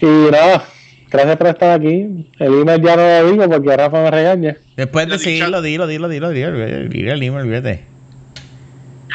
Y 0.00 0.06
nada, 0.06 0.62
gracias 1.10 1.36
por 1.36 1.46
estar 1.48 1.70
aquí. 1.80 2.30
El 2.38 2.60
email 2.60 2.82
ya 2.82 2.96
no 2.96 3.02
lo 3.02 3.30
digo 3.30 3.48
porque 3.48 3.76
Rafa 3.76 4.02
me 4.02 4.10
regaña. 4.10 4.56
Después 4.76 5.08
de 5.08 5.18
seguirlo, 5.18 5.62
dilo, 5.62 5.86
dilo, 5.86 6.08
dilo, 6.08 6.30
dilo, 6.30 6.52
dilo, 6.52 6.88
dilo 6.88 7.12
el 7.12 7.22
email, 7.22 7.46
olvídate. 7.46 7.84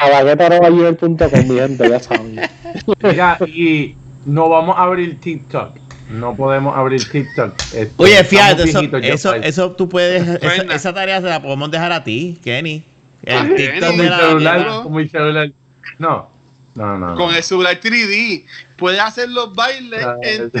A 0.00 0.22
vaqueta.com, 0.22 1.48
mi 1.48 1.60
gente, 1.60 1.88
ya 1.88 2.00
saben. 2.00 2.40
Mira, 3.02 3.38
y 3.46 3.94
no 4.26 4.48
vamos 4.48 4.76
a 4.76 4.82
abrir 4.82 5.20
TikTok. 5.20 5.78
No 6.10 6.34
podemos 6.34 6.76
abrir 6.76 7.08
TikTok. 7.08 7.54
Oye, 7.96 8.24
fíjate, 8.24 8.64
eso, 8.64 8.80
viejitos 8.80 9.04
eso, 9.04 9.34
eso 9.34 9.72
tú 9.72 9.88
puedes, 9.88 10.42
esa, 10.70 10.92
tarea 10.92 11.20
se 11.20 11.28
la 11.28 11.40
podemos 11.40 11.70
dejar 11.70 11.92
a 11.92 12.04
ti, 12.04 12.38
Kenny. 12.42 12.84
El 13.22 13.54
TikTok 13.54 13.96
de 13.96 14.10
la 14.10 14.18
celular, 14.18 15.08
celular. 15.10 15.52
No, 15.98 16.31
no, 16.74 16.98
no. 16.98 17.10
no. 17.10 17.16
Con 17.16 17.34
el 17.34 17.42
celular 17.42 17.78
3D. 17.80 18.44
Puedes 18.76 19.00
hacer 19.00 19.28
los 19.28 19.52
bailes 19.54 20.04
Ah, 20.04 20.16
en 20.22 20.50
sí. 20.50 20.58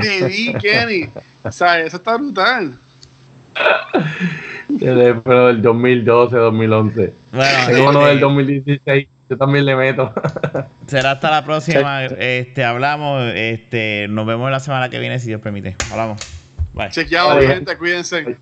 3D, 0.52 0.60
Kenny. 0.60 1.08
O 1.44 1.50
sea, 1.50 1.80
eso 1.80 1.96
está 1.96 2.16
brutal. 2.16 2.78
Pero 4.78 5.46
del 5.48 5.60
2012, 5.62 6.36
2011. 6.36 7.14
Bueno, 7.32 7.66
Tengo 7.66 7.90
uno 7.90 8.06
del 8.06 8.20
2016. 8.20 9.08
Yo 9.28 9.38
también 9.38 9.64
le 9.64 9.74
meto. 9.74 10.12
será 10.86 11.12
hasta 11.12 11.30
la 11.30 11.44
próxima. 11.44 12.04
Este, 12.04 12.64
hablamos. 12.64 13.32
Este, 13.34 14.06
nos 14.08 14.26
vemos 14.26 14.50
la 14.50 14.60
semana 14.60 14.88
que 14.88 14.98
viene 14.98 15.18
si 15.18 15.28
Dios 15.28 15.40
permite. 15.40 15.76
Hablamos. 15.90 16.20
Bye. 16.74 16.90
Chequeado, 16.90 17.40
gente, 17.40 17.76
cuídense. 17.76 18.38